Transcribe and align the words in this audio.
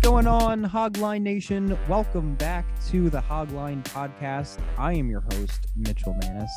Going 0.00 0.26
on, 0.26 0.62
Hogline 0.64 1.22
Nation? 1.22 1.76
Welcome 1.88 2.34
back 2.36 2.64
to 2.88 3.10
the 3.10 3.20
Hogline 3.20 3.82
Podcast. 3.84 4.58
I 4.78 4.92
am 4.94 5.10
your 5.10 5.20
host, 5.32 5.66
Mitchell 5.76 6.14
Mannas. 6.22 6.50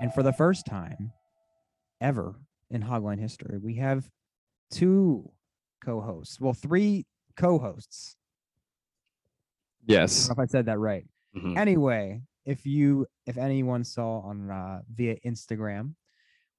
And 0.00 0.12
for 0.12 0.22
the 0.22 0.32
first 0.32 0.66
time 0.66 1.12
ever 2.00 2.34
in 2.70 2.82
Hogline 2.82 3.18
history, 3.18 3.58
we 3.58 3.76
have 3.76 4.08
two 4.70 5.30
co 5.82 6.00
hosts. 6.00 6.38
Well, 6.40 6.52
three 6.52 7.06
co 7.36 7.58
hosts. 7.58 8.16
I 9.88 9.92
Yes. 9.92 10.26
don't 10.28 10.36
know 10.36 10.42
if 10.42 10.48
I 10.48 10.50
said 10.50 10.66
that 10.66 10.78
right. 10.78 11.06
Mhm. 11.36 11.56
Anyway, 11.56 12.22
if 12.44 12.64
you 12.66 13.06
if 13.26 13.38
anyone 13.38 13.82
saw 13.84 14.20
on 14.20 14.50
uh, 14.50 14.82
via 14.94 15.16
Instagram, 15.26 15.94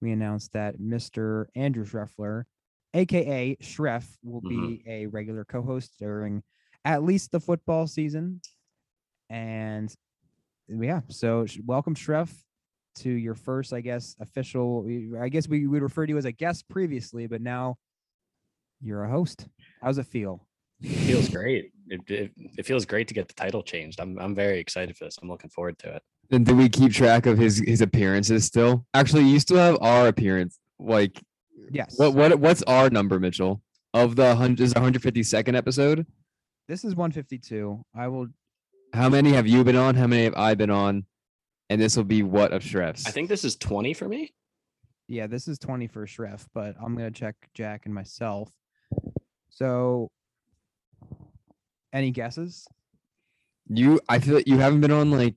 we 0.02 0.12
announced 0.12 0.54
that 0.54 0.80
Mr. 0.80 1.45
Andrew 1.56 1.86
Schreffler, 1.86 2.44
aka 2.96 3.56
Schreff, 3.62 4.06
will 4.24 4.42
be 4.42 4.56
mm-hmm. 4.56 4.90
a 4.90 5.06
regular 5.08 5.46
co-host 5.46 5.94
during 6.00 6.42
at 6.84 7.04
least 7.04 7.32
the 7.32 7.40
football 7.40 7.88
season. 7.88 8.42
And 9.30 9.94
yeah, 10.68 11.02
so 11.10 11.46
welcome 11.66 11.96
Schreff 11.96 12.32
to 12.98 13.10
your 13.10 13.36
first, 13.36 13.73
I 13.73 13.82
guess, 13.82 14.16
official. 14.20 14.88
I 15.20 15.30
guess 15.30 15.48
we 15.48 15.68
would 15.68 15.82
refer 15.82 16.06
to 16.06 16.12
you 16.12 16.18
as 16.18 16.26
a 16.26 16.32
guest 16.32 16.68
previously, 16.70 17.28
but 17.28 17.42
now 17.42 17.76
you're 18.82 19.04
a 19.04 19.10
host. 19.10 19.48
How's 19.82 19.98
it 19.98 20.08
feel? 20.08 20.48
feels 20.82 21.30
great. 21.38 21.72
It, 21.88 22.02
it, 22.08 22.32
it 22.58 22.66
feels 22.66 22.86
great 22.86 23.08
to 23.10 23.14
get 23.14 23.28
the 23.28 23.34
title 23.34 23.64
changed. 23.64 24.00
I'm 24.00 24.18
I'm 24.20 24.36
very 24.36 24.60
excited 24.60 24.96
for 24.98 25.06
this. 25.06 25.18
I'm 25.22 25.30
looking 25.30 25.50
forward 25.50 25.78
to 25.80 25.96
it. 25.96 26.04
And 26.32 26.46
do 26.46 26.56
we 26.56 26.70
keep 26.70 26.92
track 26.92 27.26
of 27.26 27.38
his 27.38 27.60
his 27.60 27.82
appearances 27.82 28.46
still? 28.46 28.86
Actually, 28.94 29.26
you 29.26 29.40
still 29.40 29.58
have 29.58 29.78
our 29.82 30.08
appearance. 30.08 30.60
Like, 30.80 31.22
Yes. 31.71 31.98
what 31.98 32.14
what 32.14 32.39
what's 32.39 32.64
our 32.64 32.89
number, 32.89 33.20
Mitchell? 33.20 33.61
Of 33.93 34.15
the 34.15 34.36
hundred 34.36 34.61
is 34.61 34.73
152nd 34.73 35.55
episode. 35.55 36.05
This 36.67 36.83
is 36.83 36.95
152. 36.95 37.83
I 37.95 38.08
will 38.08 38.27
How 38.93 39.09
many 39.09 39.31
have 39.33 39.48
you 39.48 39.64
been 39.64 39.75
on? 39.75 39.95
How 39.95 40.08
many 40.08 40.23
have 40.25 40.36
I 40.36 40.55
been 40.55 40.70
on? 40.70 41.05
And 41.70 41.81
this 41.81 41.95
will 41.95 42.04
be 42.04 42.21
what 42.23 42.52
of 42.54 42.61
Schreff's? 42.61 43.08
I 43.08 43.11
think 43.11 43.30
this 43.30 43.43
is 43.43 43.55
20 43.55 43.93
for 43.93 44.08
me. 44.08 44.33
Yeah, 45.08 45.27
this 45.27 45.48
is 45.48 45.59
20 45.59 45.87
for 45.87 46.05
Schreff, 46.05 46.45
but 46.54 46.75
I'm 46.81 46.95
gonna 46.95 47.11
check 47.11 47.36
Jack 47.54 47.86
and 47.86 47.93
myself. 47.93 48.52
So 49.49 50.09
any 51.93 52.11
guesses? 52.11 52.67
you. 53.67 53.99
I 54.09 54.20
feel 54.20 54.36
like 54.36 54.48
you 54.48 54.58
haven't 54.58 54.81
been 54.81 54.92
on 54.92 55.11
like 55.11 55.36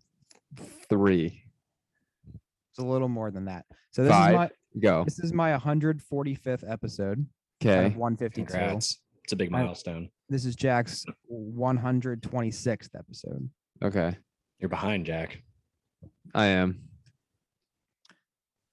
three. 0.88 1.44
It's 2.70 2.78
a 2.78 2.82
little 2.82 3.08
more 3.08 3.30
than 3.30 3.46
that. 3.46 3.64
So 3.90 4.02
this 4.02 4.12
Five. 4.12 4.30
is 4.30 4.36
my 4.36 4.50
Go. 4.80 5.04
this 5.04 5.18
is 5.18 5.32
my 5.32 5.56
145th 5.56 6.70
episode 6.70 7.26
out 7.64 7.66
Okay. 7.66 7.86
of 7.86 7.96
152. 7.96 8.44
Congrats. 8.46 9.00
It's 9.24 9.32
a 9.32 9.36
big 9.36 9.52
I- 9.52 9.62
milestone. 9.62 10.10
This 10.28 10.44
is 10.44 10.54
Jack's 10.56 11.04
126th 11.30 12.90
episode. 12.96 13.48
Okay. 13.82 14.16
You're 14.58 14.68
behind, 14.68 15.06
Jack. 15.06 15.42
I 16.34 16.46
am. 16.46 16.80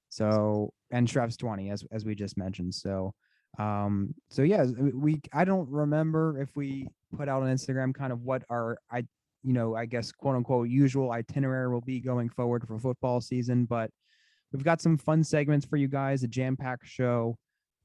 So 0.09 0.73
and 0.91 1.07
Schreff's 1.07 1.37
20 1.37 1.69
as 1.71 1.83
as 1.91 2.05
we 2.05 2.15
just 2.15 2.37
mentioned. 2.37 2.73
So 2.73 3.13
um 3.59 4.13
so 4.29 4.41
yeah, 4.43 4.63
we 4.63 5.21
I 5.33 5.45
don't 5.45 5.69
remember 5.69 6.39
if 6.41 6.55
we 6.55 6.87
put 7.15 7.29
out 7.29 7.43
on 7.43 7.49
Instagram 7.49 7.93
kind 7.93 8.11
of 8.13 8.21
what 8.21 8.43
our 8.49 8.77
I 8.91 9.05
you 9.43 9.53
know, 9.53 9.75
I 9.75 9.85
guess 9.85 10.11
quote 10.11 10.35
unquote 10.35 10.69
usual 10.69 11.11
itinerary 11.11 11.69
will 11.71 11.81
be 11.81 11.99
going 11.99 12.29
forward 12.29 12.67
for 12.67 12.79
football 12.79 13.21
season, 13.21 13.65
but 13.65 13.89
we've 14.55 14.63
got 14.65 14.81
some 14.81 14.97
fun 14.97 15.23
segments 15.23 15.65
for 15.65 15.77
you 15.77 15.87
guys, 15.87 16.23
a 16.23 16.27
jam-packed 16.27 16.87
show. 16.87 17.37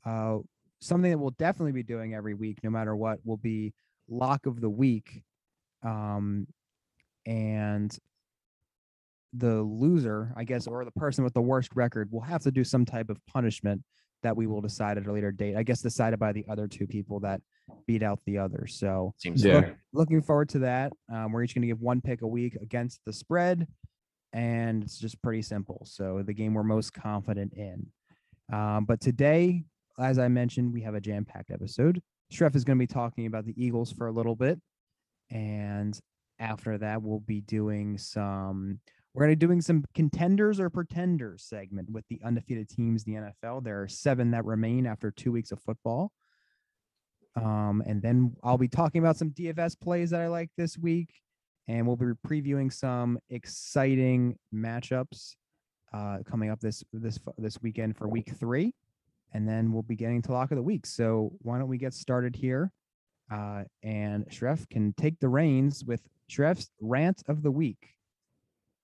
Uh 0.05 0.39
something 0.83 1.11
that 1.11 1.19
we'll 1.19 1.35
definitely 1.39 1.73
be 1.73 1.83
doing 1.83 2.15
every 2.15 2.33
week 2.33 2.57
no 2.65 2.71
matter 2.71 2.97
what 2.97 3.19
will 3.25 3.37
be 3.37 3.75
lock 4.09 4.47
of 4.47 4.61
the 4.61 4.71
week. 4.71 5.23
Um 5.83 6.47
and 7.27 7.97
the 9.33 9.63
loser, 9.63 10.33
I 10.37 10.45
guess, 10.45 10.67
or 10.67 10.85
the 10.85 10.91
person 10.93 11.23
with 11.23 11.35
the 11.35 11.41
worst 11.43 11.71
record 11.75 12.11
will 12.11 12.23
have 12.23 12.43
to 12.43 12.51
do 12.51 12.65
some 12.65 12.85
type 12.85 13.11
of 13.11 13.19
punishment 13.27 13.83
that 14.23 14.37
we 14.37 14.47
will 14.47 14.61
decide 14.61 14.99
at 14.99 15.07
a 15.07 15.13
later 15.13 15.31
date. 15.31 15.57
I 15.57 15.63
guess 15.63 15.83
decided 15.83 16.19
by 16.19 16.33
the 16.33 16.45
other 16.49 16.67
two 16.67 16.87
people 16.87 17.21
that 17.21 17.41
beat 17.87 18.03
out 18.03 18.19
the 18.27 18.39
other. 18.39 18.67
So 18.67 19.15
Seems 19.19 19.45
Yeah. 19.45 19.61
fair. 19.61 19.79
looking 19.93 20.21
forward 20.21 20.49
to 20.51 20.59
that. 20.61 20.93
Um, 21.13 21.33
we're 21.33 21.43
each 21.45 21.55
going 21.55 21.63
to 21.63 21.69
give 21.69 21.81
one 21.81 22.01
pick 22.01 22.23
a 22.23 22.27
week 22.27 22.57
against 22.61 23.01
the 23.07 23.13
spread, 23.13 23.67
and 24.33 24.83
it's 24.83 24.99
just 24.99 25.21
pretty 25.23 25.43
simple. 25.43 25.85
So 25.85 26.23
the 26.25 26.35
game 26.35 26.55
we're 26.55 26.63
most 26.63 26.93
confident 26.93 27.53
in. 27.55 27.87
Um, 28.53 28.85
but 28.85 29.01
today, 29.01 29.65
as 29.99 30.19
I 30.19 30.29
mentioned, 30.29 30.73
we 30.73 30.83
have 30.83 30.95
a 30.95 31.01
jam-packed 31.01 31.51
episode. 31.51 32.03
Schreff 32.33 32.55
is 32.55 32.65
going 32.65 32.79
to 32.79 32.83
be 32.83 32.93
talking 32.93 33.27
about 33.27 33.45
the 33.45 33.55
Eagles 33.57 33.93
for 33.93 34.07
a 34.07 34.13
little 34.13 34.37
bit, 34.37 34.61
and 35.31 35.99
after 36.39 36.79
that, 36.79 37.03
we'll 37.03 37.21
be 37.21 37.41
doing 37.41 37.99
some. 37.99 38.81
We're 39.13 39.25
going 39.27 39.33
to 39.33 39.37
be 39.37 39.47
doing 39.47 39.61
some 39.61 39.85
contenders 39.95 40.61
or 40.61 40.71
pretenders 40.71 41.43
segment 41.43 41.91
with 41.91 42.05
the 42.09 42.21
undefeated 42.25 42.69
teams 42.69 43.05
in 43.05 43.15
the 43.15 43.21
NFL. 43.21 43.65
There 43.65 43.83
are 43.83 43.89
seven 43.89 44.31
that 44.31 44.45
remain 44.45 44.87
after 44.87 45.11
two 45.11 45.33
weeks 45.33 45.51
of 45.51 45.61
football. 45.61 46.13
Um, 47.37 47.83
and 47.87 48.03
then 48.03 48.35
I'll 48.43 48.59
be 48.59 48.69
talking 48.69 49.01
about 49.01 49.17
some 49.17 49.31
DFS 49.31 49.79
plays 49.81 50.11
that 50.11 50.21
I 50.21 50.29
like 50.29 50.51
this 50.57 50.79
week, 50.79 51.11
and 51.69 51.87
we'll 51.87 51.97
be 51.97 52.07
previewing 52.27 52.73
some 52.73 53.19
exciting 53.31 54.37
matchups 54.55 55.35
uh, 55.93 56.19
coming 56.29 56.51
up 56.51 56.61
this 56.61 56.85
this 56.93 57.19
this 57.39 57.61
weekend 57.63 57.97
for 57.97 58.09
week 58.09 58.33
three, 58.39 58.73
and 59.33 59.49
then 59.49 59.73
we'll 59.73 59.83
be 59.83 59.97
getting 59.97 60.23
to 60.23 60.33
lock 60.33 60.51
of 60.51 60.57
the 60.57 60.63
week. 60.63 60.87
So 60.87 61.33
why 61.41 61.59
don't 61.59 61.69
we 61.69 61.79
get 61.79 61.95
started 61.95 62.37
here? 62.37 62.73
Uh, 63.31 63.63
and 63.83 64.29
Schreff 64.29 64.69
can 64.69 64.93
take 64.97 65.21
the 65.21 65.29
reins 65.29 65.85
with 65.85 66.01
Schreff's 66.31 66.71
rant 66.81 67.23
of 67.29 67.43
the 67.43 67.51
week. 67.51 67.95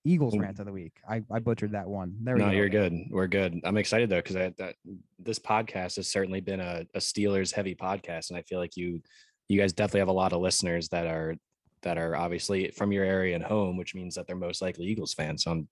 Eagles 0.05 0.37
rant 0.37 0.59
of 0.59 0.65
the 0.65 0.71
week. 0.71 0.93
I, 1.07 1.21
I 1.29 1.39
butchered 1.39 1.73
that 1.73 1.87
one. 1.87 2.15
There 2.21 2.35
we 2.35 2.39
go. 2.39 2.45
No, 2.45 2.51
go. 2.51 2.57
you're 2.57 2.69
good. 2.69 2.93
We're 3.09 3.27
good. 3.27 3.59
I'm 3.65 3.75
excited 3.75 4.09
though 4.09 4.21
because 4.21 4.37
I 4.37 4.53
that 4.57 4.75
this 5.19 5.37
podcast 5.37 5.97
has 5.97 6.07
certainly 6.07 6.39
been 6.39 6.61
a, 6.61 6.85
a 6.93 6.99
Steelers 6.99 7.51
heavy 7.53 7.75
podcast, 7.75 8.29
and 8.29 8.37
I 8.37 8.41
feel 8.43 8.59
like 8.59 8.77
you 8.77 9.01
you 9.49 9.59
guys 9.59 9.73
definitely 9.73 10.01
have 10.01 10.07
a 10.07 10.13
lot 10.13 10.31
of 10.31 10.41
listeners 10.41 10.87
that 10.89 11.07
are 11.07 11.35
that 11.83 11.97
are 11.97 12.15
obviously 12.15 12.71
from 12.71 12.91
your 12.91 13.03
area 13.03 13.35
and 13.35 13.43
home, 13.43 13.77
which 13.77 13.95
means 13.95 14.15
that 14.15 14.27
they're 14.27 14.35
most 14.35 14.61
likely 14.61 14.85
Eagles 14.85 15.13
fans. 15.13 15.43
So 15.43 15.51
I'm 15.51 15.67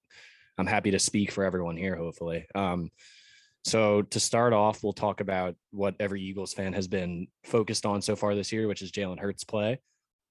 I'm 0.57 0.67
happy 0.67 0.91
to 0.91 0.99
speak 0.99 1.31
for 1.31 1.43
everyone 1.43 1.75
here. 1.77 1.95
Hopefully, 1.95 2.45
um, 2.55 2.91
so 3.65 4.03
to 4.03 4.19
start 4.19 4.53
off, 4.53 4.83
we'll 4.83 4.93
talk 4.93 5.21
about 5.21 5.55
what 5.71 5.95
every 5.99 6.21
Eagles 6.21 6.53
fan 6.53 6.73
has 6.73 6.87
been 6.87 7.27
focused 7.43 7.85
on 7.85 8.01
so 8.01 8.15
far 8.15 8.35
this 8.35 8.51
year, 8.51 8.67
which 8.67 8.83
is 8.83 8.91
Jalen 8.91 9.19
Hurts' 9.19 9.43
play. 9.43 9.79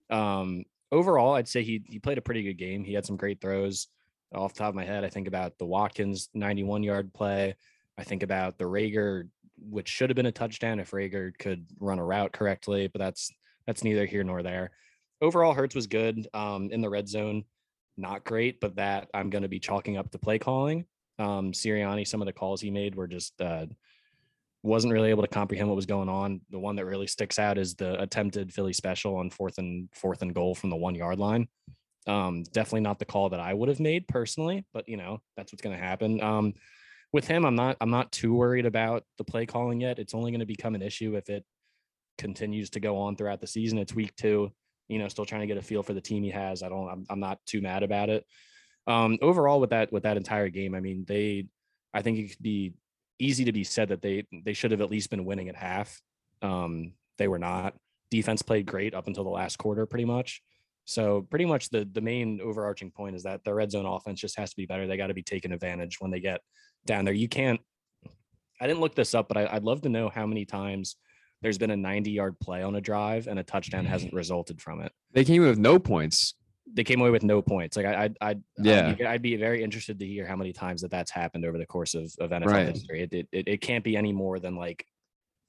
Um, 0.08 0.64
overall, 0.92 1.34
I'd 1.34 1.48
say 1.48 1.62
he 1.62 1.82
he 1.86 1.98
played 1.98 2.18
a 2.18 2.22
pretty 2.22 2.44
good 2.44 2.58
game. 2.58 2.84
He 2.84 2.94
had 2.94 3.04
some 3.04 3.16
great 3.16 3.40
throws. 3.40 3.88
Off 4.34 4.54
the 4.54 4.60
top 4.60 4.70
of 4.70 4.74
my 4.74 4.84
head, 4.84 5.04
I 5.04 5.08
think 5.08 5.28
about 5.28 5.58
the 5.58 5.66
Watkins 5.66 6.28
91 6.34 6.82
yard 6.82 7.12
play. 7.12 7.54
I 7.98 8.04
think 8.04 8.22
about 8.22 8.58
the 8.58 8.64
Reagor, 8.64 9.28
which 9.58 9.88
should 9.88 10.10
have 10.10 10.16
been 10.16 10.26
a 10.26 10.32
touchdown 10.32 10.80
if 10.80 10.90
Reagor 10.90 11.36
could 11.38 11.66
run 11.78 11.98
a 11.98 12.04
route 12.04 12.32
correctly, 12.32 12.88
but 12.88 13.00
that's 13.00 13.32
that's 13.66 13.84
neither 13.84 14.06
here 14.06 14.24
nor 14.24 14.42
there. 14.42 14.70
Overall, 15.20 15.54
Hurts 15.54 15.74
was 15.74 15.86
good 15.86 16.28
um, 16.34 16.70
in 16.70 16.80
the 16.80 16.90
red 16.90 17.08
zone. 17.08 17.44
not 17.96 18.24
great, 18.24 18.60
but 18.60 18.76
that 18.76 19.08
I'm 19.14 19.30
going 19.30 19.42
to 19.42 19.48
be 19.48 19.60
chalking 19.60 19.96
up 19.96 20.10
to 20.10 20.18
play 20.18 20.38
calling. 20.38 20.84
Um, 21.18 21.52
Sirianni, 21.52 22.06
some 22.06 22.20
of 22.20 22.26
the 22.26 22.32
calls 22.32 22.60
he 22.60 22.70
made 22.70 22.94
were 22.94 23.06
just 23.06 23.40
uh, 23.40 23.66
wasn't 24.62 24.92
really 24.92 25.10
able 25.10 25.22
to 25.22 25.28
comprehend 25.28 25.68
what 25.68 25.76
was 25.76 25.86
going 25.86 26.08
on. 26.08 26.40
The 26.50 26.58
one 26.58 26.76
that 26.76 26.86
really 26.86 27.06
sticks 27.06 27.38
out 27.38 27.58
is 27.58 27.74
the 27.74 28.00
attempted 28.02 28.52
Philly 28.52 28.72
special 28.72 29.16
on 29.16 29.30
fourth 29.30 29.58
and 29.58 29.88
fourth 29.94 30.22
and 30.22 30.34
goal 30.34 30.54
from 30.54 30.70
the 30.70 30.76
one 30.76 30.94
yard 30.94 31.18
line. 31.18 31.48
Um, 32.06 32.42
definitely 32.52 32.80
not 32.80 32.98
the 32.98 33.04
call 33.04 33.28
that 33.30 33.40
I 33.40 33.54
would 33.54 33.68
have 33.68 33.80
made 33.80 34.08
personally, 34.08 34.64
but 34.72 34.88
you 34.88 34.96
know 34.96 35.20
that's 35.36 35.52
what's 35.52 35.62
going 35.62 35.76
to 35.76 35.82
happen. 35.82 36.20
Um, 36.22 36.54
with 37.12 37.26
him, 37.28 37.44
I'm 37.44 37.54
not 37.54 37.76
I'm 37.80 37.90
not 37.90 38.10
too 38.10 38.34
worried 38.34 38.66
about 38.66 39.04
the 39.18 39.24
play 39.24 39.46
calling 39.46 39.80
yet. 39.80 39.98
It's 39.98 40.14
only 40.14 40.32
going 40.32 40.40
to 40.40 40.46
become 40.46 40.74
an 40.74 40.82
issue 40.82 41.14
if 41.16 41.28
it 41.30 41.44
continues 42.18 42.70
to 42.70 42.80
go 42.80 42.96
on 42.96 43.16
throughout 43.16 43.40
the 43.40 43.46
season. 43.46 43.78
It's 43.78 43.94
week 43.94 44.14
two, 44.16 44.50
you 44.88 44.98
know, 44.98 45.08
still 45.08 45.24
trying 45.24 45.42
to 45.42 45.46
get 45.46 45.56
a 45.56 45.62
feel 45.62 45.82
for 45.82 45.94
the 45.94 46.00
team 46.00 46.22
he 46.22 46.30
has. 46.30 46.62
I 46.62 46.68
don't 46.68 46.88
I'm, 46.88 47.06
I'm 47.10 47.20
not 47.20 47.38
too 47.46 47.60
mad 47.60 47.82
about 47.82 48.10
it. 48.10 48.24
Um, 48.86 49.18
overall 49.22 49.60
with 49.60 49.70
that 49.70 49.92
with 49.92 50.02
that 50.02 50.16
entire 50.16 50.48
game, 50.48 50.74
I 50.74 50.80
mean, 50.80 51.04
they 51.06 51.46
I 51.92 52.02
think 52.02 52.18
it 52.18 52.28
could 52.30 52.42
be 52.42 52.74
easy 53.18 53.44
to 53.44 53.52
be 53.52 53.64
said 53.64 53.88
that 53.88 54.02
they 54.02 54.26
they 54.44 54.52
should 54.52 54.70
have 54.72 54.80
at 54.80 54.90
least 54.90 55.10
been 55.10 55.24
winning 55.24 55.48
at 55.48 55.56
half. 55.56 56.00
Um, 56.42 56.92
they 57.18 57.28
were 57.28 57.38
not. 57.38 57.74
Defense 58.10 58.42
played 58.42 58.66
great 58.66 58.94
up 58.94 59.06
until 59.06 59.24
the 59.24 59.30
last 59.30 59.56
quarter, 59.56 59.86
pretty 59.86 60.04
much. 60.04 60.42
So 60.84 61.22
pretty 61.22 61.46
much 61.46 61.70
the 61.70 61.88
the 61.90 62.00
main 62.00 62.40
overarching 62.42 62.90
point 62.90 63.16
is 63.16 63.22
that 63.22 63.42
the 63.44 63.54
red 63.54 63.70
zone 63.70 63.86
offense 63.86 64.20
just 64.20 64.38
has 64.38 64.50
to 64.50 64.56
be 64.56 64.66
better. 64.66 64.86
They 64.86 64.96
got 64.96 65.06
to 65.06 65.14
be 65.14 65.22
taken 65.22 65.52
advantage 65.52 66.00
when 66.00 66.10
they 66.10 66.20
get 66.20 66.40
down 66.84 67.04
there. 67.04 67.14
You 67.14 67.28
can't. 67.28 67.60
I 68.60 68.66
didn't 68.66 68.80
look 68.80 68.94
this 68.94 69.14
up, 69.14 69.28
but 69.28 69.36
I, 69.36 69.54
would 69.54 69.64
love 69.64 69.82
to 69.82 69.88
know 69.88 70.08
how 70.08 70.26
many 70.26 70.44
times 70.44 70.96
there's 71.44 71.58
been 71.58 71.70
a 71.70 71.76
90 71.76 72.10
yard 72.10 72.40
play 72.40 72.62
on 72.62 72.74
a 72.76 72.80
drive 72.80 73.26
and 73.26 73.38
a 73.38 73.42
touchdown 73.42 73.84
hasn't 73.84 74.14
resulted 74.14 74.62
from 74.62 74.80
it. 74.80 74.90
They 75.12 75.24
came 75.24 75.42
with 75.42 75.58
no 75.58 75.78
points. 75.78 76.34
They 76.72 76.84
came 76.84 77.02
away 77.02 77.10
with 77.10 77.22
no 77.22 77.42
points. 77.42 77.76
Like 77.76 77.84
I, 77.84 78.10
I, 78.22 78.30
I 78.30 78.36
yeah, 78.56 78.88
I'd 78.88 78.98
be, 78.98 79.06
I'd 79.06 79.22
be, 79.22 79.36
very 79.36 79.62
interested 79.62 79.98
to 79.98 80.06
hear 80.06 80.26
how 80.26 80.36
many 80.36 80.54
times 80.54 80.80
that 80.80 80.90
that's 80.90 81.10
happened 81.10 81.44
over 81.44 81.58
the 81.58 81.66
course 81.66 81.94
of, 81.94 82.04
of 82.18 82.30
NFL 82.30 82.46
right. 82.46 82.68
history. 82.70 83.02
It, 83.02 83.28
it, 83.30 83.46
it 83.46 83.60
can't 83.60 83.84
be 83.84 83.94
any 83.94 84.10
more 84.10 84.38
than 84.38 84.56
like 84.56 84.86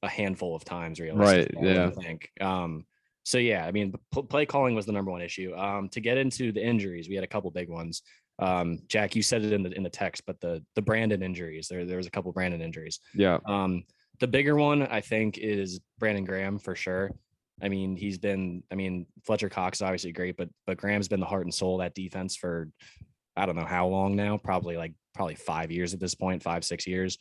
a 0.04 0.10
handful 0.10 0.54
of 0.54 0.66
times, 0.66 1.00
really. 1.00 1.18
Right. 1.18 1.50
Yeah. 1.62 1.86
I 1.86 1.92
think. 1.92 2.30
Um, 2.42 2.86
so 3.24 3.38
yeah, 3.38 3.66
I 3.66 3.72
mean, 3.72 3.94
play 4.12 4.46
calling 4.46 4.76
was 4.76 4.86
the 4.86 4.92
number 4.92 5.12
one 5.12 5.22
issue. 5.22 5.56
Um, 5.56 5.88
to 5.90 6.02
get 6.02 6.18
into 6.18 6.52
the 6.52 6.64
injuries, 6.64 7.08
we 7.08 7.16
had 7.16 7.24
a 7.24 7.28
couple 7.28 7.50
big 7.52 7.70
ones. 7.70 8.04
Um, 8.38 8.80
Jack, 8.90 9.16
you 9.16 9.24
said 9.24 9.44
it 9.46 9.54
in 9.54 9.64
the 9.64 9.72
in 9.72 9.82
the 9.82 9.90
text, 9.90 10.24
but 10.28 10.42
the 10.42 10.62
the 10.76 10.82
Brandon 10.82 11.24
injuries, 11.24 11.70
there 11.70 11.86
there 11.86 11.98
was 11.98 12.06
a 12.06 12.12
couple 12.12 12.34
Brandon 12.34 12.62
injuries. 12.62 13.00
Yeah. 13.14 13.40
Um, 13.46 13.86
the 14.20 14.28
bigger 14.28 14.56
one 14.56 14.84
I 14.84 15.02
think 15.02 15.38
is 15.38 15.80
Brandon 16.00 16.26
Graham 16.26 16.60
for 16.60 16.76
sure. 16.76 17.12
I 17.62 17.70
mean, 17.70 17.96
he's 17.96 18.18
been. 18.18 18.64
I 18.72 18.76
mean, 18.76 19.06
Fletcher 19.26 19.50
Cox 19.50 19.78
is 19.78 19.82
obviously 19.82 20.12
great, 20.12 20.38
but 20.38 20.50
but 20.68 20.78
Graham's 20.78 21.08
been 21.08 21.20
the 21.20 21.26
heart 21.26 21.46
and 21.46 21.54
soul 21.54 21.76
of 21.76 21.86
that 21.86 21.96
defense 21.96 22.36
for 22.36 22.70
I 23.36 23.46
don't 23.46 23.56
know 23.56 23.66
how 23.66 23.88
long 23.88 24.16
now. 24.16 24.38
Probably 24.38 24.78
like 24.78 24.94
probably 25.14 25.36
five 25.36 25.72
years 25.72 25.94
at 25.94 26.00
this 26.00 26.16
point, 26.16 26.44
five 26.44 26.66
six 26.66 26.86
years. 26.86 27.18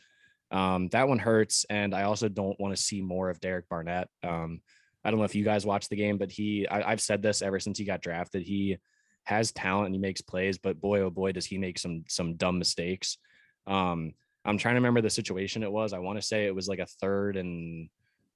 Um, 0.51 0.89
that 0.89 1.09
one 1.09 1.19
hurts, 1.19 1.65
and 1.71 1.95
I 1.95 2.03
also 2.03 2.29
don't 2.29 2.59
want 2.61 2.77
to 2.77 2.83
see 2.83 3.01
more 3.01 3.31
of 3.31 3.41
Derek 3.41 3.69
Barnett. 3.69 4.09
Um, 4.23 4.61
I 5.05 5.11
don't 5.11 5.19
know 5.19 5.25
if 5.25 5.35
you 5.35 5.45
guys 5.45 5.67
watched 5.67 5.91
the 5.91 5.97
game, 5.97 6.17
but 6.17 6.31
he, 6.31 6.67
I, 6.69 6.91
have 6.91 7.01
said 7.01 7.23
this 7.23 7.43
ever 7.43 7.61
since 7.61 7.79
he 7.79 7.85
got 7.85 8.03
drafted. 8.03 8.43
He 8.43 8.79
has 9.25 9.53
talent 9.53 9.87
and 9.87 9.95
he 9.95 10.01
makes 10.01 10.21
plays, 10.21 10.59
but 10.59 10.81
boy, 10.81 11.01
oh 11.01 11.11
boy, 11.11 11.33
does 11.33 11.47
he 11.47 11.59
make 11.59 11.79
some 11.79 12.05
some 12.09 12.35
dumb 12.35 12.59
mistakes. 12.59 13.19
Um, 13.67 14.15
I'm 14.45 14.59
trying 14.59 14.75
to 14.75 14.79
remember 14.81 15.01
the 15.01 15.11
situation 15.11 15.63
it 15.63 15.73
was. 15.73 15.93
I 15.93 15.99
want 15.99 16.19
to 16.19 16.27
say 16.27 16.47
it 16.47 16.55
was 16.55 16.69
like 16.69 16.79
a 16.79 16.87
third 16.87 17.37
and 17.37 17.89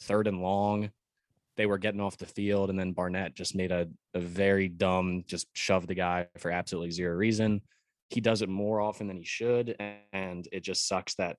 third 0.03 0.27
and 0.27 0.43
long. 0.43 0.91
They 1.57 1.67
were 1.67 1.79
getting 1.79 2.01
off 2.01 2.17
the 2.17 2.27
field, 2.27 2.71
and 2.71 2.79
then 2.79 2.93
Barnett 2.93 3.35
just 3.35 3.55
made 3.55 3.73
a, 3.73 3.89
a 4.15 4.21
very 4.21 4.69
dumb, 4.69 5.25
just 5.27 5.49
shoved 5.55 5.89
the 5.89 5.95
guy 5.95 6.29
for 6.39 6.51
absolutely 6.51 6.93
zero 6.93 7.17
reason. 7.17 7.63
He 8.11 8.21
does 8.21 8.43
it 8.43 8.49
more 8.49 8.81
often 8.81 9.07
than 9.07 9.17
he 9.17 9.25
should, 9.25 9.77
and 10.13 10.49
it 10.53 10.61
just 10.61 10.87
sucks 10.87 11.15
that 11.17 11.37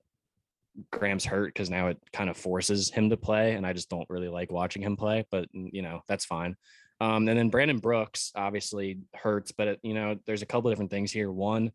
Graham's 0.92 1.26
hurt 1.26 1.54
because 1.54 1.70
now 1.70 1.88
it 1.88 1.98
kind 2.14 2.30
of 2.30 2.38
forces 2.38 2.90
him 2.92 3.10
to 3.10 3.18
play, 3.18 3.54
and 3.54 3.66
I 3.66 3.74
just 3.74 3.90
don't 3.90 4.10
really 4.10 4.28
like 4.28 4.52
watching 4.52 4.82
him 4.82 4.98
play. 4.98 5.26
But 5.32 5.48
you 5.54 5.82
know 5.82 6.02
that's 6.08 6.26
fine. 6.26 6.56
Um, 7.02 7.28
and 7.28 7.40
then 7.40 7.50
Brandon 7.50 7.80
Brooks 7.80 8.32
obviously 8.36 9.00
hurts, 9.16 9.52
but 9.52 9.68
it, 9.68 9.80
you 9.84 9.94
know 9.94 10.18
there's 10.26 10.42
a 10.42 10.46
couple 10.46 10.70
different 10.70 10.92
things 10.92 11.12
here. 11.12 11.32
One, 11.32 11.72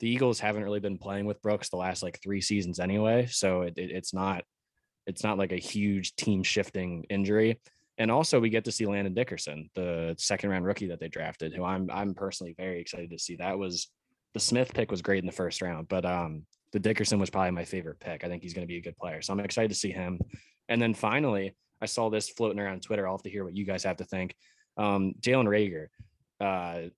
the 0.00 0.08
Eagles 0.08 0.40
haven't 0.40 0.64
really 0.64 0.80
been 0.80 0.98
playing 0.98 1.26
with 1.26 1.42
Brooks 1.42 1.68
the 1.68 1.76
last 1.76 2.02
like 2.02 2.20
three 2.22 2.40
seasons 2.40 2.80
anyway, 2.80 3.26
so 3.26 3.62
it, 3.62 3.74
it, 3.76 3.90
it's 3.90 4.12
not 4.12 4.44
it's 5.06 5.22
not 5.22 5.38
like 5.38 5.52
a 5.52 5.56
huge 5.56 6.16
team 6.16 6.42
shifting 6.42 7.04
injury. 7.10 7.60
And 7.98 8.10
also, 8.10 8.40
we 8.40 8.50
get 8.50 8.64
to 8.64 8.72
see 8.72 8.86
Landon 8.86 9.14
Dickerson, 9.14 9.70
the 9.74 10.16
second 10.18 10.50
round 10.50 10.64
rookie 10.64 10.88
that 10.88 10.98
they 10.98 11.08
drafted, 11.08 11.54
who 11.54 11.64
I'm 11.64 11.88
I'm 11.92 12.14
personally 12.14 12.54
very 12.56 12.80
excited 12.80 13.10
to 13.10 13.18
see. 13.18 13.36
That 13.36 13.58
was 13.58 13.88
the 14.32 14.40
Smith 14.40 14.74
pick 14.74 14.90
was 14.90 15.02
great 15.02 15.20
in 15.20 15.26
the 15.26 15.32
first 15.32 15.62
round, 15.62 15.88
but 15.88 16.04
um, 16.04 16.44
the 16.72 16.80
Dickerson 16.80 17.20
was 17.20 17.30
probably 17.30 17.52
my 17.52 17.64
favorite 17.64 18.00
pick. 18.00 18.24
I 18.24 18.28
think 18.28 18.42
he's 18.42 18.52
going 18.52 18.66
to 18.66 18.72
be 18.72 18.78
a 18.78 18.82
good 18.82 18.96
player. 18.96 19.22
So 19.22 19.32
I'm 19.32 19.38
excited 19.38 19.68
to 19.68 19.76
see 19.76 19.92
him. 19.92 20.18
And 20.68 20.82
then 20.82 20.92
finally, 20.92 21.54
I 21.80 21.86
saw 21.86 22.10
this 22.10 22.28
floating 22.28 22.58
around 22.58 22.82
Twitter. 22.82 23.06
I'll 23.06 23.14
have 23.14 23.22
to 23.22 23.30
hear 23.30 23.44
what 23.44 23.56
you 23.56 23.64
guys 23.64 23.84
have 23.84 23.98
to 23.98 24.04
think. 24.04 24.34
Um, 24.76 25.14
Jalen 25.20 25.46
Reagor, 25.46 25.86
uh, 26.40 26.88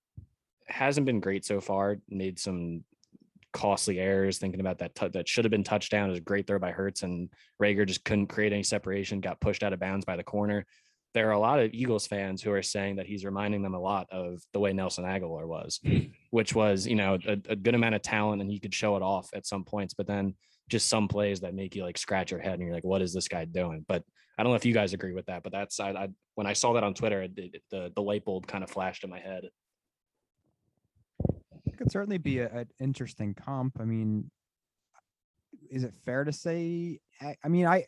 hasn't 0.69 1.07
been 1.07 1.21
great 1.21 1.45
so 1.45 1.61
far. 1.61 1.99
Made 2.09 2.39
some 2.39 2.85
costly 3.53 3.99
errors. 3.99 4.39
Thinking 4.39 4.61
about 4.61 4.79
that 4.79 4.95
t- 4.95 5.09
that 5.09 5.29
should 5.29 5.45
have 5.45 5.51
been 5.51 5.65
touchdown. 5.65 6.09
It 6.09 6.13
was 6.13 6.19
a 6.19 6.23
great 6.23 6.47
throw 6.47 6.59
by 6.59 6.73
Hurts 6.73 7.03
and 7.03 7.29
Reagor 7.63 7.87
just 7.87 8.05
couldn't 8.05 8.29
create 8.29 8.53
any 8.53 8.63
separation. 8.63 9.21
Got 9.21 9.41
pushed 9.41 9.63
out 9.63 9.73
of 9.73 9.81
bounds 9.81 10.05
by 10.05 10.17
the 10.17 10.25
corner 10.25 10.67
there 11.17 11.29
are 11.29 11.33
a 11.33 11.39
lot 11.39 11.59
of 11.59 11.73
Eagles 11.73 12.07
fans 12.07 12.43
who 12.43 12.53
are 12.53 12.63
saying 12.63 12.97
that 12.97 13.07
he's 13.07 13.25
reminding 13.25 13.63
them 13.63 13.73
a 13.73 13.81
lot 13.81 14.07
of 14.13 14.43
the 14.53 14.61
way 14.61 14.75
Nelson 14.75 15.07
Agholor 15.07 15.47
was, 15.47 15.81
hmm. 15.83 16.01
which 16.29 16.55
was, 16.55 16.87
you 16.87 16.95
know, 16.95 17.17
a, 17.27 17.39
a, 17.49 17.57
good 17.57 17.75
amount 17.75 17.95
of 17.95 18.03
talent 18.03 18.43
and 18.43 18.51
he 18.51 18.59
could 18.59 18.75
show 18.75 18.97
it 18.97 19.03
off 19.03 19.31
at 19.35 19.47
some 19.47 19.65
points, 19.65 19.95
but 19.95 20.07
then 20.07 20.35
just 20.69 20.91
some 20.91 21.09
plays 21.09 21.41
that 21.41 21.55
make 21.55 21.75
you 21.75 21.83
like 21.83 21.97
scratch 21.97 22.33
your 22.33 22.41
head 22.41 22.53
and 22.53 22.65
you're 22.65 22.75
like, 22.75 22.85
what 22.85 23.01
is 23.01 23.15
this 23.15 23.29
guy 23.29 23.47
doing? 23.47 23.83
But 23.89 24.03
I 24.37 24.43
don't 24.43 24.53
know 24.53 24.57
if 24.57 24.67
you 24.67 24.75
guys 24.75 24.93
agree 24.93 25.15
with 25.15 25.25
that, 25.25 25.43
but 25.43 25.53
that's, 25.53 25.81
I, 25.81 25.93
I 25.93 26.09
when 26.35 26.47
I 26.47 26.53
saw 26.53 26.75
that 26.75 26.85
on 26.85 26.93
Twitter, 26.93 27.23
it, 27.23 27.33
it, 27.39 27.63
the, 27.71 27.91
the 27.97 28.03
light 28.03 28.27
bulb 28.27 28.47
kind 28.47 28.63
of 28.63 28.69
flashed 28.69 29.03
in 29.03 29.09
my 29.09 29.19
head. 29.19 29.45
It 31.77 31.83
could 31.83 31.93
certainly 31.93 32.17
be 32.17 32.39
an 32.39 32.67
interesting 32.81 33.35
comp. 33.35 33.79
I 33.79 33.85
mean, 33.85 34.31
is 35.71 35.85
it 35.85 35.93
fair 36.07 36.25
to 36.25 36.33
say? 36.33 37.01
I 37.21 37.49
mean, 37.49 37.67
I 37.67 37.85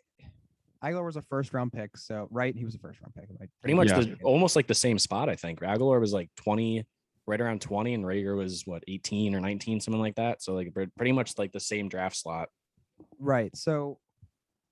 Agholor 0.84 1.06
was 1.06 1.16
a 1.16 1.22
first 1.22 1.54
round 1.54 1.72
pick, 1.72 1.96
so 1.96 2.28
right, 2.30 2.54
he 2.54 2.66
was 2.66 2.74
a 2.74 2.78
first 2.78 3.00
round 3.00 3.14
pick. 3.14 3.28
Like, 3.40 3.48
pretty 3.62 3.72
much 3.72 3.88
yeah. 3.88 4.00
the, 4.00 4.18
almost 4.22 4.56
like 4.56 4.66
the 4.66 4.74
same 4.74 4.98
spot, 4.98 5.30
I 5.30 5.36
think. 5.36 5.60
Agholor 5.60 5.98
was 6.00 6.12
like 6.12 6.28
20, 6.36 6.84
right 7.26 7.40
around 7.40 7.62
20, 7.62 7.94
and 7.94 8.04
Reagor 8.04 8.36
was 8.36 8.66
what 8.66 8.84
18 8.88 9.34
or 9.34 9.40
19, 9.40 9.80
something 9.80 10.02
like 10.02 10.16
that. 10.16 10.42
So 10.42 10.52
like 10.52 10.70
pretty 10.74 11.12
much 11.12 11.38
like 11.38 11.52
the 11.52 11.60
same 11.60 11.88
draft 11.88 12.16
slot. 12.16 12.50
Right. 13.18 13.56
So 13.56 14.00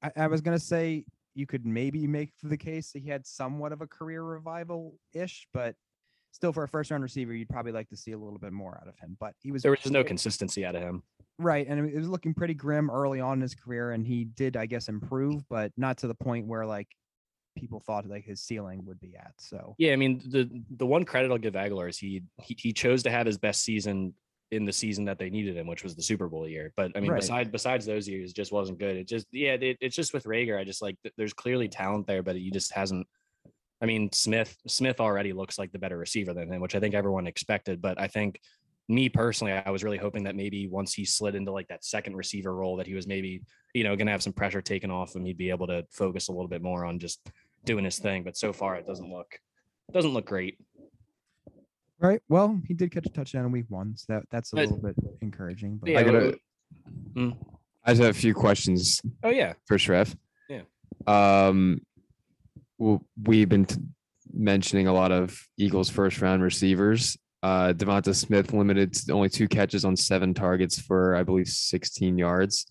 I, 0.02 0.11
I 0.14 0.26
was 0.26 0.43
gonna 0.43 0.59
say 0.59 1.07
you 1.35 1.47
could 1.47 1.64
maybe 1.64 2.07
make 2.07 2.33
the 2.43 2.59
case 2.59 2.93
that 2.93 2.99
he 2.99 3.09
had 3.09 3.26
somewhat 3.26 3.73
of 3.73 3.81
a 3.81 3.87
career 3.87 4.23
revival 4.23 4.99
ish, 5.14 5.49
but 5.55 5.75
still 6.37 6.52
for 6.52 6.62
a 6.62 6.69
first 6.69 6.90
round 6.90 7.02
receiver, 7.02 7.35
you'd 7.35 7.49
probably 7.49 7.73
like 7.73 7.88
to 7.88 7.97
see 7.97 8.12
a 8.12 8.19
little 8.19 8.38
bit 8.38 8.52
more 8.52 8.78
out 8.81 8.87
of 8.87 8.97
him. 8.99 9.16
But 9.19 9.35
he 9.40 9.50
was 9.50 9.62
there 9.62 9.71
was 9.73 9.81
just 9.81 9.93
no 9.93 10.05
consistency 10.05 10.64
out 10.64 10.76
of 10.76 10.83
him. 10.83 11.02
Right. 11.38 11.66
And 11.66 11.88
it 11.88 11.97
was 11.97 12.09
looking 12.09 12.35
pretty 12.35 12.55
grim 12.55 12.90
early 12.90 13.21
on 13.21 13.38
in 13.38 13.40
his 13.40 13.55
career. 13.55 13.90
And 13.90 14.07
he 14.07 14.25
did, 14.25 14.57
I 14.57 14.66
guess, 14.66 14.88
improve, 14.88 15.43
but 15.49 15.73
not 15.76 15.99
to 15.99 16.07
the 16.07 16.14
point 16.14 16.47
where 16.47 16.64
like 16.64 16.88
people 17.57 17.81
thought 17.81 18.07
like 18.07 18.25
his 18.25 18.40
ceiling 18.40 18.85
would 18.85 19.00
be 19.00 19.16
at. 19.16 19.33
So 19.38 19.75
yeah, 19.78 19.93
I 19.93 19.97
mean 19.97 20.23
the 20.26 20.49
the 20.76 20.87
one 20.87 21.05
credit 21.05 21.31
I'll 21.31 21.38
give 21.38 21.55
Agholor 21.55 21.88
is 21.88 21.99
he 21.99 22.23
he, 22.43 22.57
he 22.59 22.73
chose 22.73 23.02
to 23.05 23.11
have 23.11 23.26
his 23.26 23.38
best 23.38 23.62
season 23.62 24.14
in 24.52 24.64
the 24.64 24.73
season 24.73 25.07
that 25.07 25.19
they 25.19 25.28
needed 25.28 25.57
him, 25.57 25.66
which 25.66 25.83
was 25.83 25.97
the 25.97 26.02
Super 26.02 26.28
Bowl 26.28 26.47
year. 26.47 26.73
But 26.76 26.93
I 26.95 27.00
mean, 27.00 27.11
right. 27.11 27.21
besides 27.21 27.50
besides 27.50 27.87
those 27.87 28.09
years, 28.09 28.33
just 28.33 28.52
wasn't 28.52 28.78
good. 28.78 28.97
It 28.97 29.09
just 29.09 29.26
yeah, 29.33 29.55
it, 29.55 29.78
it's 29.81 29.97
just 29.97 30.14
with 30.14 30.25
Reagor. 30.25 30.61
I 30.61 30.64
just 30.64 30.83
like 30.83 30.97
there's 31.16 31.33
clearly 31.33 31.69
talent 31.69 32.07
there, 32.07 32.23
but 32.23 32.37
he 32.37 32.50
just 32.50 32.73
hasn't. 32.73 33.07
I 33.80 33.87
mean, 33.87 34.11
Smith 34.12 34.56
Smith 34.66 35.00
already 35.00 35.33
looks 35.33 35.59
like 35.59 35.73
the 35.73 35.78
better 35.78 35.99
receiver 35.99 36.33
than 36.33 36.52
him, 36.52 36.61
which 36.61 36.75
I 36.75 36.80
think 36.80 36.95
everyone 36.95 37.26
expected. 37.26 37.83
But 37.83 38.00
I 38.00 38.06
think 38.06 38.40
me 38.88 39.09
personally, 39.09 39.52
I 39.52 39.71
was 39.71 39.85
really 39.85 39.99
hoping 39.99 40.25
that 40.25 40.37
maybe 40.37 40.66
once 40.68 40.95
he 40.95 41.04
slid 41.04 41.35
into 41.35 41.52
like 41.52 41.68
that 41.68 41.85
second 41.85 42.16
receiver 42.16 42.54
role, 42.54 42.76
that 42.76 42.87
he 42.87 42.95
was 42.95 43.06
maybe, 43.06 43.42
you 43.75 43.85
know, 43.85 43.97
going 43.97 44.06
to 44.06 44.12
have 44.12 44.23
some 44.23 44.33
pressure 44.33 44.62
taken 44.62 44.90
off 44.90 45.14
him. 45.14 45.25
He'd 45.25 45.37
be 45.37 45.50
able 45.50 45.66
to 45.66 45.85
focus 45.90 46.28
a 46.28 46.33
little 46.33 46.49
bit 46.49 46.62
more 46.62 46.85
on 46.85 46.99
just 46.99 47.21
doing 47.64 47.85
his 47.85 47.99
thing. 47.99 48.23
But 48.23 48.37
so 48.37 48.52
far, 48.52 48.76
it 48.76 48.87
doesn't 48.87 49.11
look 49.11 49.38
doesn't 49.92 50.12
look 50.12 50.26
great. 50.26 50.59
Right. 51.99 52.21
Well, 52.28 52.61
he 52.66 52.75
did 52.75 52.90
catch 52.90 53.06
a 53.06 53.11
touchdown 53.11 53.47
in 53.47 53.52
week 53.52 53.66
one, 53.68 53.97
so 53.97 54.14
that 54.14 54.25
that's 54.30 54.52
a 54.52 54.56
little 54.56 54.78
bit 54.78 54.97
encouraging. 55.23 55.78
But 55.78 55.90
yeah, 55.90 55.99
I 55.99 56.02
gotta. 56.02 56.38
Mm. 57.14 57.37
I 57.85 57.92
just 57.92 58.02
have 58.02 58.11
a 58.11 58.18
few 58.18 58.35
questions. 58.35 59.00
Oh 59.23 59.30
yeah, 59.30 59.54
for 59.66 59.78
Schreff. 59.78 60.14
Yeah. 60.49 60.62
Um, 61.06 61.80
well, 61.87 61.96
we've 62.78 63.49
been 63.49 63.64
t- 63.64 63.76
mentioning 64.33 64.87
a 64.87 64.92
lot 64.92 65.12
of 65.12 65.38
Eagles 65.56 65.88
first 65.90 66.21
round 66.21 66.42
receivers. 66.42 67.16
Uh, 67.42 67.73
Devonta 67.73 68.14
Smith 68.14 68.52
limited 68.52 68.92
to 68.95 69.12
only 69.12 69.28
two 69.28 69.47
catches 69.49 69.85
on 69.85 69.97
seven 69.97 70.35
targets 70.35 70.80
for, 70.80 71.14
I 71.14 71.23
believe, 71.23 71.49
16 71.49 72.18
yards. 72.18 72.66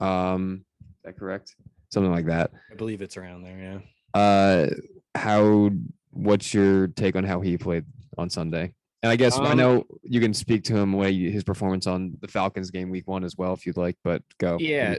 Um, 0.00 0.64
is 0.80 0.86
that 1.04 1.16
correct? 1.18 1.54
Something 1.92 2.10
like 2.12 2.26
that. 2.26 2.50
I 2.70 2.74
believe 2.74 3.02
it's 3.02 3.16
around 3.16 3.42
there. 3.44 3.82
Yeah. 4.14 4.20
Uh, 4.20 4.66
how? 5.14 5.70
What's 6.12 6.52
your 6.52 6.88
take 6.88 7.14
on 7.14 7.22
how 7.24 7.40
he 7.40 7.56
played 7.56 7.84
on 8.18 8.30
Sunday? 8.30 8.72
And 9.02 9.10
I 9.10 9.16
guess 9.16 9.38
I 9.38 9.52
Um, 9.52 9.58
know 9.58 9.86
you 10.02 10.20
can 10.20 10.34
speak 10.34 10.64
to 10.64 10.76
him 10.76 10.92
way 10.92 11.12
his 11.30 11.44
performance 11.44 11.86
on 11.86 12.16
the 12.20 12.28
Falcons 12.28 12.70
game 12.70 12.90
week 12.90 13.06
one 13.06 13.24
as 13.24 13.36
well 13.36 13.54
if 13.54 13.64
you'd 13.64 13.76
like, 13.76 13.96
but 14.04 14.22
go. 14.38 14.52
What 14.52 14.58
do 14.58 14.64
you 14.64 14.74
Yeah. 14.74 14.94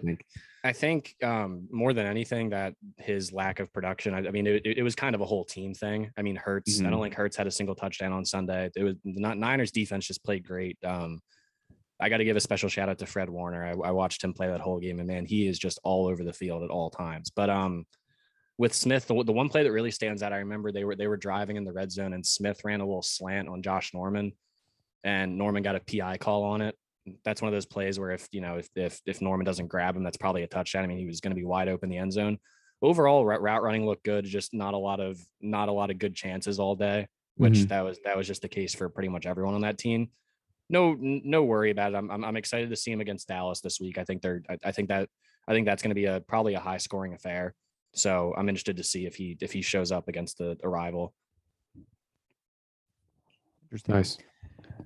I 0.63 0.74
think 0.74 1.15
um, 1.24 1.68
more 1.72 1.91
than 1.91 2.06
anything 2.06 2.50
that 2.51 2.75
his 2.98 3.34
lack 3.34 3.60
of 3.60 3.74
production. 3.74 4.13
I, 4.13 4.20
I 4.27 4.32
mean, 4.32 4.46
it, 4.46 4.62
it 4.65 4.84
was 4.84 4.94
kind 4.96 5.15
of 5.15 5.22
a 5.22 5.25
whole 5.25 5.44
team 5.44 5.74
thing. 5.74 6.12
I 6.18 6.22
mean, 6.22 6.36
Hurts. 6.36 6.80
I 6.80 6.84
Mhm. 6.84 6.91
don't 6.91 7.01
think 7.01 7.15
Hurts 7.15 7.36
had 7.36 7.48
a 7.48 7.51
single 7.51 7.74
touchdown 7.75 8.12
on 8.13 8.25
Sunday. 8.25 8.70
It 8.75 8.84
was 8.84 8.96
not 9.03 9.38
Niners 9.39 9.72
defense 9.72 10.06
just 10.06 10.24
played 10.24 10.46
great. 10.46 10.77
Um, 10.84 11.22
I 12.00 12.10
got 12.10 12.18
to 12.18 12.25
give 12.25 12.36
a 12.38 12.41
special 12.41 12.70
shout 12.70 12.89
out 12.89 13.00
to 13.00 13.06
Fred 13.06 13.30
Warner. 13.30 13.65
I, 13.65 13.72
I 13.72 13.91
watched 13.91 14.24
him 14.24 14.34
play 14.34 14.48
that 14.48 14.60
whole 14.62 14.80
game, 14.80 15.00
and 15.00 15.08
man, 15.08 15.25
he 15.25 15.48
is 15.48 15.58
just 15.58 15.80
all 15.84 16.08
over 16.08 16.24
the 16.24 16.34
field 16.34 16.63
at 16.63 16.70
all 16.70 16.89
times. 16.91 17.32
But 17.36 17.50
um, 17.50 17.86
with 18.58 18.74
Smith, 18.74 19.08
the, 19.08 19.24
the 19.24 19.32
one 19.32 19.50
play 19.50 19.63
that 19.63 19.72
really 19.72 19.91
stands 19.91 20.22
out, 20.24 20.34
I 20.34 20.38
remember 20.38 20.72
they 20.72 20.84
were 20.84 20.96
they 20.96 21.08
were 21.08 21.18
driving 21.18 21.58
in 21.58 21.63
the 21.63 21.74
red 21.74 21.91
zone, 21.91 22.13
and 22.13 22.25
Smith 22.25 22.62
ran 22.63 22.82
a 22.82 22.86
little 22.86 23.01
slant 23.03 23.50
on 23.50 23.62
Josh 23.63 23.94
Norman, 23.94 24.34
and 25.03 25.38
Norman 25.38 25.63
got 25.63 25.75
a 25.75 25.80
PI 25.80 26.18
call 26.18 26.44
on 26.44 26.62
it 26.62 26.75
that's 27.24 27.41
one 27.41 27.48
of 27.48 27.53
those 27.53 27.65
plays 27.65 28.00
where 28.00 28.12
if 28.12 28.27
you 28.31 28.41
know 28.41 28.58
if 28.58 28.70
if 28.75 29.01
if 29.05 29.22
Norman 29.22 29.46
doesn't 29.46 29.67
grab 29.67 29.96
him, 29.96 30.03
that's 30.03 30.17
probably 30.17 30.43
a 30.43 30.48
touchdown. 30.48 30.84
I 30.84 30.88
mean, 30.88 30.98
he 30.98 31.05
was 31.05 31.22
going 31.22 31.31
to 31.31 31.39
be 31.39 31.46
wide 31.46 31.67
open 31.67 31.88
in 31.88 31.91
the 31.91 31.98
end 32.01 32.13
zone. 32.13 32.38
Overall, 32.81 33.25
route 33.25 33.41
route 33.41 33.63
running 33.63 33.86
looked 33.86 34.03
good. 34.03 34.25
Just 34.25 34.53
not 34.53 34.74
a 34.74 34.77
lot 34.77 35.00
of 35.00 35.20
not 35.39 35.70
a 35.70 35.72
lot 35.72 35.91
of 35.91 36.00
good 36.00 36.15
chances 36.15 36.60
all 36.60 36.75
day, 36.75 37.08
which 37.36 37.53
Mhm. 37.53 37.67
that 37.70 37.81
was 37.81 38.00
that 38.05 38.17
was 38.17 38.27
just 38.27 38.41
the 38.41 38.50
case 38.50 38.74
for 38.74 38.89
pretty 38.89 39.10
much 39.10 39.25
everyone 39.25 39.55
on 39.55 39.62
that 39.62 39.77
team. 39.77 40.10
No 40.70 40.96
no 41.00 41.43
worry 41.43 41.72
about 41.72 41.93
it. 41.93 41.98
I'm 41.98 42.10
I'm, 42.10 42.24
I'm 42.24 42.38
excited 42.38 42.70
to 42.70 42.75
see 42.75 42.91
him 42.91 43.01
against 43.01 43.27
Dallas 43.27 43.62
this 43.62 43.79
week. 43.79 43.98
I 43.98 44.03
think 44.03 44.22
they're 44.22 44.41
I, 44.50 44.58
I 44.65 44.72
think 44.72 44.89
that 44.89 45.10
I 45.48 45.53
think 45.53 45.65
that's 45.65 45.81
going 45.84 45.89
to 45.89 45.96
be 45.96 46.05
a 46.05 46.22
probably 46.22 46.53
a 46.53 46.60
high 46.60 46.77
scoring 46.77 47.13
affair. 47.13 47.53
So 47.93 48.34
I'm 48.38 48.48
interested 48.48 48.77
to 48.77 48.84
see 48.84 49.05
if 49.05 49.15
he 49.15 49.38
if 49.41 49.51
he 49.51 49.62
shows 49.62 49.91
up 49.91 50.08
against 50.08 50.38
the, 50.38 50.58
arrival. 50.63 51.13
Nice. 53.88 54.17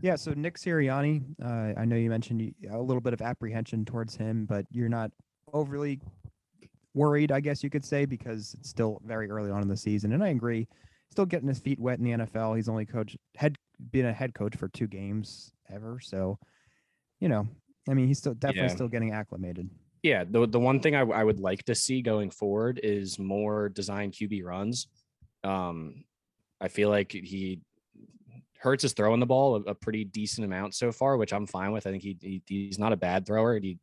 Yeah, 0.02 0.16
so 0.16 0.34
Nick 0.34 0.58
Sirianni, 0.58 1.24
uh, 1.44 1.80
I 1.80 1.86
know 1.86 1.96
you 1.96 2.10
mentioned 2.10 2.54
a 2.72 2.80
little 2.80 3.02
bit 3.02 3.14
of 3.14 3.22
apprehension 3.22 3.86
towards 3.86 4.16
him, 4.16 4.46
but 4.46 4.66
you're 4.72 4.90
not 4.90 5.12
overly 5.54 6.00
worried, 6.94 7.32
I 7.32 7.40
guess 7.40 7.64
you 7.64 7.70
could 7.70 7.84
say, 7.86 8.06
because 8.06 8.56
it's 8.60 8.70
still 8.70 9.02
very 9.06 9.30
early 9.30 9.52
on 9.52 9.62
in 9.62 9.68
the 9.68 9.78
season. 9.78 10.14
And 10.14 10.24
I 10.24 10.30
agree, 10.30 10.68
still 11.12 11.26
getting 11.26 11.48
his 11.48 11.60
feet 11.60 11.80
wet 11.80 11.98
in 12.00 12.06
the 12.06 12.12
NFL. 12.12 12.56
He's 12.56 12.70
only 12.70 12.86
coach 12.86 13.18
head 13.36 13.56
been 13.92 14.06
a 14.06 14.14
head 14.14 14.34
coach 14.34 14.56
for 14.56 14.70
two 14.70 14.88
games 14.88 15.52
ever, 15.70 16.00
so 16.00 16.38
you 17.20 17.30
know, 17.30 17.48
I 17.90 17.94
mean, 17.94 18.08
he's 18.08 18.18
still 18.20 18.34
definitely 18.34 18.68
Yeah. 18.70 18.76
still 18.76 18.88
getting 18.88 19.12
acclimated. 19.12 19.70
Yeah, 20.04 20.24
the 20.24 20.46
the 20.48 20.60
one 20.60 20.80
thing 20.80 20.96
I, 20.96 21.02
I 21.02 21.24
would 21.24 21.40
like 21.40 21.64
to 21.64 21.76
see 21.76 22.02
going 22.02 22.30
forward 22.30 22.80
is 22.84 23.18
more 23.18 23.70
design 23.70 24.12
QB 24.12 24.44
runs. 24.44 24.88
Um, 25.44 26.04
I 26.62 26.68
feel 26.68 26.90
like 26.90 27.12
he 27.12 27.62
Hurts 28.66 28.84
is 28.84 28.94
throwing 28.94 29.20
the 29.20 29.26
ball 29.26 29.56
a, 29.56 29.60
a 29.72 29.76
pretty 29.76 30.04
decent 30.04 30.44
amount 30.44 30.74
so 30.76 30.92
far, 30.92 31.18
which 31.18 31.32
I'm 31.34 31.46
fine 31.48 31.72
with. 31.72 31.88
I 31.88 31.92
think 31.92 32.04
he, 32.04 32.18
he 32.22 32.42
he's 32.48 32.80
not 32.80 32.92
a 32.94 32.98
bad 32.98 33.26
thrower. 33.26 33.58
He 33.60 33.78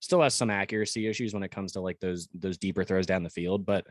still 0.00 0.22
has 0.22 0.34
some 0.34 0.48
accuracy 0.48 1.06
issues 1.08 1.34
when 1.34 1.42
it 1.42 1.50
comes 1.50 1.72
to 1.72 1.80
like 1.80 2.00
those 2.00 2.28
those 2.32 2.56
deeper 2.56 2.84
throws 2.84 3.06
down 3.06 3.22
the 3.24 3.30
field, 3.30 3.66
but 3.66 3.86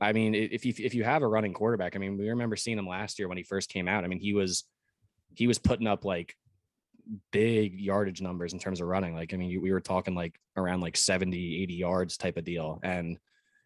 I 0.00 0.12
mean, 0.12 0.34
if 0.34 0.66
you 0.66 0.74
if 0.76 0.94
you 0.94 1.02
have 1.04 1.22
a 1.22 1.28
running 1.28 1.54
quarterback, 1.54 1.96
I 1.96 1.98
mean, 1.98 2.18
we 2.18 2.28
remember 2.28 2.56
seeing 2.56 2.78
him 2.78 2.86
last 2.86 3.18
year 3.18 3.26
when 3.26 3.38
he 3.38 3.42
first 3.44 3.70
came 3.70 3.88
out. 3.88 4.04
I 4.04 4.06
mean, 4.06 4.20
he 4.20 4.34
was 4.34 4.64
he 5.34 5.46
was 5.46 5.58
putting 5.58 5.86
up 5.86 6.04
like 6.04 6.36
big 7.32 7.80
yardage 7.80 8.20
numbers 8.20 8.52
in 8.52 8.58
terms 8.58 8.80
of 8.80 8.86
running. 8.88 9.14
Like, 9.14 9.32
I 9.32 9.36
mean, 9.36 9.60
we 9.60 9.72
were 9.72 9.80
talking 9.80 10.14
like 10.14 10.38
around 10.56 10.80
like 10.80 10.96
70, 10.96 11.62
80 11.62 11.74
yards 11.74 12.16
type 12.16 12.36
of 12.36 12.44
deal. 12.44 12.80
And 12.82 13.18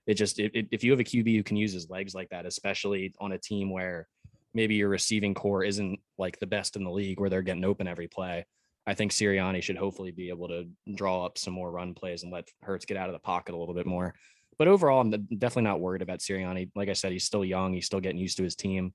it 0.06 0.14
just, 0.14 0.38
it, 0.38 0.52
it- 0.54 0.68
if 0.70 0.84
you 0.84 0.90
have 0.90 1.00
a 1.00 1.04
QB 1.04 1.34
who 1.36 1.42
can 1.42 1.56
use 1.56 1.72
his 1.72 1.90
legs 1.90 2.14
like 2.14 2.28
that, 2.30 2.46
especially 2.46 3.12
on 3.20 3.32
a 3.32 3.38
team 3.38 3.70
where 3.70 4.08
maybe 4.54 4.74
your 4.74 4.88
receiving 4.88 5.34
corps 5.34 5.64
isn't 5.64 6.00
like 6.18 6.38
the 6.38 6.46
best 6.46 6.76
in 6.76 6.84
the 6.84 6.90
league 6.90 7.20
where 7.20 7.30
they're 7.30 7.42
getting 7.42 7.64
open 7.64 7.86
every 7.86 8.08
play, 8.08 8.46
I 8.86 8.94
think 8.94 9.12
Sirianni 9.12 9.62
should 9.62 9.76
hopefully 9.76 10.10
be 10.10 10.28
able 10.28 10.48
to 10.48 10.68
draw 10.94 11.24
up 11.24 11.38
some 11.38 11.54
more 11.54 11.70
run 11.70 11.94
plays 11.94 12.22
and 12.22 12.32
let 12.32 12.48
Hurts 12.62 12.84
get 12.84 12.96
out 12.96 13.08
of 13.08 13.12
the 13.12 13.20
pocket 13.20 13.54
a 13.54 13.58
little 13.58 13.74
bit 13.74 13.86
more. 13.86 14.14
But 14.58 14.68
overall, 14.68 15.00
I'm 15.00 15.10
definitely 15.10 15.62
not 15.62 15.80
worried 15.80 16.02
about 16.02 16.18
Sirianni. 16.18 16.70
Like 16.74 16.88
I 16.88 16.92
said, 16.92 17.12
he's 17.12 17.24
still 17.24 17.44
young. 17.44 17.72
He's 17.72 17.86
still 17.86 18.00
getting 18.00 18.18
used 18.18 18.36
to 18.38 18.42
his 18.42 18.56
team. 18.56 18.92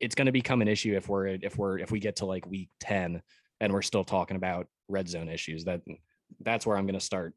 It's 0.00 0.14
going 0.14 0.26
to 0.26 0.32
become 0.32 0.62
an 0.62 0.68
issue 0.68 0.94
if 0.96 1.08
we're 1.08 1.26
if 1.26 1.56
we're 1.56 1.78
if 1.78 1.90
we 1.90 2.00
get 2.00 2.16
to 2.16 2.26
like 2.26 2.46
week 2.46 2.68
10 2.80 3.22
and 3.60 3.72
we're 3.72 3.82
still 3.82 4.04
talking 4.04 4.36
about 4.36 4.66
red 4.88 5.08
zone 5.08 5.28
issues. 5.28 5.64
That 5.64 5.80
that's 6.40 6.66
where 6.66 6.76
I'm 6.76 6.86
going 6.86 6.98
to 6.98 7.04
start. 7.04 7.34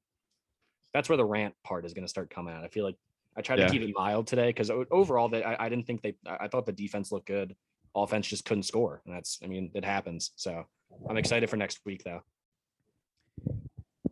That's 0.94 1.10
where 1.10 1.18
the 1.18 1.26
rant 1.26 1.56
part 1.64 1.86
is 1.86 1.94
going 1.94 2.06
to 2.06 2.10
start 2.10 2.30
coming 2.30 2.54
out. 2.54 2.64
I 2.64 2.68
feel 2.68 2.86
like 2.86 2.98
I 3.38 3.42
tried 3.42 3.60
Yeah. 3.60 3.68
to 3.68 3.72
keep 3.72 3.82
it 3.84 3.94
mild 3.96 4.26
today 4.28 4.48
because 4.50 4.72
overall, 4.72 5.30
that 5.30 5.46
I, 5.46 5.56
I 5.66 5.70
didn't 5.70 5.86
think 5.86 6.02
they. 6.02 6.16
I 6.26 6.38
I 6.42 6.48
thought 6.48 6.66
the 6.66 6.72
defense 6.72 7.12
looked 7.12 7.28
good. 7.28 7.56
Offense 7.96 8.28
just 8.28 8.46
couldn't 8.46 8.64
score, 8.64 9.02
and 9.06 9.14
that's. 9.16 9.40
I 9.44 9.48
mean, 9.48 9.72
it 9.74 9.86
happens. 9.86 10.32
So 10.36 10.66
I'm 11.10 11.18
excited 11.18 11.50
for 11.50 11.56
next 11.58 11.80
week, 11.86 12.04
though. 12.04 12.22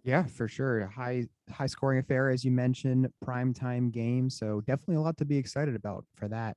Yeah, 0.03 0.25
for 0.25 0.47
sure. 0.47 0.85
High 0.87 1.27
high 1.49 1.65
scoring 1.65 1.99
affair, 1.99 2.29
as 2.29 2.45
you 2.45 2.51
mentioned, 2.51 3.09
prime 3.21 3.53
time 3.53 3.89
game. 3.89 4.29
So 4.29 4.61
definitely 4.61 4.97
a 4.97 5.01
lot 5.01 5.17
to 5.17 5.25
be 5.25 5.37
excited 5.37 5.75
about 5.75 6.05
for 6.15 6.27
that. 6.27 6.55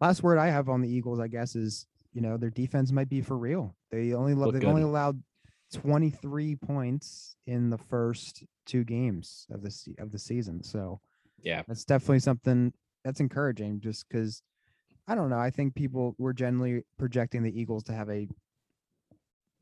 Last 0.00 0.22
word 0.22 0.38
I 0.38 0.48
have 0.48 0.68
on 0.68 0.82
the 0.82 0.88
Eagles, 0.90 1.18
I 1.20 1.28
guess, 1.28 1.56
is 1.56 1.86
you 2.12 2.20
know 2.20 2.36
their 2.36 2.50
defense 2.50 2.92
might 2.92 3.08
be 3.08 3.22
for 3.22 3.38
real. 3.38 3.74
They 3.90 4.12
only 4.12 4.34
lo- 4.34 4.46
Look 4.46 4.52
they've 4.54 4.60
good. 4.62 4.68
only 4.68 4.82
allowed 4.82 5.22
23 5.72 6.56
points 6.56 7.36
in 7.46 7.70
the 7.70 7.78
first 7.78 8.44
two 8.66 8.84
games 8.84 9.46
of 9.50 9.62
the 9.62 9.70
se- 9.70 9.94
of 9.98 10.12
the 10.12 10.18
season. 10.18 10.62
So 10.62 11.00
Yeah, 11.42 11.62
that's 11.66 11.84
definitely 11.84 12.20
something 12.20 12.72
that's 13.04 13.20
encouraging. 13.20 13.80
Just 13.80 14.06
because 14.08 14.42
I 15.06 15.14
don't 15.14 15.30
know, 15.30 15.38
I 15.38 15.50
think 15.50 15.74
people 15.74 16.14
were 16.18 16.32
generally 16.32 16.82
projecting 16.98 17.42
the 17.42 17.58
Eagles 17.58 17.84
to 17.84 17.92
have 17.92 18.10
a 18.10 18.28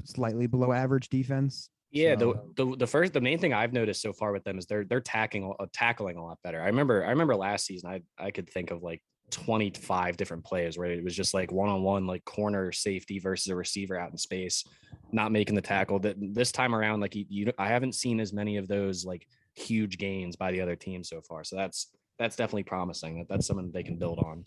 slightly 0.04 0.47
below 0.47 0.73
average 0.73 1.09
defense. 1.09 1.71
Yeah, 1.92 2.14
the, 2.14 2.35
the 2.56 2.76
the 2.76 2.87
first 2.87 3.12
the 3.12 3.21
main 3.21 3.38
thing 3.38 3.54
I've 3.54 3.73
noticed 3.73 4.02
so 4.02 4.12
far 4.12 4.33
with 4.33 4.45
them 4.45 4.59
is 4.59 4.66
they're 4.66 4.85
they're 4.85 5.00
tackling 5.00 5.54
uh, 5.59 5.66
tackling 5.73 6.16
a 6.16 6.25
lot 6.25 6.38
better. 6.42 6.61
I 6.61 6.66
remember 6.66 7.04
I 7.04 7.11
remember 7.11 7.37
last 7.37 7.64
season 7.64 7.88
I 7.90 8.02
I 8.18 8.30
could 8.30 8.50
think 8.50 8.71
of 8.71 8.83
like 8.83 9.02
25 9.30 10.16
different 10.16 10.45
plays 10.45 10.78
where 10.78 10.90
it 10.90 11.02
was 11.02 11.16
just 11.16 11.35
like 11.35 11.50
one 11.50 11.68
on 11.68 11.83
one 11.83 12.06
like 12.06 12.25
corner 12.25 12.71
safety 12.73 13.18
versus 13.18 13.49
a 13.49 13.56
receiver 13.56 13.99
out 13.99 14.11
in 14.11 14.18
space, 14.18 14.64
not 15.12 15.33
making 15.33 15.54
the 15.54 15.62
tackle. 15.62 15.99
That 15.99 16.16
this 16.18 16.52
time 16.52 16.75
around 16.75 17.00
like 17.00 17.14
you, 17.14 17.25
you 17.28 17.52
I 17.59 17.68
haven't 17.68 17.95
seen 17.95 18.21
as 18.21 18.33
many 18.33 18.56
of 18.56 18.68
those 18.68 19.04
like 19.04 19.26
huge 19.56 19.98
gains 19.98 20.36
by 20.36 20.52
the 20.52 20.60
other 20.60 20.76
team 20.76 21.02
so 21.02 21.20
far. 21.20 21.42
So 21.44 21.56
that's 21.56 21.88
that's 22.18 22.36
definitely 22.36 22.62
promising. 22.64 23.18
That 23.18 23.28
that's 23.28 23.46
something 23.46 23.70
they 23.72 23.82
can 23.82 23.96
build 23.96 24.18
on. 24.20 24.44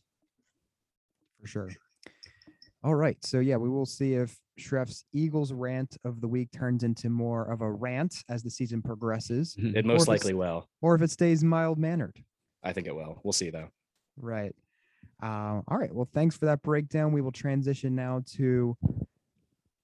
for 1.41 1.47
sure. 1.47 1.69
All 2.83 2.95
right. 2.95 3.17
So 3.25 3.39
yeah, 3.39 3.57
we 3.57 3.69
will 3.69 3.85
see 3.85 4.13
if 4.13 4.37
Schreff's 4.57 5.03
Eagles 5.13 5.51
rant 5.51 5.97
of 6.05 6.21
the 6.21 6.27
week 6.27 6.49
turns 6.51 6.83
into 6.83 7.09
more 7.09 7.45
of 7.51 7.61
a 7.61 7.69
rant 7.71 8.23
as 8.29 8.41
the 8.43 8.49
season 8.49 8.81
progresses, 8.81 9.55
It 9.59 9.85
most 9.85 10.07
likely 10.07 10.33
will. 10.33 10.69
or 10.81 10.95
if 10.95 11.01
it 11.01 11.11
stays 11.11 11.43
mild 11.43 11.77
mannered. 11.77 12.23
I 12.63 12.73
think 12.73 12.87
it 12.87 12.95
will. 12.95 13.19
We'll 13.23 13.33
see 13.33 13.49
though. 13.49 13.69
Right. 14.17 14.55
Uh, 15.21 15.61
all 15.67 15.77
right. 15.77 15.93
Well, 15.93 16.07
thanks 16.13 16.37
for 16.37 16.45
that 16.45 16.61
breakdown. 16.63 17.11
We 17.11 17.21
will 17.21 17.31
transition 17.31 17.95
now 17.95 18.23
to 18.35 18.77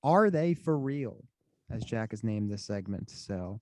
Are 0.04 0.30
They 0.30 0.54
For 0.54 0.78
Real? 0.78 1.24
As 1.70 1.84
Jack 1.84 2.12
has 2.12 2.24
named 2.24 2.50
this 2.52 2.64
segment. 2.66 3.10
So 3.10 3.60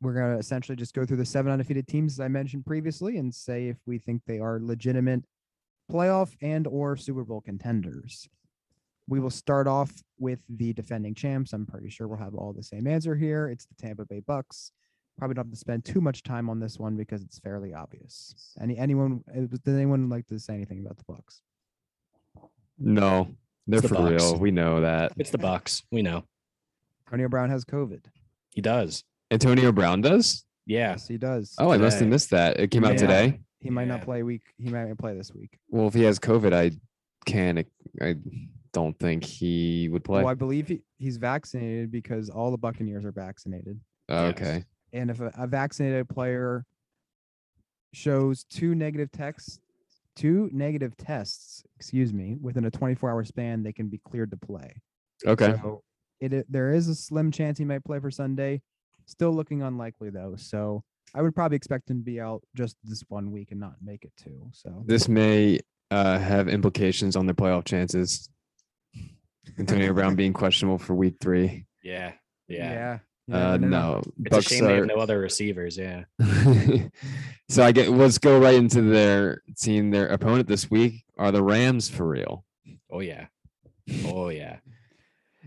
we're 0.00 0.14
going 0.14 0.32
to 0.34 0.38
essentially 0.38 0.76
just 0.76 0.94
go 0.94 1.04
through 1.04 1.16
the 1.16 1.24
seven 1.26 1.50
undefeated 1.50 1.88
teams 1.88 2.14
as 2.14 2.20
I 2.20 2.28
mentioned 2.28 2.64
previously 2.66 3.18
and 3.18 3.34
say 3.34 3.68
if 3.68 3.76
we 3.86 3.98
think 3.98 4.22
they 4.26 4.38
are 4.38 4.60
legitimate 4.60 5.24
playoff 5.90 6.34
and 6.40 6.66
or 6.66 6.96
Super 6.96 7.24
Bowl 7.24 7.40
contenders. 7.40 8.28
We 9.08 9.20
will 9.20 9.30
start 9.30 9.66
off 9.66 9.90
with 10.18 10.40
the 10.50 10.74
defending 10.74 11.14
champs. 11.14 11.54
I'm 11.54 11.64
pretty 11.64 11.88
sure 11.88 12.06
we'll 12.06 12.18
have 12.18 12.34
all 12.34 12.52
the 12.52 12.62
same 12.62 12.86
answer 12.86 13.16
here. 13.16 13.48
It's 13.48 13.64
the 13.64 13.74
Tampa 13.74 14.04
Bay 14.04 14.20
Bucks. 14.20 14.70
Probably 15.16 15.34
don't 15.34 15.46
have 15.46 15.52
to 15.52 15.58
spend 15.58 15.84
too 15.84 16.00
much 16.00 16.22
time 16.22 16.50
on 16.50 16.60
this 16.60 16.78
one 16.78 16.94
because 16.94 17.22
it's 17.22 17.38
fairly 17.38 17.72
obvious. 17.72 18.54
Any 18.60 18.76
anyone 18.76 19.24
uh, 19.34 19.46
does 19.64 19.74
anyone 19.74 20.08
like 20.08 20.26
to 20.26 20.38
say 20.38 20.54
anything 20.54 20.80
about 20.80 20.98
the 20.98 21.04
Bucks? 21.08 21.40
No, 22.78 23.28
they're 23.66 23.80
the 23.80 23.88
for 23.88 23.94
Bucks. 23.94 24.10
real. 24.10 24.38
We 24.38 24.50
know 24.50 24.82
that. 24.82 25.12
It's 25.16 25.30
the 25.30 25.38
Bucks. 25.38 25.82
We 25.90 26.02
know. 26.02 26.24
Antonio 27.06 27.28
Brown 27.28 27.48
has 27.50 27.64
COVID. 27.64 28.04
He 28.50 28.60
does. 28.60 29.04
Antonio 29.30 29.72
Brown 29.72 30.00
does. 30.00 30.44
Yeah. 30.66 30.90
Yes, 30.92 31.08
he 31.08 31.16
does. 31.18 31.54
Oh, 31.58 31.70
I 31.70 31.78
must 31.78 31.98
have 32.00 32.08
missed 32.08 32.30
that. 32.30 32.58
It 32.60 32.70
came 32.70 32.84
out 32.84 32.92
Yeah. 32.92 32.98
today. 32.98 33.40
he 33.60 33.70
might 33.70 33.88
Yeah. 33.88 33.96
not 33.96 34.02
play 34.02 34.22
week. 34.22 34.42
He 34.56 34.70
might 34.70 34.86
not 34.86 34.98
play 34.98 35.16
this 35.16 35.34
week. 35.34 35.58
Well, 35.70 35.88
if 35.88 35.94
he 35.94 36.02
has 36.04 36.18
COVID, 36.20 36.52
I 36.52 36.70
can. 37.26 37.64
I 38.00 38.14
don't 38.72 38.96
think 38.98 39.24
he 39.24 39.88
would 39.88 40.04
play. 40.04 40.18
Well, 40.22 40.28
I 40.30 40.34
believe 40.34 40.68
he, 40.68 40.82
he's 40.98 41.16
vaccinated 41.16 41.90
because 41.90 42.30
all 42.30 42.50
the 42.52 42.56
Buccaneers 42.58 43.04
are 43.04 43.10
vaccinated. 43.12 43.80
Oh, 44.08 44.26
yes. 44.28 44.34
okay. 44.38 44.64
And 44.92 45.10
if 45.10 45.20
a, 45.20 45.32
a 45.36 45.46
vaccinated 45.48 46.08
player 46.08 46.64
shows 47.94 48.44
two 48.44 48.74
negative 48.74 49.10
texts, 49.10 49.58
two 50.14 50.48
negative 50.52 50.96
tests, 50.96 51.64
excuse 51.76 52.12
me, 52.12 52.36
within 52.40 52.64
a 52.66 52.70
24 52.70 53.10
hour 53.10 53.24
span, 53.24 53.62
they 53.62 53.72
can 53.72 53.88
be 53.88 53.98
cleared 53.98 54.30
to 54.30 54.36
play. 54.36 54.74
Okay. 55.26 55.54
So 55.62 55.82
it, 56.20 56.32
i- 56.32 56.44
there 56.48 56.72
is 56.72 56.88
a 56.88 56.94
slim 56.94 57.30
chance 57.32 57.58
he 57.58 57.64
might 57.64 57.84
play 57.84 57.98
for 57.98 58.10
Sunday. 58.10 58.62
Still 59.08 59.32
looking 59.32 59.62
unlikely 59.62 60.10
though. 60.10 60.34
So 60.36 60.84
I 61.14 61.22
would 61.22 61.34
probably 61.34 61.56
expect 61.56 61.90
him 61.90 61.96
to 61.98 62.04
be 62.04 62.20
out 62.20 62.42
just 62.54 62.76
this 62.84 63.02
one 63.08 63.30
week 63.32 63.52
and 63.52 63.58
not 63.58 63.76
make 63.82 64.04
it 64.04 64.12
two. 64.22 64.50
So 64.52 64.84
This 64.86 65.08
may 65.08 65.60
uh, 65.90 66.18
have 66.18 66.46
implications 66.46 67.16
on 67.16 67.24
their 67.24 67.34
playoff 67.34 67.64
chances. 67.64 68.28
Antonio 69.58 69.94
Brown 69.94 70.14
being 70.14 70.34
questionable 70.34 70.76
for 70.76 70.94
week 70.94 71.14
three. 71.22 71.64
Yeah. 71.82 72.12
Yeah. 72.48 72.98
yeah. 73.28 73.52
Uh, 73.52 73.56
no, 73.56 74.02
It's 74.20 74.30
Bucks 74.30 74.46
a 74.46 74.48
shame 74.48 74.64
they 74.64 74.74
have 74.74 74.86
no 74.86 74.96
other 74.96 75.18
receivers. 75.18 75.78
Yeah. 75.78 76.04
so 77.48 77.62
I 77.62 77.72
get 77.72 77.88
let's 77.88 78.18
go 78.18 78.38
right 78.38 78.54
into 78.54 78.82
their 78.82 79.42
team. 79.58 79.90
Their 79.90 80.08
opponent 80.08 80.48
this 80.48 80.70
week 80.70 81.04
are 81.16 81.32
the 81.32 81.42
Rams 81.42 81.88
for 81.88 82.06
real. 82.06 82.44
Oh 82.90 83.00
yeah. 83.00 83.26
Oh 84.04 84.28
yeah. 84.28 84.58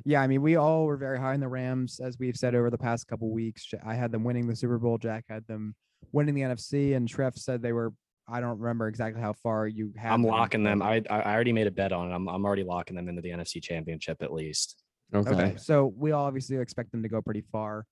Yeah, 0.05 0.21
I 0.21 0.27
mean, 0.27 0.41
we 0.41 0.55
all 0.55 0.85
were 0.85 0.97
very 0.97 1.19
high 1.19 1.33
in 1.33 1.39
the 1.39 1.47
Rams, 1.47 1.99
as 1.99 2.17
we've 2.19 2.35
said 2.35 2.55
over 2.55 2.69
the 2.69 2.77
past 2.77 3.07
couple 3.07 3.29
weeks. 3.31 3.67
I 3.85 3.95
had 3.95 4.11
them 4.11 4.23
winning 4.23 4.47
the 4.47 4.55
Super 4.55 4.77
Bowl. 4.77 4.97
Jack 4.97 5.25
had 5.29 5.45
them 5.47 5.75
winning 6.11 6.35
the 6.35 6.41
NFC, 6.41 6.95
and 6.95 7.07
Trev 7.07 7.37
said 7.37 7.61
they 7.61 7.73
were. 7.73 7.93
I 8.27 8.39
don't 8.39 8.59
remember 8.59 8.87
exactly 8.87 9.21
how 9.21 9.33
far 9.33 9.67
you 9.67 9.91
had. 9.97 10.13
I'm 10.13 10.23
locking 10.23 10.63
them. 10.63 10.81
I 10.81 11.01
I 11.09 11.19
I 11.19 11.33
already 11.33 11.53
made 11.53 11.67
a 11.67 11.71
bet 11.71 11.91
on 11.91 12.09
it. 12.09 12.13
I'm 12.13 12.29
I'm 12.29 12.45
already 12.45 12.63
locking 12.63 12.95
them 12.95 13.09
into 13.09 13.21
the 13.21 13.29
NFC 13.29 13.61
Championship 13.61 14.21
at 14.21 14.31
least. 14.31 14.81
Okay. 15.13 15.31
Okay. 15.31 15.53
So 15.57 15.93
we 15.97 16.11
all 16.11 16.25
obviously 16.25 16.57
expect 16.57 16.91
them 16.91 17.03
to 17.03 17.09
go 17.09 17.21
pretty 17.21 17.43
far. 17.51 17.85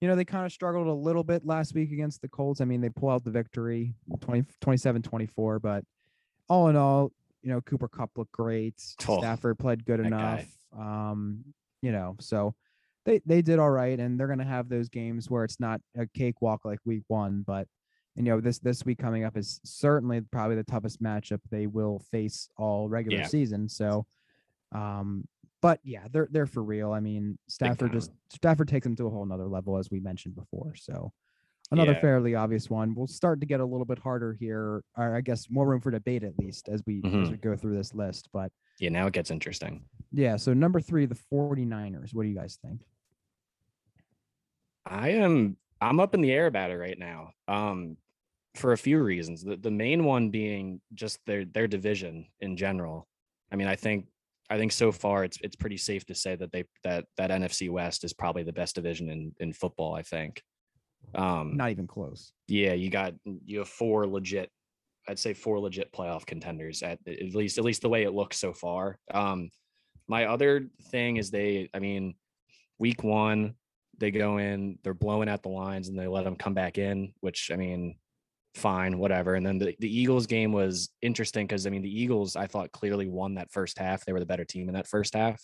You 0.00 0.08
know, 0.08 0.16
they 0.16 0.24
kind 0.24 0.46
of 0.46 0.52
struggled 0.52 0.86
a 0.86 0.92
little 0.92 1.22
bit 1.22 1.44
last 1.44 1.74
week 1.74 1.92
against 1.92 2.22
the 2.22 2.28
Colts. 2.28 2.60
I 2.60 2.64
mean, 2.64 2.80
they 2.80 2.88
pull 2.88 3.10
out 3.10 3.22
the 3.22 3.30
victory 3.30 3.94
20, 4.20 4.44
27 4.60 5.02
24, 5.02 5.58
but 5.58 5.84
all 6.48 6.68
in 6.68 6.76
all, 6.76 7.12
you 7.42 7.50
know, 7.50 7.60
Cooper 7.60 7.86
Kupp 7.86 8.10
looked 8.16 8.32
great. 8.32 8.74
Oh, 9.06 9.18
Stafford 9.18 9.58
played 9.58 9.84
good 9.84 10.00
enough. 10.00 10.38
guy. 10.40 10.48
Um, 10.76 11.44
you 11.82 11.92
know, 11.92 12.16
so 12.20 12.54
they 13.06 13.20
they 13.26 13.42
did 13.42 13.58
all 13.58 13.70
right 13.70 13.98
and 13.98 14.18
they're 14.20 14.28
gonna 14.28 14.44
have 14.44 14.68
those 14.68 14.88
games 14.88 15.30
where 15.30 15.44
it's 15.44 15.58
not 15.60 15.80
a 15.96 16.06
cakewalk 16.14 16.64
like 16.64 16.78
week 16.84 17.02
one, 17.08 17.42
but 17.46 17.66
and, 18.16 18.26
you 18.26 18.32
know, 18.34 18.40
this 18.40 18.58
this 18.58 18.84
week 18.84 18.98
coming 18.98 19.24
up 19.24 19.36
is 19.36 19.60
certainly 19.64 20.20
probably 20.20 20.56
the 20.56 20.64
toughest 20.64 21.02
matchup 21.02 21.40
they 21.50 21.66
will 21.66 22.00
face 22.10 22.48
all 22.56 22.88
regular 22.88 23.18
Yeah. 23.18 23.26
season. 23.26 23.68
So 23.68 24.06
um 24.72 25.26
but 25.62 25.80
yeah, 25.84 26.06
they're 26.10 26.28
they're 26.30 26.46
for 26.46 26.62
real. 26.62 26.92
I 26.92 27.00
mean, 27.00 27.38
Stafford 27.48 27.92
just 27.92 28.10
Stafford 28.30 28.68
takes 28.68 28.84
them 28.84 28.96
to 28.96 29.06
a 29.06 29.10
whole 29.10 29.26
nother 29.26 29.46
level, 29.48 29.76
as 29.78 29.90
we 29.90 30.00
mentioned 30.00 30.34
before. 30.34 30.74
So 30.74 31.12
another 31.70 31.92
Yeah. 31.92 32.00
fairly 32.00 32.34
obvious 32.34 32.68
one. 32.70 32.94
We'll 32.94 33.06
start 33.06 33.40
to 33.40 33.46
get 33.46 33.60
a 33.60 33.64
little 33.64 33.84
bit 33.86 33.98
harder 33.98 34.32
here, 34.34 34.82
or 34.96 35.16
I 35.16 35.20
guess 35.20 35.48
more 35.50 35.66
room 35.68 35.80
for 35.80 35.90
debate 35.90 36.24
at 36.24 36.38
least 36.38 36.68
as 36.68 36.82
we 36.86 36.98
as 36.98 37.04
Mhm. 37.12 37.30
we 37.32 37.36
go 37.38 37.56
through 37.56 37.76
this 37.76 37.94
list. 37.94 38.28
But 38.32 38.52
Yeah. 38.78 38.88
Now 38.90 39.06
it 39.06 39.12
gets 39.12 39.30
interesting. 39.30 39.84
Yeah, 40.12 40.36
so 40.36 40.52
number 40.52 40.80
three, 40.80 41.06
the 41.06 41.18
49ers. 41.32 42.14
What 42.14 42.24
do 42.24 42.28
you 42.28 42.34
guys 42.34 42.58
think? 42.64 42.82
I 44.86 45.10
am 45.10 45.56
I'm 45.80 46.00
up 46.00 46.14
in 46.14 46.20
the 46.20 46.32
air 46.32 46.46
about 46.46 46.70
it 46.70 46.76
right 46.78 46.98
now. 46.98 47.30
Um 47.48 47.96
for 48.56 48.72
a 48.72 48.78
few 48.78 49.02
reasons. 49.02 49.44
The 49.44 49.56
the 49.56 49.70
main 49.70 50.04
one 50.04 50.30
being 50.30 50.80
just 50.94 51.18
their 51.26 51.44
their 51.44 51.68
division 51.68 52.26
in 52.40 52.56
general. 52.56 53.06
I 53.52 53.56
mean, 53.56 53.68
I 53.68 53.76
think 53.76 54.06
I 54.48 54.58
think 54.58 54.72
so 54.72 54.90
far 54.90 55.24
it's 55.24 55.38
it's 55.42 55.56
pretty 55.56 55.76
safe 55.76 56.04
to 56.06 56.14
say 56.14 56.34
that 56.36 56.50
they 56.52 56.64
that 56.82 57.04
that 57.16 57.30
NFC 57.30 57.70
West 57.70 58.04
is 58.04 58.12
probably 58.12 58.42
the 58.42 58.52
best 58.52 58.74
division 58.74 59.08
in 59.08 59.32
in 59.38 59.52
football, 59.52 59.94
I 59.94 60.02
think. 60.02 60.42
Um 61.14 61.56
Not 61.56 61.70
even 61.70 61.86
close. 61.86 62.32
yeah, 62.48 62.72
you 62.72 62.90
got 62.90 63.14
you 63.44 63.58
have 63.60 63.68
four 63.68 64.06
legit 64.06 64.50
I'd 65.08 65.18
say 65.18 65.34
four 65.34 65.58
legit 65.60 65.92
playoff 65.92 66.26
contenders 66.26 66.82
at 66.82 66.98
at 67.06 67.34
least 67.34 67.58
at 67.58 67.64
least 67.64 67.82
the 67.82 67.88
way 67.88 68.02
it 68.04 68.12
looks 68.12 68.38
so 68.38 68.52
far. 68.52 68.98
Um 69.12 69.50
my 70.10 70.26
other 70.26 70.66
thing 70.90 71.16
is 71.16 71.30
they 71.30 71.70
I 71.72 71.78
mean 71.78 72.14
week 72.78 73.04
1 73.04 73.54
they 73.98 74.10
go 74.10 74.38
in 74.38 74.78
they're 74.82 74.92
blowing 74.92 75.28
out 75.28 75.42
the 75.42 75.50
lines 75.50 75.88
and 75.88 75.98
they 75.98 76.08
let 76.08 76.24
them 76.24 76.34
come 76.34 76.54
back 76.54 76.78
in, 76.78 77.12
which 77.20 77.50
I 77.52 77.56
mean 77.56 77.96
fine, 78.54 78.98
whatever. 78.98 79.36
And 79.36 79.46
then 79.46 79.58
the, 79.58 79.76
the 79.78 80.00
Eagles 80.00 80.26
game 80.26 80.52
was 80.52 80.88
interesting 81.00 81.46
because 81.46 81.66
I 81.66 81.70
mean 81.70 81.82
the 81.82 82.00
Eagles 82.02 82.34
I 82.34 82.46
thought 82.46 82.72
clearly 82.72 83.06
won 83.06 83.34
that 83.34 83.52
first 83.52 83.78
half. 83.78 84.04
They 84.04 84.12
were 84.12 84.20
the 84.20 84.26
better 84.26 84.44
team 84.44 84.68
in 84.68 84.74
that 84.74 84.88
first 84.88 85.14
half. 85.14 85.40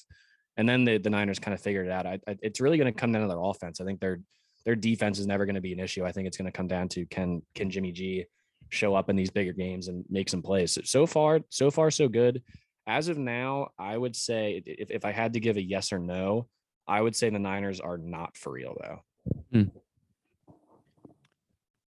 And 0.57 0.69
then 0.69 0.85
the, 0.85 0.99
the 0.99 1.11
Niners 1.11 1.39
kind 1.39 1.55
of 1.55 1.61
figured 1.61 1.87
it 1.87 1.93
out. 1.93 2.07
I, 2.07 2.19
I, 2.27 2.37
it's 2.43 2.61
really 2.61 2.79
going 2.79 2.93
to 2.93 2.99
come 2.99 3.13
down 3.13 3.23
to 3.23 3.29
their 3.29 3.41
offense. 3.41 3.81
I 3.81 3.85
think 3.85 4.01
their 4.01 4.21
their 4.65 4.75
defense 4.75 5.21
is 5.21 5.29
never 5.29 5.47
going 5.47 5.55
to 5.55 5.61
be 5.61 5.75
an 5.75 5.79
issue. 5.79 6.05
I 6.05 6.11
think 6.11 6.27
it's 6.27 6.37
going 6.37 6.51
to 6.51 6.57
come 6.57 6.67
down 6.67 6.89
to 6.89 7.07
can 7.07 7.43
can 7.55 7.71
Jimmy 7.71 7.93
G 7.93 8.25
show 8.71 8.95
up 8.95 9.09
in 9.11 9.17
these 9.17 9.31
bigger 9.31 9.53
games 9.53 9.87
and 9.87 10.05
make 10.09 10.29
some 10.29 10.43
plays. 10.43 10.73
So, 10.73 10.81
so 10.85 11.07
far, 11.07 11.41
so 11.51 11.71
far, 11.71 11.91
so 11.91 12.09
good. 12.09 12.43
As 12.87 13.09
of 13.09 13.19
now, 13.19 13.71
I 13.79 13.97
would 13.97 14.15
say 14.15 14.63
if, 14.65 14.91
if 14.91 15.05
I 15.05 15.13
had 15.13 15.33
to 15.33 15.41
give 15.41 15.57
a 15.57 15.63
yes 15.63 15.93
or 15.93 15.99
no, 15.99 16.47
I 16.87 17.01
would 17.01 17.17
say 17.17 17.31
the 17.31 17.39
Niners 17.39 17.81
are 17.81 17.99
not 17.99 18.37
for 18.37 18.53
real 18.53 18.77
though. 18.81 19.01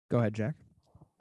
Go 0.10 0.20
ahead, 0.20 0.34
Jack. 0.34 0.56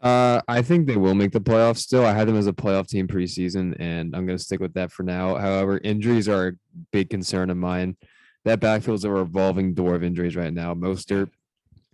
Uh, 0.01 0.43
I 0.47 0.61
think 0.61 0.87
they 0.87 0.97
will 0.97 1.15
make 1.15 1.33
the 1.33 1.41
playoffs 1.41 1.79
still. 1.79 2.05
I 2.05 2.13
had 2.13 2.29
them 2.29 2.37
as 2.37 2.47
a 2.47 2.53
playoff 2.53 2.87
team 2.89 3.09
preseason, 3.09 3.75
and 3.81 4.15
I'm 4.15 4.27
going 4.27 4.37
to 4.37 4.45
stick 4.45 4.61
with 4.61 4.75
that 4.75 4.93
for 4.93 5.03
now. 5.03 5.37
However, 5.37 5.79
injuries 5.83 6.29
are 6.29 6.49
a 6.49 6.53
big 6.93 7.09
concern 7.09 7.49
of 7.49 7.57
mine. 7.57 7.97
That 8.45 8.61
backfield 8.61 9.01
backfield's 9.01 9.05
a 9.05 9.11
revolving 9.11 9.73
door 9.73 9.95
of 9.95 10.05
injuries 10.05 10.37
right 10.37 10.53
now. 10.53 10.75
Mostert 10.75 11.31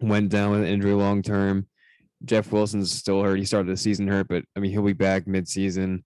went 0.00 0.30
down 0.30 0.50
with 0.50 0.60
an 0.62 0.66
injury 0.66 0.94
long 0.94 1.22
term. 1.22 1.68
Jeff 2.24 2.50
Wilson's 2.50 2.90
still 2.90 3.22
hurt. 3.22 3.38
He 3.38 3.44
started 3.44 3.70
the 3.70 3.76
season 3.76 4.08
hurt, 4.08 4.26
but 4.26 4.44
I 4.56 4.60
mean, 4.60 4.72
he'll 4.72 4.82
be 4.82 4.92
back 4.92 5.28
mid-season. 5.28 6.04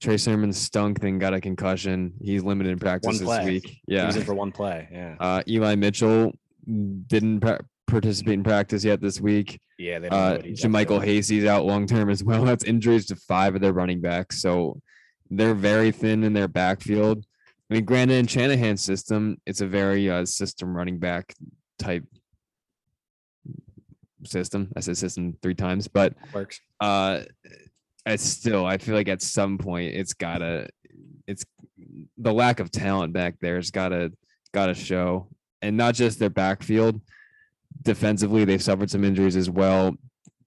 Trey 0.00 0.16
Sermon 0.16 0.52
stunk, 0.52 1.00
then 1.00 1.18
got 1.18 1.32
a 1.34 1.40
concussion. 1.40 2.12
He's 2.20 2.42
limited 2.42 2.70
in 2.72 2.78
practice 2.78 3.18
this 3.20 3.44
week. 3.44 3.66
He 3.86 3.94
Yeah. 3.94 4.06
was 4.06 4.16
in 4.16 4.24
for 4.24 4.34
one 4.34 4.52
play. 4.52 4.88
Yeah, 4.92 5.16
Uh, 5.20 5.42
Eli 5.48 5.74
Mitchell 5.76 6.32
didn't 6.66 7.40
pra- 7.40 7.60
participate 7.86 8.34
in 8.34 8.42
practice 8.44 8.84
yet 8.84 9.00
this 9.00 9.20
week. 9.20 9.60
yeah. 9.78 9.98
They 9.98 10.08
Uh, 10.08 10.32
what 10.36 10.44
he's 10.44 10.64
up 10.64 10.70
JaMycal 10.70 11.00
to. 11.00 11.06
Hasty's 11.06 11.44
out 11.46 11.64
long 11.64 11.86
term 11.86 12.10
as 12.10 12.22
well. 12.22 12.44
That's 12.50 12.64
injuries 12.64 13.06
to 13.06 13.16
five 13.16 13.54
of 13.54 13.60
their 13.60 13.72
running 13.72 14.00
backs. 14.00 14.40
So 14.42 14.80
they're 15.30 15.54
very 15.54 15.90
thin 15.90 16.22
in 16.22 16.32
their 16.32 16.48
backfield. 16.48 17.24
I 17.70 17.74
mean, 17.74 17.84
granted, 17.86 18.14
in 18.16 18.26
Shanahan's 18.26 18.82
system, 18.82 19.38
it's 19.46 19.62
a 19.62 19.66
very 19.66 20.10
uh, 20.10 20.26
system 20.26 20.76
running 20.76 20.98
back 20.98 21.34
type 21.78 22.04
system. 24.24 24.70
I 24.76 24.80
said 24.80 24.96
system 24.96 25.36
three 25.42 25.54
times, 25.54 25.88
but 25.88 26.14
works. 26.34 26.60
uh, 26.80 27.22
it's 28.06 28.24
still, 28.24 28.66
I 28.66 28.78
feel 28.78 28.94
like 28.94 29.08
at 29.08 29.22
some 29.22 29.58
point 29.58 29.94
it's 29.94 30.14
gotta, 30.14 30.68
it's 31.26 31.44
the 32.18 32.32
lack 32.32 32.60
of 32.60 32.70
talent 32.70 33.12
back 33.12 33.36
there 33.40 33.56
has 33.56 33.70
gotta, 33.70 34.12
gotta 34.52 34.74
show, 34.74 35.28
and 35.62 35.76
not 35.76 35.94
just 35.94 36.18
their 36.18 36.30
backfield. 36.30 37.00
Defensively, 37.82 38.44
they've 38.44 38.62
suffered 38.62 38.90
some 38.90 39.04
injuries 39.04 39.36
as 39.36 39.50
well. 39.50 39.94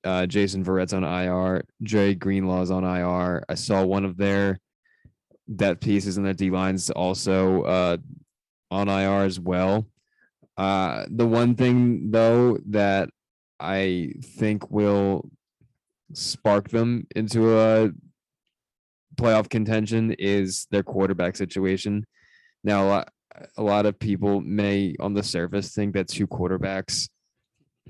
Uh, 0.04 0.26
Jason 0.26 0.64
Verrett's 0.64 0.94
on 0.94 1.04
IR. 1.04 1.66
Dre 1.84 2.16
Greenlaw's 2.16 2.72
on 2.72 2.84
IR. 2.84 3.44
I 3.50 3.56
saw 3.56 3.84
one 3.84 4.06
of 4.06 4.18
their 4.18 4.60
depth 5.54 5.82
pieces 5.82 6.18
in 6.18 6.24
their 6.24 6.34
D 6.34 6.50
lines 6.50 6.90
also 6.90 7.64
uh, 7.64 7.98
on 8.72 8.88
IR 8.88 9.24
as 9.24 9.40
well. 9.40 9.88
Uh, 10.58 11.06
the 11.10 11.28
one 11.28 11.56
thing 11.56 12.12
though 12.12 12.58
that 12.68 13.10
I 13.60 14.14
think 14.24 14.70
will 14.72 15.30
spark 16.14 16.70
them 16.70 17.08
into 17.16 17.60
a 17.60 17.90
playoff 19.16 19.50
contention 19.50 20.16
is 20.20 20.68
their 20.72 20.84
quarterback 20.84 21.36
situation. 21.36 22.06
Now, 22.64 22.86
a 22.86 22.88
lot, 22.88 23.14
a 23.58 23.64
lot 23.64 23.86
of 23.86 24.00
people 24.00 24.42
may, 24.42 24.96
on 25.00 25.14
the 25.14 25.24
surface, 25.24 25.74
think 25.74 25.94
that 25.94 26.08
two 26.08 26.28
quarterbacks 26.28 27.10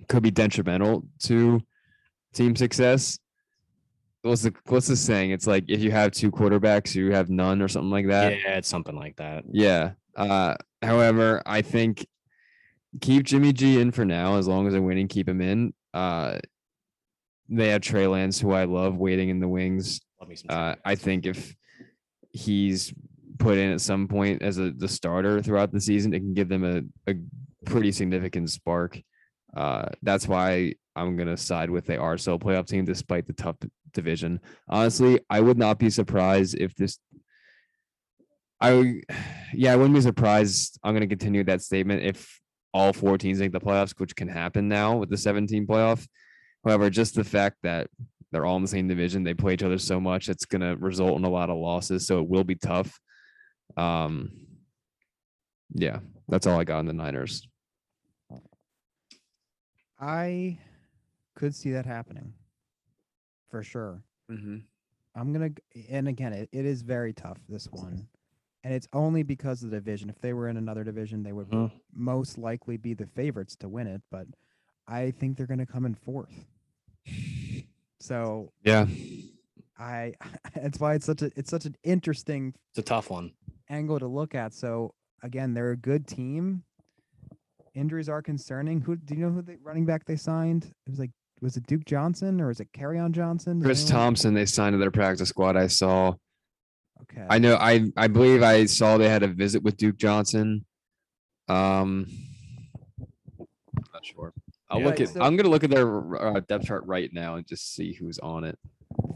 could 0.08 0.24
be 0.24 0.32
detrimental 0.32 1.06
to 1.24 1.62
team 2.34 2.56
success. 2.56 3.20
What's 4.22 4.42
the 4.42 4.54
what's 4.66 4.88
the 4.88 4.96
saying? 4.96 5.32
It's 5.32 5.48
like 5.48 5.66
if 5.68 5.82
you 5.82 5.92
have 5.92 6.12
two 6.12 6.32
quarterbacks, 6.32 6.96
you 6.96 7.12
have 7.14 7.30
none, 7.30 7.62
or 7.62 7.68
something 7.68 7.92
like 7.92 8.08
that. 8.08 8.34
yeah, 8.34 8.58
it's 8.58 8.68
something 8.68 8.96
like 8.96 9.16
that. 9.18 9.44
Yeah. 9.50 9.92
Uh, 10.16 10.56
however, 10.82 11.42
I 11.46 11.62
think 11.62 12.06
keep 13.00 13.24
Jimmy 13.24 13.54
G 13.54 13.80
in 13.80 13.92
for 13.92 14.06
now. 14.06 14.38
As 14.38 14.48
long 14.48 14.68
as 14.68 14.74
they're 14.74 14.82
winning, 14.82 15.08
keep 15.08 15.30
him 15.30 15.40
in. 15.40 15.74
Uh, 15.94 16.40
they 17.50 17.70
have 17.70 17.82
Trey 17.82 18.08
Lance, 18.08 18.40
who 18.40 18.52
I 18.52 18.66
love, 18.66 18.98
waiting 18.98 19.30
in 19.30 19.40
the 19.40 19.48
wings. 19.48 20.02
Love 20.20 20.30
me 20.30 20.36
some. 20.36 20.48
Uh, 20.50 20.76
I 20.84 20.96
think 20.96 21.26
if 21.26 21.56
he's 22.32 22.94
put 23.40 23.58
in 23.58 23.72
at 23.72 23.82
some 23.82 24.08
point 24.08 24.42
as 24.42 24.58
a 24.58 24.72
the 24.72 24.88
starter 24.88 25.42
throughout 25.42 25.72
the 25.72 25.82
season, 25.82 26.14
it 26.14 26.20
can 26.20 26.34
give 26.34 26.50
them 26.50 26.64
a, 26.64 27.12
a 27.12 27.16
pretty 27.66 27.92
significant 27.92 28.50
spark. 28.50 29.00
Uh, 29.56 29.90
that's 30.02 30.28
why 30.28 30.74
I'm 30.96 31.16
gonna 31.16 31.38
side 31.38 31.70
with 31.70 31.86
they 31.86 31.98
are 31.98 32.18
still 32.18 32.40
playoff 32.40 32.68
team 32.68 32.86
despite 32.86 33.28
the 33.28 33.34
tough 33.34 33.58
division. 33.94 34.40
Honestly, 34.68 35.20
I 35.30 35.42
would 35.42 35.58
not 35.58 35.80
be 35.80 35.90
surprised 35.90 36.56
if 36.56 36.76
this. 36.76 37.00
I 38.60 39.02
yeah, 39.54 39.74
I 39.74 39.76
wouldn't 39.76 39.96
be 39.96 40.02
surprised. 40.02 40.80
I'm 40.84 40.94
gonna 40.94 41.08
continue 41.08 41.44
that 41.46 41.62
statement 41.62 42.04
if 42.04 42.40
all 42.74 42.94
four 42.94 43.18
teams 43.18 43.40
make 43.40 43.52
the 43.52 43.60
playoffs, 43.60 43.98
which 44.00 44.16
can 44.16 44.28
happen 44.28 44.68
now 44.68 44.98
with 44.98 45.10
the 45.10 45.18
17 45.18 45.66
playoff. 45.66 46.06
However, 46.64 46.90
just 46.90 47.16
the 47.16 47.24
fact 47.24 47.58
that 47.64 47.90
they're 48.32 48.46
all 48.46 48.58
in 48.58 48.62
the 48.62 48.68
same 48.68 48.88
division, 48.88 49.24
they 49.24 49.34
play 49.34 49.54
each 49.54 49.64
other 49.64 49.78
so 49.78 50.00
much, 50.00 50.28
it's 50.30 50.46
gonna 50.46 50.76
result 50.78 51.18
in 51.18 51.24
a 51.24 51.30
lot 51.30 51.50
of 51.50 51.58
losses. 51.58 52.06
So 52.06 52.20
it 52.20 52.28
will 52.28 52.44
be 52.44 52.56
tough. 52.56 53.00
Um, 53.78 54.32
yeah, 55.74 56.00
that's 56.28 56.48
all 56.48 56.60
I 56.60 56.64
got 56.64 56.80
on 56.80 56.86
the 56.86 56.94
Niners. 56.94 57.48
I 60.00 60.60
could 61.36 61.56
see 61.56 61.72
that 61.72 61.86
happening 61.86 62.34
for 63.50 63.64
sure. 63.64 64.04
I'm 64.30 65.34
gonna, 65.34 65.50
and 65.90 66.08
again, 66.08 66.34
it, 66.34 66.50
it 66.52 66.66
is 66.66 66.82
very 66.84 67.14
tough. 67.14 67.38
This 67.50 67.68
one, 67.72 68.08
and 68.64 68.74
it's 68.74 68.88
only 68.94 69.24
because 69.24 69.64
of 69.64 69.72
the 69.72 69.78
division. 69.78 70.10
If 70.10 70.20
they 70.22 70.34
were 70.34 70.50
in 70.50 70.58
another 70.58 70.84
division, 70.84 71.24
they 71.24 71.32
would 71.32 71.48
Mhm. 71.50 71.72
most 71.94 72.38
likely 72.38 72.78
be 72.78 72.94
the 72.94 73.08
favorites 73.08 73.56
to 73.58 73.70
win 73.70 73.88
it. 73.88 74.02
But 74.12 74.28
I 74.88 75.12
think 75.12 75.38
they're 75.38 75.48
going 75.48 75.60
to 75.60 75.66
come 75.66 75.86
in 75.86 75.96
fourth. 75.96 76.34
So 78.00 78.52
Yeah. 78.64 78.86
I 79.80 80.14
that's 80.56 80.80
why 80.80 80.94
it's 80.96 81.06
such 81.06 81.22
a 81.22 81.32
it's 81.36 81.50
such 81.50 81.66
an 81.66 81.76
interesting 81.84 82.54
It's 82.72 82.80
a 82.80 82.82
tough 82.84 83.10
one. 83.10 83.32
angle 83.70 84.00
to 84.00 84.08
look 84.08 84.34
at. 84.36 84.54
So 84.54 84.94
again, 85.24 85.54
they're 85.54 85.72
a 85.72 85.78
good 85.78 86.08
team. 86.08 86.64
Injuries 87.76 88.10
are 88.10 88.22
concerning. 88.22 88.82
Who 88.82 88.96
do 88.96 89.14
you 89.16 89.22
know 89.22 89.32
who 89.32 89.42
the 89.42 89.58
running 89.64 89.86
back 89.86 90.06
they 90.06 90.16
signed? 90.16 90.66
It 90.86 90.90
was 90.90 91.00
like 91.00 91.12
was 91.42 91.58
it 91.58 91.68
Duke 91.68 91.86
Johnson 91.86 92.42
or 92.42 92.48
was 92.48 92.60
it 92.60 92.70
on 92.82 93.14
Johnson? 93.14 93.62
Chris 93.62 93.84
anyone- 93.86 94.02
Thompson, 94.02 94.34
they 94.34 94.46
signed 94.48 94.74
to 94.74 94.78
their 94.80 94.90
practice 94.92 95.30
squad. 95.30 95.56
I 95.56 95.68
saw. 95.68 96.14
Okay. 97.04 97.26
I 97.30 97.38
know. 97.38 97.56
I 97.58 97.92
I 97.96 98.08
believe 98.08 98.42
I 98.42 98.66
saw 98.66 98.98
they 98.98 99.10
had 99.10 99.22
a 99.22 99.28
visit 99.28 99.62
with 99.62 99.78
Duke 99.78 99.98
Johnson. 99.98 100.66
Um, 101.48 102.08
not 103.94 104.04
sure. 104.04 104.34
I'll 104.70 104.80
Yeah, 104.80 104.86
look 104.88 105.00
at. 105.02 105.10
so- 105.10 105.22
I'm 105.22 105.36
gonna 105.38 105.50
look 105.50 105.64
at 105.64 105.70
their 105.70 106.16
uh, 106.22 106.40
depth 106.42 106.66
chart 106.66 106.86
right 106.86 107.12
now 107.14 107.36
and 107.36 107.48
just 107.48 107.74
see 107.74 107.94
who's 107.94 108.20
on 108.20 108.44
it. 108.44 108.58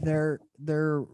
they're 0.02 0.40
they're 0.58 1.04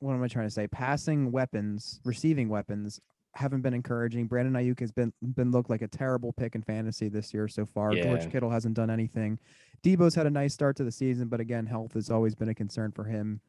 what 0.00 0.12
am 0.14 0.22
I 0.22 0.28
trying 0.28 0.46
to 0.46 0.50
say? 0.50 0.68
Passing 0.68 1.32
weapons, 1.32 2.00
receiving 2.04 2.48
weapons 2.48 3.00
haven't 3.34 3.62
been 3.62 3.74
encouraging. 3.74 4.26
Brandon 4.26 4.54
Aiyuk 4.54 4.80
has 4.80 4.92
been 4.92 5.12
been 5.34 5.50
looked 5.50 5.70
like 5.70 5.82
a 5.82 5.88
terrible 5.88 6.32
pick 6.32 6.54
in 6.54 6.62
fantasy 6.62 7.08
this 7.08 7.34
year 7.34 7.48
so 7.48 7.66
far. 7.66 7.92
Yeah. 7.94 8.04
George 8.04 8.30
Kittle 8.30 8.50
hasn't 8.50 8.74
done 8.74 8.90
anything. 8.90 9.38
Debo's 9.82 10.14
had 10.14 10.26
a 10.26 10.30
nice 10.30 10.54
start 10.54 10.76
to 10.76 10.84
the 10.84 10.90
season, 10.92 11.28
but 11.28 11.40
again, 11.40 11.66
health 11.66 11.94
has 11.94 12.10
always 12.10 12.34
been 12.34 12.48
a 12.48 12.54
concern 12.54 12.90
for 12.92 13.04
him 13.04 13.40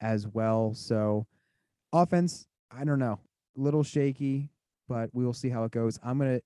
as 0.00 0.26
well. 0.28 0.74
So 0.74 1.26
offense, 1.92 2.46
I 2.70 2.84
don't 2.84 2.98
know, 2.98 3.18
a 3.56 3.60
little 3.60 3.82
shaky, 3.82 4.48
but 4.88 5.10
we 5.12 5.24
will 5.24 5.32
see 5.34 5.48
how 5.48 5.64
it 5.64 5.70
goes. 5.72 5.98
I'm 6.02 6.18
gonna 6.18 6.40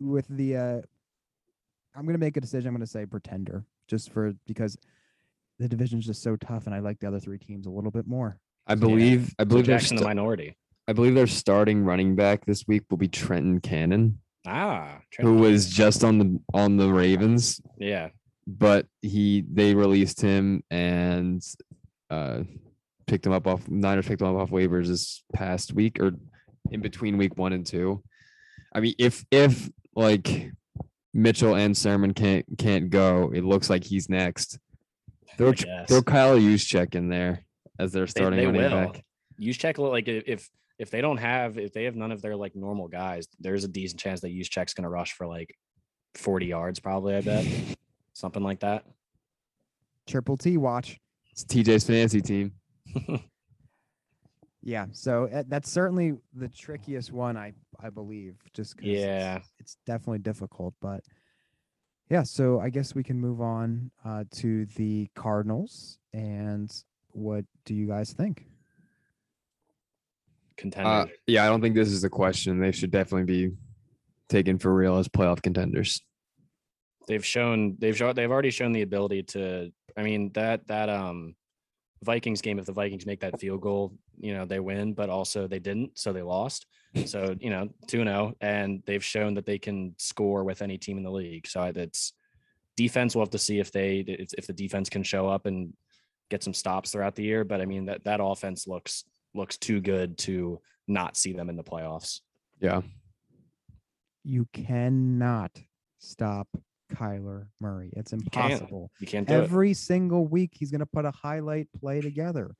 with 0.00 0.26
the 0.28 0.56
uh 0.56 0.80
I'm 1.96 2.06
gonna 2.06 2.18
make 2.18 2.36
a 2.36 2.40
decision. 2.40 2.68
I'm 2.68 2.74
gonna 2.74 2.86
say 2.86 3.06
pretender, 3.06 3.64
just 3.88 4.10
for 4.12 4.32
because 4.46 4.76
the 5.58 5.68
division's 5.68 6.06
just 6.06 6.22
so 6.22 6.36
tough, 6.36 6.66
and 6.66 6.74
I 6.74 6.80
like 6.80 6.98
the 7.00 7.06
other 7.08 7.20
three 7.20 7.38
teams 7.38 7.66
a 7.66 7.70
little 7.70 7.90
bit 7.90 8.06
more. 8.06 8.38
I 8.66 8.74
believe. 8.74 9.34
I 9.38 9.42
So 9.42 9.46
believe 9.46 9.66
their 9.66 9.78
Jackson 9.78 9.96
the 9.96 10.00
sta- 10.02 10.08
minority. 10.08 10.56
I 10.88 10.92
believe 10.92 11.14
their 11.14 11.26
starting 11.26 11.84
running 11.84 12.14
back 12.14 12.44
this 12.44 12.66
week 12.66 12.82
will 12.90 12.98
be 12.98 13.08
Trenton 13.08 13.60
Cannon, 13.60 14.18
Ah, 14.46 15.00
Trent 15.10 15.26
who 15.28 15.36
was 15.38 15.70
just 15.70 16.04
on 16.04 16.18
the 16.18 16.40
on 16.52 16.76
the 16.76 16.92
Ravens, 16.92 17.60
yeah. 17.78 18.08
but 18.46 18.86
he 19.00 19.44
they 19.50 19.74
released 19.74 20.20
him 20.20 20.62
and 20.70 21.42
uh 22.10 22.42
picked 23.06 23.24
him 23.26 23.32
up 23.32 23.46
off 23.46 23.66
Niners 23.68 24.06
picked 24.06 24.20
him 24.22 24.28
up 24.28 24.36
off 24.42 24.50
waivers 24.50 24.88
this 24.88 25.22
past 25.32 25.72
week 25.74 26.00
or 26.00 26.12
in 26.70 26.80
between 26.80 27.16
week 27.18 27.36
one 27.38 27.52
and 27.52 27.64
two. 27.64 28.02
I 28.74 28.80
mean, 28.80 28.94
if 28.98 29.24
if 29.30 29.70
like 29.94 30.50
Mitchell 31.12 31.54
and 31.54 31.76
Sermon 31.76 32.12
can't 32.14 32.44
can't 32.58 32.90
go, 32.90 33.30
it 33.34 33.44
looks 33.44 33.70
like 33.70 33.84
he's 33.84 34.08
next. 34.08 34.58
Throw 35.38 35.50
I 35.50 35.52
Ch- 35.52 35.64
guess. 35.64 35.88
throw 35.88 36.02
Kyle 36.02 36.36
Juszczyk 36.38 36.94
in 36.94 37.08
there 37.08 37.44
as 37.78 37.92
they're 37.92 38.06
starting 38.06 38.38
they 38.38 38.46
running 38.46 38.62
will. 38.62 38.70
back. 38.92 39.04
Juszczyk 39.40 39.78
like 39.78 40.08
i- 40.08 40.22
if 40.26 40.48
if 40.78 40.90
they 40.90 41.00
don't 41.00 41.18
have 41.18 41.56
if 41.58 41.72
they 41.72 41.84
have 41.84 41.94
none 41.96 42.10
of 42.12 42.20
their 42.22 42.36
like 42.36 42.54
normal 42.56 42.88
guys, 42.88 43.28
there's 43.40 43.64
a 43.64 43.68
decent 43.68 44.00
chance 44.00 44.20
that 44.22 44.32
Juszczyk's 44.32 44.74
gonna 44.74 44.90
rush 44.90 45.12
for 45.12 45.26
like 45.26 45.54
40 46.16 46.46
yards, 46.46 46.80
probably. 46.80 47.14
I 47.16 47.20
bet 47.20 47.46
something 48.12 48.42
like 48.42 48.60
that. 48.60 48.84
Triple 50.06 50.36
T 50.36 50.56
watch. 50.56 50.98
It's 51.32 51.44
TJ's 51.44 51.84
fantasy 51.86 52.20
team. 52.20 52.52
Yeah, 54.66 54.86
so 54.92 55.28
uh, 55.28 55.42
that's 55.46 55.70
certainly 55.70 56.14
the 56.32 56.48
trickiest 56.48 57.12
one, 57.12 57.36
I 57.36 57.52
I 57.80 57.90
believe, 57.90 58.36
just 58.54 58.76
'cause 58.78 58.86
it's- 58.86 59.02
Yeah. 59.04 59.40
it's, 59.58 59.76
definitely 59.84 60.20
difficult, 60.20 60.74
but 60.80 61.04
yeah. 62.10 62.22
So 62.22 62.60
I 62.60 62.70
guess 62.70 62.94
we 62.94 63.02
can 63.04 63.20
move 63.20 63.40
on 63.42 63.90
uh, 64.04 64.24
to 64.36 64.64
the 64.76 65.08
Cardinals, 65.14 65.98
and 66.14 66.72
what 67.12 67.44
do 67.66 67.74
you 67.74 67.86
guys 67.86 68.12
think? 68.14 68.46
Contender. 70.56 70.88
Uh, 70.88 71.06
yeah, 71.26 71.44
I 71.44 71.48
don't 71.48 71.60
think 71.60 71.74
this 71.74 71.90
is 71.90 72.04
a 72.04 72.08
question. 72.10 72.60
They 72.60 72.72
should 72.72 72.90
definitely 72.90 73.24
be 73.50 73.56
taken 74.28 74.58
for 74.58 74.72
real 74.74 74.96
as 74.96 75.08
playoff 75.08 75.42
contenders. 75.42 76.00
they've 77.06 77.24
shown 77.26 77.76
they've 77.80 77.94
shown 77.98 78.14
they've 78.14 78.30
already 78.30 78.50
shown 78.50 78.72
the 78.72 78.80
ability 78.80 79.22
to 79.22 79.70
i 79.94 80.02
mean 80.02 80.30
that 80.32 80.66
that 80.68 80.88
um 80.88 81.34
vikings 82.04 82.42
game 82.42 82.58
if 82.58 82.66
the 82.66 82.72
vikings 82.72 83.06
make 83.06 83.20
that 83.20 83.40
field 83.40 83.60
goal 83.60 83.92
you 84.18 84.34
know 84.34 84.44
they 84.44 84.60
win 84.60 84.94
but 84.94 85.10
also 85.10 85.46
they 85.46 85.58
didn't 85.58 85.98
so 85.98 86.12
they 86.12 86.22
lost. 86.22 86.66
So 87.06 87.34
you 87.40 87.50
know 87.50 87.68
2-0 87.88 88.34
and 88.40 88.82
they've 88.86 89.04
shown 89.04 89.34
that 89.34 89.46
they 89.46 89.58
can 89.58 89.94
score 89.98 90.44
with 90.44 90.62
any 90.62 90.78
team 90.78 90.96
in 90.96 91.02
the 91.02 91.10
league. 91.10 91.46
So 91.46 91.62
it's 91.74 92.12
defense 92.76 93.14
we'll 93.14 93.24
have 93.24 93.30
to 93.30 93.38
see 93.38 93.58
if 93.58 93.72
they 93.72 93.98
if, 94.06 94.32
if 94.38 94.46
the 94.46 94.52
defense 94.52 94.88
can 94.88 95.02
show 95.02 95.28
up 95.28 95.46
and 95.46 95.72
get 96.30 96.42
some 96.42 96.54
stops 96.54 96.90
throughout 96.90 97.14
the 97.14 97.22
year 97.22 97.44
but 97.44 97.60
i 97.60 97.66
mean 97.66 97.84
that 97.84 98.02
that 98.02 98.18
offense 98.20 98.66
looks 98.66 99.04
looks 99.34 99.58
too 99.58 99.80
good 99.80 100.16
to 100.16 100.60
not 100.86 101.16
see 101.16 101.32
them 101.32 101.48
in 101.48 101.56
the 101.56 101.64
playoffs. 101.64 102.20
Yeah. 102.60 102.82
You 104.22 104.46
cannot 104.52 105.50
stop 105.98 106.48
Kyler 106.92 107.46
Murray. 107.60 107.90
It's 107.96 108.10
can't. 108.10 108.22
impossible. 108.22 108.90
you 109.00 109.06
can't 109.06 109.26
do 109.26 109.34
it 109.34 109.42
Every 109.42 109.74
single 109.74 110.26
week, 110.26 110.52
he's 110.54 110.70
going 110.70 110.80
to 110.80 110.86
put 110.86 111.04
a 111.04 111.10
highlight 111.10 111.68
play 111.78 112.00
together. 112.00 112.54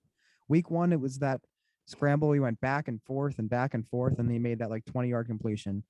Week 0.49 0.71
one, 0.71 0.93
it 0.93 1.01
was 1.01 1.19
that 1.19 1.41
scramble. 1.87 2.33
He 2.33 2.41
went 2.41 2.61
back 2.61 2.89
and 2.89 3.01
forth 3.03 3.39
and 3.39 3.49
back 3.49 3.75
and 3.75 3.87
forth, 3.89 4.19
and 4.19 4.31
he 4.31 4.39
made 4.39 4.59
that 4.61 4.71
like 4.71 4.85
20 4.87 5.09
yard 5.09 5.27
completion. 5.27 5.85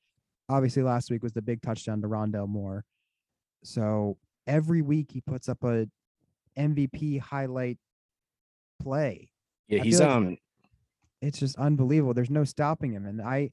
Obviously, 0.48 0.82
last 0.82 1.10
week 1.10 1.22
was 1.22 1.32
the 1.32 1.42
big 1.42 1.62
touchdown 1.62 2.00
to 2.02 2.08
Rondale 2.08 2.48
Moore. 2.48 2.84
So 3.62 4.18
every 4.46 4.82
week, 4.82 5.10
he 5.12 5.20
puts 5.20 5.48
up 5.48 5.62
a 5.64 5.86
MVP 6.58 7.18
highlight 7.20 7.78
play. 8.82 9.30
yeah 9.68 9.80
I 9.80 9.84
he's 9.84 10.00
like- 10.00 10.10
um 10.10 10.36
It's 11.22 11.38
just 11.38 11.56
unbelievable. 11.56 12.14
There's 12.14 12.30
no 12.30 12.44
stopping 12.44 12.92
him. 12.92 13.06
And 13.06 13.22
I, 13.22 13.50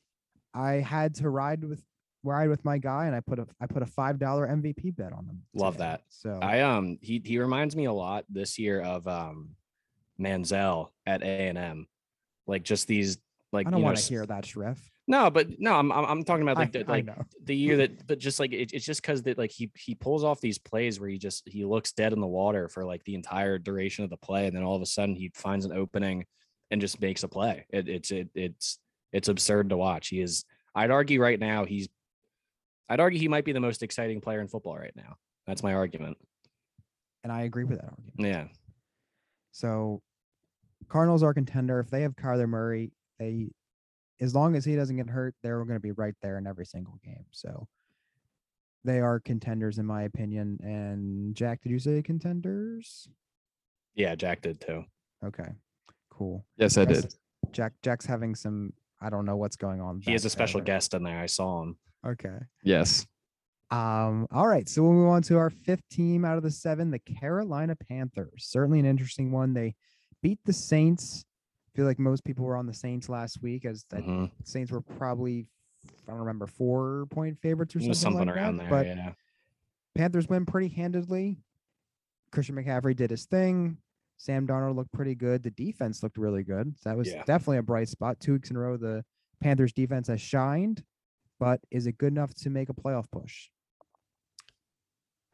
I 0.54 0.74
had 0.74 1.16
to 1.16 1.30
ride 1.30 1.64
with 1.64 1.82
ride 2.24 2.50
with 2.50 2.64
my 2.64 2.78
guy, 2.78 3.06
and 3.08 3.16
I 3.16 3.20
put 3.20 3.40
a 3.40 3.48
I 3.60 3.68
put 3.68 3.82
a 3.82 3.86
five 3.86 4.20
dollar 4.20 4.48
MVP 4.48 4.96
bet 4.96 5.14
on 5.14 5.28
them. 5.28 5.44
Love 5.54 5.76
today. 5.76 5.86
that. 5.86 6.02
So 6.10 6.40
I 6.42 6.62
um 6.62 6.98
he 7.02 7.22
he 7.24 7.40
reminds 7.40 7.76
me 7.76 7.86
a 7.86 7.94
lot 7.94 8.26
this 8.30 8.58
year 8.60 8.82
of 8.82 9.08
um 9.08 9.52
Manziel 10.20 10.90
at 11.06 11.22
A 11.22 11.26
and 11.26 11.58
M, 11.58 11.88
like 12.48 12.64
just 12.64 12.88
these 12.88 13.18
like 13.52 13.68
I 13.68 13.72
don't 13.72 13.82
want 13.82 13.98
to 13.98 14.04
hear 14.04 14.26
that, 14.26 14.46
Schreff. 14.46 14.78
No, 15.08 15.30
but 15.30 15.60
no, 15.60 15.74
I'm 15.74 15.92
I'm 15.92 16.24
talking 16.24 16.44
about 16.44 16.58
like 16.58 16.76
I, 16.76 16.84
the, 16.84 16.86
I 16.88 16.92
like 16.92 17.10
the 17.44 17.56
year 17.56 17.78
that, 17.78 18.08
but 18.08 18.20
just 18.20 18.40
like 18.40 18.54
it, 18.54 18.72
it's 18.72 18.86
just 18.86 19.02
because 19.02 19.24
that 19.24 19.38
like 19.38 19.52
he 19.52 19.70
he 19.76 19.96
pulls 19.96 20.24
off 20.24 20.40
these 20.40 20.58
plays 20.58 21.00
where 21.00 21.10
he 21.10 21.18
just 21.18 21.48
he 21.48 21.66
looks 21.66 21.92
dead 21.92 22.14
in 22.14 22.22
the 22.22 22.28
water 22.28 22.70
for 22.70 22.86
like 22.86 23.04
the 23.04 23.16
entire 23.16 23.58
duration 23.58 24.04
of 24.04 24.10
the 24.10 24.18
play, 24.18 24.48
and 24.48 24.56
then 24.56 24.64
all 24.64 24.76
of 24.76 24.82
a 24.82 24.86
sudden 24.86 25.16
he 25.16 25.32
finds 25.36 25.66
an 25.66 25.74
opening 25.74 26.26
and 26.70 26.80
just 26.80 27.02
makes 27.02 27.24
a 27.24 27.28
play. 27.28 27.66
It, 27.72 27.90
it's 27.90 28.12
it, 28.12 28.30
it's 28.36 28.80
it's 29.12 29.28
absurd 29.28 29.70
to 29.70 29.78
watch. 29.78 30.08
He 30.08 30.22
is. 30.22 30.46
I'd 30.74 30.92
argue 30.92 31.22
right 31.22 31.40
now 31.40 31.66
he's. 31.66 31.90
I'd 32.90 33.00
argue 33.00 33.20
he 33.20 33.28
might 33.28 33.46
be 33.46 33.52
the 33.54 33.60
most 33.60 33.84
exciting 33.84 34.22
player 34.22 34.42
in 34.42 34.48
football 34.48 34.78
right 34.78 34.96
now. 34.96 35.16
That's 35.48 35.64
my 35.64 35.74
argument. 35.74 36.18
and 37.24 37.32
I 37.32 37.42
agree 37.44 37.64
with 37.64 37.80
that 37.80 37.90
argument. 37.90 38.14
Yeah. 38.20 38.48
So 39.52 40.02
Cardinals 40.90 41.24
are 41.24 41.34
contender. 41.34 41.80
If 41.80 41.90
they 41.90 42.02
have 42.02 42.16
Kyler 42.16 42.48
Murray, 42.50 42.92
they 43.20 43.50
as 44.20 44.36
long 44.36 44.56
as 44.56 44.64
he 44.66 44.76
doesn't 44.76 44.98
get 44.98 45.10
hurt, 45.10 45.34
they're 45.42 45.58
going 45.64 45.76
to 45.76 45.80
be 45.80 45.92
right 45.92 46.14
there 46.22 46.38
in 46.38 46.46
every 46.46 46.66
single 46.66 47.00
game. 47.04 47.26
So 47.32 47.68
they 48.84 49.00
are 49.00 49.20
contenders 49.20 49.78
in 49.78 49.86
my 49.86 50.04
opinion. 50.04 50.60
And 50.64 51.36
Jack, 51.36 51.62
did 51.62 51.72
you 51.72 51.80
say 51.80 52.02
contenders? 52.02 53.08
Yeah, 53.96 54.16
Jack 54.16 54.42
did 54.42 54.60
too. 54.62 54.84
Okay. 55.26 55.50
Cool. 56.10 56.46
Yes, 56.58 56.78
I 56.78 56.84
Yes. 56.84 57.02
did. 57.02 57.16
Jack 57.52 57.74
Jack's 57.84 58.06
having 58.06 58.36
some 58.36 58.74
I 59.02 59.10
don't 59.10 59.26
know 59.26 59.38
what's 59.38 59.56
going 59.56 59.82
on. 59.82 60.02
He 60.02 60.12
has 60.12 60.26
a 60.26 60.30
special 60.30 60.60
there. 60.60 60.66
guest 60.66 60.94
in 60.94 61.04
there. 61.04 61.20
I 61.20 61.26
saw 61.26 61.64
him. 61.64 61.78
Okay. 62.06 62.38
Yes. 62.64 63.06
Um, 63.70 64.28
all 64.32 64.48
right, 64.48 64.68
so 64.68 64.82
we'll 64.84 64.92
move 64.92 65.08
on 65.10 65.22
to 65.24 65.38
our 65.38 65.50
fifth 65.50 65.88
team 65.90 66.26
out 66.26 66.36
of 66.38 66.44
the 66.44 66.52
seven, 66.52 66.92
the 66.92 67.00
Carolina 67.00 67.76
Panthers. 67.76 68.46
Certainly 68.50 68.80
an 68.80 68.86
interesting 68.86 69.32
one. 69.32 69.54
They 69.54 69.76
beat 70.22 70.40
the 70.46 70.52
Saints. 70.54 71.24
I 71.70 71.78
feel 71.78 71.86
like 71.86 71.98
most 72.00 72.26
people 72.26 72.44
were 72.44 72.58
on 72.58 72.66
the 72.66 72.74
Saints 72.74 73.08
last 73.08 73.42
week, 73.42 73.64
as 73.66 73.86
the 73.90 73.98
Mhm. 73.98 74.32
Saints 74.44 74.72
were 74.72 74.82
probably 74.82 75.48
I 76.08 76.12
don't 76.12 76.20
remember 76.20 76.46
four 76.48 77.08
point 77.10 77.40
favorites 77.42 77.76
or 77.76 77.80
something, 77.80 77.94
something 77.96 78.28
like 78.28 78.36
around 78.36 78.58
that. 78.58 78.64
there. 78.64 78.70
But 78.70 78.86
yeah. 78.88 79.14
Panthers 79.96 80.28
win 80.30 80.46
pretty 80.46 80.68
handedly. 80.68 81.42
Christian 82.32 82.56
McCaffrey 82.56 82.96
did 82.96 83.10
his 83.10 83.26
thing. 83.26 83.78
Sam 84.18 84.46
Darnold 84.46 84.76
looked 84.76 84.92
pretty 84.92 85.16
good. 85.16 85.42
The 85.44 85.50
defense 85.52 86.04
looked 86.04 86.18
really 86.18 86.44
good. 86.44 86.78
So 86.80 86.90
that 86.90 86.98
was 86.98 87.10
Yeah. 87.10 87.24
definitely 87.24 87.58
a 87.58 87.64
bright 87.64 87.90
spot. 87.90 88.20
Two 88.20 88.34
weeks 88.34 88.52
in 88.52 88.58
a 88.58 88.60
row, 88.60 88.78
the 88.78 89.04
Panthers 89.40 89.74
defense 89.74 90.08
has 90.08 90.22
shined, 90.22 90.84
but 91.42 91.60
is 91.72 91.88
it 91.88 91.98
good 91.98 92.14
enough 92.14 92.34
to 92.36 92.52
make 92.52 92.70
a 92.70 92.74
playoff 92.74 93.10
push? 93.12 93.50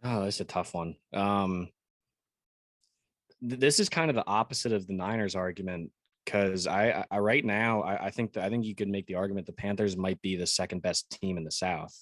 Oh, 0.01 0.23
that's 0.23 0.39
a 0.39 0.45
tough 0.45 0.73
one. 0.73 0.95
Um, 1.13 1.67
th- 3.47 3.59
this 3.59 3.81
is 3.81 3.89
kind 3.89 4.09
of 4.09 4.15
the 4.15 4.25
opposite 4.25 4.71
of 4.71 4.87
the 4.87 4.93
Niners 4.93 5.35
argument 5.35 5.91
because 6.23 6.65
I, 6.65 7.03
I 7.11 7.19
right 7.19 7.43
now 7.43 7.81
I, 7.81 8.05
I 8.05 8.09
think 8.09 8.33
that 8.33 8.45
I 8.45 8.49
think 8.49 8.63
you 8.63 8.73
could 8.73 8.87
make 8.87 9.05
the 9.05 9.15
argument 9.15 9.47
the 9.47 9.53
Panthers 9.53 9.97
might 9.97 10.21
be 10.21 10.37
the 10.37 10.47
second 10.47 10.81
best 10.81 11.09
team 11.09 11.37
in 11.37 11.43
the 11.43 11.51
South. 11.51 11.93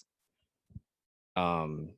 Um, 1.36 1.90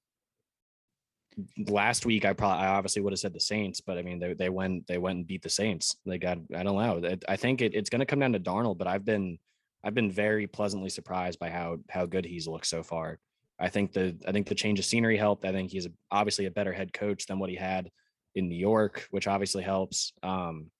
last 1.68 2.06
week 2.06 2.24
I 2.24 2.32
probably 2.32 2.66
I 2.66 2.70
obviously 2.70 3.02
would 3.02 3.12
have 3.12 3.20
said 3.20 3.34
the 3.34 3.42
Saints, 3.42 3.82
but 3.82 3.98
I 3.98 4.02
mean 4.02 4.20
they 4.20 4.34
they 4.34 4.50
went 4.50 4.88
they 4.88 4.98
went 4.98 5.18
and 5.18 5.28
beat 5.28 5.42
the 5.42 5.50
Saints. 5.50 5.98
They 6.06 6.20
got 6.20 6.38
I 6.56 6.64
don't 6.64 6.78
know. 6.78 7.18
I 7.28 7.36
think 7.36 7.62
it, 7.62 7.76
it's 7.76 7.90
going 7.90 8.00
to 8.00 8.06
come 8.06 8.20
down 8.20 8.32
to 8.32 8.40
Darnold, 8.40 8.78
but 8.78 8.88
I've 8.88 9.04
been 9.04 9.40
I've 9.88 9.96
been 9.96 10.12
very 10.12 10.48
pleasantly 10.48 10.90
surprised 10.90 11.40
by 11.40 11.50
how 11.50 11.78
how 11.90 12.06
good 12.06 12.26
he's 12.26 12.46
looked 12.46 12.68
so 12.68 12.84
far. 12.84 13.20
I 13.58 13.70
think 13.70 13.94
the 13.94 14.18
I 14.28 14.34
think 14.34 14.50
the 14.50 14.54
change 14.54 14.80
of 14.80 14.86
scenery 14.86 15.16
helped. 15.16 15.46
I 15.46 15.54
think 15.54 15.72
he's 15.72 15.88
obviously 16.12 16.46
a 16.46 16.52
better 16.52 16.74
head 16.74 16.92
coach 16.92 17.26
than 17.26 17.40
what 17.40 17.50
he 17.50 17.56
had 17.56 17.90
in 18.36 18.50
New 18.50 18.58
York, 18.58 19.08
which 19.12 19.30
obviously 19.30 19.64
helps. 19.64 20.12
Um, 20.22 20.72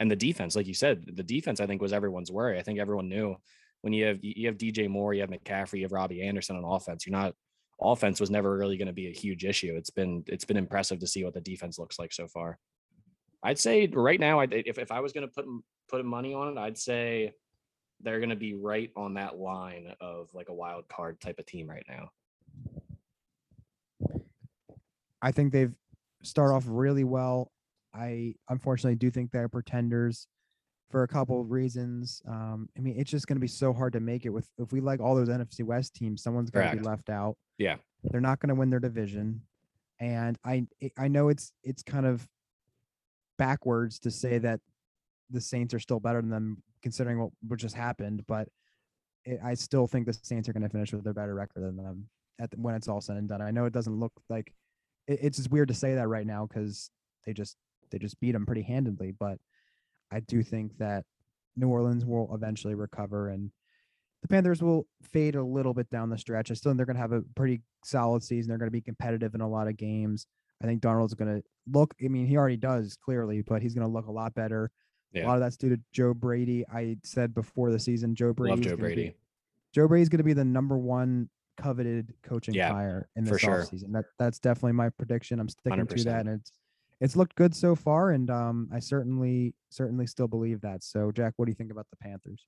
and 0.00 0.10
the 0.10 0.16
defense, 0.16 0.56
like 0.56 0.66
you 0.66 0.72
said, 0.72 1.04
the 1.12 1.22
defense 1.22 1.60
I 1.60 1.66
think 1.66 1.82
was 1.82 1.92
everyone's 1.92 2.32
worry. 2.32 2.58
I 2.58 2.62
think 2.62 2.78
everyone 2.78 3.10
knew 3.10 3.36
when 3.82 3.92
you 3.92 4.06
have 4.06 4.20
you 4.22 4.46
have 4.46 4.56
DJ 4.56 4.88
Moore, 4.88 5.12
you 5.12 5.20
have 5.20 5.28
McCaffrey, 5.28 5.80
you 5.80 5.84
have 5.84 5.92
Robbie 5.92 6.22
Anderson 6.22 6.56
on 6.56 6.64
offense. 6.64 7.06
You're 7.06 7.18
not 7.18 7.34
offense 7.78 8.18
was 8.18 8.30
never 8.30 8.56
really 8.56 8.78
going 8.78 8.86
to 8.86 8.94
be 8.94 9.08
a 9.08 9.14
huge 9.14 9.44
issue. 9.44 9.74
It's 9.76 9.90
been 9.90 10.24
it's 10.26 10.46
been 10.46 10.56
impressive 10.56 11.00
to 11.00 11.06
see 11.06 11.22
what 11.22 11.34
the 11.34 11.42
defense 11.42 11.78
looks 11.78 11.98
like 11.98 12.14
so 12.14 12.28
far. 12.28 12.58
I'd 13.42 13.58
say 13.58 13.88
right 13.92 14.18
now, 14.18 14.40
I 14.40 14.48
if 14.50 14.78
if 14.78 14.90
I 14.90 15.00
was 15.00 15.12
going 15.12 15.28
to 15.28 15.34
put 15.34 15.44
put 15.90 16.02
money 16.02 16.32
on 16.32 16.56
it, 16.56 16.58
I'd 16.58 16.78
say 16.78 17.34
they're 18.04 18.20
going 18.20 18.30
to 18.30 18.36
be 18.36 18.54
right 18.54 18.90
on 18.94 19.14
that 19.14 19.38
line 19.38 19.92
of 20.00 20.28
like 20.34 20.48
a 20.48 20.54
wild 20.54 20.86
card 20.88 21.20
type 21.20 21.38
of 21.38 21.46
team 21.46 21.68
right 21.68 21.84
now. 21.88 22.10
I 25.22 25.32
think 25.32 25.52
they've 25.52 25.74
start 26.22 26.52
off 26.52 26.64
really 26.66 27.04
well. 27.04 27.50
I 27.94 28.34
unfortunately 28.48 28.96
do 28.96 29.10
think 29.10 29.30
they're 29.30 29.48
pretenders 29.48 30.26
for 30.90 31.02
a 31.02 31.08
couple 31.08 31.40
of 31.40 31.50
reasons. 31.50 32.22
Um, 32.28 32.68
I 32.76 32.80
mean, 32.80 32.94
it's 32.98 33.10
just 33.10 33.26
going 33.26 33.36
to 33.36 33.40
be 33.40 33.48
so 33.48 33.72
hard 33.72 33.94
to 33.94 34.00
make 34.00 34.26
it 34.26 34.30
with 34.30 34.48
if 34.58 34.72
we 34.72 34.80
like 34.80 35.00
all 35.00 35.14
those 35.14 35.28
NFC 35.28 35.64
West 35.64 35.94
teams, 35.94 36.22
someone's 36.22 36.50
going 36.50 36.70
to 36.70 36.76
be 36.76 36.82
left 36.82 37.08
out. 37.08 37.36
Yeah. 37.58 37.76
They're 38.04 38.20
not 38.20 38.40
going 38.40 38.50
to 38.50 38.54
win 38.54 38.68
their 38.68 38.80
division, 38.80 39.40
and 39.98 40.38
I 40.44 40.66
I 40.98 41.08
know 41.08 41.30
it's 41.30 41.52
it's 41.62 41.82
kind 41.82 42.04
of 42.04 42.28
backwards 43.38 43.98
to 44.00 44.10
say 44.10 44.36
that 44.38 44.60
the 45.30 45.40
Saints 45.40 45.72
are 45.72 45.78
still 45.78 46.00
better 46.00 46.20
than 46.20 46.28
them 46.28 46.62
considering 46.84 47.18
what, 47.18 47.30
what 47.48 47.58
just 47.58 47.74
happened, 47.74 48.22
but 48.28 48.46
it, 49.24 49.40
I 49.42 49.54
still 49.54 49.86
think 49.88 50.06
the 50.06 50.12
Saints 50.12 50.48
are 50.48 50.52
going 50.52 50.62
to 50.62 50.68
finish 50.68 50.92
with 50.92 51.06
a 51.06 51.14
better 51.14 51.34
record 51.34 51.64
than 51.64 51.76
them 51.76 52.06
at 52.38 52.50
the, 52.50 52.58
when 52.58 52.74
it's 52.74 52.86
all 52.86 53.00
said 53.00 53.16
and 53.16 53.28
done. 53.28 53.40
I 53.42 53.50
know 53.50 53.64
it 53.64 53.72
doesn't 53.72 53.98
look 53.98 54.12
like 54.28 54.52
it, 55.08 55.18
it's 55.22 55.38
just 55.38 55.50
weird 55.50 55.68
to 55.68 55.74
say 55.74 55.94
that 55.94 56.06
right 56.08 56.26
now 56.26 56.46
because 56.46 56.90
they 57.24 57.32
just 57.32 57.56
they 57.90 57.98
just 57.98 58.20
beat 58.20 58.32
them 58.32 58.44
pretty 58.44 58.62
handedly, 58.62 59.12
but 59.18 59.38
I 60.12 60.20
do 60.20 60.42
think 60.42 60.76
that 60.78 61.04
New 61.56 61.68
Orleans 61.68 62.04
will 62.04 62.32
eventually 62.34 62.74
recover 62.74 63.30
and 63.30 63.50
the 64.20 64.28
Panthers 64.28 64.62
will 64.62 64.86
fade 65.02 65.36
a 65.36 65.42
little 65.42 65.74
bit 65.74 65.88
down 65.90 66.10
the 66.10 66.18
stretch. 66.18 66.50
I 66.50 66.54
still 66.54 66.70
think 66.70 66.78
they're 66.78 66.86
going 66.86 66.96
to 66.96 67.02
have 67.02 67.12
a 67.12 67.22
pretty 67.34 67.62
solid 67.84 68.22
season. 68.22 68.48
They're 68.48 68.58
going 68.58 68.68
to 68.68 68.72
be 68.72 68.80
competitive 68.80 69.34
in 69.34 69.40
a 69.40 69.48
lot 69.48 69.68
of 69.68 69.76
games. 69.76 70.26
I 70.62 70.66
think 70.66 70.82
Darnold's 70.82 71.14
going 71.14 71.36
to 71.36 71.42
look. 71.70 71.94
I 72.02 72.08
mean, 72.08 72.26
he 72.26 72.36
already 72.36 72.56
does 72.56 72.96
clearly, 73.02 73.42
but 73.42 73.60
he's 73.60 73.74
going 73.74 73.86
to 73.86 73.92
look 73.92 74.06
a 74.06 74.12
lot 74.12 74.34
better. 74.34 74.70
A 75.22 75.26
lot 75.26 75.34
of 75.34 75.40
that's 75.40 75.56
due 75.56 75.70
to 75.70 75.80
Joe 75.92 76.14
Brady. 76.14 76.64
I 76.72 76.96
said 77.04 77.34
before 77.34 77.70
the 77.70 77.78
season, 77.78 78.14
Joe 78.14 78.32
Brady. 78.32 78.50
Love 78.56 78.60
Joe 78.60 78.76
Brady. 78.76 79.14
Joe 79.72 79.88
Brady's 79.88 80.08
going 80.08 80.18
to 80.18 80.24
be 80.24 80.32
the 80.32 80.44
number 80.44 80.76
one 80.78 81.28
coveted 81.56 82.12
coaching 82.22 82.54
Yeah, 82.54 82.72
hire 82.72 83.08
in 83.16 83.24
for 83.24 83.32
this 83.32 83.40
sure. 83.42 83.62
offseason. 83.62 83.92
That 83.92 84.06
that's 84.18 84.38
definitely 84.38 84.72
my 84.72 84.90
prediction. 84.90 85.38
I'm 85.40 85.48
sticking 85.48 85.86
to 85.86 85.94
100%. 85.94 86.04
that, 86.04 86.26
and 86.26 86.40
it's 86.40 86.52
it's 87.00 87.16
looked 87.16 87.34
good 87.34 87.54
so 87.54 87.74
far, 87.74 88.10
and 88.12 88.30
um, 88.30 88.68
I 88.72 88.78
certainly 88.78 89.54
certainly 89.70 90.06
still 90.06 90.28
believe 90.28 90.60
that. 90.62 90.82
So, 90.84 91.10
Jack, 91.12 91.34
what 91.36 91.46
do 91.46 91.50
you 91.50 91.56
think 91.56 91.70
about 91.72 91.86
the 91.90 91.96
Panthers? 91.96 92.46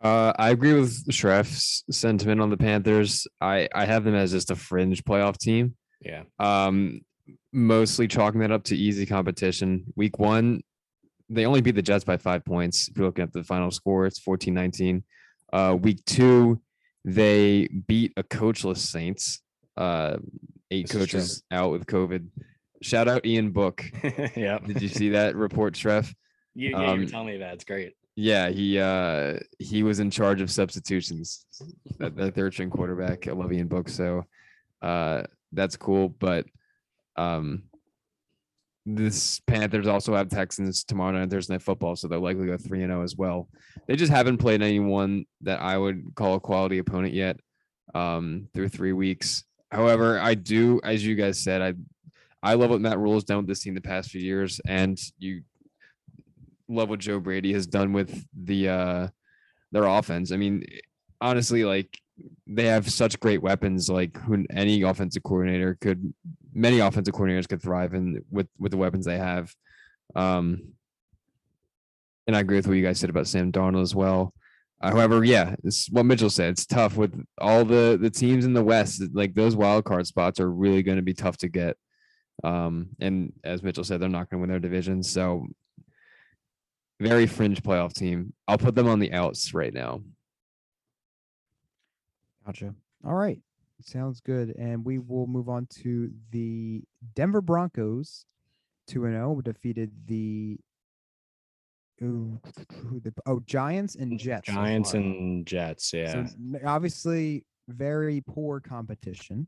Uh, 0.00 0.32
I 0.38 0.50
agree 0.50 0.74
with 0.74 1.06
Schreff's 1.10 1.84
sentiment 1.90 2.40
on 2.40 2.50
the 2.50 2.56
Panthers. 2.56 3.26
I 3.40 3.68
I 3.74 3.86
have 3.86 4.04
them 4.04 4.14
as 4.14 4.32
just 4.32 4.50
a 4.50 4.56
fringe 4.56 5.04
playoff 5.04 5.38
team. 5.38 5.76
Yeah. 6.00 6.24
Um, 6.38 7.00
mostly 7.52 8.06
chalking 8.08 8.40
that 8.40 8.50
up 8.50 8.64
to 8.64 8.76
easy 8.76 9.06
competition. 9.06 9.84
Week 9.96 10.18
one, 10.18 10.60
they 11.28 11.46
only 11.46 11.60
beat 11.60 11.74
the 11.74 11.82
Jets 11.82 12.04
by 12.04 12.16
five 12.16 12.44
points. 12.44 12.88
If 12.88 12.96
you're 12.96 13.06
looking 13.06 13.22
at 13.22 13.32
the 13.32 13.44
final 13.44 13.70
score, 13.70 14.06
it's 14.06 14.18
14 14.18 14.52
19. 14.54 15.02
Uh, 15.52 15.76
week 15.80 16.04
two, 16.04 16.60
they 17.04 17.68
beat 17.86 18.12
a 18.16 18.22
coachless 18.22 18.78
Saints. 18.78 19.40
Uh, 19.76 20.16
eight 20.70 20.88
This 20.88 20.96
coaches 20.96 21.42
out 21.50 21.70
with 21.70 21.86
COVID. 21.86 22.26
Shout 22.82 23.08
out 23.08 23.24
Ian 23.24 23.50
Book. 23.50 23.84
yeah. 24.36 24.58
Did 24.58 24.82
you 24.82 24.88
see 24.88 25.10
that 25.10 25.36
report, 25.36 25.74
Schreff? 25.74 26.12
You, 26.54 26.70
yeah, 26.70 26.80
you 26.80 26.86
Um, 26.86 27.00
were 27.00 27.06
telling 27.06 27.26
me 27.28 27.36
that. 27.38 27.54
It's 27.54 27.64
great. 27.64 27.94
Yeah, 28.16 28.48
he 28.50 28.78
uh 28.78 29.38
he 29.58 29.82
was 29.82 29.98
in 29.98 30.08
charge 30.10 30.40
of 30.40 30.48
substitutions. 30.50 31.46
That, 31.98 32.14
that 32.16 32.34
third 32.36 32.52
string 32.52 32.70
quarterback. 32.70 33.26
I 33.26 33.32
love 33.32 33.52
Ian 33.52 33.66
Book, 33.66 33.88
so 33.88 34.24
uh 34.82 35.24
that's 35.52 35.76
cool. 35.76 36.10
But 36.10 36.46
um 37.16 37.64
this 38.86 39.40
Panthers 39.46 39.86
also 39.86 40.14
have 40.14 40.28
Texans 40.28 40.84
tomorrow 40.84 41.12
night 41.12 41.30
Thursday 41.30 41.54
night 41.54 41.62
football, 41.62 41.96
so 41.96 42.08
they'll 42.08 42.20
likely 42.20 42.46
go 42.46 42.56
three 42.56 42.82
and 42.82 42.90
zero 42.90 43.02
as 43.02 43.16
well. 43.16 43.48
They 43.86 43.96
just 43.96 44.12
haven't 44.12 44.38
played 44.38 44.62
anyone 44.62 45.24
that 45.42 45.60
I 45.60 45.78
would 45.78 46.14
call 46.14 46.34
a 46.34 46.40
quality 46.40 46.78
opponent 46.78 47.14
yet. 47.14 47.38
Um, 47.94 48.48
through 48.52 48.70
three 48.70 48.92
weeks. 48.92 49.44
However, 49.70 50.18
I 50.18 50.34
do, 50.34 50.80
as 50.82 51.06
you 51.06 51.14
guys 51.14 51.38
said, 51.38 51.62
I 51.62 51.74
I 52.42 52.54
love 52.54 52.70
what 52.70 52.80
Matt 52.80 52.98
Rhule 52.98 53.14
has 53.14 53.24
done 53.24 53.38
with 53.38 53.46
this 53.46 53.60
team 53.60 53.74
the 53.74 53.80
past 53.80 54.10
few 54.10 54.20
years, 54.20 54.60
and 54.66 54.98
you 55.18 55.42
love 56.68 56.88
what 56.88 56.98
Joe 56.98 57.20
Brady 57.20 57.52
has 57.52 57.66
done 57.66 57.92
with 57.92 58.26
the 58.34 58.68
uh 58.68 59.08
their 59.70 59.84
offense. 59.84 60.32
I 60.32 60.36
mean, 60.36 60.64
honestly, 61.20 61.64
like 61.64 61.98
they 62.46 62.64
have 62.64 62.90
such 62.90 63.20
great 63.20 63.42
weapons. 63.42 63.88
Like 63.88 64.16
who 64.18 64.44
any 64.50 64.82
offensive 64.82 65.22
coordinator 65.22 65.76
could, 65.80 66.12
many 66.54 66.78
offensive 66.78 67.14
coordinators 67.14 67.48
could 67.48 67.60
thrive 67.60 67.94
in 67.94 68.24
with 68.30 68.48
with 68.58 68.70
the 68.70 68.78
weapons 68.78 69.04
they 69.04 69.18
have. 69.18 69.52
Um, 70.14 70.74
and 72.26 72.36
I 72.36 72.40
agree 72.40 72.56
with 72.56 72.66
what 72.66 72.76
you 72.76 72.84
guys 72.84 72.98
said 72.98 73.10
about 73.10 73.26
Sam 73.26 73.52
Darnold 73.52 73.82
as 73.82 73.94
well. 73.94 74.32
Uh, 74.80 74.90
however, 74.90 75.24
yeah, 75.24 75.54
it's 75.64 75.90
what 75.90 76.06
Mitchell 76.06 76.30
said. 76.30 76.50
It's 76.50 76.66
tough 76.66 76.96
with 76.96 77.14
all 77.38 77.64
the 77.64 77.98
the 78.00 78.10
teams 78.10 78.44
in 78.44 78.54
the 78.54 78.64
West. 78.64 79.02
Like 79.12 79.34
those 79.34 79.56
wild 79.56 79.84
card 79.84 80.06
spots 80.06 80.40
are 80.40 80.50
really 80.50 80.82
going 80.82 80.96
to 80.96 81.02
be 81.02 81.14
tough 81.14 81.36
to 81.38 81.48
get. 81.48 81.76
Um, 82.42 82.88
and 83.00 83.32
as 83.44 83.62
Mitchell 83.62 83.84
said, 83.84 84.00
they're 84.00 84.08
not 84.08 84.28
going 84.28 84.38
to 84.38 84.42
win 84.42 84.50
their 84.50 84.58
division. 84.58 85.02
So 85.02 85.46
very 87.00 87.26
fringe 87.26 87.62
playoff 87.62 87.92
team. 87.92 88.32
I'll 88.48 88.58
put 88.58 88.74
them 88.74 88.88
on 88.88 88.98
the 88.98 89.12
outs 89.12 89.54
right 89.54 89.72
now. 89.72 90.02
Gotcha. 92.46 92.74
All 93.06 93.14
right, 93.14 93.40
sounds 93.84 94.20
good, 94.20 94.54
and 94.58 94.84
we 94.84 94.98
will 94.98 95.26
move 95.26 95.48
on 95.48 95.66
to 95.82 96.10
the 96.30 96.82
Denver 97.14 97.40
Broncos. 97.40 98.26
Two 98.86 99.04
and 99.04 99.14
zero 99.14 99.40
defeated 99.40 99.90
the. 100.06 100.58
Ooh, 102.02 102.40
the 103.02 103.14
oh 103.26 103.40
Giants 103.46 103.94
and 103.94 104.18
Jets. 104.18 104.48
Giants 104.48 104.92
far. 104.92 105.00
and 105.00 105.46
Jets. 105.46 105.92
Yeah. 105.92 106.26
n- 106.36 106.60
obviously 106.66 107.44
very 107.68 108.20
poor 108.20 108.60
competition. 108.60 109.46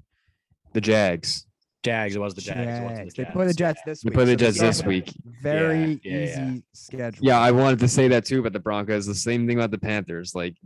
The 0.72 0.80
Jags. 0.80 1.46
Jags. 1.86 2.16
It 2.16 2.18
was 2.18 2.34
the 2.34 2.40
Jags. 2.40 2.60
It 2.60 2.82
wasn't 2.82 2.98
Jags. 2.98 3.14
They 3.14 3.24
play 3.24 3.46
the 3.46 3.54
Jets. 3.54 3.78
Jets 3.78 3.82
this 3.86 4.04
week. 4.04 4.12
They 4.12 4.16
play 4.16 4.24
the 4.24 4.32
so 4.32 4.36
Jets 4.36 4.58
they 4.58 4.66
this 4.66 4.84
week. 4.84 5.14
Very 5.40 6.00
Yeah, 6.02 6.18
yeah. 6.18 6.48
easy 6.50 6.62
schedule. 6.72 7.24
Yeah, 7.24 7.38
I 7.38 7.52
wanted 7.52 7.78
to 7.78 7.88
say 7.88 8.08
that 8.08 8.24
too 8.24 8.40
about 8.40 8.52
the 8.52 8.58
Broncos. 8.60 9.06
The 9.06 9.14
same 9.14 9.46
thing 9.46 9.56
about 9.56 9.70
the 9.70 9.78
Panthers. 9.78 10.34
Like, 10.34 10.56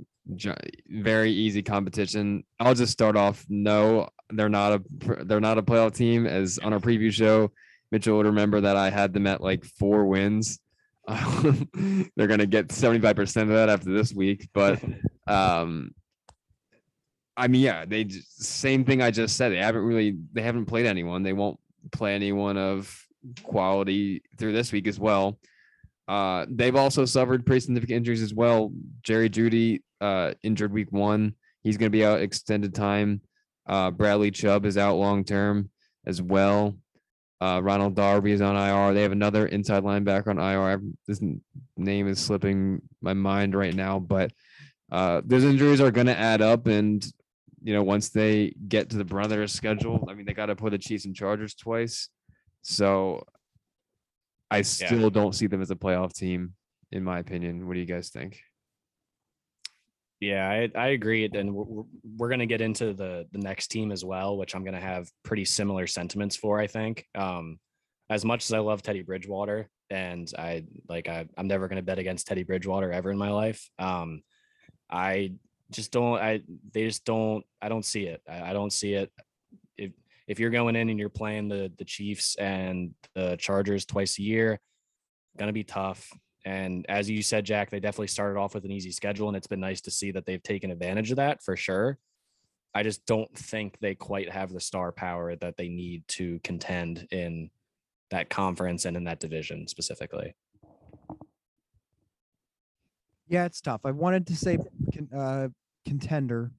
very 0.88 1.30
easy 1.30 1.62
competition. 1.62 2.44
I'll 2.58 2.74
just 2.74 2.92
start 2.92 3.16
off. 3.16 3.44
No, 3.48 4.08
they're 4.30 4.48
not 4.48 4.72
a 4.72 5.24
they're 5.24 5.40
not 5.40 5.58
a 5.58 5.62
playoff 5.62 5.94
team. 5.94 6.26
As 6.26 6.58
on 6.58 6.72
our 6.72 6.78
preview 6.80 7.12
show, 7.12 7.50
Mitchell 7.92 8.16
would 8.16 8.26
remember 8.26 8.62
that 8.62 8.76
I 8.76 8.90
had 8.90 9.12
them 9.12 9.26
at 9.26 9.42
like 9.42 9.64
four 9.64 10.06
wins. 10.06 10.58
they're 12.16 12.26
gonna 12.28 12.46
get 12.46 12.72
seventy 12.72 13.00
five 13.00 13.16
percent 13.16 13.50
of 13.50 13.56
that 13.56 13.68
after 13.68 13.92
this 13.92 14.14
week, 14.14 14.48
but 14.54 14.80
um, 15.26 15.92
I 17.40 17.48
mean, 17.48 17.62
yeah, 17.62 17.86
they 17.86 18.06
same 18.08 18.84
thing 18.84 19.00
I 19.00 19.10
just 19.10 19.36
said. 19.36 19.52
They 19.52 19.56
haven't 19.56 19.82
really 19.82 20.16
they 20.32 20.42
haven't 20.42 20.66
played 20.66 20.84
anyone. 20.84 21.22
They 21.22 21.32
won't 21.32 21.58
play 21.90 22.14
anyone 22.14 22.58
of 22.58 22.94
quality 23.42 24.22
through 24.38 24.52
this 24.52 24.72
week 24.72 24.86
as 24.86 25.00
well. 25.00 25.38
Uh, 26.06 26.44
they've 26.50 26.76
also 26.76 27.04
suffered 27.04 27.46
pretty 27.46 27.60
significant 27.60 27.96
injuries 27.96 28.22
as 28.22 28.34
well. 28.34 28.72
Jerry 29.02 29.30
Jeudy 29.30 29.82
uh, 30.00 30.34
injured 30.42 30.72
week 30.72 30.92
one. 30.92 31.34
He's 31.62 31.78
going 31.78 31.86
to 31.86 31.96
be 31.96 32.04
out 32.04 32.20
extended 32.20 32.74
time. 32.74 33.22
Uh, 33.66 33.90
Bradley 33.90 34.30
Chubb 34.30 34.66
is 34.66 34.76
out 34.76 34.96
long 34.96 35.24
term 35.24 35.70
as 36.04 36.20
well. 36.20 36.76
Uh, 37.40 37.60
Ronald 37.62 37.94
Darby 37.94 38.32
is 38.32 38.42
on 38.42 38.54
IR. 38.54 38.92
They 38.92 39.02
have 39.02 39.12
another 39.12 39.46
inside 39.46 39.82
linebacker 39.82 40.28
on 40.28 40.38
IR. 40.38 40.82
This 41.06 41.20
name 41.78 42.06
is 42.06 42.18
slipping 42.18 42.82
my 43.00 43.14
mind 43.14 43.54
right 43.54 43.74
now, 43.74 43.98
but 43.98 44.30
uh, 44.92 45.22
those 45.24 45.44
injuries 45.44 45.80
are 45.80 45.90
going 45.90 46.08
to 46.08 46.18
add 46.18 46.42
up. 46.42 46.66
And, 46.66 47.02
you 47.62 47.74
know, 47.74 47.82
once 47.82 48.08
they 48.08 48.54
get 48.68 48.90
to 48.90 48.96
the 48.96 49.04
brunt 49.04 49.26
of 49.26 49.30
their 49.30 49.46
schedule, 49.46 50.06
I 50.08 50.14
mean, 50.14 50.26
they 50.26 50.34
got 50.34 50.46
to 50.46 50.56
play 50.56 50.70
the 50.70 50.78
Chiefs 50.78 51.04
and 51.04 51.14
Chargers 51.14 51.54
twice. 51.54 52.08
So 52.62 53.24
I 54.50 54.62
still 54.62 55.10
don't 55.10 55.34
see 55.34 55.46
them 55.46 55.62
as 55.62 55.70
a 55.70 55.76
playoff 55.76 56.12
team. 56.12 56.54
in 56.92 57.04
my 57.04 57.18
opinion. 57.18 57.66
What 57.66 57.74
do 57.74 57.80
you 57.80 57.86
guys 57.86 58.10
think? 58.10 58.40
Yeah, 60.20 60.48
I, 60.48 60.70
I 60.78 60.88
agree. 60.88 61.28
And 61.32 61.54
we're, 61.54 61.84
we're 62.16 62.28
going 62.28 62.40
to 62.40 62.46
get 62.46 62.60
into 62.60 62.92
the 62.92 63.26
the 63.32 63.38
next 63.38 63.68
team 63.68 63.90
as 63.90 64.04
well, 64.04 64.36
which 64.36 64.54
I'm 64.54 64.64
going 64.64 64.74
to 64.74 64.80
have 64.80 65.08
pretty 65.22 65.44
similar 65.44 65.86
sentiments 65.86 66.36
for. 66.36 66.60
I 66.60 66.66
think. 66.66 67.06
Um, 67.14 67.58
as 68.10 68.24
much 68.24 68.44
as 68.44 68.52
I 68.52 68.58
love 68.58 68.82
Teddy 68.82 69.02
Bridgewater, 69.02 69.70
and 69.88 70.30
I 70.36 70.64
like 70.88 71.08
I, 71.08 71.26
I'm 71.38 71.46
never 71.46 71.68
going 71.68 71.76
to 71.76 71.82
bet 71.82 71.98
against 71.98 72.26
Teddy 72.26 72.42
Bridgewater 72.42 72.92
ever 72.92 73.10
in 73.10 73.18
my 73.18 73.30
life. 73.30 73.70
Um, 73.78 74.22
I 74.90 75.34
just 75.70 75.92
don't. 75.92 76.20
I 76.20 76.42
they 76.72 76.86
just 76.86 77.04
don't. 77.04 77.44
I 77.60 77.68
don't 77.68 77.84
see 77.84 78.04
it. 78.04 78.22
I, 78.28 78.50
I 78.50 78.52
don't 78.52 78.72
see 78.72 78.94
it. 78.94 79.12
If 79.76 79.92
if 80.26 80.38
you're 80.38 80.50
going 80.50 80.76
in 80.76 80.88
and 80.88 80.98
you're 80.98 81.08
playing 81.08 81.48
the 81.48 81.72
the 81.78 81.84
Chiefs 81.84 82.36
and 82.36 82.94
the 83.14 83.36
Chargers 83.38 83.84
twice 83.84 84.18
a 84.18 84.22
year, 84.22 84.60
gonna 85.36 85.52
be 85.52 85.64
tough. 85.64 86.12
And 86.44 86.86
as 86.88 87.10
you 87.10 87.22
said, 87.22 87.44
Jack, 87.44 87.70
they 87.70 87.80
definitely 87.80 88.08
started 88.08 88.38
off 88.38 88.54
with 88.54 88.64
an 88.64 88.70
easy 88.70 88.92
schedule, 88.92 89.28
and 89.28 89.36
it's 89.36 89.46
been 89.46 89.60
nice 89.60 89.82
to 89.82 89.90
see 89.90 90.10
that 90.12 90.24
they've 90.24 90.42
taken 90.42 90.70
advantage 90.70 91.10
of 91.10 91.16
that 91.16 91.42
for 91.42 91.56
sure. 91.56 91.98
I 92.74 92.82
just 92.82 93.04
don't 93.04 93.32
think 93.36 93.78
they 93.80 93.94
quite 93.94 94.30
have 94.30 94.52
the 94.52 94.60
star 94.60 94.92
power 94.92 95.34
that 95.36 95.56
they 95.56 95.68
need 95.68 96.06
to 96.08 96.38
contend 96.44 97.06
in 97.10 97.50
that 98.10 98.30
conference 98.30 98.84
and 98.84 98.96
in 98.96 99.04
that 99.04 99.20
division 99.20 99.66
specifically. 99.66 100.34
Yeah, 103.28 103.44
it's 103.44 103.60
tough. 103.60 103.82
I 103.84 103.92
wanted 103.92 104.26
to 104.28 104.36
say 104.36 104.58
uh, 105.16 105.48
contender. 105.90 106.52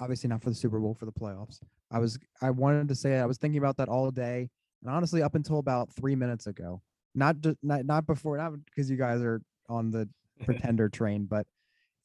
Obviously 0.00 0.28
not 0.28 0.42
for 0.42 0.48
the 0.48 0.54
Super 0.56 0.78
Bowl, 0.78 0.94
for 0.94 1.04
the 1.04 1.12
playoffs. 1.12 1.58
I 1.90 1.98
was 1.98 2.18
I 2.40 2.50
wanted 2.50 2.88
to 2.88 2.94
say 2.94 3.18
I 3.18 3.26
was 3.26 3.36
thinking 3.36 3.58
about 3.58 3.76
that 3.78 3.88
all 3.88 4.10
day, 4.10 4.48
and 4.82 4.90
honestly, 4.90 5.22
up 5.22 5.34
until 5.34 5.58
about 5.58 5.92
three 5.92 6.14
minutes 6.14 6.46
ago, 6.46 6.80
not 7.14 7.36
not 7.62 7.84
not 7.84 8.06
before, 8.06 8.38
not 8.38 8.52
because 8.64 8.90
you 8.90 8.96
guys 8.96 9.20
are 9.20 9.42
on 9.68 9.90
the 9.90 10.08
pretender 10.46 10.88
train, 10.88 11.26
but 11.26 11.46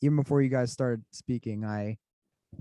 even 0.01 0.17
before 0.17 0.41
you 0.41 0.49
guys 0.49 0.71
started 0.73 1.03
speaking, 1.11 1.63
I 1.63 1.97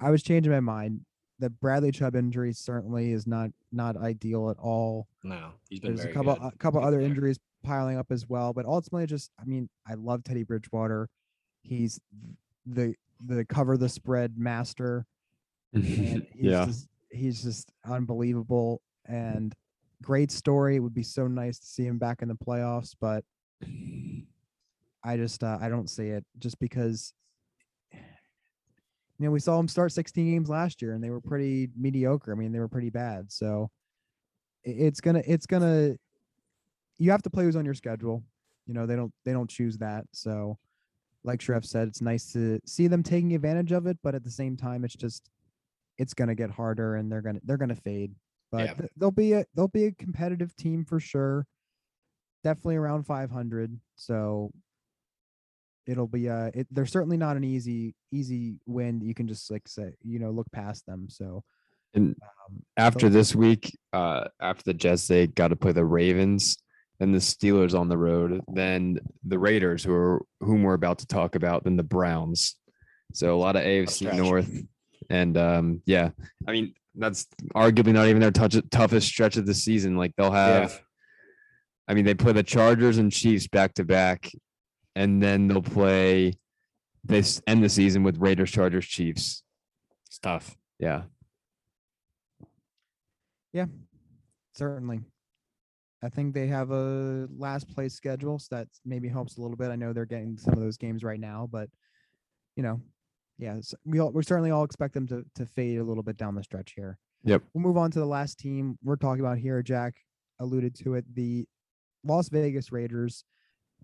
I 0.00 0.10
was 0.10 0.22
changing 0.22 0.52
my 0.52 0.60
mind. 0.60 1.00
The 1.40 1.50
Bradley 1.50 1.90
Chubb 1.90 2.14
injury 2.14 2.52
certainly 2.52 3.12
is 3.12 3.26
not 3.26 3.50
not 3.72 3.96
ideal 3.96 4.50
at 4.50 4.58
all. 4.58 5.08
No, 5.24 5.50
he's 5.68 5.80
been 5.80 5.96
There's 5.96 6.06
a 6.06 6.12
couple 6.12 6.34
good. 6.34 6.52
a 6.52 6.56
couple 6.58 6.80
be 6.80 6.86
other 6.86 6.98
fair. 7.00 7.06
injuries 7.06 7.38
piling 7.64 7.96
up 7.96 8.12
as 8.12 8.28
well, 8.28 8.52
but 8.52 8.66
ultimately, 8.66 9.06
just 9.06 9.30
I 9.40 9.44
mean, 9.44 9.68
I 9.88 9.94
love 9.94 10.22
Teddy 10.22 10.44
Bridgewater. 10.44 11.08
He's 11.62 11.98
the 12.66 12.94
the 13.26 13.44
cover 13.44 13.76
the 13.76 13.88
spread 13.88 14.36
master, 14.36 15.06
he's 15.72 16.22
yeah. 16.34 16.66
just, 16.66 16.88
he's 17.10 17.42
just 17.42 17.72
unbelievable 17.84 18.80
and 19.06 19.54
great 20.02 20.30
story. 20.30 20.76
It 20.76 20.80
would 20.80 20.94
be 20.94 21.02
so 21.02 21.26
nice 21.26 21.58
to 21.58 21.66
see 21.66 21.86
him 21.86 21.98
back 21.98 22.22
in 22.22 22.28
the 22.28 22.34
playoffs, 22.34 22.94
but 23.00 23.24
I 25.04 25.16
just 25.16 25.42
uh, 25.42 25.58
I 25.60 25.68
don't 25.68 25.88
see 25.88 26.08
it 26.08 26.24
just 26.38 26.58
because 26.58 27.12
you 27.90 28.00
know 29.26 29.30
we 29.30 29.40
saw 29.40 29.58
him 29.58 29.68
start 29.68 29.92
16 29.92 30.30
games 30.30 30.48
last 30.48 30.82
year 30.82 30.94
and 30.94 31.02
they 31.02 31.10
were 31.10 31.20
pretty 31.20 31.70
mediocre. 31.76 32.32
I 32.32 32.34
mean 32.34 32.52
they 32.52 32.60
were 32.60 32.68
pretty 32.68 32.90
bad. 32.90 33.30
So 33.30 33.70
it's 34.64 35.00
gonna 35.00 35.22
it's 35.26 35.46
gonna 35.46 35.94
you 36.98 37.10
have 37.10 37.22
to 37.22 37.30
play 37.30 37.44
who's 37.44 37.56
on 37.56 37.64
your 37.64 37.74
schedule. 37.74 38.22
You 38.66 38.74
know 38.74 38.86
they 38.86 38.96
don't 38.96 39.12
they 39.24 39.32
don't 39.32 39.50
choose 39.50 39.78
that. 39.78 40.04
So 40.12 40.58
like 41.24 41.40
Schreff 41.40 41.64
said, 41.64 41.88
it's 41.88 42.00
nice 42.00 42.32
to 42.32 42.60
see 42.66 42.86
them 42.86 43.02
taking 43.02 43.34
advantage 43.34 43.72
of 43.72 43.86
it, 43.86 43.98
but 44.02 44.14
at 44.14 44.24
the 44.24 44.30
same 44.30 44.56
time, 44.56 44.84
it's 44.84 44.96
just 44.96 45.30
it's 45.98 46.14
gonna 46.14 46.34
get 46.34 46.50
harder 46.50 46.96
and 46.96 47.10
they're 47.10 47.22
gonna 47.22 47.40
they're 47.44 47.56
gonna 47.56 47.74
fade. 47.76 48.14
But 48.50 48.64
Yeah. 48.64 48.74
th- 48.74 48.90
they'll 48.96 49.10
be 49.10 49.32
a 49.34 49.44
they'll 49.54 49.68
be 49.68 49.86
a 49.86 49.92
competitive 49.92 50.54
team 50.56 50.84
for 50.84 50.98
sure. 51.00 51.46
Definitely 52.44 52.76
around 52.76 53.04
500. 53.04 53.78
So 53.94 54.50
it'll 55.86 56.06
be 56.08 56.28
uh 56.28 56.50
it, 56.54 56.66
they're 56.70 56.86
certainly 56.86 57.16
not 57.16 57.36
an 57.36 57.44
easy 57.44 57.94
easy 58.12 58.58
win 58.66 58.98
that 59.00 59.04
you 59.06 59.14
can 59.14 59.26
just 59.28 59.50
like 59.50 59.66
say 59.66 59.92
you 60.02 60.18
know 60.18 60.30
look 60.30 60.50
past 60.52 60.86
them. 60.86 61.08
So 61.08 61.44
And 61.94 62.16
um, 62.22 62.62
after 62.76 63.08
this 63.08 63.34
week, 63.34 63.76
uh, 63.92 64.24
after 64.40 64.62
the 64.64 64.74
Jets, 64.74 65.06
they 65.08 65.26
got 65.26 65.48
to 65.48 65.56
play 65.56 65.72
the 65.72 65.84
Ravens, 65.84 66.56
then 67.02 67.10
the 67.10 67.18
Steelers 67.18 67.76
on 67.78 67.88
the 67.88 67.98
road, 67.98 68.40
then 68.46 69.00
the 69.24 69.38
Raiders, 69.38 69.82
who 69.82 69.92
are 69.92 70.22
whom 70.40 70.62
we're 70.62 70.74
about 70.74 71.00
to 71.00 71.06
talk 71.06 71.34
about, 71.34 71.64
then 71.64 71.76
the 71.76 71.82
Browns. 71.82 72.54
So 73.12 73.34
a 73.34 73.40
lot 73.40 73.56
of 73.56 73.62
AFC. 73.62 74.14
North, 74.16 74.48
and 75.10 75.36
um, 75.36 75.82
yeah, 75.84 76.10
I 76.46 76.52
mean 76.52 76.74
that's 76.94 77.26
arguably 77.56 77.92
not 77.92 78.06
even 78.06 78.20
their 78.20 78.30
touch, 78.30 78.54
toughest 78.70 79.08
stretch 79.08 79.36
of 79.36 79.46
the 79.46 79.54
season. 79.54 79.96
Like 79.96 80.12
they'll 80.16 80.30
have, 80.30 80.80
I 81.88 81.94
mean, 81.94 82.04
they 82.04 82.14
play 82.14 82.32
the 82.32 82.42
Chargers 82.44 82.98
and 82.98 83.10
Chiefs 83.10 83.48
back 83.48 83.74
to 83.74 83.84
back, 83.84 84.30
and 84.94 85.20
then 85.20 85.48
they'll 85.48 85.60
play. 85.60 86.34
They 87.04 87.18
s- 87.18 87.42
end 87.48 87.64
the 87.64 87.68
season 87.68 88.04
with 88.04 88.18
Raiders, 88.18 88.52
Chargers, 88.52 88.86
Chiefs. 88.86 89.42
It's 90.06 90.18
tough. 90.20 90.56
Yeah. 90.78 91.02
Yeah, 93.52 93.66
certainly. 94.54 95.00
I 96.02 96.08
think 96.08 96.34
they 96.34 96.48
have 96.48 96.70
a 96.70 97.28
last 97.36 97.72
place 97.72 97.94
schedule, 97.94 98.38
so 98.38 98.56
that 98.56 98.68
maybe 98.84 99.08
helps 99.08 99.36
a 99.36 99.40
little 99.40 99.56
bit. 99.56 99.70
I 99.70 99.76
know 99.76 99.92
they're 99.92 100.04
getting 100.04 100.36
some 100.36 100.54
of 100.54 100.60
those 100.60 100.76
games 100.76 101.04
right 101.04 101.20
now, 101.20 101.48
but 101.50 101.68
you 102.56 102.62
know, 102.62 102.80
yeah, 103.38 103.60
we 103.84 104.00
all 104.00 104.10
we 104.10 104.22
certainly 104.22 104.50
all 104.50 104.64
expect 104.64 104.94
them 104.94 105.06
to 105.08 105.24
to 105.36 105.46
fade 105.46 105.78
a 105.78 105.84
little 105.84 106.02
bit 106.02 106.16
down 106.16 106.34
the 106.34 106.42
stretch 106.42 106.72
here. 106.76 106.98
Yep. 107.24 107.42
We'll 107.54 107.62
move 107.62 107.76
on 107.76 107.90
to 107.92 108.00
the 108.00 108.06
last 108.06 108.38
team 108.38 108.78
we're 108.82 108.96
talking 108.96 109.20
about 109.20 109.38
here. 109.38 109.62
Jack 109.62 109.94
alluded 110.40 110.74
to 110.76 110.94
it. 110.94 111.04
The 111.14 111.46
Las 112.04 112.28
Vegas 112.28 112.72
Raiders 112.72 113.24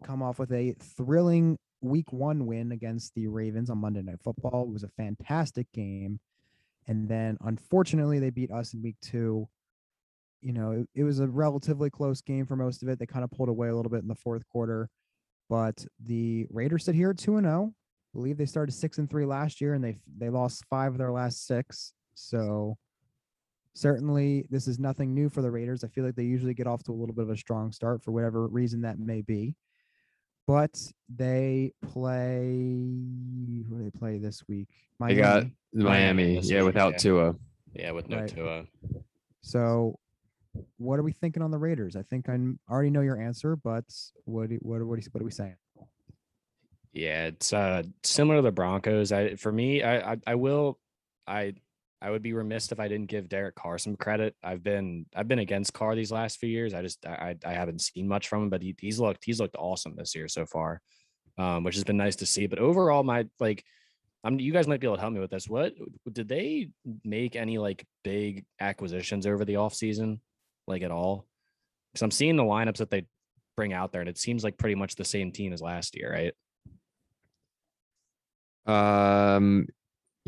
come 0.03 0.23
off 0.23 0.39
with 0.39 0.53
a 0.53 0.75
thrilling 0.97 1.57
week 1.81 2.13
one 2.13 2.47
win 2.47 2.73
against 2.73 3.15
the 3.15 3.29
Ravens 3.29 3.71
on 3.71 3.79
Monday 3.79 4.03
Night 4.03 4.21
Football. 4.23 4.65
It 4.65 4.73
was 4.73 4.83
a 4.83 4.89
fantastic 4.89 5.71
game. 5.73 6.19
And 6.87 7.09
then 7.09 7.37
unfortunately, 7.43 8.19
they 8.19 8.31
beat 8.31 8.51
us 8.51 8.75
in 8.75 8.83
week 8.83 8.97
two. 9.01 9.49
You 10.41 10.53
know, 10.53 10.71
it, 10.73 10.89
it 10.95 11.05
was 11.05 11.21
a 11.21 11.27
relatively 11.27 11.91
close 11.91 12.21
game 12.21 12.47
for 12.47 12.57
most 12.57 12.83
of 12.83 12.89
it. 12.89 12.99
They 12.99 13.07
kind 13.07 13.25
of 13.25 13.31
pulled 13.31 13.49
away 13.49 13.69
a 13.69 13.75
little 13.75 13.91
bit 13.91 14.03
in 14.03 14.09
the 14.09 14.15
fourth 14.15 14.47
quarter. 14.49 14.89
But 15.49 15.85
the 16.05 16.47
Raiders 16.51 16.85
sit 16.85 16.95
here 16.95 17.11
at 17.11 17.19
2 17.19 17.39
and 17.39 17.47
0. 17.47 17.73
believe 18.15 18.37
they 18.37 18.47
started 18.47 18.73
6 18.73 18.99
and 18.99 19.11
3 19.11 19.25
last 19.25 19.61
year 19.61 19.75
and 19.75 19.83
they 19.83 19.99
they 20.17 20.29
lost 20.29 20.65
5 20.69 20.93
of 20.93 20.99
their 20.99 21.11
last 21.11 21.47
6. 21.47 21.95
So 22.15 22.77
certainly 23.75 24.45
this 24.51 24.69
is 24.69 24.79
nothing 24.79 25.15
new 25.15 25.29
for 25.29 25.41
the 25.41 25.51
Raiders. 25.51 25.85
I 25.85 25.89
feel 25.89 26.05
like 26.05 26.17
they 26.17 26.25
usually 26.25 26.55
get 26.55 26.67
off 26.67 26.83
to 26.85 26.93
a 26.93 26.95
little 26.95 27.15
bit 27.15 27.23
of 27.23 27.31
a 27.31 27.37
strong 27.37 27.73
start 27.73 28.03
for 28.03 28.13
whatever 28.13 28.47
reason 28.47 28.83
that 28.83 28.99
may 28.99 29.23
be. 29.23 29.55
But 30.47 30.81
they 31.15 31.73
play 31.83 32.47
who 33.69 33.79
do 33.79 33.85
they 33.85 33.99
play 33.99 34.19
this 34.19 34.43
week? 34.49 34.69
they 35.01 35.15
got 35.15 35.45
Miami 35.73 36.35
Miami, 36.35 36.41
yeah, 36.41 36.59
week, 36.59 36.67
without 36.67 36.93
yeah. 36.93 36.99
Tua. 36.99 37.35
Yeah, 37.75 37.91
with 37.93 38.09
no 38.09 38.21
Right. 38.21 38.29
Tua. 38.29 38.65
So 39.43 39.99
what 40.77 40.99
are 40.99 41.03
we 41.03 41.13
thinking 41.13 41.43
on 41.43 41.51
the 41.51 41.59
Raiders? 41.59 41.97
I 41.97 42.03
think 42.03 42.29
I 42.29 42.39
already 42.71 42.91
know 42.91 43.01
your 43.01 43.21
answer, 43.21 43.57
but 43.57 43.85
what 44.25 44.51
what 44.61 44.83
what 44.83 44.99
what 45.13 45.21
are 45.21 45.25
we 45.25 45.31
saying? 45.31 45.57
Yeah, 46.93 47.27
it's 47.27 47.53
uh 47.53 47.83
similar 48.03 48.37
to 48.37 48.43
the 48.43 48.53
Broncos. 48.53 49.13
I 49.13 49.37
for 49.37 49.53
me, 49.53 49.83
I 49.83 50.13
I, 50.13 50.17
I 50.27 50.35
will 50.35 50.79
I 51.27 51.55
I 52.01 52.11
would 52.11 52.23
be 52.23 52.33
remiss 52.33 52.71
if 52.71 52.79
I 52.79 52.89
didn't 52.89 53.09
give 53.09 53.29
Derek 53.29 53.57
Carr 53.57 53.79
some 53.79 53.97
credit. 53.97 54.35
I've 54.43 54.63
been 54.63 55.07
I've 55.15 55.29
been 55.29 55.41
against 55.41 55.73
Carr 55.73 55.95
these 55.95 56.13
last 56.13 56.39
few 56.39 56.49
years. 56.49 56.75
I 56.75 56.83
just 56.83 57.05
I 57.05 57.37
I 57.45 57.53
haven't 57.53 57.81
seen 57.81 58.07
much 58.07 58.29
from 58.29 58.45
him, 58.45 58.51
but 58.51 58.63
he, 58.63 58.75
he's 58.79 59.01
looked 59.01 59.25
he's 59.25 59.41
looked 59.41 59.57
awesome 59.59 59.95
this 59.97 60.15
year 60.15 60.29
so 60.29 60.47
far, 60.47 60.81
um, 61.39 61.65
which 61.65 61.75
has 61.75 61.85
been 61.85 61.97
nice 61.97 62.17
to 62.17 62.27
see. 62.27 62.47
But 62.47 62.61
overall, 62.61 63.03
my 63.03 63.27
like, 63.41 63.65
I'm 64.23 64.39
you 64.39 64.53
guys 64.53 64.69
might 64.69 64.81
be 64.81 64.87
able 64.87 64.97
to 64.97 65.01
help 65.01 65.13
me 65.13 65.21
with 65.21 65.31
this. 65.31 65.49
What 65.49 65.75
did 66.11 66.29
they 66.29 66.71
make 67.05 67.35
any 67.35 67.59
like 67.59 67.85
big 68.05 68.45
acquisitions 68.61 69.27
over 69.27 69.45
the 69.45 69.55
offseason, 69.55 70.21
like 70.69 70.83
at 70.83 70.91
all? 70.91 71.27
Because 71.93 72.03
I'm 72.03 72.11
seeing 72.11 72.37
the 72.37 72.45
lineups 72.45 72.79
that 72.79 72.91
they 72.91 73.07
bring 73.57 73.73
out 73.73 73.93
there, 73.93 74.01
and 74.01 74.11
it 74.11 74.19
seems 74.19 74.45
like 74.45 74.59
pretty 74.59 74.75
much 74.75 74.95
the 74.95 75.05
same 75.05 75.33
team 75.33 75.53
as 75.53 75.61
last 75.61 75.97
year, 75.97 76.13
right? 76.13 76.35
Um, 78.67 79.67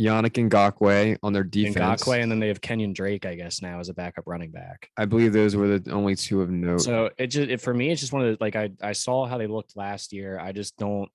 Yannick 0.01 0.38
and 0.38 0.51
Ngakoue 0.51 1.18
on 1.22 1.32
their 1.32 1.45
defense. 1.45 2.03
Ngakoue, 2.03 2.22
and 2.22 2.30
then 2.30 2.41
they 2.41 2.49
have 2.49 2.61
Kenyon 2.61 2.93
Drake, 2.93 3.26
I 3.26 3.34
guess, 3.34 3.61
now 3.61 3.78
as 3.80 3.88
a 3.88 3.95
backup 3.95 4.24
running 4.26 4.51
back. 4.51 4.88
I 4.97 5.05
believe 5.05 5.32
those 5.32 5.55
were 5.55 5.78
the 5.78 5.93
only 5.93 6.16
two 6.16 6.41
of 6.41 6.51
note. 6.51 6.80
So 6.80 7.11
it 7.18 7.28
just 7.28 7.51
it, 7.51 7.61
for 7.61 7.74
me, 7.74 7.91
it's 7.91 8.01
just 8.01 8.12
one 8.12 8.24
of 8.24 8.28
the 8.30 8.43
like 8.43 8.57
I 8.57 8.70
I 8.80 8.93
saw 8.93 9.26
how 9.26 9.38
they 9.38 9.47
looked 9.47 9.76
last 9.76 10.12
year. 10.12 10.38
I 10.41 10.53
just 10.53 10.76
don't 10.78 11.11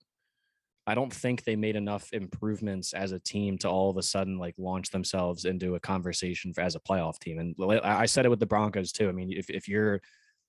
I 0.88 0.93
don't 0.93 1.13
think 1.13 1.43
they 1.43 1.55
made 1.55 1.75
enough 1.75 2.13
improvements 2.13 2.93
as 2.93 3.11
a 3.11 3.19
team 3.19 3.57
to 3.59 3.69
all 3.69 3.89
of 3.89 3.97
a 3.97 4.03
sudden 4.03 4.38
like 4.38 4.53
launch 4.57 4.91
themselves 4.91 5.45
into 5.45 5.75
a 5.75 5.79
conversation 5.79 6.53
for, 6.53 6.61
as 6.61 6.75
a 6.75 6.79
playoff 6.79 7.17
team. 7.19 7.39
And 7.39 7.55
I 7.83 8.05
said 8.05 8.25
it 8.25 8.29
with 8.29 8.39
the 8.39 8.45
Broncos 8.45 8.91
too. 8.91 9.09
I 9.09 9.11
mean, 9.11 9.31
if 9.31 9.49
if 9.49 9.67
you're 9.67 10.01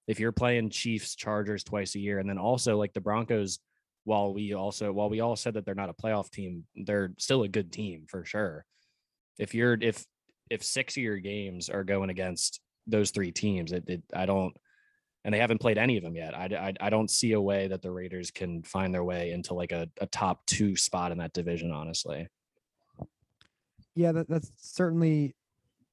if 0.06 0.20
you're 0.20 0.32
playing 0.32 0.70
Chiefs 0.70 1.16
Chargers 1.16 1.64
twice 1.64 1.94
a 1.94 2.00
year, 2.00 2.18
and 2.18 2.28
then 2.28 2.38
also 2.38 2.76
like 2.76 2.92
the 2.92 3.00
Broncos, 3.00 3.58
while 4.04 4.34
we 4.34 4.52
also 4.52 4.92
while 4.92 5.08
we 5.08 5.20
all 5.20 5.36
said 5.36 5.54
that 5.54 5.64
they're 5.64 5.74
not 5.74 5.90
a 5.90 5.94
playoff 5.94 6.30
team, 6.30 6.64
they're 6.76 7.12
still 7.18 7.42
a 7.42 7.48
good 7.48 7.72
team 7.72 8.04
for 8.08 8.24
sure. 8.24 8.66
If 9.38 9.54
you're 9.54 9.78
if 9.80 10.04
if 10.50 10.62
six 10.62 10.96
of 10.96 11.02
your 11.02 11.18
games 11.18 11.70
are 11.70 11.82
going 11.82 12.10
against 12.10 12.60
those 12.86 13.10
three 13.10 13.32
teams, 13.32 13.72
it, 13.72 13.84
it 13.88 14.02
I 14.14 14.26
don't 14.26 14.54
and 15.26 15.34
they 15.34 15.40
haven't 15.40 15.58
played 15.58 15.76
any 15.76 15.96
of 15.96 16.04
them 16.04 16.14
yet. 16.14 16.36
I, 16.36 16.44
I, 16.44 16.86
I 16.86 16.88
don't 16.88 17.10
see 17.10 17.32
a 17.32 17.40
way 17.40 17.66
that 17.66 17.82
the 17.82 17.90
Raiders 17.90 18.30
can 18.30 18.62
find 18.62 18.94
their 18.94 19.02
way 19.02 19.32
into 19.32 19.54
like 19.54 19.72
a, 19.72 19.88
a 20.00 20.06
top 20.06 20.46
two 20.46 20.76
spot 20.76 21.10
in 21.10 21.18
that 21.18 21.32
division, 21.32 21.72
honestly. 21.72 22.28
Yeah, 23.96 24.12
that, 24.12 24.28
that's 24.28 24.52
certainly 24.56 25.34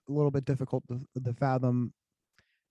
a 0.08 0.12
little 0.12 0.30
bit 0.30 0.46
difficult 0.46 0.84
to, 0.88 1.00
to 1.20 1.34
fathom. 1.34 1.94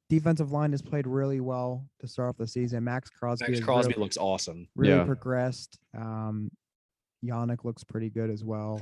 Defensive 0.08 0.52
line 0.52 0.70
has 0.70 0.80
played 0.82 1.08
really 1.08 1.40
well 1.40 1.84
to 1.98 2.06
start 2.06 2.28
off 2.28 2.36
the 2.36 2.46
season. 2.46 2.84
Maxx 2.84 3.10
Crosby, 3.10 3.50
Maxx 3.50 3.64
Crosby 3.64 3.94
really, 3.94 4.00
looks 4.00 4.16
awesome. 4.16 4.68
really 4.76 4.98
Yeah. 4.98 5.04
progressed. 5.04 5.80
Um, 5.98 6.48
Yannick 7.24 7.64
looks 7.64 7.82
pretty 7.82 8.08
good 8.08 8.30
as 8.30 8.44
well. 8.44 8.80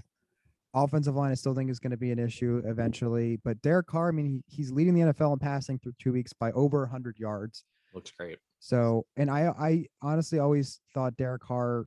Offensive 0.72 1.16
line, 1.16 1.30
I 1.32 1.34
still 1.34 1.54
think 1.54 1.68
is 1.70 1.80
going 1.80 1.90
to 1.90 1.96
be 1.96 2.12
an 2.12 2.18
issue 2.18 2.62
eventually. 2.64 3.38
But 3.44 3.60
Derek 3.62 3.86
Carr, 3.88 4.08
I 4.08 4.12
mean, 4.12 4.26
he, 4.26 4.56
he's 4.56 4.70
leading 4.70 4.94
the 4.94 5.12
NFL 5.12 5.32
in 5.32 5.38
passing 5.40 5.78
through 5.78 5.94
two 5.98 6.12
weeks 6.12 6.32
by 6.32 6.52
over 6.52 6.80
100 6.82 7.18
yards. 7.18 7.64
Looks 7.92 8.12
great. 8.12 8.38
So, 8.60 9.04
and 9.16 9.30
I, 9.30 9.48
I 9.58 9.86
honestly 10.00 10.38
always 10.38 10.80
thought 10.94 11.16
Derek 11.16 11.42
Carr 11.42 11.86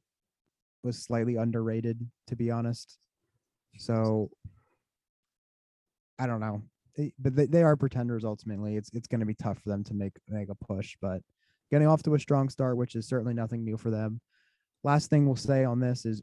was 0.83 1.01
slightly 1.01 1.37
underrated, 1.37 2.05
to 2.27 2.35
be 2.35 2.51
honest. 2.51 2.97
So, 3.77 4.29
I 6.19 6.27
don't 6.27 6.39
know, 6.41 6.61
They- 6.97 7.13
but 7.19 7.35
they, 7.35 7.45
they 7.45 7.63
are 7.63 7.75
pretenders 7.77 8.23
ultimately. 8.25 8.75
It's 8.75 8.89
it's 8.93 9.07
going 9.07 9.19
to 9.21 9.25
be 9.25 9.33
tough 9.35 9.59
for 9.59 9.69
them 9.69 9.83
to 9.85 9.93
make 9.93 10.13
make 10.29 10.49
a 10.49 10.55
push, 10.55 10.95
but 11.01 11.21
getting 11.71 11.87
off 11.87 12.03
to 12.03 12.13
a 12.15 12.19
strong 12.19 12.49
start, 12.49 12.77
which 12.77 12.95
is 12.95 13.07
certainly 13.07 13.33
nothing 13.33 13.63
new 13.63 13.77
for 13.77 13.89
them. 13.89 14.19
Last 14.83 15.09
thing 15.09 15.25
we'll 15.25 15.35
say 15.35 15.63
on 15.63 15.79
this 15.79 16.05
is, 16.05 16.21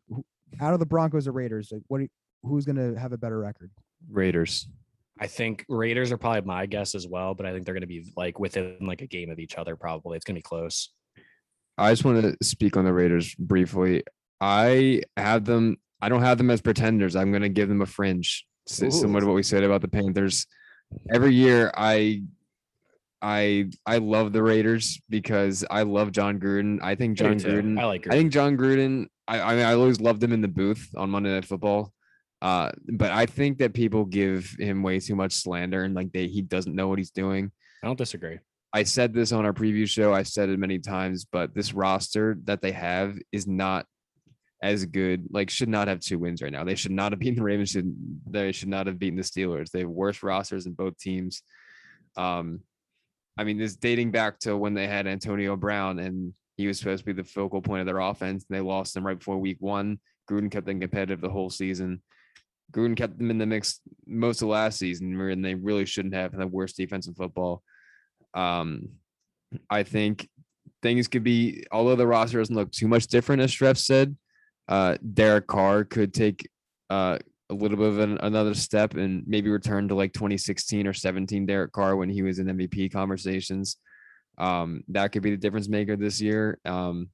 out 0.61 0.75
of 0.75 0.79
the 0.79 0.87
Broncos 0.87 1.27
or 1.27 1.33
Raiders, 1.33 1.71
like 1.73 1.83
what, 1.89 1.99
do 1.99 2.03
you- 2.05 2.09
who's 2.43 2.65
going 2.65 2.77
to 2.77 2.99
have 2.99 3.13
a 3.13 3.19
better 3.19 3.39
record? 3.39 3.71
Raiders. 4.11 4.69
I 5.19 5.27
think 5.27 5.65
Raiders 5.69 6.13
are 6.13 6.17
probably 6.17 6.41
my 6.43 6.65
guess 6.67 6.95
as 6.95 7.07
well, 7.07 7.35
but 7.35 7.45
I 7.45 7.53
think 7.53 7.67
they're 7.67 7.75
going 7.75 7.83
to 7.83 7.87
be 7.87 8.11
like 8.17 8.39
within 8.39 8.79
like 8.81 9.03
a 9.03 9.07
game 9.07 9.31
of 9.31 9.39
each 9.39 9.59
other. 9.59 9.77
Probably 9.77 10.17
it's 10.17 10.25
going 10.25 10.35
to 10.37 10.39
be 10.39 10.43
close. 10.43 10.91
I 11.77 11.93
just 11.93 12.05
want 12.05 12.23
to 12.23 12.37
speak 12.45 12.77
on 12.77 12.85
the 12.85 12.93
Raiders 12.93 13.35
briefly. 13.35 14.03
I 14.41 15.03
have 15.17 15.45
them. 15.45 15.77
I 16.01 16.09
don't 16.09 16.23
have 16.23 16.39
them 16.39 16.51
as 16.51 16.63
pretenders. 16.63 17.17
I'm 17.17 17.31
going 17.31 17.43
to 17.43 17.51
give 17.51 17.69
them 17.69 17.83
a 17.83 17.87
fringe, 17.87 18.47
s- 18.67 18.77
similar 18.77 19.21
to 19.21 19.27
what 19.27 19.35
we 19.35 19.43
said 19.43 19.63
about 19.63 19.83
the 19.83 19.89
Panthers. 19.89 20.47
Every 21.13 21.35
year, 21.35 21.71
I, 21.77 22.23
I, 23.21 23.69
I 23.85 23.99
love 23.99 24.33
the 24.33 24.43
Raiders 24.43 25.01
because 25.11 25.65
I 25.71 25.83
love 25.83 26.13
Jon 26.13 26.41
Gruden. 26.41 26.79
I 26.83 26.95
think 26.95 27.19
Jon. 27.19 27.39
Gruden. 27.39 27.79
I 27.79 27.85
like. 27.85 28.05
Gruden. 28.05 28.13
I 28.15 28.17
think 28.17 28.33
Jon 28.33 28.57
Gruden. 28.57 29.07
I, 29.29 29.41
I 29.41 29.55
mean, 29.55 29.65
I 29.67 29.75
always 29.75 30.01
loved 30.01 30.23
him 30.25 30.33
in 30.33 30.41
the 30.41 30.49
booth 30.49 30.89
on 30.97 31.11
Monday 31.11 31.31
Night 31.31 31.45
Football. 31.45 31.93
Uh, 32.43 32.71
but 32.89 33.11
I 33.11 33.27
think 33.27 33.59
that 33.59 33.75
people 33.75 34.05
give 34.05 34.57
him 34.59 34.83
way 34.83 34.99
too 34.99 35.15
much 35.15 35.33
slander 35.33 35.85
and 35.85 35.95
like 35.95 36.13
they 36.13 36.27
he 36.27 36.41
doesn't 36.41 36.75
know 36.75 36.89
what 36.89 36.99
he's 36.99 37.11
doing. 37.11 37.51
I 37.83 37.87
don't 37.87 37.99
disagree. 37.99 38.39
I 38.73 38.85
said 38.85 39.13
this 39.13 39.33
on 39.33 39.45
our 39.45 39.53
preview 39.53 39.89
show. 39.89 40.15
I 40.15 40.23
said 40.23 40.49
it 40.49 40.59
many 40.59 40.79
times, 40.79 41.25
but 41.25 41.55
this 41.55 41.75
roster 41.75 42.39
that 42.45 42.63
they 42.63 42.73
have 42.73 43.19
is 43.33 43.47
not 43.47 43.85
as 44.63 44.85
good. 44.85 45.27
Like, 45.31 45.51
should 45.51 45.69
not 45.69 45.89
have 45.89 46.01
two 46.01 46.19
wins 46.19 46.41
right 46.41 46.53
now. 46.53 46.65
They 46.65 46.77
should 46.77 46.93
not 46.93 47.13
have 47.13 47.19
beaten 47.19 47.37
the 47.37 47.43
Ravens. 47.43 47.71
Should 47.71 47.95
they 48.29 48.53
should 48.53 48.69
not 48.69 48.87
have 48.87 48.99
beaten 48.99 49.17
the 49.17 49.23
Steelers? 49.23 49.71
They 49.71 49.81
have 49.81 49.89
worse 49.89 50.23
rosters 50.23 50.67
in 50.67 50.75
both 50.75 50.99
teams. 50.99 51.43
Um, 52.17 52.61
I 53.37 53.45
mean, 53.45 53.59
this 53.59 53.77
dating 53.77 54.13
back 54.13 54.39
to 54.41 54.57
when 54.57 54.75
they 54.75 54.87
had 54.87 55.07
Antonio 55.07 55.57
Brown 55.57 55.99
and 55.99 56.35
he 56.57 56.67
was 56.67 56.79
supposed 56.79 57.01
to 57.01 57.07
be 57.07 57.13
the 57.13 57.25
focal 57.25 57.63
point 57.63 57.81
of 57.81 57.87
their 57.87 57.99
offense, 57.99 58.45
and 58.49 58.57
they 58.57 58.61
lost 58.61 58.95
him 58.95 59.07
right 59.07 59.19
before 59.19 59.39
Week 59.39 59.57
One. 59.61 59.99
Gruden 60.31 60.51
kept 60.51 60.67
them 60.67 60.79
competitive 60.79 61.21
the 61.21 61.31
whole 61.31 61.51
season. 61.51 62.03
Gruden 62.71 62.97
kept 62.97 63.19
them 63.19 63.31
in 63.31 63.39
the 63.39 63.47
mix 63.47 63.81
most 64.07 64.43
of 64.43 64.49
last 64.49 64.79
season, 64.79 65.21
and 65.21 65.45
they 65.45 65.55
really 65.55 65.87
shouldn't 65.87 66.15
have 66.15 66.37
the 66.37 66.47
worst 66.47 66.77
defense 66.77 67.07
in 67.07 67.15
football. 67.15 67.63
Um, 68.35 68.91
I 69.69 69.83
think 69.83 70.29
things 70.83 71.09
could 71.09 71.25
be, 71.25 71.65
although 71.73 71.97
the 71.97 72.07
roster 72.07 72.39
doesn't 72.39 72.55
look 72.55 72.71
too 72.71 72.89
much 72.89 73.07
different, 73.07 73.43
as 73.43 73.53
Schreff 73.53 73.77
said, 73.77 74.17
uh, 74.69 74.97
Derek 75.15 75.47
Carr 75.47 75.85
could 75.85 76.15
take 76.15 76.49
uh, 76.91 77.19
a 77.51 77.55
little 77.55 77.77
bit 77.77 77.89
of 77.89 77.99
an, 77.99 78.19
another 78.23 78.55
step 78.55 78.95
and 78.95 79.25
maybe 79.27 79.51
return 79.51 79.89
to 79.89 79.95
like 79.95 80.13
2016 80.13 80.87
or 80.87 80.93
17 80.93 81.47
Derek 81.47 81.73
Carr 81.73 81.97
when 81.97 82.09
he 82.09 82.23
was 82.23 82.39
in 82.39 82.47
MVP 82.47 82.93
conversations. 82.93 83.77
Um, 84.39 84.85
that 84.89 85.13
could 85.13 85.23
be 85.23 85.31
the 85.31 85.37
difference 85.37 85.69
maker 85.69 85.97
this 85.97 86.21
year. 86.21 86.59
Um, 86.65 87.11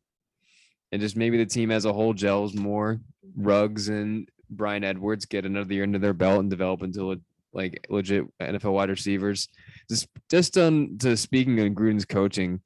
and 0.92 1.00
just 1.00 1.16
maybe 1.16 1.38
the 1.38 1.46
team 1.46 1.70
as 1.70 1.84
a 1.84 1.92
whole 1.92 2.12
gels 2.12 2.54
more. 2.54 3.00
Ruggs 3.36 3.88
and 3.88 4.28
Bryan 4.50 4.84
Edwards 4.84 5.26
get 5.26 5.44
another 5.46 5.72
year 5.72 5.84
into 5.84 5.98
their 5.98 6.12
belt 6.14 6.40
and 6.40 6.50
develop 6.50 6.82
into 6.82 7.12
a, 7.12 7.16
like 7.52 7.86
legit 7.88 8.24
NFL 8.40 8.72
wide 8.72 8.90
receivers. 8.90 9.48
Just 9.88 10.08
just 10.30 10.56
on 10.58 10.98
to 10.98 11.16
speaking 11.16 11.58
of 11.60 11.72
Gruden's 11.72 12.04
coaching, 12.04 12.60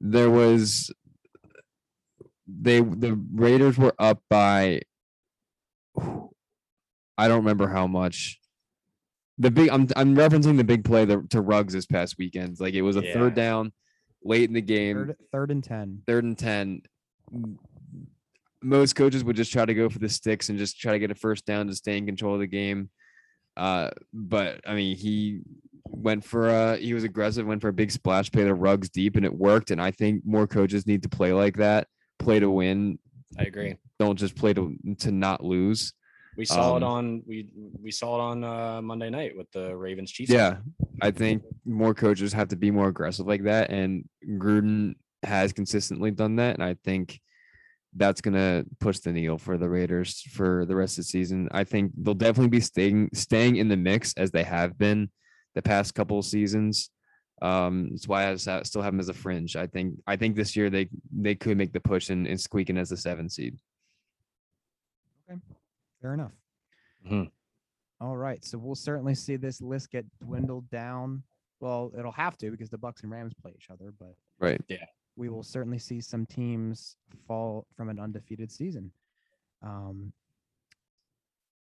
there 0.00 0.30
was 0.30 0.92
they 2.46 2.80
the 2.80 3.18
Raiders 3.34 3.76
were 3.78 3.94
up 3.98 4.22
by 4.30 4.80
I 5.96 7.26
don't 7.28 7.38
remember 7.38 7.68
how 7.68 7.86
much. 7.86 8.38
The 9.38 9.50
big 9.50 9.70
I'm 9.70 9.88
I'm 9.96 10.14
referencing 10.16 10.56
the 10.56 10.64
big 10.64 10.84
play 10.84 11.04
the, 11.04 11.24
to 11.30 11.40
Ruggs 11.40 11.72
this 11.72 11.86
past 11.86 12.16
weekend. 12.18 12.58
Like 12.60 12.74
it 12.74 12.82
was 12.82 12.96
a 12.96 13.04
Yeah. 13.04 13.12
third 13.14 13.34
down 13.34 13.72
late 14.24 14.48
in 14.48 14.54
the 14.54 14.60
game 14.60 14.96
Third, 14.96 15.16
third 15.32 15.50
and 15.50 15.62
ten. 15.64 16.02
third 16.06 16.24
and 16.24 16.36
10 16.38 16.82
most 18.62 18.94
coaches 18.96 19.22
would 19.24 19.36
just 19.36 19.52
try 19.52 19.64
to 19.64 19.74
go 19.74 19.88
for 19.88 19.98
the 19.98 20.08
sticks 20.08 20.48
and 20.48 20.58
just 20.58 20.78
try 20.80 20.92
to 20.92 20.98
get 20.98 21.10
a 21.10 21.14
first 21.14 21.46
down 21.46 21.66
to 21.68 21.74
stay 21.74 21.96
in 21.96 22.06
control 22.06 22.34
of 22.34 22.40
the 22.40 22.46
game. 22.46 22.90
Uh 23.56 23.90
but 24.12 24.60
i 24.66 24.74
mean 24.74 24.96
he 24.96 25.40
went 25.90 26.22
for 26.24 26.48
a 26.48 26.76
he 26.76 26.94
was 26.94 27.02
aggressive 27.04 27.46
went 27.46 27.60
for 27.60 27.68
a 27.68 27.72
big 27.72 27.90
splash 27.90 28.30
play 28.30 28.44
the 28.44 28.54
Ruggs 28.54 28.88
deep 28.90 29.16
and 29.16 29.24
it 29.24 29.34
worked. 29.34 29.70
And 29.70 29.80
i 29.82 29.90
think 29.90 30.22
more 30.24 30.46
coaches 30.46 30.86
need 30.86 31.02
to 31.02 31.08
play 31.08 31.32
like 31.32 31.56
that 31.56 31.88
play 32.18 32.38
to 32.40 32.50
win. 32.50 32.98
I 33.38 33.44
agree. 33.44 33.76
don't 33.98 34.18
just 34.18 34.34
play 34.36 34.54
to 34.54 34.76
to 35.00 35.10
not 35.10 35.42
lose. 35.44 35.92
We 36.36 36.44
saw 36.44 36.76
it 36.76 36.82
Um, 36.84 36.88
on 36.92 37.22
we 37.26 37.48
we 37.82 37.90
saw 37.90 38.16
it 38.16 38.20
on 38.30 38.44
uh, 38.44 38.80
Monday 38.82 39.10
night 39.10 39.36
with 39.36 39.50
the 39.52 39.76
Ravens 39.76 40.10
Chiefs. 40.12 40.30
yeah 40.30 40.58
i 41.00 41.10
think 41.10 41.42
more 41.64 41.94
coaches 41.94 42.32
have 42.32 42.48
to 42.48 42.56
be 42.56 42.70
more 42.70 42.88
aggressive 42.88 43.26
like 43.26 43.44
that. 43.44 43.70
And 43.70 44.04
gruden 44.26 44.94
has 45.24 45.52
consistently 45.52 46.10
done 46.12 46.36
that. 46.36 46.54
And 46.54 46.62
i 46.62 46.74
think 46.84 47.20
that's 47.98 48.20
going 48.20 48.34
to 48.34 48.64
push 48.80 48.98
the 49.00 49.12
needle 49.12 49.38
for 49.38 49.58
the 49.58 49.68
Raiders 49.68 50.22
for 50.32 50.64
the 50.64 50.74
rest 50.76 50.98
of 50.98 51.04
the 51.04 51.08
season. 51.08 51.48
I 51.52 51.64
think 51.64 51.92
they'll 51.96 52.14
definitely 52.14 52.48
be 52.48 52.60
staying 52.60 53.10
staying 53.12 53.56
in 53.56 53.68
the 53.68 53.76
mix 53.76 54.14
as 54.16 54.30
they 54.30 54.44
have 54.44 54.78
been 54.78 55.10
the 55.54 55.62
past 55.62 55.94
couple 55.94 56.18
of 56.20 56.24
seasons. 56.24 56.90
Um, 57.42 57.90
that's 57.90 58.08
why 58.08 58.30
I 58.30 58.34
still 58.36 58.82
have 58.82 58.92
them 58.92 59.00
as 59.00 59.08
a 59.08 59.14
fringe. 59.14 59.56
I 59.56 59.66
think 59.66 59.94
I 60.06 60.16
think 60.16 60.36
this 60.36 60.56
year 60.56 60.70
they 60.70 60.88
they 61.12 61.34
could 61.34 61.56
make 61.58 61.72
the 61.72 61.80
push 61.80 62.10
and, 62.10 62.26
and 62.26 62.40
squeak 62.40 62.70
in 62.70 62.78
as 62.78 62.88
the 62.90 62.96
seven 62.96 63.28
seed. 63.28 63.58
Okay, 65.30 65.40
fair 66.00 66.14
enough. 66.14 66.32
Mhm. 67.06 67.30
All 68.00 68.16
right, 68.16 68.44
so 68.44 68.58
we'll 68.58 68.74
certainly 68.74 69.14
see 69.14 69.36
this 69.36 69.60
list 69.60 69.90
get 69.90 70.06
dwindled 70.20 70.70
down. 70.70 71.22
Well, 71.60 71.92
it'll 71.98 72.12
have 72.12 72.38
to 72.38 72.50
because 72.52 72.70
the 72.70 72.78
Bucks 72.78 73.02
and 73.02 73.10
Rams 73.10 73.34
play 73.34 73.52
each 73.56 73.70
other, 73.70 73.92
but 73.98 74.14
Right. 74.38 74.60
We 75.18 75.28
will 75.28 75.42
certainly 75.42 75.78
see 75.78 76.00
some 76.00 76.24
teams 76.24 76.96
fall 77.26 77.66
from 77.76 77.88
an 77.88 77.98
undefeated 77.98 78.50
season. 78.50 78.92
Um, 79.62 80.12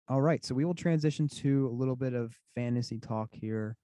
all 0.10 0.22
right, 0.22 0.44
so 0.44 0.54
we 0.54 0.66
will 0.66 0.74
transition 0.74 1.28
to 1.28 1.68
a 1.68 1.74
little 1.74 1.96
bit 1.96 2.14
of 2.14 2.36
fantasy 2.54 3.00
talk 3.00 3.30
here. 3.32 3.78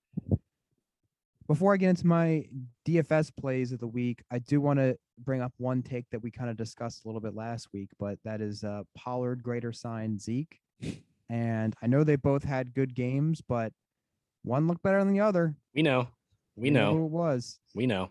Before 1.48 1.74
I 1.74 1.78
get 1.78 1.92
into 1.92 2.08
my 2.08 2.46
DFS 2.88 3.32
plays 3.40 3.72
of 3.72 3.80
the 3.80 3.88
week, 3.88 4.24
I 4.32 4.40
do 4.40 4.60
want 4.60 4.80
to 4.80 4.98
bring 5.20 5.42
up 5.42 5.54
one 5.58 5.82
take 5.84 6.06
that 6.12 6.22
we 6.22 6.32
kind 6.32 6.50
of 6.50 6.58
discussed 6.58 7.06
a 7.06 7.08
little 7.08 7.22
bit 7.22 7.36
last 7.36 7.68
week, 7.72 7.90
but 8.00 8.18
that 8.26 8.42
is 8.42 8.64
uh, 8.64 8.82
Pollard 8.98 9.42
greater 9.42 9.72
sign 9.72 10.20
Zeke. 10.20 10.60
And 11.30 11.76
I 11.82 11.88
know 11.88 12.04
they 12.04 12.18
both 12.18 12.44
had 12.44 12.74
good 12.74 12.94
games, 12.94 13.42
but 13.48 13.72
one 14.44 14.68
looked 14.68 14.84
better 14.84 15.04
than 15.04 15.14
the 15.14 15.22
other. 15.22 15.56
We 15.74 15.82
know. 15.84 16.08
We 16.56 16.68
You 16.68 16.74
know. 16.74 16.94
who 16.94 17.06
it 17.06 17.12
was. 17.12 17.60
We 17.74 17.86
know. 17.86 18.10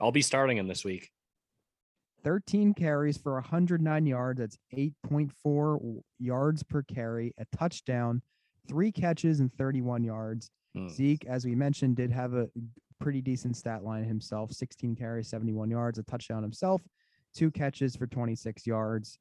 I'll 0.00 0.12
be 0.12 0.22
starting 0.22 0.56
him 0.58 0.66
this 0.68 0.84
week. 0.84 1.10
13 2.22 2.74
carries 2.74 3.16
for 3.16 3.34
109 3.34 4.06
yards. 4.06 4.40
That's 4.40 4.58
8.4 4.76 6.00
yards 6.18 6.62
per 6.62 6.82
carry, 6.82 7.32
a 7.38 7.44
touchdown, 7.56 8.22
three 8.68 8.92
catches, 8.92 9.40
and 9.40 9.52
31 9.52 10.04
yards. 10.04 10.50
Hmm. 10.74 10.88
Zeke, 10.88 11.24
as 11.26 11.44
we 11.44 11.54
mentioned, 11.54 11.96
did 11.96 12.10
have 12.10 12.34
a 12.34 12.48
pretty 13.00 13.22
decent 13.22 13.56
stat 13.56 13.82
line 13.82 14.04
himself 14.04 14.52
16 14.52 14.94
carries, 14.96 15.28
71 15.28 15.70
yards, 15.70 15.98
a 15.98 16.02
touchdown 16.02 16.42
himself, 16.42 16.82
two 17.34 17.50
catches 17.50 17.96
for 17.96 18.06
26 18.06 18.66
yards. 18.66 19.18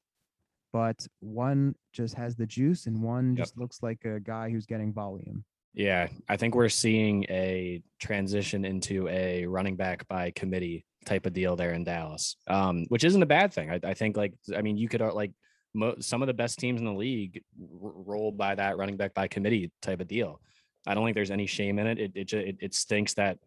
But 0.74 1.08
one 1.22 1.74
just 1.94 2.14
has 2.16 2.36
the 2.36 2.46
juice, 2.46 2.86
and 2.86 3.02
one 3.02 3.30
Yep. 3.36 3.38
just 3.38 3.58
looks 3.58 3.82
like 3.82 4.04
a 4.06 4.20
guy 4.20 4.50
who's 4.52 4.66
getting 4.66 4.94
volume. 4.94 5.44
Yeah, 5.74 6.08
I 6.28 6.36
think 6.38 6.56
we're 6.56 6.70
seeing 6.70 7.26
a 7.30 7.82
transition 8.00 8.66
into 8.66 9.08
a 9.08 9.46
running 9.46 9.76
back 9.76 10.08
by 10.08 10.32
committee 10.32 10.86
type 11.06 11.26
of 11.26 11.34
deal 11.34 11.56
there 11.56 11.74
in 11.74 11.84
Dallas, 11.84 12.36
um, 12.48 12.86
which 12.90 13.04
isn't 13.04 13.22
a 13.24 13.28
bad 13.28 13.54
thing. 13.54 13.70
I, 13.70 13.80
I 13.84 13.94
think, 13.94 14.18
like, 14.18 14.34
I 14.56 14.62
mean, 14.62 14.78
you 14.78 14.90
could 14.90 15.02
uh, 15.02 15.14
like 15.14 15.32
mo- 15.74 15.96
some 16.00 16.22
of 16.22 16.28
the 16.28 16.34
best 16.34 16.60
teams 16.60 16.82
in 16.82 16.86
the 16.86 16.94
league 16.94 17.44
r- 17.62 17.92
roll 17.96 18.32
by 18.32 18.56
that 18.56 18.78
running 18.78 18.98
back 18.98 19.14
by 19.14 19.28
committee 19.28 19.72
type 19.82 20.02
of 20.02 20.08
deal. 20.08 20.42
I 20.88 20.94
don't 20.94 21.06
think 21.06 21.16
there's 21.16 21.32
any 21.32 21.46
shame 21.46 21.78
in 21.80 21.88
it. 21.88 22.00
It 22.00 22.12
it, 22.16 22.34
it, 22.34 22.58
it 22.60 22.74
stinks 22.74 23.14
that 23.16 23.38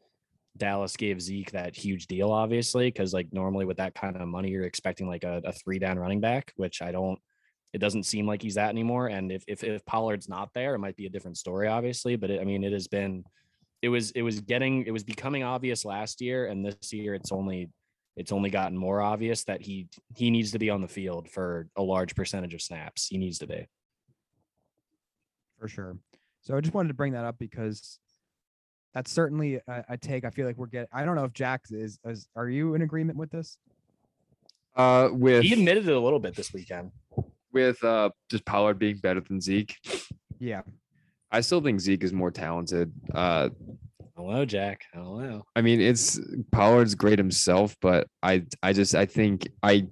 Dallas 0.56 0.96
gave 0.96 1.20
Zeke 1.20 1.50
that 1.52 1.74
huge 1.74 2.06
deal, 2.06 2.30
obviously, 2.30 2.88
because 2.88 3.12
like 3.12 3.32
normally 3.32 3.64
with 3.64 3.78
that 3.78 3.94
kind 3.94 4.16
of 4.16 4.28
money, 4.28 4.50
you're 4.50 4.64
expecting 4.64 5.08
like 5.08 5.24
a, 5.24 5.40
a 5.44 5.52
three 5.52 5.78
down 5.78 5.98
running 5.98 6.20
back, 6.20 6.52
which 6.56 6.82
I 6.82 6.92
don't. 6.92 7.18
It 7.72 7.78
doesn't 7.78 8.04
seem 8.04 8.26
like 8.26 8.42
he's 8.42 8.56
that 8.56 8.68
anymore. 8.68 9.06
And 9.06 9.32
if 9.32 9.44
if, 9.48 9.64
if 9.64 9.84
Pollard's 9.86 10.28
not 10.28 10.50
there, 10.54 10.74
it 10.74 10.78
might 10.78 10.96
be 10.96 11.06
a 11.06 11.10
different 11.10 11.38
story, 11.38 11.68
obviously. 11.68 12.16
But 12.16 12.30
it, 12.30 12.40
I 12.40 12.44
mean, 12.44 12.64
it 12.64 12.72
has 12.72 12.88
been, 12.88 13.24
it 13.80 13.88
was 13.88 14.10
it 14.12 14.22
was 14.22 14.40
getting 14.40 14.84
it 14.86 14.90
was 14.90 15.04
becoming 15.04 15.42
obvious 15.42 15.84
last 15.84 16.20
year, 16.20 16.46
and 16.46 16.64
this 16.64 16.92
year 16.92 17.14
it's 17.14 17.32
only 17.32 17.70
it's 18.16 18.32
only 18.32 18.50
gotten 18.50 18.76
more 18.76 19.00
obvious 19.00 19.44
that 19.44 19.62
he 19.62 19.88
he 20.14 20.30
needs 20.30 20.52
to 20.52 20.58
be 20.58 20.68
on 20.68 20.82
the 20.82 20.88
field 20.88 21.30
for 21.30 21.68
a 21.76 21.82
large 21.82 22.14
percentage 22.14 22.52
of 22.54 22.60
snaps. 22.60 23.06
He 23.06 23.16
needs 23.16 23.38
to 23.38 23.46
be. 23.46 23.66
for 25.58 25.68
sure. 25.68 25.96
So 26.42 26.56
I 26.56 26.60
just 26.60 26.74
wanted 26.74 26.88
to 26.88 26.94
bring 26.94 27.12
that 27.12 27.24
up 27.24 27.38
because 27.38 27.98
that's 28.94 29.10
certainly 29.10 29.60
a, 29.66 29.84
a 29.90 29.96
take. 29.96 30.24
I 30.24 30.30
feel 30.30 30.46
like 30.46 30.56
we're 30.56 30.66
getting. 30.66 30.88
I 30.92 31.04
don't 31.04 31.16
know 31.16 31.24
if 31.24 31.32
Jack 31.32 31.62
is, 31.70 31.98
is. 32.04 32.28
Are 32.36 32.48
you 32.48 32.74
in 32.74 32.82
agreement 32.82 33.18
with 33.18 33.30
this? 33.30 33.56
Uh, 34.76 35.08
with 35.12 35.42
He 35.42 35.52
admitted 35.52 35.88
it 35.88 35.94
a 35.94 36.00
little 36.00 36.18
bit 36.18 36.34
this 36.34 36.52
weekend. 36.52 36.90
With 37.52 37.82
uh 37.84 38.10
just 38.30 38.44
Pollard 38.44 38.78
being 38.78 38.96
better 38.96 39.20
than 39.20 39.40
Zeke. 39.40 39.76
Yeah. 40.38 40.62
I 41.30 41.40
still 41.40 41.60
think 41.60 41.80
Zeke 41.80 42.04
is 42.04 42.12
more 42.12 42.30
talented. 42.30 42.92
Uh, 43.14 43.48
I 44.00 44.20
don't 44.20 44.30
know, 44.30 44.44
Jack. 44.44 44.82
I 44.94 44.98
don't 44.98 45.22
know. 45.22 45.42
I 45.56 45.62
mean, 45.62 45.80
it's 45.80 46.20
Pollard's 46.50 46.94
great 46.94 47.18
himself, 47.18 47.74
but 47.80 48.06
I 48.22 48.44
I 48.62 48.72
just 48.72 48.94
I 48.94 49.06
think 49.06 49.48
I 49.62 49.86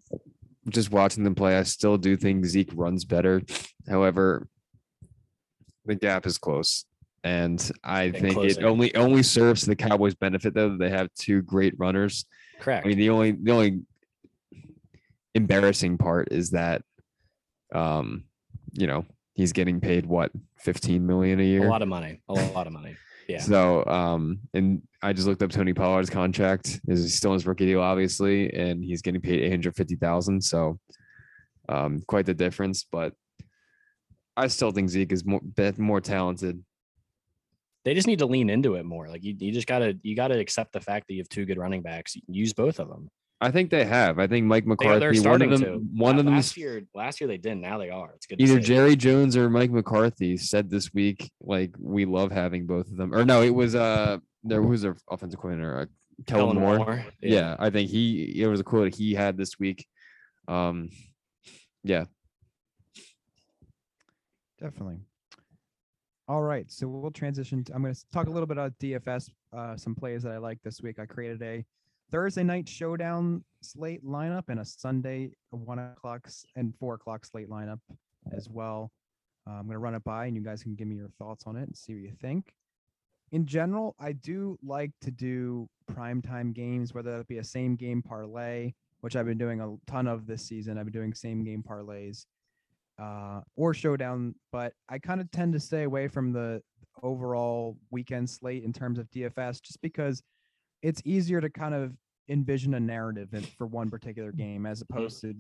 just 0.69 0.91
watching 0.91 1.25
them 1.25 1.35
play, 1.35 1.57
I 1.57 1.63
still 1.63 1.97
do 1.97 2.17
think 2.17 2.45
Zeke 2.45 2.71
runs 2.75 3.05
better. 3.05 3.43
However, 3.89 4.47
the 5.87 5.95
gap 5.95 6.27
is 6.27 6.39
close. 6.39 6.85
And 7.23 7.71
I 7.85 8.09
Getting 8.09 8.35
think 8.35 8.59
it 8.59 8.65
only 8.65 8.95
only 8.95 9.23
serves 9.23 9.67
the 9.67 9.77
Cowboys' 9.77 10.15
benefit 10.15 10.55
though 10.55 10.71
that 10.71 10.79
they 10.79 10.91
have 10.91 11.09
two 11.15 11.43
great 11.43 11.75
runners. 11.79 12.25
Correct. 12.61 12.85
I 12.85 12.89
mean, 12.89 12.99
the 12.99 13.11
only 13.11 13.33
the 13.33 13.53
only 13.53 13.81
embarrassing 15.35 15.99
part 15.99 16.29
is 16.31 16.51
that 16.51 16.83
um, 17.73 18.25
you 18.73 18.87
know, 18.87 19.05
he's 19.35 19.53
getting 19.53 19.81
paid 19.81 20.07
what 20.07 20.31
15 20.59 21.07
million 21.07 21.41
a 21.41 21.45
year. 21.45 21.67
a 21.67 21.71
lot 21.71 21.83
of 21.83 21.89
money. 21.89 22.21
A 22.29 22.33
lot 22.33 22.67
of 22.67 22.73
money. 22.73 22.97
Yeah. 23.29 23.41
So, 23.41 23.85
um, 23.87 24.41
and 24.55 24.83
I 25.03 25.13
just 25.13 25.29
looked 25.29 25.43
up 25.43 25.51
Tony 25.51 25.73
Pollard's 25.73 26.11
contract. 26.11 26.81
Is 26.89 27.15
still 27.15 27.31
in 27.31 27.35
his 27.35 27.47
rookie 27.47 27.67
deal, 27.67 27.81
obviously, 27.81 28.53
and 28.53 28.83
he's 28.83 29.03
getting 29.03 29.21
paid 29.21 29.41
eight 29.41 29.51
hundred 29.51 29.77
fifty 29.77 29.95
thousand. 29.95 30.43
So, 30.43 30.79
um, 31.69 32.03
quite 32.09 32.27
the 32.27 32.35
difference. 32.35 32.85
But 32.91 33.15
I 34.37 34.49
still 34.49 34.73
think 34.73 34.89
Zeke 34.89 35.13
is 35.13 35.25
more 35.25 35.41
bet- 35.43 35.79
more 35.79 36.01
talented. 36.01 36.63
They 37.85 37.95
just 37.95 38.07
need 38.09 38.19
to 38.19 38.27
lean 38.27 38.51
into 38.51 38.75
it 38.75 38.85
more. 38.85 39.09
Like 39.09 39.23
you, 39.23 39.37
you 39.39 39.53
just 39.53 39.69
gotta 39.69 39.97
you 40.03 40.17
gotta 40.17 40.39
accept 40.39 40.73
the 40.73 40.81
fact 40.81 41.07
that 41.07 41.15
you 41.15 41.21
have 41.21 41.29
two 41.29 41.47
good 41.47 41.59
running 41.59 41.83
backs. 41.83 42.17
Use 42.27 42.53
both 42.53 42.81
of 42.81 42.89
them. 42.89 43.09
I 43.43 43.51
think 43.51 43.71
they 43.71 43.85
have. 43.85 44.19
I 44.19 44.27
think 44.27 44.45
Mike 44.47 44.67
McCarthy. 44.67 44.99
they're 44.99 45.09
One 45.11 45.17
of 45.17 45.21
starting 45.23 45.51
them. 45.51 45.61
to. 45.63 45.71
One 45.95 46.17
La- 46.17 46.21
of 46.21 46.25
them. 46.27 46.35
last 46.35 46.57
year. 46.57 46.83
Last 46.95 47.21
year 47.21 47.29
they 47.29 47.39
didn't. 47.39 47.63
Now 47.63 47.79
they 47.79 47.89
are. 47.91 48.13
It's 48.15 48.27
good. 48.27 48.41
Either 48.41 48.61
see. 48.61 48.67
Jerry 48.67 48.97
Jones 48.97 49.37
or 49.37 49.49
Mike 49.49 49.71
McCarthy 49.71 50.37
said 50.37 50.69
this 50.71 50.93
week, 50.93 51.31
like 51.41 51.75
we 51.79 52.05
love 52.05 52.33
having 52.33 52.67
both 52.67 52.89
of 52.91 52.97
them. 52.97 53.15
Or 53.15 53.25
no, 53.25 53.43
it 53.43 53.55
was 53.55 53.75
uh, 53.75 54.19
there 54.45 54.61
was 54.63 54.83
their 54.83 54.97
offensive 55.11 55.41
coordinator, 55.41 55.81
uh, 55.81 55.87
Kellen, 56.27 56.59
Moore. 56.59 57.05
Yeah. 57.23 57.57
I 57.59 57.71
think 57.71 57.89
he 57.91 58.41
it 58.43 58.47
was 58.47 58.61
a 58.61 58.65
quote 58.65 58.95
he 58.95 59.15
had 59.15 59.39
this 59.39 59.59
week. 59.59 59.87
Um, 60.47 60.91
yeah, 61.83 62.05
Definitely. 64.61 64.99
All 66.29 66.43
right, 66.43 66.71
so 66.71 66.87
we'll 66.87 67.11
transition. 67.11 67.65
To, 67.65 67.75
I'm 67.75 67.83
going 67.83 67.95
to 67.95 68.01
talk 68.13 68.27
a 68.29 68.31
little 68.31 68.47
bit 68.47 68.57
about 68.57 68.79
DFS, 68.79 69.31
uh, 69.57 69.77
some 69.77 69.95
plays 69.95 70.23
that 70.23 70.33
I 70.33 70.39
like 70.39 70.59
this 70.63 70.81
week. 70.81 70.99
I 71.01 71.07
created 71.07 71.43
a 71.43 71.65
Thursday 72.11 72.43
night 72.43 72.69
showdown 72.69 73.45
slate 73.63 74.05
lineup 74.05 74.45
and 74.49 74.61
a 74.61 74.65
Sunday 74.65 75.31
one 75.51 75.79
o'clock 75.79 76.29
and 76.57 76.75
four 76.79 76.95
o'clock 76.95 77.25
slate 77.25 77.49
lineup 77.49 77.79
as 78.37 78.49
well. 78.49 78.91
Uh, 79.47 79.53
I'm 79.53 79.65
going 79.65 79.75
to 79.75 79.79
run 79.79 79.95
it 79.95 80.05
by, 80.05 80.27
and 80.27 80.37
you 80.37 80.43
guys 80.43 80.63
can 80.63 80.75
give 80.75 80.89
me 80.89 80.97
your 80.97 81.11
thoughts 81.19 81.45
on 81.47 81.57
it 81.57 81.63
and 81.63 81.77
see 81.77 81.95
what 81.95 82.03
you 82.03 82.13
think. 82.21 82.53
In 83.33 83.47
general, 83.47 83.95
I 83.99 84.13
do 84.13 84.59
like 84.63 84.91
to 85.03 85.11
do 85.11 85.69
primetime 85.91 86.53
games, 86.53 86.93
whether 86.93 87.17
that 87.17 87.29
be 87.29 87.39
a 87.39 87.45
same 87.45 87.77
game 87.77 88.03
parlay, 88.03 88.73
which 89.01 89.15
I've 89.15 89.27
been 89.27 89.39
doing 89.39 89.61
a 89.61 89.77
ton 89.91 90.09
of 90.09 90.27
this 90.27 90.47
season. 90.47 90.79
I've 90.79 90.87
been 90.87 90.93
doing 90.93 91.15
same 91.15 91.45
game 91.45 91.63
parlays 91.63 92.27
uh, 93.01 93.41
or 93.57 93.73
showdown, 93.73 94.35
but 94.51 94.75
I 94.89 94.99
kind 94.99 95.21
of 95.21 95.31
tend 95.31 95.53
to 95.53 95.61
stay 95.61 95.85
away 95.85 96.09
from 96.09 96.33
the 96.33 96.61
overall 97.03 97.79
weekend 97.91 98.29
slate 98.29 98.65
in 98.65 98.73
terms 98.73 98.99
of 98.99 99.11
DFS 99.11 99.63
just 99.63 99.81
because 99.81 100.23
it's 100.83 101.03
easier 101.05 101.41
to 101.41 101.51
kind 101.51 101.75
of 101.75 101.95
envision 102.29 102.75
a 102.75 102.81
narrative 102.81 103.35
in- 103.35 103.43
for 103.43 103.67
one 103.67 103.91
particular 103.91 104.33
game 104.33 104.67
as 104.67 104.81
opposed 104.81 105.21
to 105.23 105.35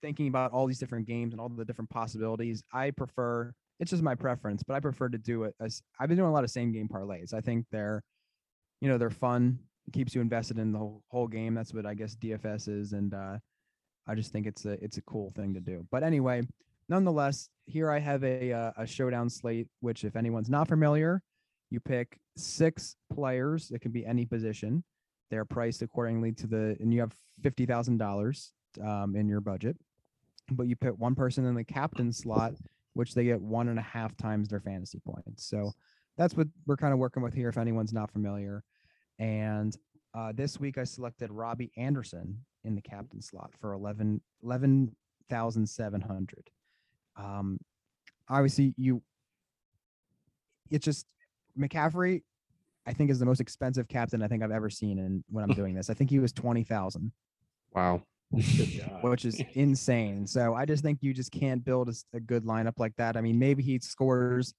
thinking 0.00 0.26
about 0.28 0.52
all 0.52 0.66
these 0.66 0.78
different 0.78 1.06
games 1.06 1.32
and 1.32 1.40
all 1.40 1.48
the 1.48 1.64
different 1.64 1.90
possibilities. 1.90 2.62
I 2.72 2.90
prefer 2.90 3.52
it's 3.78 3.90
just 3.90 4.02
my 4.02 4.14
preference, 4.14 4.62
but 4.62 4.74
I 4.74 4.80
prefer 4.80 5.08
to 5.08 5.18
do 5.18 5.44
it 5.44 5.54
as 5.60 5.82
I've 5.98 6.08
been 6.08 6.18
doing 6.18 6.28
a 6.28 6.32
lot 6.32 6.44
of 6.44 6.50
same 6.50 6.72
game 6.72 6.88
parlays. 6.88 7.32
I 7.32 7.40
think 7.40 7.66
they're 7.70 8.02
you 8.80 8.88
know, 8.88 8.98
they're 8.98 9.10
fun, 9.10 9.58
it 9.86 9.92
keeps 9.92 10.12
you 10.14 10.20
invested 10.20 10.58
in 10.58 10.72
the 10.72 10.78
whole, 10.78 11.04
whole 11.08 11.28
game. 11.28 11.54
That's 11.54 11.72
what 11.72 11.86
I 11.86 11.94
guess 11.94 12.16
DFS 12.16 12.68
is 12.68 12.92
and 12.92 13.14
uh 13.14 13.38
I 14.06 14.14
just 14.14 14.32
think 14.32 14.46
it's 14.46 14.64
a 14.64 14.72
it's 14.84 14.96
a 14.98 15.02
cool 15.02 15.30
thing 15.30 15.54
to 15.54 15.60
do. 15.60 15.86
But 15.90 16.02
anyway, 16.02 16.42
nonetheless, 16.88 17.48
here 17.66 17.90
I 17.90 18.00
have 18.00 18.24
a 18.24 18.52
uh, 18.52 18.72
a 18.76 18.86
showdown 18.86 19.30
slate. 19.30 19.68
Which, 19.80 20.04
if 20.04 20.16
anyone's 20.16 20.50
not 20.50 20.68
familiar, 20.68 21.22
you 21.72 21.80
pick 21.80 22.18
six 22.36 22.96
players. 23.12 23.70
It 23.70 23.80
can 23.80 23.92
be 23.92 24.04
any 24.04 24.26
position. 24.26 24.84
They're 25.30 25.44
priced 25.44 25.82
accordingly 25.82 26.32
to 26.32 26.46
the, 26.46 26.76
and 26.80 26.92
you 26.92 27.00
have 27.00 27.14
fifty 27.42 27.66
thousand 27.66 27.98
dollars 27.98 28.52
um, 28.82 29.14
in 29.16 29.28
your 29.28 29.40
budget. 29.40 29.76
But 30.50 30.68
you 30.68 30.74
put 30.76 30.98
one 30.98 31.14
person 31.14 31.46
in 31.46 31.54
the 31.54 31.64
captain 31.64 32.12
slot, 32.12 32.52
which 32.92 33.14
they 33.14 33.24
get 33.24 33.40
one 33.40 33.68
and 33.68 33.78
a 33.78 33.82
half 33.82 34.14
times 34.16 34.48
their 34.48 34.60
fantasy 34.60 35.00
points. 35.04 35.46
So 35.46 35.72
that's 36.18 36.36
what 36.36 36.48
we're 36.66 36.76
kind 36.76 36.92
of 36.92 36.98
working 36.98 37.22
with 37.22 37.32
here. 37.32 37.48
If 37.48 37.56
anyone's 37.56 37.94
not 37.94 38.10
familiar, 38.10 38.62
and 39.18 39.74
uh, 40.14 40.32
this 40.34 40.60
week 40.60 40.76
I 40.76 40.84
selected 40.84 41.30
Robbie 41.30 41.72
Anderson 41.76 42.44
in 42.64 42.74
the 42.74 42.82
captain 42.82 43.22
slot 43.22 43.52
for 43.58 43.72
11 43.72 44.20
11,700. 44.42 46.50
Um, 47.16 47.58
obviously 48.28 48.74
you 48.76 49.02
it's 50.70 50.84
just 50.84 51.06
McCaffrey 51.58 52.22
I 52.86 52.92
think 52.92 53.10
is 53.10 53.18
the 53.18 53.26
most 53.26 53.40
expensive 53.40 53.88
captain 53.88 54.22
I 54.22 54.28
think 54.28 54.42
I've 54.42 54.50
ever 54.50 54.70
seen 54.70 54.98
and 54.98 55.22
when 55.30 55.44
I'm 55.44 55.50
doing 55.56 55.74
this. 55.74 55.90
I 55.90 55.94
think 55.94 56.10
he 56.10 56.18
was 56.18 56.32
20,000, 56.32 57.12
wow. 57.74 58.02
Which 59.02 59.24
is 59.24 59.42
insane. 59.54 60.26
So 60.26 60.54
I 60.54 60.64
just 60.64 60.82
think 60.82 60.98
you 61.02 61.12
just 61.12 61.30
can't 61.30 61.64
build 61.64 61.94
a 62.14 62.20
good 62.20 62.44
lineup 62.44 62.78
like 62.78 62.96
that. 62.96 63.16
I 63.16 63.20
mean, 63.20 63.38
maybe 63.38 63.62
he 63.62 63.78
scores 63.78 64.54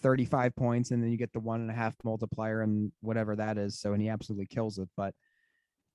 35 0.00 0.54
points 0.56 0.90
and 0.90 1.02
then 1.02 1.10
you 1.10 1.16
get 1.16 1.32
the 1.32 1.40
one 1.40 1.60
and 1.60 1.70
a 1.70 1.74
half 1.74 1.94
multiplier 2.02 2.62
and 2.62 2.90
whatever 3.00 3.36
that 3.36 3.56
is. 3.56 3.78
So, 3.78 3.92
and 3.92 4.02
he 4.02 4.08
absolutely 4.08 4.46
kills 4.46 4.78
it. 4.78 4.88
But 4.96 5.14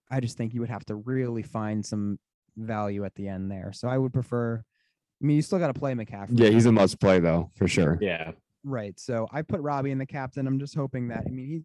I 0.09 0.21
just 0.21 0.37
think 0.37 0.53
you 0.53 0.61
would 0.61 0.69
have 0.69 0.85
to 0.85 0.95
really 0.95 1.43
find 1.43 1.85
some 1.85 2.19
value 2.55 3.03
at 3.03 3.13
the 3.15 3.27
end 3.27 3.51
there. 3.51 3.73
So 3.73 3.89
I 3.89 3.97
would 3.97 4.13
prefer, 4.13 4.63
I 5.21 5.25
mean, 5.25 5.35
you 5.35 5.41
still 5.41 5.59
got 5.59 5.67
to 5.67 5.79
play 5.79 5.93
McCaffrey. 5.93 6.39
Yeah, 6.39 6.49
he's 6.49 6.65
a 6.65 6.71
must 6.71 6.99
play 6.99 7.19
though 7.19 7.51
for 7.55 7.67
sure. 7.67 7.97
yeah. 8.01 8.31
Right. 8.63 8.99
So 8.99 9.27
I 9.31 9.41
put 9.41 9.61
Robbie 9.61 9.91
in 9.91 9.97
the 9.97 10.05
captain. 10.05 10.47
I'm 10.47 10.59
just 10.59 10.75
hoping 10.75 11.07
that 11.09 11.23
I 11.25 11.29
mean 11.29 11.47
he 11.47 11.61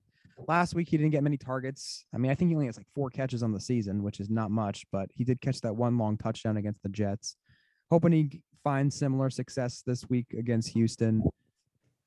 last 0.48 0.74
week 0.74 0.88
he 0.88 0.96
didn't 0.96 1.12
get 1.12 1.22
many 1.22 1.36
targets. 1.36 2.06
I 2.14 2.18
mean, 2.18 2.30
I 2.30 2.34
think 2.34 2.50
he 2.50 2.54
only 2.54 2.66
has 2.66 2.76
like 2.76 2.86
four 2.94 3.10
catches 3.10 3.42
on 3.42 3.52
the 3.52 3.60
season, 3.60 4.02
which 4.02 4.20
is 4.20 4.30
not 4.30 4.50
much, 4.50 4.84
but 4.92 5.08
he 5.12 5.24
did 5.24 5.40
catch 5.40 5.60
that 5.62 5.74
one 5.74 5.98
long 5.98 6.16
touchdown 6.16 6.56
against 6.56 6.82
the 6.82 6.88
Jets. 6.88 7.36
Hoping 7.90 8.12
he 8.12 8.42
finds 8.62 8.96
similar 8.96 9.30
success 9.30 9.82
this 9.86 10.08
week 10.08 10.26
against 10.36 10.70
Houston. 10.70 11.22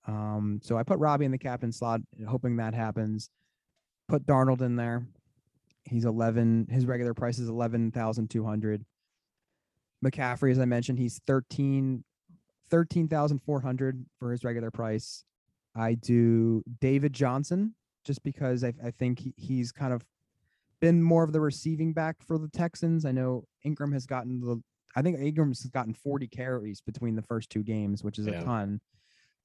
Um, 0.08 0.60
so 0.64 0.78
I 0.78 0.84
put 0.84 1.00
Robbie 1.00 1.26
in 1.26 1.32
the 1.32 1.38
captain 1.38 1.72
slot, 1.72 2.02
hoping 2.28 2.58
that 2.58 2.74
happens. 2.74 3.30
Put 4.08 4.26
Darnold 4.26 4.62
in 4.62 4.76
there. 4.76 5.06
He's 5.84 6.06
11. 6.06 6.68
His 6.70 6.86
regular 6.86 7.14
price 7.14 7.40
is 7.40 7.50
11,200. 7.50 8.86
McCaffrey, 10.06 10.52
as 10.52 10.60
I 10.60 10.66
mentioned, 10.66 11.00
he's 11.00 11.20
13 11.28 12.04
13,400 12.70 14.05
for 14.20 14.32
his 14.32 14.43
regular 14.43 14.72
price. 14.72 15.24
I 15.76 15.93
do 15.95 16.63
David 16.80 17.13
Johnson 17.13 17.76
just 18.03 18.24
because 18.24 18.63
I, 18.63 18.74
I 18.84 18.91
think 18.91 19.20
he, 19.20 19.34
he's 19.38 19.72
kind 19.72 19.93
of 19.93 20.03
been 20.80 21.01
more 21.03 21.24
of 21.24 21.34
the 21.34 21.39
receiving 21.41 21.93
back 21.93 22.18
for 22.26 22.38
the 22.38 22.47
Texans. 22.49 23.05
I 23.05 23.11
know 23.11 23.43
Ingram 23.63 23.91
has 23.91 24.05
gotten 24.05 24.39
the, 24.39 24.61
I 24.95 25.01
think 25.01 25.20
Ingram's 25.20 25.63
gotten 25.65 25.93
40 25.93 26.28
carries 26.28 26.82
between 26.82 27.15
the 27.15 27.22
first 27.22 27.49
two 27.49 27.63
games, 27.63 28.03
which 28.03 28.18
is 28.20 28.28
Yeah. 28.28 28.41
a 28.41 28.43
ton. 28.43 28.80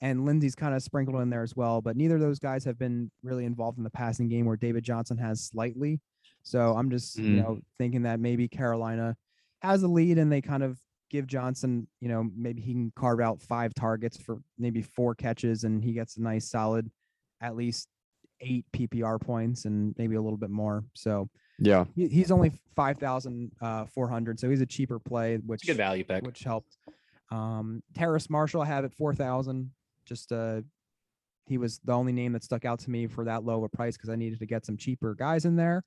And 0.00 0.24
Lindsay's 0.24 0.54
kind 0.56 0.74
of 0.74 0.82
sprinkled 0.82 1.20
in 1.22 1.30
there 1.30 1.42
as 1.44 1.54
well, 1.54 1.80
but 1.80 1.96
neither 1.96 2.16
of 2.16 2.20
those 2.20 2.40
guys 2.40 2.64
have 2.64 2.78
been 2.78 3.10
really 3.22 3.44
involved 3.44 3.78
in 3.78 3.84
the 3.84 3.90
passing 3.90 4.28
game 4.28 4.46
where 4.46 4.56
David 4.56 4.82
Johnson 4.84 5.16
has 5.18 5.40
slightly. 5.40 6.00
So 6.42 6.74
I'm 6.76 6.90
just, 6.90 7.18
you 7.18 7.24
Mm. 7.24 7.36
know, 7.36 7.60
thinking 7.78 8.02
that 8.02 8.18
maybe 8.18 8.48
Carolina 8.48 9.16
has 9.60 9.82
a 9.84 9.88
lead 9.88 10.18
and 10.18 10.30
they 10.32 10.40
kind 10.40 10.62
of 10.64 10.80
give 11.12 11.26
Johnson, 11.26 11.86
you 12.00 12.08
know, 12.08 12.28
maybe 12.34 12.62
he 12.62 12.72
can 12.72 12.90
carve 12.96 13.20
out 13.20 13.40
five 13.40 13.74
targets 13.74 14.16
for 14.16 14.38
maybe 14.58 14.80
four 14.82 15.14
catches 15.14 15.62
and 15.64 15.84
he 15.84 15.92
gets 15.92 16.16
a 16.16 16.22
nice 16.22 16.48
solid 16.50 16.90
at 17.42 17.54
least 17.54 17.86
eight 18.40 18.64
PPR 18.72 19.20
points 19.20 19.66
and 19.66 19.94
maybe 19.98 20.16
a 20.16 20.20
little 20.22 20.38
bit 20.38 20.50
more. 20.50 20.82
So 20.94 21.28
Yeah. 21.60 21.84
he, 21.94 22.08
he's 22.08 22.30
only 22.32 22.52
five 22.74 22.96
thousand 22.98 23.52
uh, 23.60 23.84
four 23.84 24.08
hundred, 24.08 24.40
so 24.40 24.48
he's 24.50 24.62
a 24.62 24.66
cheaper 24.66 24.98
play, 24.98 25.36
which 25.36 25.60
It's 25.60 25.68
a 25.68 25.72
good 25.72 25.76
value 25.76 26.02
pick. 26.02 26.24
which 26.24 26.40
helped. 26.42 26.76
Um, 27.30 27.82
Terrace 27.94 28.28
Marshall 28.30 28.62
I 28.62 28.66
have 28.66 28.84
at 28.84 28.92
four 28.94 29.14
thousand. 29.14 29.70
Just 30.06 30.32
uh, 30.32 30.62
he 31.46 31.58
was 31.58 31.78
the 31.84 31.92
only 31.92 32.12
name 32.12 32.32
that 32.32 32.42
stuck 32.42 32.64
out 32.64 32.78
to 32.80 32.90
me 32.90 33.06
for 33.06 33.24
that 33.26 33.44
low 33.44 33.58
of 33.58 33.64
a 33.64 33.68
price 33.76 33.96
because 33.96 34.08
I 34.10 34.16
needed 34.16 34.38
to 34.40 34.46
get 34.46 34.64
some 34.66 34.76
cheaper 34.76 35.14
guys 35.14 35.44
in 35.44 35.56
there. 35.56 35.84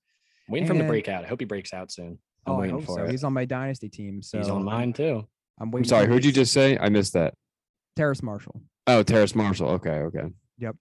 waiting 0.48 0.68
for 0.68 0.74
him 0.74 0.78
to 0.80 0.84
and- 0.84 0.92
break 0.92 1.10
out. 1.10 1.24
I 1.26 1.28
hope 1.28 1.40
he 1.40 1.46
breaks 1.46 1.74
out 1.74 1.92
soon. 1.92 2.20
I'm 2.46 2.54
oh, 2.54 2.56
I 2.58 2.60
waiting 2.62 2.76
hope 2.78 2.86
for 2.86 2.96
so. 3.00 3.04
it. 3.06 3.12
He's 3.12 3.24
on 3.24 3.34
my 3.34 3.46
dynasty 3.46 3.90
team, 3.90 4.22
so 4.22 4.38
He's 4.38 4.50
on 4.50 4.64
mine 4.64 4.94
too. 4.94 5.28
I'm 5.60 5.68
I'm 5.68 5.72
waiting. 5.72 5.88
sorry. 5.90 6.06
for 6.06 6.14
Who'd 6.14 6.26
you 6.26 6.32
just 6.32 6.54
say? 6.54 6.78
I 6.78 6.90
missed 6.90 7.14
that. 7.14 7.34
Terrace 7.96 8.22
Marshall. 8.22 8.62
Oh, 8.88 9.04
Terrace 9.04 9.36
Marshall. 9.36 9.70
Okay. 9.72 9.90
Okay. 9.90 10.26
Yep. 10.60 10.76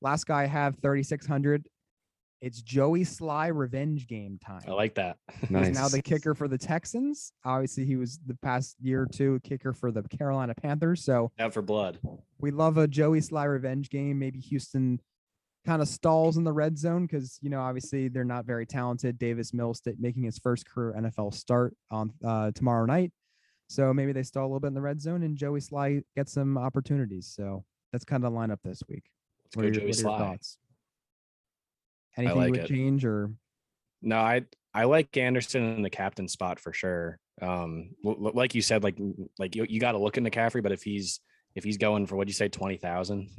Last 0.00 0.26
guy 0.26 0.42
I 0.42 0.46
have 0.46 0.76
thirty 0.76 1.02
six 1.02 1.26
hundred. 1.26 1.66
It's 2.40 2.60
Joey 2.60 3.02
Slye 3.04 3.54
revenge 3.54 4.08
game 4.08 4.38
time. 4.44 4.62
I 4.66 4.72
like 4.72 4.96
that. 4.96 5.16
Nice. 5.48 5.68
He's 5.68 5.76
now 5.78 5.86
the 5.88 6.02
kicker 6.02 6.34
for 6.34 6.48
the 6.48 6.58
Texans. 6.58 7.32
Obviously, 7.44 7.84
he 7.84 7.94
was 7.94 8.18
the 8.26 8.34
past 8.42 8.74
year 8.80 9.02
or 9.02 9.06
two 9.06 9.38
kicker 9.44 9.72
for 9.72 9.92
the 9.92 10.02
Carolina 10.02 10.52
Panthers. 10.60 11.04
So 11.04 11.30
Out 11.38 11.54
for 11.54 11.62
blood. 11.62 12.00
we 12.40 12.50
love 12.50 12.78
a 12.78 12.88
Joey 12.88 13.20
Slye 13.20 13.48
revenge 13.48 13.90
game. 13.90 14.18
Maybe 14.18 14.40
Houston 14.40 15.00
kind 15.64 15.80
of 15.80 15.88
stalls 15.88 16.36
in 16.36 16.44
the 16.44 16.52
red 16.52 16.76
zone 16.78 17.06
because 17.06 17.38
you 17.40 17.50
know 17.50 17.60
obviously 17.60 18.08
they're 18.08 18.24
not 18.24 18.44
very 18.44 18.66
talented. 18.66 19.18
Davis 19.18 19.52
Mills 19.52 19.80
making 19.98 20.24
his 20.24 20.38
first 20.38 20.66
career 20.66 20.94
NFL 20.98 21.34
start 21.34 21.74
on 21.90 22.12
uh, 22.24 22.50
tomorrow 22.52 22.84
night, 22.84 23.12
so 23.68 23.94
maybe 23.94 24.12
they 24.12 24.22
stall 24.22 24.44
a 24.44 24.48
little 24.48 24.60
bit 24.60 24.68
in 24.68 24.74
the 24.74 24.82
red 24.82 25.00
zone 25.00 25.22
and 25.22 25.36
Joey 25.36 25.60
Slye 25.60 26.02
gets 26.14 26.32
some 26.32 26.58
opportunities. 26.58 27.32
So 27.34 27.64
that's 27.90 28.04
kind 28.04 28.22
of 28.22 28.30
the 28.30 28.38
lineup 28.38 28.58
this 28.62 28.82
week. 28.88 29.04
Let's 29.46 29.56
What 29.56 29.64
are, 29.64 29.68
your, 29.68 29.74
Joey 29.74 29.86
what 29.86 29.96
Slye. 29.96 30.18
thoughts? 30.18 30.58
Anything 32.18 32.36
like 32.36 32.46
you 32.48 32.52
would 32.52 32.60
it. 32.60 32.68
change 32.68 33.04
or 33.04 33.32
No, 34.02 34.18
I 34.18 34.42
I 34.74 34.84
like 34.84 35.16
Anderson 35.16 35.62
in 35.64 35.82
the 35.82 35.90
captain 35.90 36.28
spot 36.28 36.60
for 36.60 36.72
sure. 36.72 37.18
Um, 37.40 37.90
like 38.04 38.54
you 38.54 38.62
said, 38.62 38.82
like 38.82 38.98
like 39.38 39.56
you, 39.56 39.66
you 39.68 39.80
got 39.80 39.92
to 39.92 39.98
look 39.98 40.18
in 40.18 40.24
McCaffrey, 40.24 40.62
but 40.62 40.72
if 40.72 40.82
he's 40.82 41.20
if 41.54 41.64
he's 41.64 41.78
going 41.78 42.06
for 42.06 42.16
what 42.16 42.26
do 42.26 42.30
you 42.30 42.34
say 42.34 42.48
twenty 42.48 42.76
thousand, 42.76 43.30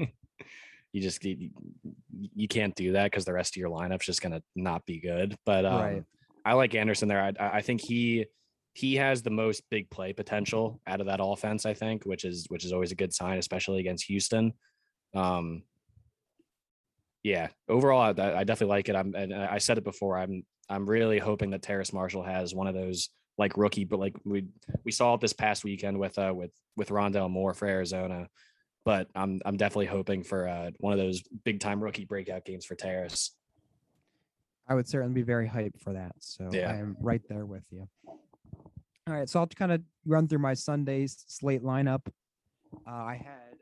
you 0.93 1.01
just 1.01 1.23
you, 1.25 1.49
you 2.11 2.47
can't 2.47 2.75
do 2.75 2.93
that 2.93 3.11
because 3.11 3.25
the 3.25 3.33
rest 3.33 3.55
of 3.55 3.59
your 3.59 3.69
lineup's 3.69 4.05
just 4.05 4.21
gonna 4.21 4.41
not 4.55 4.85
be 4.85 4.99
good. 4.99 5.35
But 5.45 5.65
um, 5.65 5.81
Right. 5.81 6.03
I 6.45 6.53
like 6.53 6.75
Anderson 6.75 7.07
there. 7.07 7.21
I 7.21 7.33
I 7.57 7.61
think 7.61 7.81
he 7.81 8.25
he 8.73 8.95
has 8.95 9.21
the 9.21 9.29
most 9.29 9.63
big 9.69 9.89
play 9.89 10.13
potential 10.13 10.79
out 10.87 11.01
of 11.01 11.07
that 11.07 11.19
offense. 11.21 11.65
I 11.65 11.73
think, 11.73 12.05
which 12.05 12.23
is 12.23 12.45
which 12.49 12.63
is 12.63 12.71
always 12.71 12.91
a 12.91 12.95
good 12.95 13.13
sign, 13.13 13.37
especially 13.37 13.79
against 13.79 14.05
Houston. 14.05 14.53
Um, 15.13 15.63
yeah, 17.23 17.49
overall, 17.69 18.01
I, 18.01 18.33
I 18.33 18.43
definitely 18.43 18.75
like 18.75 18.89
it. 18.89 18.95
I'm, 18.95 19.15
and 19.15 19.33
I 19.33 19.57
said 19.57 19.77
it 19.77 19.83
before. 19.83 20.17
I'm, 20.17 20.45
I'm 20.69 20.89
really 20.89 21.19
hoping 21.19 21.51
that 21.51 21.61
Terrace 21.61 21.93
Marshall 21.93 22.23
has 22.23 22.53
one 22.53 22.67
of 22.67 22.73
those 22.73 23.09
like 23.37 23.57
rookie, 23.57 23.85
but 23.85 23.99
like 23.99 24.15
we 24.25 24.45
we 24.83 24.91
saw 24.91 25.15
it 25.15 25.21
this 25.21 25.33
past 25.33 25.63
weekend 25.63 25.97
with 25.97 26.17
uh 26.19 26.33
with 26.35 26.51
with 26.75 26.89
Rondale 26.89 27.29
Moore 27.29 27.53
for 27.53 27.67
Arizona. 27.67 28.27
But 28.85 29.07
I'm 29.15 29.41
I'm 29.45 29.57
definitely 29.57 29.85
hoping 29.85 30.23
for 30.23 30.47
uh, 30.47 30.71
one 30.79 30.93
of 30.93 30.99
those 30.99 31.21
big 31.43 31.59
time 31.59 31.81
rookie 31.81 32.05
breakout 32.05 32.45
games 32.45 32.65
for 32.65 32.75
Terrace. 32.75 33.31
I 34.67 34.75
would 34.75 34.87
certainly 34.87 35.13
be 35.13 35.21
very 35.23 35.47
hyped 35.47 35.79
for 35.81 35.93
that. 35.93 36.13
So 36.19 36.49
Yeah. 36.51 36.71
I 36.71 36.75
am 36.75 36.95
right 36.99 37.21
there 37.29 37.45
with 37.45 37.65
you. 37.71 37.87
All 38.05 39.13
right, 39.13 39.27
so 39.27 39.41
I'll 39.41 39.47
kind 39.47 39.73
of 39.73 39.81
run 40.05 40.29
through 40.29 40.39
my 40.39 40.53
Sundays 40.53 41.25
slate 41.27 41.61
lineup. 41.61 42.07
Uh, 42.87 42.91
I 42.91 43.15
had 43.15 43.57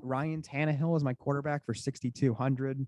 Ryan 0.00 0.40
Tannehill 0.42 0.94
as 0.94 1.02
my 1.02 1.14
quarterback 1.14 1.66
for 1.66 1.74
6,200. 1.74 2.86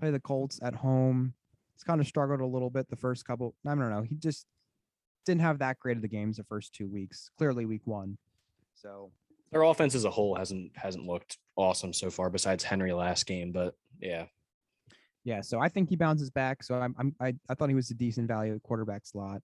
Play 0.00 0.10
the 0.10 0.20
Colts 0.20 0.60
at 0.62 0.74
home. 0.74 1.32
He's 1.74 1.82
kind 1.82 2.00
of 2.00 2.06
struggled 2.06 2.40
a 2.40 2.46
little 2.46 2.68
bit 2.68 2.90
the 2.90 2.96
first 2.96 3.24
couple. 3.24 3.54
I 3.66 3.70
don't 3.70 3.88
know. 3.90 4.02
He 4.02 4.16
just 4.16 4.46
didn't 5.24 5.40
have 5.40 5.58
that 5.60 5.78
great 5.80 5.96
of 5.96 6.02
the 6.02 6.08
games 6.08 6.36
the 6.36 6.44
first 6.44 6.74
two 6.74 6.88
weeks. 6.88 7.30
Clearly, 7.38 7.64
week 7.64 7.86
one. 7.86 8.18
So 8.74 9.10
Their 9.50 9.62
offense 9.62 9.94
as 9.94 10.04
a 10.04 10.10
whole 10.10 10.34
hasn't 10.34 10.72
hasn't 10.76 11.06
looked 11.06 11.38
awesome 11.56 11.92
so 11.92 12.10
far, 12.10 12.30
besides 12.30 12.64
Henry 12.64 12.92
last 12.92 13.26
game. 13.26 13.52
But 13.52 13.74
yeah, 14.00 14.26
yeah, 15.24 15.40
so 15.40 15.58
I 15.60 15.68
think 15.68 15.88
he 15.88 15.96
bounces 15.96 16.30
back. 16.30 16.62
So 16.62 16.74
I'm, 16.76 16.94
I'm 16.98 17.14
I, 17.20 17.34
I 17.48 17.54
thought 17.54 17.68
he 17.68 17.74
was 17.74 17.90
a 17.90 17.94
decent 17.94 18.28
value 18.28 18.54
at 18.54 18.62
quarterback 18.62 19.06
slot. 19.06 19.42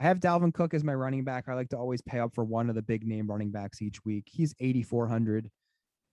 I 0.00 0.04
have 0.04 0.18
Dalvin 0.18 0.52
Cook 0.52 0.74
as 0.74 0.82
my 0.82 0.94
running 0.94 1.24
back. 1.24 1.44
I 1.48 1.54
like 1.54 1.68
to 1.70 1.78
always 1.78 2.02
pay 2.02 2.18
up 2.18 2.34
for 2.34 2.44
one 2.44 2.68
of 2.68 2.74
the 2.74 2.82
big 2.82 3.06
name 3.06 3.28
running 3.28 3.50
backs 3.50 3.80
each 3.80 4.04
week. 4.04 4.24
He's 4.26 4.54
8,400. 4.60 5.50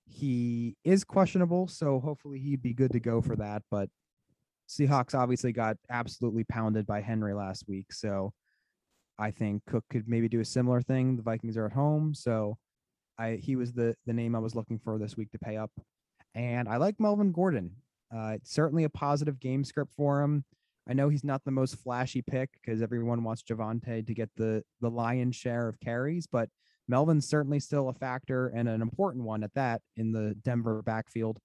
He 0.05 0.75
is 0.83 1.03
questionable, 1.03 1.67
so 1.67 1.99
hopefully 1.99 2.39
he'd 2.39 2.61
be 2.61 2.73
good 2.73 2.91
to 2.91 2.99
go 2.99 3.21
for 3.21 3.35
that. 3.37 3.63
But 3.71 3.89
Seahawks 4.69 5.15
obviously 5.15 5.51
got 5.51 5.77
absolutely 5.89 6.43
pounded 6.43 6.85
by 6.85 7.01
Henry 7.01 7.33
last 7.33 7.65
week, 7.67 7.91
so 7.91 8.33
I 9.17 9.31
think 9.31 9.63
Cook 9.67 9.85
could 9.89 10.07
maybe 10.07 10.27
do 10.27 10.41
a 10.41 10.45
similar 10.45 10.81
thing. 10.81 11.15
The 11.15 11.23
Vikings 11.23 11.57
are 11.57 11.65
at 11.65 11.73
home, 11.73 12.13
so 12.13 12.57
I 13.17 13.33
he 13.33 13.55
was 13.55 13.73
the 13.73 13.95
the 14.05 14.13
name 14.13 14.35
I 14.35 14.39
was 14.39 14.55
looking 14.55 14.79
for 14.79 14.97
this 14.97 15.17
week 15.17 15.31
to 15.31 15.39
pay 15.39 15.57
up. 15.57 15.71
And 16.33 16.69
I 16.69 16.77
like 16.77 16.99
Melvin 16.99 17.31
Gordon. 17.31 17.71
Uh, 18.15 18.33
it's 18.35 18.53
certainly 18.53 18.83
a 18.83 18.89
positive 18.89 19.39
game 19.39 19.63
script 19.63 19.93
for 19.95 20.21
him. 20.21 20.45
I 20.89 20.93
know 20.93 21.09
he's 21.09 21.23
not 21.23 21.43
the 21.45 21.51
most 21.51 21.75
flashy 21.75 22.21
pick 22.21 22.49
because 22.53 22.81
everyone 22.81 23.23
wants 23.23 23.43
Javonte 23.43 24.05
to 24.05 24.13
get 24.13 24.29
the 24.35 24.63
the 24.81 24.89
lion's 24.89 25.35
share 25.35 25.67
of 25.67 25.79
carries, 25.79 26.27
but 26.27 26.49
Melvin's 26.87 27.27
certainly 27.27 27.59
still 27.59 27.89
a 27.89 27.93
factor 27.93 28.47
and 28.49 28.67
an 28.67 28.81
important 28.81 29.23
one 29.23 29.43
at 29.43 29.53
that 29.53 29.81
in 29.95 30.11
the 30.11 30.35
Denver 30.43 30.81
backfield. 30.81 31.37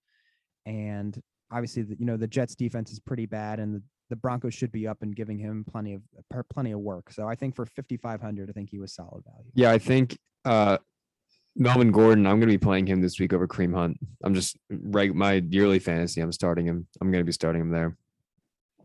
And 0.64 1.20
obviously, 1.52 1.82
the, 1.82 1.96
you 1.98 2.06
know 2.06 2.16
the 2.16 2.26
Jets 2.26 2.54
defense 2.54 2.90
is 2.90 2.98
pretty 2.98 3.26
bad, 3.26 3.60
and 3.60 3.76
the, 3.76 3.82
the 4.10 4.16
Broncos 4.16 4.54
should 4.54 4.72
be 4.72 4.88
up 4.88 5.02
and 5.02 5.14
giving 5.14 5.38
him 5.38 5.64
plenty 5.70 5.94
of 5.94 6.02
plenty 6.52 6.72
of 6.72 6.80
work. 6.80 7.12
So 7.12 7.28
I 7.28 7.34
think 7.34 7.54
for 7.54 7.66
5500, 7.66 8.48
I 8.48 8.52
think 8.52 8.70
he 8.70 8.78
was 8.78 8.94
solid 8.94 9.22
value. 9.24 9.50
Yeah, 9.54 9.70
I 9.70 9.78
think 9.78 10.18
uh 10.44 10.78
Melvin 11.58 11.90
Gordon, 11.90 12.26
I'm 12.26 12.38
gonna 12.38 12.52
be 12.52 12.58
playing 12.58 12.86
him 12.86 13.00
this 13.00 13.18
week 13.18 13.32
over 13.32 13.48
Kareem 13.48 13.74
Hunt. 13.74 13.98
I'm 14.22 14.34
just 14.34 14.56
right 14.70 15.14
my 15.14 15.42
yearly 15.48 15.78
fantasy. 15.78 16.20
I'm 16.20 16.32
starting 16.32 16.66
him. 16.66 16.86
I'm 17.00 17.10
gonna 17.10 17.24
be 17.24 17.32
starting 17.32 17.62
him 17.62 17.70
there. 17.70 17.96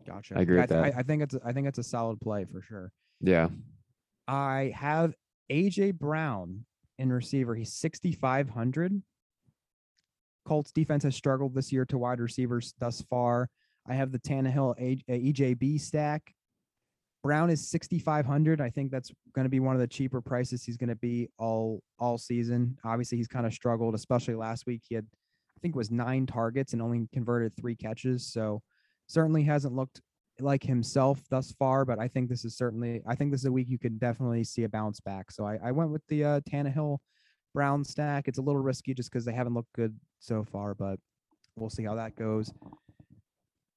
Gotcha. 0.08 0.38
I 0.38 0.42
agree 0.42 0.56
Yeah, 0.56 0.62
with 0.62 0.70
that. 0.70 0.84
I, 0.96 1.00
I 1.00 1.04
think 1.04 1.22
it's 1.24 1.36
I 1.46 1.52
think 1.52 1.68
it's 1.68 1.78
a 1.80 1.84
solid 1.84 2.20
play 2.22 2.46
for 2.46 2.62
sure. 2.62 2.92
Yeah. 3.20 3.50
I 4.28 4.74
have 4.76 5.14
AJ 5.52 6.00
Brown 6.00 6.66
in 6.98 7.12
receiver. 7.12 7.56
He's 7.56 7.74
6,500. 7.74 9.02
Colts 10.46 10.72
defense 10.72 11.04
has 11.04 11.16
struggled 11.16 11.54
this 11.54 11.72
year 11.72 11.86
to 11.86 11.98
wide 11.98 12.20
receivers 12.20 12.74
thus 12.80 13.02
far. 13.10 13.50
I 13.88 13.96
have 13.96 14.12
the 14.12 14.20
Tannehill 14.20 15.04
AJB 15.10 15.80
stack. 15.82 16.34
Brown 17.24 17.50
is 17.50 17.70
6,500. 17.70 18.62
I 18.62 18.70
think 18.70 18.92
that's 18.92 19.12
going 19.34 19.46
to 19.46 19.50
be 19.50 19.60
one 19.60 19.76
of 19.76 19.82
the 19.82 19.88
cheaper 19.88 20.22
prices 20.22 20.64
he's 20.64 20.78
going 20.78 20.90
to 20.90 20.96
be 20.96 21.30
all 21.38 21.82
all 22.00 22.18
season. 22.18 22.78
Obviously, 22.84 23.18
he's 23.18 23.28
kind 23.28 23.46
of 23.46 23.54
struggled, 23.54 23.94
especially 23.94 24.36
last 24.36 24.66
week. 24.66 24.82
He 24.88 24.96
had, 24.96 25.06
I 25.06 25.60
think, 25.62 25.76
was 25.76 25.92
nine 25.92 26.26
targets 26.26 26.74
and 26.74 26.82
only 26.82 27.08
converted 27.14 27.56
three 27.56 27.76
catches. 27.76 28.26
So 28.26 28.62
certainly 29.08 29.44
hasn't 29.44 29.76
looked 29.76 30.02
like 30.40 30.64
himself 30.64 31.22
thus 31.30 31.52
far, 31.52 31.86
but 31.86 32.00
I 32.00 32.08
think 32.08 32.30
this 32.30 32.46
is 32.46 32.56
certainly 32.56 33.02
I 33.06 33.16
think 33.16 33.32
this 33.32 33.42
is 33.42 33.46
a 33.46 33.52
week 33.52 33.70
you 33.70 33.78
could 33.78 34.00
definitely 34.00 34.44
see 34.44 34.64
a 34.64 34.70
bounce 34.70 35.00
back. 35.00 35.32
So 35.32 35.46
I, 35.46 35.60
I 35.64 35.72
went 35.72 35.92
with 35.92 36.06
the 36.08 36.24
uh, 36.24 36.40
Tannehill 36.42 36.98
Brown 37.54 37.84
stack. 37.84 38.28
It's 38.28 38.40
a 38.40 38.42
little 38.42 38.62
risky 38.62 38.94
just 38.94 39.12
because 39.12 39.26
they 39.26 39.34
haven't 39.34 39.54
looked 39.54 39.74
good 39.74 39.96
so 40.20 40.44
far, 40.44 40.74
but 40.74 41.00
we'll 41.56 41.70
see 41.70 41.84
how 41.84 41.96
that 41.96 42.16
goes. 42.16 42.52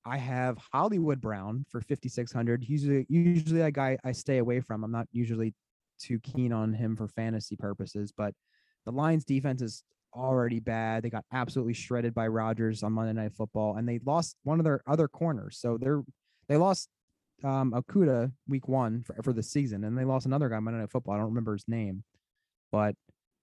I 0.06 0.18
have 0.18 0.58
Hollywood 0.72 1.20
Brown 1.20 1.64
for 1.70 1.80
5600. 1.80 2.64
Usually 2.68 3.06
usually 3.08 3.62
a 3.62 3.70
guy 3.70 3.96
I 4.04 4.12
stay 4.12 4.38
away 4.38 4.60
from. 4.60 4.84
I'm 4.84 4.90
not 4.92 5.08
usually 5.12 5.54
too 5.98 6.18
keen 6.20 6.52
on 6.52 6.72
him 6.74 6.96
for 6.96 7.08
fantasy 7.08 7.56
purposes, 7.56 8.12
but 8.16 8.34
the 8.84 8.92
Lions 8.92 9.24
defense 9.24 9.62
is 9.62 9.82
already 10.14 10.60
bad. 10.60 11.02
They 11.02 11.10
got 11.10 11.24
absolutely 11.32 11.72
shredded 11.74 12.14
by 12.14 12.28
Rodgers 12.28 12.82
on 12.82 12.92
Monday 12.92 13.14
Night 13.14 13.32
Football, 13.34 13.76
and 13.76 13.88
they 13.88 13.98
lost 14.04 14.36
one 14.42 14.60
of 14.60 14.64
their 14.64 14.82
other 14.86 15.08
corners. 15.08 15.58
So 15.58 15.78
they're 15.78 16.02
they 16.48 16.56
lost 16.56 16.88
um 17.42 17.72
Okudah 17.72 18.30
week 18.46 18.68
one 18.68 19.02
for, 19.04 19.16
for 19.22 19.32
the 19.32 19.42
season, 19.42 19.84
and 19.84 19.96
they 19.96 20.04
lost 20.04 20.26
another 20.26 20.48
guy 20.50 20.58
Monday 20.60 20.80
Night 20.80 20.90
Football. 20.90 21.14
I 21.14 21.18
don't 21.18 21.28
remember 21.28 21.54
his 21.54 21.66
name, 21.66 22.04
but 22.72 22.94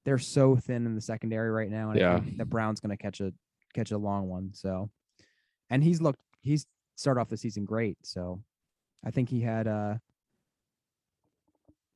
they're 0.06 0.20
so 0.20 0.56
thin 0.56 0.86
in 0.86 0.96
the 0.96 1.02
secondary 1.02 1.50
right 1.52 1.70
now, 1.72 1.90
and 1.92 2.00
I 2.00 2.02
Yeah. 2.04 2.20
think 2.20 2.38
that 2.38 2.50
Brown's 2.50 2.80
gonna 2.80 2.98
catch 2.98 3.20
a 3.20 3.34
catch 3.74 3.92
a 3.92 3.98
long 3.98 4.28
one. 4.30 4.54
So, 4.54 4.92
and 5.70 5.84
he's 5.84 6.02
looked 6.02 6.22
he's 6.42 6.66
started 6.96 7.22
off 7.22 7.30
the 7.30 7.38
season 7.38 7.66
great. 7.66 7.98
So, 8.04 8.42
I 9.06 9.12
think 9.12 9.30
he 9.30 9.42
had 9.42 9.68
uh 9.68 9.96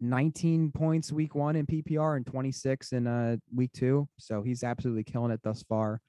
19 0.01 0.71
points 0.71 1.11
week 1.11 1.35
one 1.35 1.55
in 1.55 1.65
PPR 1.65 2.17
and 2.17 2.25
26 2.25 2.91
in 2.91 3.07
uh 3.07 3.37
week 3.53 3.71
two. 3.73 4.07
So 4.19 4.41
he's 4.41 4.63
absolutely 4.63 5.03
killing 5.03 5.31
it 5.31 5.41
thus 5.43 5.63
far. 5.63 6.01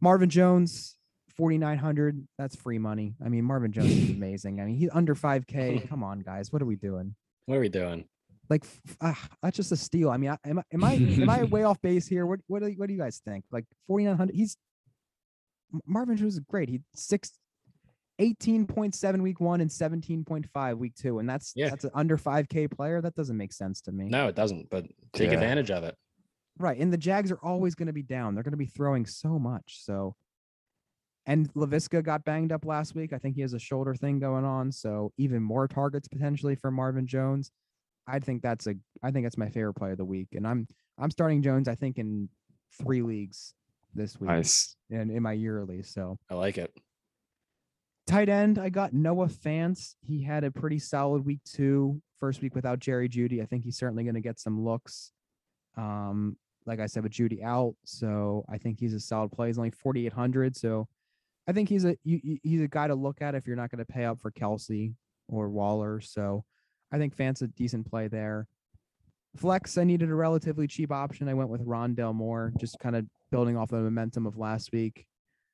Marvin 0.00 0.28
Jones, 0.28 0.96
4,900. 1.36 2.26
That's 2.38 2.56
free 2.56 2.78
money. 2.78 3.14
I 3.24 3.28
mean, 3.28 3.44
Marvin 3.44 3.70
Jones 3.72 3.90
is 3.92 4.10
amazing. 4.16 4.60
I 4.60 4.64
mean, 4.64 4.74
he's 4.76 4.90
under 4.92 5.14
5K. 5.14 5.88
Come 5.90 6.02
on, 6.02 6.20
guys. 6.20 6.52
What 6.52 6.60
are 6.60 6.66
we 6.66 6.76
doing? 6.76 7.14
what 7.46 7.56
are 7.56 7.60
we 7.60 7.68
doing? 7.68 8.04
Like, 8.50 8.64
ah, 9.00 9.28
that's 9.42 9.56
just 9.56 9.72
a 9.72 9.76
steal. 9.76 10.10
I 10.10 10.16
mean, 10.16 10.30
I- 10.30 10.48
am 10.48 10.58
I 10.58 10.62
am 10.72 10.84
I 10.84 10.92
am 10.94 11.30
I 11.30 11.42
way 11.54 11.62
off 11.62 11.80
base 11.80 12.06
here? 12.06 12.26
What 12.26 12.40
what 12.48 12.62
do, 12.62 12.68
you- 12.68 12.74
what 12.76 12.88
do 12.88 12.92
you 12.94 12.98
guys 13.00 13.20
think? 13.24 13.44
Like 13.52 13.64
4,900. 13.86 14.34
He's 14.34 14.56
Marvin 15.86 16.16
Jones 16.16 16.34
is 16.34 16.40
great. 16.40 16.68
He 16.68 16.80
six. 16.94 17.32
18.7 18.20 19.22
week 19.22 19.40
one 19.40 19.60
and 19.60 19.70
17.5 19.70 20.78
week 20.78 20.94
two. 20.94 21.18
And 21.18 21.28
that's 21.28 21.52
Yeah. 21.56 21.70
that's 21.70 21.84
an 21.84 21.90
under 21.94 22.16
5k 22.16 22.70
player. 22.70 23.00
That 23.00 23.14
doesn't 23.14 23.36
make 23.36 23.52
sense 23.52 23.80
to 23.82 23.92
me. 23.92 24.08
No, 24.08 24.28
it 24.28 24.36
doesn't. 24.36 24.70
But 24.70 24.86
take 25.12 25.28
Yeah. 25.30 25.34
advantage 25.34 25.70
of 25.70 25.82
it. 25.82 25.96
Right. 26.58 26.78
And 26.78 26.92
the 26.92 26.98
Jags 26.98 27.32
are 27.32 27.38
always 27.42 27.74
going 27.74 27.86
to 27.86 27.92
be 27.92 28.02
down. 28.02 28.34
They're 28.34 28.44
going 28.44 28.52
to 28.52 28.56
be 28.58 28.66
throwing 28.66 29.06
so 29.06 29.38
much. 29.38 29.82
So, 29.82 30.14
and 31.26 31.52
Laviska 31.54 32.04
got 32.04 32.24
banged 32.24 32.52
up 32.52 32.64
last 32.64 32.94
week. 32.94 33.12
I 33.12 33.18
think 33.18 33.34
he 33.34 33.40
has 33.42 33.54
a 33.54 33.58
shoulder 33.58 33.94
thing 33.94 34.18
going 34.18 34.44
on. 34.44 34.70
So, 34.70 35.12
even 35.16 35.42
more 35.42 35.66
targets 35.66 36.06
potentially 36.06 36.54
for 36.54 36.70
Marvin 36.70 37.06
Jones. 37.06 37.50
I 38.06 38.18
think 38.18 38.42
that's 38.42 38.66
a, 38.66 38.74
I 39.02 39.10
think 39.10 39.24
that's 39.24 39.38
my 39.38 39.48
favorite 39.48 39.74
play 39.74 39.92
of 39.92 39.98
the 39.98 40.04
week. 40.04 40.28
And 40.32 40.46
I'm, 40.46 40.68
I'm 40.98 41.10
starting 41.10 41.42
Jones, 41.42 41.66
I 41.66 41.74
think, 41.74 41.98
in 41.98 42.28
three 42.78 43.02
leagues 43.02 43.54
this 43.94 44.18
week 44.20 44.30
Nice. 44.30 44.76
and 44.90 45.10
in 45.10 45.22
my 45.22 45.32
yearly. 45.32 45.82
So, 45.82 46.18
I 46.30 46.34
like 46.34 46.58
it. 46.58 46.72
tight 48.06 48.28
end, 48.28 48.58
I 48.58 48.68
got 48.68 48.92
Noah 48.92 49.26
Fant. 49.28 49.94
He 50.00 50.22
had 50.22 50.44
a 50.44 50.50
pretty 50.50 50.78
solid 50.78 51.24
week 51.24 51.40
two, 51.44 52.00
first 52.20 52.40
week 52.42 52.54
without 52.54 52.78
Jerry 52.78 53.08
Jeudy. 53.08 53.42
I 53.42 53.46
think 53.46 53.64
he's 53.64 53.76
certainly 53.78 54.02
going 54.04 54.14
to 54.14 54.20
get 54.20 54.38
some 54.40 54.60
looks. 54.64 55.12
Um, 55.76 56.36
like 56.66 56.78
I 56.80 56.86
said, 56.86 57.02
with 57.02 57.12
Jeudy 57.12 57.42
out, 57.42 57.74
so 57.84 58.44
I 58.48 58.58
think 58.58 58.78
he's 58.78 58.94
a 58.94 59.00
solid 59.00 59.32
play. 59.32 59.48
He's 59.48 59.58
only 59.58 59.70
4,800, 59.70 60.54
so 60.56 60.86
I 61.48 61.52
think 61.52 61.68
he's 61.68 61.84
a 61.84 61.96
you- 62.04 62.38
he's 62.44 62.60
a 62.60 62.68
guy 62.68 62.86
to 62.86 62.94
look 62.94 63.20
at 63.20 63.34
if 63.34 63.46
you're 63.48 63.56
not 63.56 63.70
going 63.70 63.84
to 63.84 63.92
pay 63.92 64.04
up 64.04 64.20
for 64.20 64.30
Kelce 64.30 64.94
or 65.28 65.48
Waller. 65.50 66.00
So 66.00 66.44
I 66.92 66.98
think 66.98 67.16
Fant's 67.16 67.42
a 67.42 67.48
decent 67.48 67.88
play 67.90 68.06
there. 68.06 68.46
Flex, 69.36 69.76
I 69.78 69.82
needed 69.84 70.08
a 70.10 70.14
relatively 70.14 70.66
cheap 70.68 70.92
option. 70.92 71.28
I 71.28 71.34
went 71.34 71.48
with 71.50 71.66
Rondale 71.66 72.14
Moore, 72.14 72.52
just 72.60 72.78
kind 72.78 72.94
of 72.94 73.06
building 73.32 73.56
off 73.56 73.70
the 73.70 73.78
momentum 73.78 74.26
of 74.26 74.36
last 74.38 74.70
week. 74.72 75.04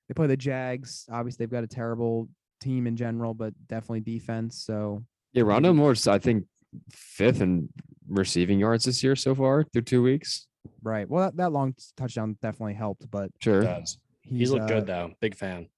They 0.08 0.14
play 0.14 0.26
the 0.26 0.36
Jags. 0.36 1.06
Obviously, 1.10 1.46
they've 1.46 1.50
got 1.50 1.64
a 1.64 1.68
terrible 1.68 2.28
team 2.60 2.86
in 2.86 2.96
general, 2.96 3.32
but 3.32 3.54
definitely 3.68 4.00
defense. 4.00 4.62
So 4.62 5.02
Yeah, 5.32 5.44
Rondale 5.44 5.74
Moore's 5.74 6.06
I 6.06 6.18
think 6.18 6.44
fifth 6.90 7.40
in 7.40 7.70
receiving 8.08 8.58
yards 8.58 8.84
this 8.84 9.02
year 9.02 9.16
so 9.16 9.34
far 9.34 9.64
through 9.72 9.82
two 9.82 10.02
weeks. 10.02 10.46
right. 10.82 11.08
Well, 11.08 11.24
that, 11.24 11.36
that 11.36 11.52
long 11.52 11.74
touchdown 11.96 12.36
definitely 12.42 12.74
helped, 12.74 13.10
but 13.10 13.30
Sure. 13.40 13.62
Does. 13.62 13.98
he's, 14.22 14.38
He's 14.40 14.50
looked 14.50 14.64
uh, 14.64 14.74
good 14.74 14.86
though. 14.86 15.12
Big 15.20 15.34
fan. 15.34 15.68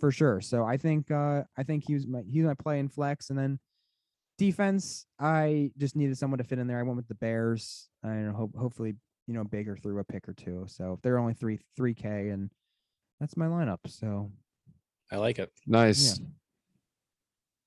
for 0.00 0.10
sure. 0.10 0.40
So 0.40 0.64
I 0.64 0.76
think 0.78 1.10
uh 1.10 1.42
I 1.56 1.62
think 1.62 1.84
he 1.86 1.94
was 1.94 2.06
my 2.06 2.22
he's 2.28 2.44
my 2.44 2.54
play 2.54 2.78
in 2.80 2.88
flex, 2.88 3.30
and 3.30 3.38
then 3.38 3.58
defense. 4.38 5.06
I 5.20 5.70
just 5.78 5.96
needed 5.96 6.16
someone 6.18 6.38
to 6.38 6.44
fit 6.44 6.58
in 6.58 6.66
there. 6.66 6.78
I 6.78 6.82
went 6.82 6.96
with 6.96 7.08
the 7.08 7.14
Bears. 7.14 7.88
I 8.02 8.08
don't 8.08 8.26
know. 8.26 8.32
Hope, 8.32 8.56
hopefully, 8.56 8.94
you 9.32 9.38
know, 9.38 9.44
Baker 9.44 9.78
threw 9.78 9.98
a 9.98 10.04
pick 10.04 10.28
or 10.28 10.34
two. 10.34 10.66
So 10.68 10.92
if 10.92 11.00
they're 11.00 11.18
only 11.18 11.32
three 11.32 11.58
three 11.74 11.94
k, 11.94 12.28
and 12.28 12.50
that's 13.18 13.34
my 13.34 13.46
lineup. 13.46 13.78
So 13.86 14.30
I 15.10 15.16
like 15.16 15.38
it. 15.38 15.50
Nice. 15.66 16.20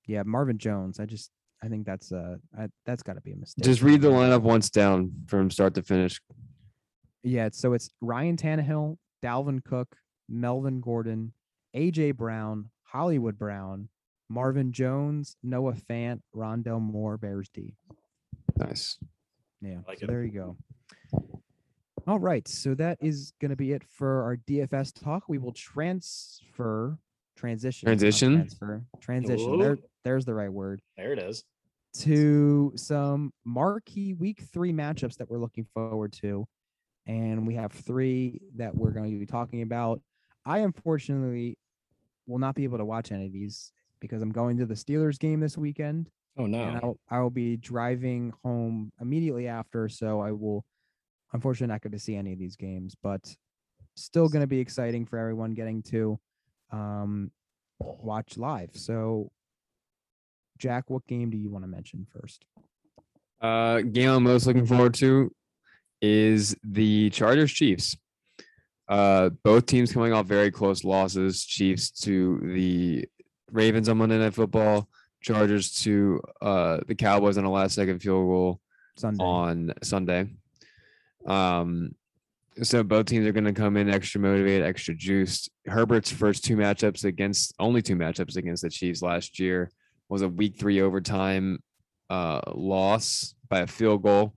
yeah, 0.06 0.22
Marvin 0.24 0.60
Jones. 0.60 1.00
I 1.00 1.06
just 1.06 1.32
I 1.64 1.68
think 1.68 1.88
that's 1.88 2.12
uh 2.12 2.36
I, 2.56 2.68
that's 2.86 3.02
got 3.02 3.14
to 3.14 3.22
be 3.22 3.32
a 3.32 3.36
mistake. 3.36 3.66
Just 3.66 3.82
read 3.82 4.02
the 4.02 4.10
lineup 4.10 4.42
once 4.42 4.70
down 4.70 5.12
from 5.26 5.50
start 5.50 5.74
to 5.74 5.82
finish. 5.82 6.22
Yeah, 7.24 7.50
so 7.52 7.74
it's 7.74 7.90
Ryan 8.00 8.38
Tannehill, 8.38 8.98
Dalvin 9.24 9.64
Cook, 9.64 9.96
Melvin 10.30 10.82
Gordon, 10.82 11.34
AJ 11.76 12.16
Brown, 12.16 12.70
Hollywood 12.84 13.40
Brown, 13.40 13.90
Marvin 14.30 14.72
Jones, 14.72 15.36
Noah 15.42 15.74
Fant, 15.74 16.22
Rondale 16.36 16.80
Moore, 16.80 17.18
Bears 17.18 17.50
D. 17.50 17.74
Nice. 18.56 19.00
Yeah, 19.62 19.80
like 19.88 19.98
so 19.98 20.06
there 20.06 20.24
you 20.24 20.32
go. 20.32 20.58
All 22.08 22.20
right, 22.20 22.48
so 22.48 22.76
that 22.76 23.00
is 23.02 23.34
going 23.42 23.50
to 23.50 23.56
be 23.56 23.72
it 23.72 23.84
for 23.84 24.22
our 24.24 24.38
DFS 24.48 24.94
talk. 25.04 25.24
We 25.28 25.40
will 25.40 25.54
transfer, 25.54 27.00
transition, 27.36 27.88
not 27.88 27.92
Transition? 27.98 28.36
transfer, 28.36 28.84
transition. 29.02 29.48
Oh. 29.50 29.58
There, 29.58 29.78
there's 30.04 30.24
the 30.26 30.34
right 30.36 30.52
word 30.52 30.82
There 30.98 31.14
it 31.14 31.20
is. 31.20 31.44
to 32.02 32.72
some 32.76 33.34
marquee 33.44 34.14
week 34.14 34.44
three 34.54 34.72
matchups 34.72 35.18
that 35.18 35.30
we're 35.30 35.40
looking 35.40 35.66
forward 35.74 36.14
to. 36.22 36.46
And 37.08 37.48
we 37.48 37.56
have 37.56 37.72
three 37.72 38.40
that 38.56 38.76
we're 38.76 38.92
going 38.92 39.12
to 39.12 39.18
be 39.20 39.26
talking 39.26 39.62
about. 39.64 40.00
I 40.46 40.60
unfortunately 40.60 41.58
will 42.28 42.40
not 42.40 42.54
be 42.56 42.66
able 42.66 42.78
to 42.78 42.86
watch 42.86 43.12
any 43.12 43.26
of 43.26 43.34
these 43.34 43.72
because 44.00 44.22
I'm 44.22 44.32
going 44.32 44.58
to 44.58 44.66
the 44.68 44.74
Steelers 44.76 45.18
game 45.18 45.40
this 45.40 45.58
weekend. 45.58 46.10
Oh 46.38 46.44
And 46.44 46.52
no. 46.52 46.80
I'll, 46.84 47.00
I 47.10 47.20
will 47.22 47.30
be 47.32 47.58
driving 47.58 48.32
home 48.44 48.92
immediately 49.02 49.48
after. 49.48 49.88
So 49.90 50.20
I 50.22 50.32
will, 50.32 50.66
unfortunately, 51.36 51.72
not 51.72 51.82
going 51.82 51.92
to 51.92 52.00
see 52.00 52.16
any 52.16 52.34
of 52.34 52.40
these 52.40 52.56
games, 52.56 52.96
but 53.04 53.36
still 53.96 54.28
going 54.30 54.42
to 54.42 54.48
be 54.48 54.60
exciting 54.60 55.06
for 55.06 55.20
everyone 55.20 55.54
getting 55.54 55.84
to 55.84 56.18
um, 56.72 57.30
watch 57.80 58.38
live. 58.38 58.70
So, 58.74 59.32
Jack, 60.58 60.90
what 60.90 61.06
game 61.08 61.30
do 61.30 61.38
you 61.38 61.50
want 61.52 61.64
to 61.66 61.68
mention 61.68 62.08
first? 62.10 62.46
Uh, 63.42 63.82
game 63.82 64.10
I'm 64.10 64.24
most 64.24 64.48
looking 64.48 64.66
forward 64.66 64.94
to 64.96 65.30
is 66.02 66.56
the 66.64 67.10
Chargers 67.10 67.52
Chiefs. 67.52 67.98
Uh, 68.88 69.30
both 69.44 69.66
teams 69.66 69.92
coming 69.92 70.14
off 70.14 70.26
very 70.26 70.52
close 70.52 70.84
losses. 70.84 71.44
Chiefs 71.44 71.92
to 71.92 72.40
the 72.44 73.06
Ravens 73.52 73.90
on 73.90 73.98
Monday 73.98 74.18
Night 74.18 74.34
Football. 74.34 74.88
Chargers 75.22 75.74
to 75.82 76.22
uh 76.40 76.80
the 76.88 76.94
Cowboys 76.94 77.40
on 77.40 77.46
a 77.46 77.52
last 77.52 77.74
second 77.74 78.00
field 78.00 78.28
goal 78.28 78.62
Sunday. 78.96 79.24
on 79.24 79.74
Sunday. 79.82 80.30
Um, 81.26 81.96
so 82.64 82.84
both 82.84 83.08
teams 83.08 83.28
are 83.28 83.34
going 83.34 83.46
to 83.46 83.54
come 83.54 83.76
in 83.76 83.90
extra 83.90 84.22
motivated, 84.22 84.66
extra 84.66 84.96
juiced. 84.96 85.50
Herbert's 85.66 86.12
first 86.12 86.46
two 86.46 86.56
matchups 86.56 87.04
against 87.04 87.54
only 87.60 87.82
two 87.82 87.96
matchups 87.96 88.38
against 88.38 88.64
the 88.64 88.70
Chiefs 88.70 89.02
last 89.02 89.40
year 89.40 89.70
was 90.08 90.22
a 90.22 90.30
week 90.30 90.58
three 90.58 90.82
overtime 90.82 91.60
uh 92.10 92.40
loss 92.54 93.34
by 93.50 93.62
a 93.62 93.68
field 93.68 94.04
goal. 94.04 94.36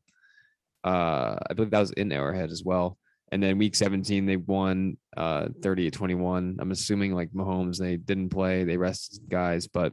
Uh, 0.82 1.36
I 1.49 1.55
believe 1.55 1.70
that 1.70 1.80
was 1.80 1.93
in 1.93 2.11
Arrowhead 2.12 2.51
as 2.51 2.64
well. 2.64 2.97
And 3.30 3.43
then 3.43 3.59
week 3.59 3.76
17, 3.76 4.26
they 4.26 4.36
won 4.36 4.97
uh 5.16 5.49
30 5.62 5.91
to 5.91 5.97
21. 5.97 6.57
I'm 6.59 6.70
assuming 6.72 7.14
like 7.14 7.30
Mahomes, 7.30 7.78
they 7.78 7.97
didn't 7.97 8.30
play, 8.30 8.64
they 8.64 8.76
rested 8.76 9.28
guys, 9.28 9.68
but 9.68 9.93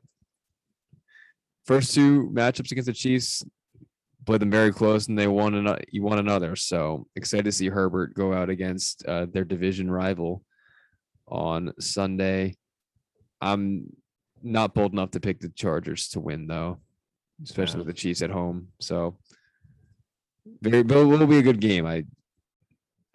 first 1.66 1.94
two 1.94 2.32
matchups 2.34 2.72
against 2.72 2.88
the 2.88 2.94
Chiefs 2.94 3.44
played 4.26 4.42
them 4.42 4.50
very 4.52 4.72
close 4.72 5.08
and 5.08 5.18
they 5.18 5.28
won 5.28 5.54
another 5.54 5.82
you 5.92 6.02
won 6.04 6.20
another. 6.20 6.56
So 6.56 7.08
excited 7.16 7.46
to 7.46 7.52
see 7.52 7.70
Herbert 7.70 8.14
go 8.14 8.34
out 8.34 8.50
against 8.50 9.06
uh, 9.06 9.26
their 9.32 9.44
division 9.46 9.90
rival 9.90 10.44
on 11.28 11.74
Sunday. 11.80 12.56
I'm 13.42 13.88
not 14.44 14.74
bold 14.74 14.94
enough 14.94 15.12
to 15.12 15.20
pick 15.20 15.40
the 15.40 15.50
Chargers 15.50 16.10
to 16.10 16.20
win 16.20 16.48
though, 16.48 16.80
especially 17.44 17.80
Yeah. 17.82 17.86
with 17.86 17.96
the 17.96 18.02
Chiefs 18.02 18.22
at 18.22 18.30
home. 18.32 18.70
So 18.80 19.18
very 20.62 20.84
but 20.84 20.98
it 20.98 21.06
will 21.06 21.28
be 21.28 21.40
a 21.40 21.44
good 21.44 21.60
game, 21.62 21.86
I 21.86 22.06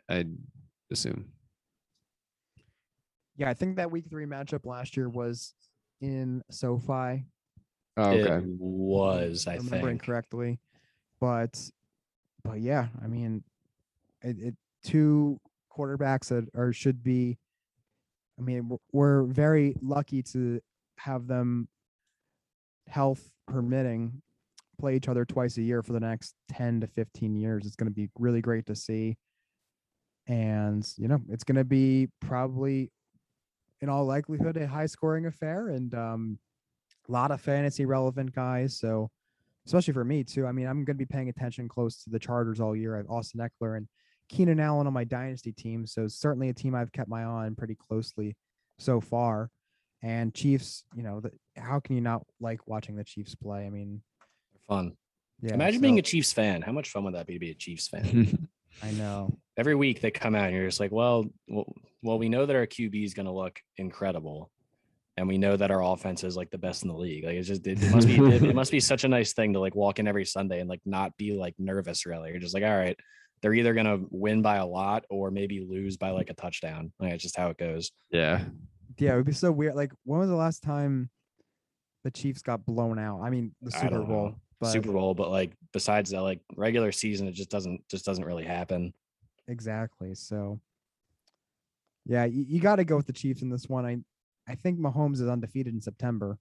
I 0.09 0.27
assume. 0.91 1.27
yeah, 3.37 3.49
I 3.49 3.55
think 3.55 3.77
that 3.77 3.91
week 3.91 4.07
three 4.11 4.27
matchup 4.27 4.67
last 4.67 4.97
year 4.97 5.09
was 5.09 5.55
in 6.01 6.43
SoFi. 6.51 7.25
Oh, 7.97 8.11
okay. 8.11 8.37
It 8.37 8.45
was, 8.47 9.47
I 9.47 9.57
remembering 9.57 9.99
think. 9.99 10.03
correctly. 10.07 10.59
But 11.21 11.61
but 12.43 12.61
yeah, 12.61 12.89
I 13.03 13.07
mean 13.07 13.45
it, 14.23 14.37
it 14.39 14.55
two 14.83 15.39
quarterbacks 15.77 16.29
that 16.29 16.49
are 16.55 16.73
should 16.73 17.03
be 17.03 17.39
I 18.39 18.43
mean 18.43 18.79
we're, 18.93 19.25
very 19.25 19.77
lucky 19.83 20.23
to 20.23 20.61
have 20.97 21.27
them 21.27 21.68
health 22.89 23.31
permitting 23.47 24.23
play 24.79 24.97
each 24.97 25.09
other 25.09 25.25
twice 25.27 25.59
a 25.59 25.62
year 25.62 25.83
for 25.83 25.93
the 25.93 26.01
next 26.01 26.35
10 26.49 26.81
to 26.81 26.87
15 26.87 27.37
years. 27.37 27.66
It's 27.66 27.77
going 27.77 27.91
to 27.91 27.95
be 27.95 28.09
really 28.18 28.41
great 28.41 28.64
to 28.66 28.75
see. 28.75 29.18
And 30.27 30.87
you 30.97 31.07
know, 31.07 31.21
it's 31.29 31.45
going 31.45 31.57
to 31.57 31.64
be 31.64 32.09
probably 32.21 32.91
in 33.83 33.89
all 33.89 34.07
likelihood 34.07 34.57
a 34.57 34.66
high 34.66 34.87
scoring 34.87 35.27
affair 35.27 35.68
and 35.68 35.95
um 35.95 36.39
a 37.09 37.12
lot 37.12 37.31
of 37.31 37.41
fantasy 37.41 37.85
relevant 37.85 38.35
guys. 38.35 38.79
So 38.79 39.11
especially 39.67 39.95
for 39.95 40.05
me 40.05 40.25
too. 40.25 40.47
I 40.47 40.53
mean, 40.53 40.67
I'm 40.67 40.85
going 40.85 40.97
to 40.99 41.05
be 41.05 41.07
paying 41.07 41.29
attention 41.29 41.69
close 41.69 42.03
to 42.05 42.11
the 42.11 42.19
Chargers 42.19 42.61
all 42.61 42.75
year. 42.75 42.95
I 42.95 42.99
have 42.99 43.11
Austin 43.11 43.41
Ekeler 43.41 43.77
and 43.77 43.89
Keenan 44.29 44.61
Allen 44.61 44.87
on 44.87 44.93
my 44.93 45.05
dynasty 45.05 45.53
team, 45.53 45.87
so 45.87 46.07
certainly 46.07 46.49
a 46.49 46.55
team 46.55 46.75
I've 46.75 46.93
kept 46.93 47.09
my 47.09 47.23
eye 47.23 47.47
on 47.47 47.57
pretty 47.57 47.75
closely 47.75 48.37
so 48.79 49.01
far. 49.01 49.51
And 50.03 50.35
Chiefs, 50.35 50.85
you 50.95 51.03
know, 51.03 51.21
the, 51.21 51.31
how 51.57 51.81
can 51.81 51.95
you 51.95 52.01
not 52.01 52.23
like 52.41 52.67
watching 52.67 52.97
the 52.97 53.05
Chiefs 53.05 53.35
play? 53.35 53.67
I 53.67 53.71
mean, 53.71 54.03
Fun. 54.67 54.97
yeah. 55.43 55.55
Imagine 55.55 55.81
being 55.81 55.99
a 55.99 56.03
Chiefs 56.03 56.33
fan. 56.33 56.63
How 56.63 56.73
much 56.73 56.91
fun 56.91 57.05
would 57.05 57.15
that 57.15 57.27
be 57.27 57.35
to 57.35 57.39
be 57.39 57.51
a 57.51 57.55
Chiefs 57.55 57.89
fan? 57.89 58.49
I 58.83 58.93
know. 58.93 59.39
Every 59.57 59.75
week 59.75 60.01
they 60.01 60.11
come 60.11 60.35
out 60.35 60.47
and 60.47 60.57
you're 60.57 60.67
just 60.67 60.81
like, 60.81 60.93
well, 60.93 61.27
well, 61.49 61.67
well 62.03 62.19
we 62.19 62.29
know 62.29 62.47
that 62.47 62.57
our 62.57 62.67
QB 62.67 63.05
is 63.05 63.15
going 63.15 63.27
to 63.27 63.33
look 63.33 63.61
incredible. 63.77 64.51
And 65.17 65.29
we 65.29 65.39
know 65.39 65.57
that 65.57 65.71
our 65.71 65.83
offense 65.83 66.25
is 66.25 66.37
like 66.37 66.51
the 66.51 66.59
best 66.59 66.83
in 66.83 66.89
the 66.89 66.97
league. 66.97 67.25
Like 67.25 67.35
it's 67.35 67.49
just, 67.49 67.67
it, 67.67 67.83
it 67.83 67.91
must 67.91 68.07
be, 68.07 68.17
it, 68.17 68.43
it 68.43 68.55
must 68.55 68.71
be 68.71 68.81
such 68.81 69.05
a 69.05 69.09
nice 69.09 69.33
thing 69.33 69.53
to 69.53 69.61
like 69.61 69.75
walk 69.75 69.99
in 69.99 70.09
every 70.09 70.25
Sunday 70.25 70.61
and 70.61 70.69
like 70.69 70.81
not 70.87 71.17
be 71.17 71.33
like 71.33 71.55
nervous 71.59 72.07
really. 72.07 72.31
You're 72.31 72.39
just 72.41 72.55
like, 72.55 72.63
all 72.63 72.77
right, 72.77 72.97
they're 73.43 73.55
either 73.55 73.75
going 73.75 73.87
to 73.87 74.07
win 74.11 74.41
by 74.41 74.57
a 74.57 74.67
lot 74.67 75.05
or 75.11 75.31
maybe 75.31 75.61
lose 75.61 75.97
by 75.97 76.11
like 76.11 76.31
a 76.31 76.35
touchdown. 76.35 76.93
Like 77.01 77.13
it's 77.13 77.23
just 77.23 77.37
how 77.37 77.49
it 77.49 77.59
goes. 77.59 77.91
yeah. 78.11 78.45
Yeah, 78.99 79.15
it 79.15 79.17
would 79.17 79.27
be 79.27 79.33
so 79.33 79.51
weird. 79.51 79.77
Like, 79.77 79.93
when 80.05 80.21
was 80.21 80.29
the 80.29 80.37
last 80.37 80.63
time 80.63 81.09
the 82.05 82.11
Chiefs 82.11 82.43
got 82.43 82.67
blown 82.67 82.99
out? 82.99 83.23
I 83.23 83.31
mean, 83.31 83.55
the 83.63 83.71
Super 83.71 84.03
Bowl. 84.03 84.35
But 84.61 84.73
Super 84.73 84.93
Bowl, 84.93 85.15
but 85.15 85.31
like 85.31 85.53
besides 85.73 86.11
that, 86.11 86.21
like 86.21 86.41
regular 86.55 86.93
season, 86.93 87.27
it 87.27 87.33
just 87.33 87.49
doesn't 87.51 87.89
just 87.89 88.05
doesn't 88.05 88.27
really 88.27 88.45
happen. 88.45 88.93
Exactly. 89.49 90.15
So, 90.15 90.61
yeah, 92.05 92.27
you, 92.27 92.45
you 92.47 92.61
got 92.61 92.77
to 92.77 92.85
go 92.85 92.97
with 92.97 93.07
the 93.07 93.15
Chiefs 93.15 93.41
in 93.41 93.49
this 93.49 93.69
one. 93.71 93.87
I, 93.87 93.99
I 94.51 94.55
think 94.57 94.78
Mahomes 94.78 95.20
is 95.20 95.28
undefeated 95.28 95.72
in 95.74 95.80
September. 95.80 96.38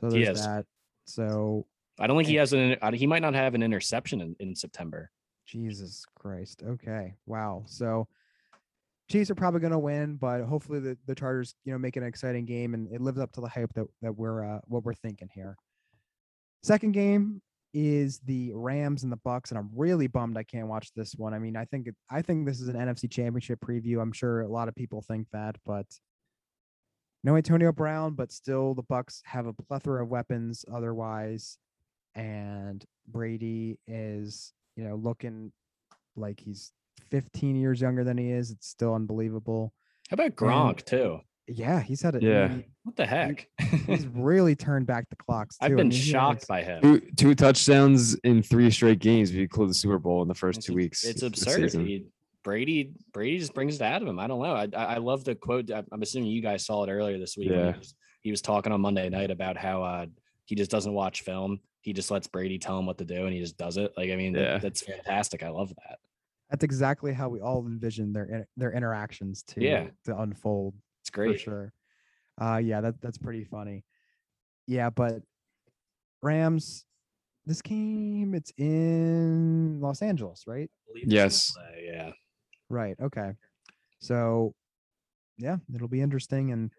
So 0.00 0.10
there's 0.10 0.28
is. 0.28 0.44
that. 0.44 0.66
So 1.06 1.66
I 1.98 2.06
don't 2.06 2.16
think 2.16 2.28
he 2.28 2.36
has 2.36 2.52
an. 2.52 2.76
uh, 2.80 2.92
He 2.92 3.06
might 3.06 3.22
not 3.22 3.34
have 3.34 3.54
an 3.54 3.62
interception 3.62 4.20
in, 4.20 4.36
in 4.38 4.54
September. 4.54 5.10
Jesus 5.46 6.04
Christ. 6.14 6.62
Okay. 6.66 7.14
Wow. 7.26 7.64
So 7.66 8.06
Chiefs 9.10 9.30
are 9.30 9.34
probably 9.34 9.60
going 9.60 9.72
to 9.72 9.78
win, 9.78 10.16
but 10.16 10.42
hopefully 10.42 10.78
the, 10.80 10.96
the 11.06 11.14
Chargers, 11.14 11.54
you 11.64 11.72
know, 11.72 11.78
make 11.78 11.96
it 11.96 12.00
an 12.00 12.06
exciting 12.06 12.44
game 12.46 12.74
and 12.74 12.90
it 12.92 13.00
lives 13.00 13.18
up 13.18 13.32
to 13.32 13.40
the 13.40 13.48
hype 13.48 13.72
that, 13.74 13.86
that 14.00 14.16
we're 14.16 14.44
uh, 14.44 14.60
what 14.66 14.84
we're 14.84 14.94
thinking 14.94 15.28
here. 15.34 15.56
Second 16.62 16.92
game 16.92 17.42
is 17.74 18.20
the 18.20 18.52
Rams 18.54 19.02
and 19.02 19.10
the 19.10 19.18
Bucks, 19.24 19.50
and 19.50 19.58
I'm 19.58 19.70
really 19.74 20.06
bummed 20.06 20.36
I 20.36 20.42
can't 20.44 20.68
watch 20.68 20.92
this 20.94 21.14
one. 21.16 21.34
I 21.34 21.38
mean, 21.38 21.56
I 21.56 21.64
think 21.64 21.88
it, 21.88 21.96
I 22.10 22.22
think 22.22 22.46
this 22.46 22.60
is 22.60 22.68
an 22.68 22.76
NFC 22.76 23.10
Championship 23.10 23.58
preview. 23.60 24.00
I'm 24.00 24.12
sure 24.12 24.42
a 24.42 24.48
lot 24.48 24.68
of 24.68 24.74
people 24.74 25.02
think 25.02 25.26
that, 25.32 25.56
but 25.66 25.86
no 27.24 27.36
Antonio 27.36 27.72
Brown, 27.72 28.14
but 28.14 28.32
still 28.32 28.74
the 28.74 28.82
Bucks 28.82 29.22
have 29.24 29.46
a 29.46 29.52
plethora 29.52 30.02
of 30.02 30.08
weapons 30.08 30.64
otherwise, 30.72 31.58
and 32.14 32.84
Brady 33.08 33.78
is 33.86 34.52
you 34.76 34.84
know 34.84 34.96
looking 34.96 35.52
like 36.16 36.40
he's 36.40 36.72
15 37.10 37.56
years 37.56 37.80
younger 37.80 38.04
than 38.04 38.18
he 38.18 38.30
is. 38.30 38.50
It's 38.50 38.66
still 38.68 38.94
unbelievable. 38.94 39.72
How 40.10 40.14
about 40.14 40.36
Gronk 40.36 40.84
too? 40.84 41.20
Yeah, 41.48 41.80
he's 41.80 42.00
had 42.02 42.14
it. 42.14 42.22
Yeah. 42.22 42.48
he- 42.48 42.64
What 42.84 42.96
the 42.96 43.04
heck? 43.06 43.48
he's 43.86 44.06
really 44.14 44.54
turned 44.54 44.86
back 44.86 45.08
the 45.10 45.16
clocks. 45.16 45.58
Too. 45.58 45.66
I've 45.66 45.72
I 45.72 45.76
been 45.76 45.88
mean, 45.88 45.98
shocked 45.98 46.42
has- 46.42 46.46
by 46.48 46.62
him. 46.62 46.82
Two, 46.82 47.00
two 47.16 47.34
touchdowns 47.34 48.14
in 48.16 48.42
three 48.42 48.70
straight 48.70 49.00
games. 49.00 49.30
If 49.30 49.36
you 49.36 49.42
include 49.42 49.70
the 49.70 49.74
Super 49.74 49.98
Bowl 49.98 50.22
in 50.22 50.28
the 50.28 50.34
first 50.34 50.58
It's 50.58 50.66
two 50.66 50.74
weeks. 50.74 51.04
It's 51.04 51.22
absurd. 51.22 51.72
He, 51.72 52.06
Brady 52.44 52.92
Brady 53.12 53.38
just 53.38 53.54
brings 53.54 53.76
it 53.76 53.82
out 53.82 54.02
of 54.02 54.08
him. 54.08 54.18
I 54.18 54.26
don't 54.26 54.42
know. 54.42 54.54
I 54.54 54.68
I 54.74 54.94
I 54.94 54.96
love 54.98 55.24
the 55.24 55.34
quote. 55.34 55.70
I- 55.70 55.84
I'm 55.92 56.02
assuming 56.02 56.30
you 56.30 56.42
guys 56.42 56.64
saw 56.66 56.84
it 56.84 56.90
earlier 56.90 57.18
this 57.18 57.36
week. 57.36 57.50
Yeah. 57.50 57.72
He 57.72 57.78
was, 57.78 57.94
he 58.22 58.30
was 58.30 58.42
talking 58.42 58.72
on 58.72 58.80
Monday 58.80 59.08
night 59.08 59.30
about 59.30 59.56
how 59.56 59.82
uh, 59.82 60.06
he 60.44 60.54
just 60.54 60.70
doesn't 60.70 60.92
watch 60.92 61.22
film. 61.22 61.60
He 61.82 61.92
just 61.92 62.10
lets 62.10 62.26
Brady 62.28 62.58
tell 62.58 62.78
him 62.78 62.86
what 62.86 62.98
to 62.98 63.04
do, 63.04 63.24
and 63.26 63.32
he 63.32 63.40
just 63.40 63.56
does 63.56 63.76
it. 63.76 63.92
Like 63.96 64.10
I 64.10 64.16
mean, 64.16 64.32
that- 64.34 64.40
Yeah. 64.42 64.58
that's 64.58 64.82
fantastic. 64.82 65.42
I 65.42 65.48
love 65.50 65.70
that. 65.86 65.98
That's 66.50 66.64
exactly 66.64 67.12
how 67.14 67.28
we 67.28 67.40
all 67.40 67.66
envision 67.66 68.12
their 68.12 68.46
their 68.56 68.72
interactions 68.72 69.42
to 69.44 69.62
Yeah. 69.62 69.86
to 70.04 70.18
unfold 70.18 70.74
It's 71.02 71.10
great 71.10 71.32
for 71.34 71.38
sure. 71.38 71.72
Uh, 72.40 72.56
yeah, 72.62 72.80
that 72.80 73.00
that's 73.00 73.18
pretty 73.18 73.44
funny. 73.44 73.84
Yeah, 74.66 74.90
but 74.90 75.22
Rams, 76.22 76.84
this 77.46 77.62
game 77.62 78.34
it's 78.34 78.52
in 78.56 79.80
Los 79.80 80.02
Angeles, 80.02 80.44
right? 80.46 80.70
believe 80.86 81.04
it's 81.06 81.12
Yes. 81.12 81.52
LA, 82.72 82.78
Yeah. 82.78 82.84
Right. 82.84 82.96
Okay. 83.00 83.32
So, 84.00 84.54
yeah, 85.38 85.56
it'll 85.74 85.88
be 85.88 86.00
interesting, 86.00 86.50
and 86.52 86.70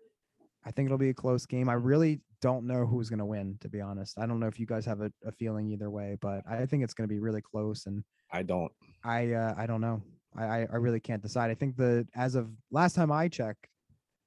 I 0.66 0.72
think 0.72 0.88
it'll 0.88 0.98
be 0.98 1.10
a 1.10 1.14
close 1.14 1.46
game. 1.46 1.70
I 1.70 1.74
really 1.74 2.22
don't 2.42 2.66
know 2.68 2.86
who's 2.86 3.10
going 3.10 3.20
to 3.20 3.26
win, 3.26 3.58
to 3.62 3.70
be 3.70 3.80
honest. 3.82 4.18
I 4.20 4.26
don't 4.26 4.40
know 4.40 4.48
if 4.48 4.60
you 4.60 4.66
guys 4.66 4.86
have 4.86 5.02
a, 5.02 5.12
a 5.26 5.32
feeling 5.32 5.70
either 5.70 5.90
way, 5.90 6.18
but 6.22 6.42
I 6.50 6.66
think 6.66 6.84
it's 6.84 6.94
going 6.94 7.08
to 7.08 7.14
be 7.14 7.20
really 7.20 7.42
close, 7.42 7.86
and 7.86 8.04
I 8.32 8.44
don't. 8.44 8.72
I 9.04 9.32
uh, 9.34 9.54
I 9.58 9.66
don't 9.66 9.82
know. 9.82 10.02
I, 10.36 10.44
I 10.46 10.60
I 10.74 10.76
really 10.78 11.00
can't 11.00 11.22
decide. 11.22 11.50
I 11.52 11.56
think 11.56 11.78
the 11.78 12.06
as 12.16 12.36
of 12.36 12.50
last 12.72 12.96
time 12.96 13.12
I 13.12 13.28
checked, 13.30 13.68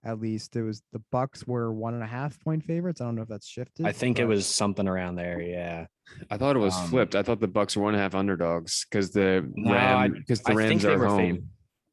at 0.04 0.18
least 0.20 0.56
it 0.56 0.62
was 0.62 0.82
the 0.92 1.02
Bucks 1.12 1.46
were 1.46 1.72
one 1.74 1.94
and 1.94 2.02
a 2.02 2.06
half 2.06 2.38
point 2.40 2.64
favorites. 2.64 3.00
I 3.00 3.04
don't 3.04 3.16
know 3.16 3.22
if 3.22 3.28
that's 3.28 3.46
shifted. 3.48 3.86
I 3.86 3.92
think 3.92 4.18
it 4.18 4.24
was 4.24 4.46
something 4.46 4.86
around 4.88 5.16
there. 5.16 5.40
Yeah. 5.40 5.86
I 6.30 6.36
thought 6.38 6.54
it 6.56 6.60
was 6.60 6.76
Um, 6.76 6.88
flipped. 6.88 7.14
I 7.16 7.22
thought 7.24 7.40
the 7.40 7.48
Bucks 7.48 7.76
were 7.76 7.82
one 7.82 7.94
and 7.94 8.00
a 8.00 8.02
half 8.04 8.14
underdogs 8.14 8.86
because 8.88 9.10
the 9.10 9.50
No, 9.56 9.72
I- 9.72 10.04
Ram 10.06 10.12
because 10.12 10.40
the 10.40 10.52
I 10.52 10.54
think 10.54 10.70
Rams 10.70 10.82
they 10.84 10.92
are 10.94 10.98
were 10.98 11.06
home. 11.08 11.18
favored. 11.18 11.48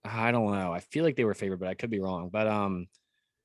I 0.06 0.32
don't 0.32 0.52
know. 0.52 0.74
I 0.74 0.80
feel 0.80 1.04
like 1.04 1.16
they 1.16 1.24
were 1.26 1.34
favored, 1.34 1.60
but 1.60 1.70
I 1.70 1.74
could 1.76 1.90
be 1.90 2.00
wrong. 2.00 2.30
But 2.30 2.48
um, 2.48 2.88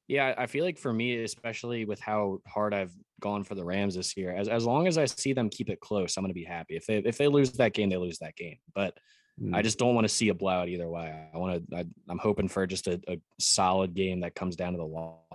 yeah, 0.09 0.35
I 0.37 0.47
feel 0.47 0.65
like 0.65 0.79
for 0.79 0.93
me, 0.93 1.23
especially 1.23 1.85
with 1.85 2.01
how 2.01 2.41
hard 2.47 2.75
I've 2.75 2.93
gone 3.21 3.45
for 3.45 3.55
the 3.55 3.65
Rams 3.65 3.95
this 3.95 4.17
year, 4.17 4.35
as 4.35 4.49
as 4.49 4.65
long 4.65 4.87
as 4.87 4.99
I 4.99 5.05
see 5.05 5.33
them 5.33 5.51
keep 5.51 5.71
it 5.71 5.81
close, 5.81 6.17
I'm 6.17 6.25
gonna 6.25 6.35
be 6.35 6.45
happy. 6.45 6.77
If 6.77 6.87
they 6.87 6.99
if 6.99 7.17
they 7.19 7.29
lose 7.29 7.53
that 7.53 7.75
game, 7.75 7.91
they 7.91 7.97
lose 7.97 8.19
that 8.19 8.37
game. 8.37 8.57
But 8.75 8.97
I 9.41 9.61
Mm. 9.61 9.63
just 9.63 9.79
don't 9.79 9.95
want 9.95 10.05
to 10.05 10.13
see 10.13 10.31
a 10.31 10.35
blowout 10.35 10.69
either 10.69 10.89
way. 10.91 11.29
I 11.33 11.39
want 11.39 11.71
to. 11.71 11.87
I'm 12.09 12.19
hoping 12.19 12.49
for 12.49 12.67
just 12.67 12.89
a, 12.89 13.01
a 13.07 13.21
solid 13.39 13.95
game 13.95 14.21
that 14.21 14.35
comes 14.35 14.57
down 14.57 14.73
to 14.73 14.79
the 14.79 14.85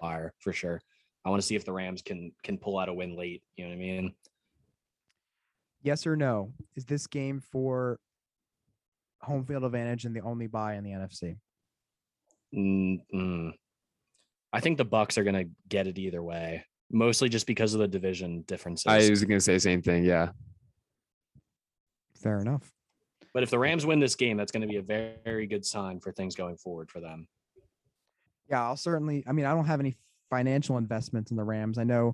wire 0.01 0.33
for 0.39 0.51
sure. 0.51 0.81
I 1.23 1.29
want 1.29 1.41
to 1.41 1.47
see 1.47 1.55
if 1.55 1.63
the 1.63 1.71
Rams 1.71 2.01
can 2.01 2.33
can 2.43 2.57
pull 2.57 2.77
out 2.79 2.89
a 2.89 2.93
win 2.93 3.15
late. 3.15 3.43
You 3.55 3.63
know 3.63 3.69
what 3.69 3.75
I 3.75 3.79
mean? 3.79 4.13
yes 5.83 6.05
or 6.05 6.15
no. 6.17 6.51
Is 6.75 6.85
this 6.85 7.07
game 7.07 7.39
for 7.39 7.99
home 9.23 9.45
field 9.45 9.63
advantage 9.63 10.05
and 10.05 10.15
the 10.15 10.21
only 10.21 10.47
bye 10.47 10.75
in 10.75 10.83
the 10.83 10.91
NFC? 10.91 11.37
Mm, 12.55 12.99
mm. 13.13 13.51
I 14.51 14.59
think 14.59 14.77
the 14.77 14.85
Bucks 14.85 15.17
are 15.17 15.23
gonna 15.23 15.45
get 15.67 15.87
it 15.87 15.97
either 15.97 16.21
way, 16.21 16.65
mostly 16.91 17.29
just 17.29 17.47
because 17.47 17.73
of 17.73 17.79
the 17.79 17.87
division 17.87 18.41
differences. 18.43 18.85
I 18.87 19.09
was 19.09 19.23
gonna 19.23 19.39
say 19.41 19.53
the 19.53 19.59
same 19.59 19.81
thing. 19.81 20.03
Yeah. 20.03 20.29
Fair 22.15 22.39
enough. 22.39 22.71
but 23.33 23.43
if 23.43 23.49
the 23.49 23.59
Rams 23.59 23.85
win 23.85 23.99
this 23.99 24.15
game, 24.15 24.37
that's 24.37 24.51
going 24.51 24.61
to 24.61 24.67
be 24.67 24.77
a 24.77 24.81
very, 24.81 25.15
very 25.25 25.45
good 25.47 25.65
sign 25.65 25.99
for 25.99 26.11
things 26.13 26.35
going 26.35 26.55
forward 26.55 26.89
for 26.89 27.01
them. 27.01 27.27
Yeah, 28.49 28.63
I'll 28.63 28.77
certainly. 28.77 29.23
I 29.27 29.31
mean, 29.33 29.45
I 29.45 29.53
don't 29.53 29.65
have 29.65 29.79
any 29.81 29.97
financial 30.29 30.77
investments 30.77 31.31
in 31.31 31.37
the 31.37 31.43
Rams. 31.43 31.77
I 31.77 31.83
know 31.83 32.13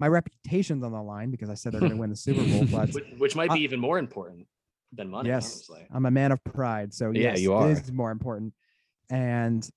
my 0.00 0.08
reputation's 0.08 0.84
on 0.84 0.92
the 0.92 1.00
line 1.02 1.30
because 1.30 1.48
I 1.48 1.54
said 1.54 1.72
they're 1.72 1.80
going 1.80 1.92
to 1.94 1.98
win 1.98 2.10
the 2.10 2.16
Super 2.16 2.44
Bowl. 2.44 2.66
But 2.70 2.92
Which, 2.92 3.04
which 3.18 3.36
might 3.36 3.50
I- 3.50 3.54
be 3.54 3.60
even 3.62 3.80
more 3.80 3.98
important 3.98 4.46
than 4.92 5.10
money. 5.10 5.28
yes, 5.28 5.44
honestly. 5.44 5.86
I'm 5.92 6.06
a 6.06 6.10
man 6.10 6.32
of 6.32 6.42
pride. 6.44 6.94
So 6.94 7.10
Yeah, 7.10 7.30
yes, 7.30 7.40
you 7.40 7.52
are. 7.52 7.70
is 7.70 7.92
more 7.92 8.10
important, 8.10 8.54
and 9.10 9.68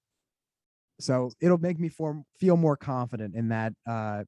so 1.00 1.32
it'll 1.42 1.58
make 1.58 1.80
me 1.80 1.90
form, 1.90 2.26
feel 2.40 2.58
more 2.58 2.78
confident 2.78 3.36
in 3.36 3.50
that 3.50 3.74
uh, 3.90 4.24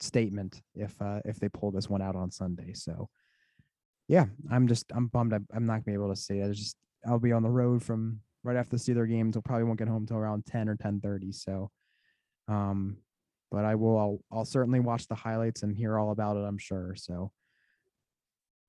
statement 0.00 0.60
if 0.74 0.94
uh, 1.00 1.20
if 1.24 1.40
they 1.40 1.48
pull 1.48 1.70
this 1.70 1.88
one 1.88 2.02
out 2.02 2.16
on 2.16 2.30
Sunday. 2.30 2.72
So 2.74 3.08
yeah, 4.08 4.26
I'm 4.50 4.68
just 4.68 4.86
I'm 4.94 5.06
bummed. 5.06 5.32
I'm, 5.32 5.46
I'm 5.54 5.66
not 5.66 5.84
gonna 5.84 5.96
be 5.98 6.02
able 6.02 6.14
to 6.14 6.20
see 6.20 6.38
it. 6.38 6.50
It's 6.50 6.58
just 6.58 6.76
I'll 7.06 7.18
be 7.18 7.32
on 7.32 7.42
the 7.42 7.50
road 7.50 7.82
from 7.82 8.20
right 8.44 8.56
after 8.56 8.76
the 8.76 8.82
Steeler 8.82 9.08
games. 9.08 9.36
I'll 9.36 9.42
probably 9.42 9.64
won't 9.64 9.78
get 9.78 9.88
home 9.88 10.06
till 10.06 10.16
around 10.16 10.46
10 10.46 10.68
or 10.68 10.76
10:30. 10.76 11.34
So, 11.34 11.70
um, 12.48 12.98
but 13.50 13.64
I 13.64 13.74
will. 13.74 13.98
I'll, 13.98 14.18
I'll 14.30 14.44
certainly 14.44 14.80
watch 14.80 15.08
the 15.08 15.14
highlights 15.14 15.62
and 15.62 15.74
hear 15.76 15.98
all 15.98 16.10
about 16.10 16.36
it. 16.36 16.40
I'm 16.40 16.58
sure. 16.58 16.94
So. 16.96 17.32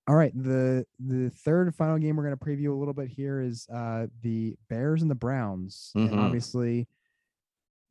All 0.07 0.15
right, 0.15 0.33
the 0.35 0.85
the 0.99 1.29
third 1.29 1.67
and 1.67 1.75
final 1.75 1.97
game 1.97 2.17
we're 2.17 2.23
going 2.25 2.37
to 2.37 2.45
preview 2.45 2.71
a 2.71 2.77
little 2.77 2.93
bit 2.93 3.07
here 3.07 3.39
is 3.39 3.65
uh, 3.69 4.07
the 4.21 4.55
Bears 4.69 5.01
and 5.01 5.09
the 5.09 5.15
Browns, 5.15 5.91
and 5.95 6.09
Mhm. 6.11 6.17
obviously, 6.17 6.87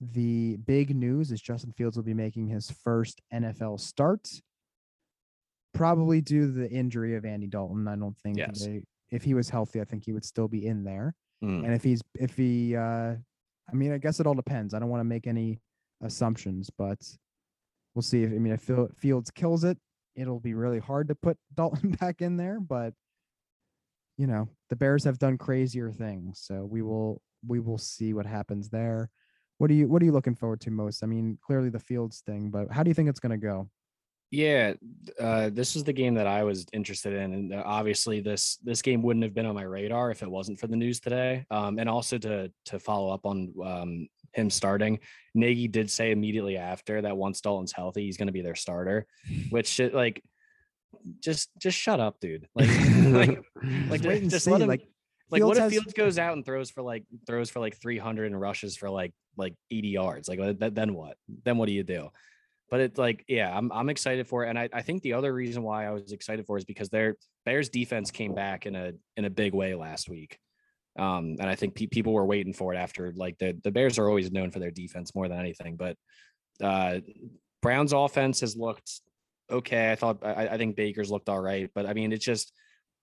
the 0.01 0.59
big 0.59 0.95
news 0.95 1.33
is 1.33 1.41
Justin 1.41 1.73
Fields 1.73 1.97
will 1.97 2.05
be 2.05 2.13
making 2.13 2.49
his 2.49 2.71
first 2.71 3.23
NFL 3.33 3.79
start, 3.81 4.29
probably 5.73 6.21
due 6.21 6.47
to 6.49 6.53
the 6.53 6.71
injury 6.71 7.15
of 7.17 7.25
Andy 7.25 7.47
Dalton. 7.47 7.89
I 7.89 7.97
don't 7.97 8.19
think 8.19 8.37
Yes. 8.37 8.67
they, 8.67 8.85
if 9.11 9.23
he 9.23 9.33
was 9.33 9.49
healthy, 9.49 9.81
I 9.81 9.85
think 9.85 10.05
he 10.05 10.13
would 10.13 10.25
still 10.25 10.49
be 10.49 10.67
in 10.67 10.85
there. 10.85 11.15
Mm. 11.43 11.65
And 11.65 11.73
if 11.75 11.83
he's 11.83 12.03
if 12.17 12.37
he, 12.37 12.77
uh, 12.77 13.17
I 13.71 13.75
mean, 13.75 13.91
I 13.93 13.97
guess 13.99 14.21
it 14.21 14.27
all 14.27 14.35
depends. 14.35 14.75
I 14.75 14.79
don't 14.81 14.91
want 14.91 15.01
to 15.01 15.05
make 15.05 15.27
any 15.27 15.61
assumptions, 16.03 16.69
but 16.69 17.17
we'll 17.95 18.03
see. 18.03 18.23
If 18.25 18.33
I 18.33 18.39
mean, 18.39 18.53
if 18.53 18.69
Fields 18.99 19.31
kills 19.31 19.65
it, 19.65 19.79
it'll 20.15 20.41
be 20.41 20.55
really 20.55 20.79
hard 20.79 21.09
to 21.09 21.15
put 21.15 21.37
Dalton 21.55 21.93
back 21.93 22.23
in 22.23 22.37
there. 22.37 22.61
But 22.61 22.95
you 24.19 24.27
know, 24.27 24.49
the 24.69 24.77
Bears 24.77 25.05
have 25.05 25.19
done 25.19 25.39
crazier 25.39 25.91
things, 25.91 26.41
so 26.43 26.65
we 26.65 26.83
will 26.83 27.23
we 27.47 27.61
will 27.61 27.79
see 27.79 28.15
what 28.15 28.27
happens 28.27 28.69
there. 28.69 29.11
What 29.59 29.71
are 29.71 29.75
you 29.75 29.89
What 29.89 30.03
are 30.03 30.05
you 30.05 30.13
looking 30.13 30.35
forward 30.35 30.61
to 30.63 30.71
most? 30.71 31.03
I 31.03 31.07
mean, 31.07 31.39
clearly 31.45 31.71
the 31.71 31.79
Fields 31.79 32.23
thing, 32.25 32.51
but 32.51 32.71
how 32.71 32.83
do 32.83 32.91
you 32.91 32.95
think 32.95 33.09
it's 33.09 33.21
going 33.21 33.31
to 33.31 33.47
go? 33.47 33.69
Yeah, 34.31 34.73
uh, 35.21 35.51
this 35.53 35.77
is 35.77 35.85
the 35.85 35.93
game 35.93 36.15
that 36.15 36.27
I 36.27 36.43
was 36.43 36.65
interested 36.73 37.13
in, 37.13 37.35
and 37.35 37.55
uh, 37.55 37.63
obviously 37.67 38.21
this 38.21 38.57
this 38.65 38.81
game 38.81 39.03
wouldn't 39.03 39.25
have 39.25 39.35
been 39.35 39.45
on 39.45 39.55
my 39.55 39.63
radar 39.63 40.11
if 40.11 40.23
it 40.23 40.31
wasn't 40.31 40.59
for 40.59 40.69
the 40.69 40.77
news 40.77 41.01
today. 41.01 41.45
Um, 41.51 41.79
and 41.79 41.87
also 41.87 42.17
to 42.19 42.51
to 42.67 42.79
follow 42.79 43.13
up 43.13 43.27
on 43.27 43.53
um, 43.63 44.09
him 44.35 44.51
starting, 44.51 45.01
Nagy 45.35 45.69
did 45.69 45.91
say 45.91 46.11
immediately 46.11 46.57
after 46.57 47.03
that 47.03 47.17
once 47.17 47.41
Dalton's 47.41 47.73
healthy, 47.73 48.05
he's 48.05 48.17
going 48.17 48.27
to 48.27 48.33
be 48.33 48.43
their 48.43 48.55
starter, 48.55 49.07
which 49.51 49.79
like 49.79 50.23
just 51.21 51.51
just 51.59 51.79
shut 51.79 52.01
up, 52.01 52.21
dude. 52.21 52.49
Like 52.55 52.69
like 53.07 53.45
like 53.89 54.03
Just 54.03 54.05
wait 54.05 54.23
and 54.23 54.31
just 54.31 54.47
let 54.47 54.61
him, 54.61 54.69
like, 54.69 54.87
like 55.31 55.43
what 55.43 55.57
if 55.57 55.63
has- 55.65 55.73
Fields 55.73 55.93
goes 55.95 56.19
out 56.19 56.35
and 56.35 56.45
throws 56.45 56.71
for 56.71 56.83
like 56.83 57.05
throws 57.27 57.51
for 57.51 57.61
like 57.61 57.81
300 57.81 58.27
and 58.27 58.41
rushes 58.41 58.77
for 58.77 58.91
like 58.91 59.13
like 59.37 59.55
80 59.71 59.89
yards? 59.89 60.29
Like 60.29 60.41
then 60.59 60.95
what? 60.95 61.17
Then 61.45 61.59
what 61.59 61.67
do 61.67 61.73
you 61.73 61.83
do? 61.83 62.11
But 62.71 62.81
it's 62.81 62.99
like, 62.99 63.25
yeah, 63.29 63.55
I'm 63.55 63.71
I'm 63.71 63.91
excited 63.91 64.27
for 64.27 64.45
it. 64.45 64.49
And 64.49 64.59
I, 64.59 64.69
I 64.73 64.83
think 64.83 65.03
the 65.03 65.13
other 65.15 65.33
reason 65.33 65.63
why 65.63 65.87
I 65.87 65.91
was 65.91 66.13
excited 66.13 66.47
for 66.47 66.57
is 66.57 66.65
because 66.65 66.89
their 66.89 67.17
Bears 67.45 67.69
defense 67.69 68.11
came 68.11 68.35
back 68.35 68.65
in 68.67 68.75
a 68.75 68.93
in 69.17 69.25
a 69.25 69.31
big 69.31 69.53
way 69.53 69.75
last 69.75 70.09
week. 70.09 70.39
Um, 70.99 71.37
and 71.41 71.49
I 71.49 71.55
think 71.55 71.75
pe- 71.75 71.87
people 71.87 72.13
were 72.13 72.27
waiting 72.27 72.53
for 72.53 72.75
it 72.75 72.77
after 72.77 73.13
like 73.17 73.39
the 73.39 73.59
the 73.65 73.71
Bears 73.71 73.99
are 73.99 74.09
always 74.09 74.31
known 74.31 74.51
for 74.51 74.59
their 74.59 74.71
defense 74.71 75.15
more 75.15 75.29
than 75.29 75.39
anything, 75.39 75.77
but 75.77 75.97
uh, 76.63 77.01
Brown's 77.63 77.93
offense 77.93 78.41
has 78.41 78.57
looked 78.57 79.01
okay. 79.51 79.91
I 79.91 79.95
thought 79.95 80.19
I, 80.23 80.49
I 80.49 80.59
think 80.59 80.77
Baker's 80.77 81.11
looked 81.11 81.29
all 81.29 81.41
right, 81.41 81.71
but 81.75 81.87
I 81.87 81.95
mean 81.95 82.13
it's 82.13 82.25
just 82.25 82.53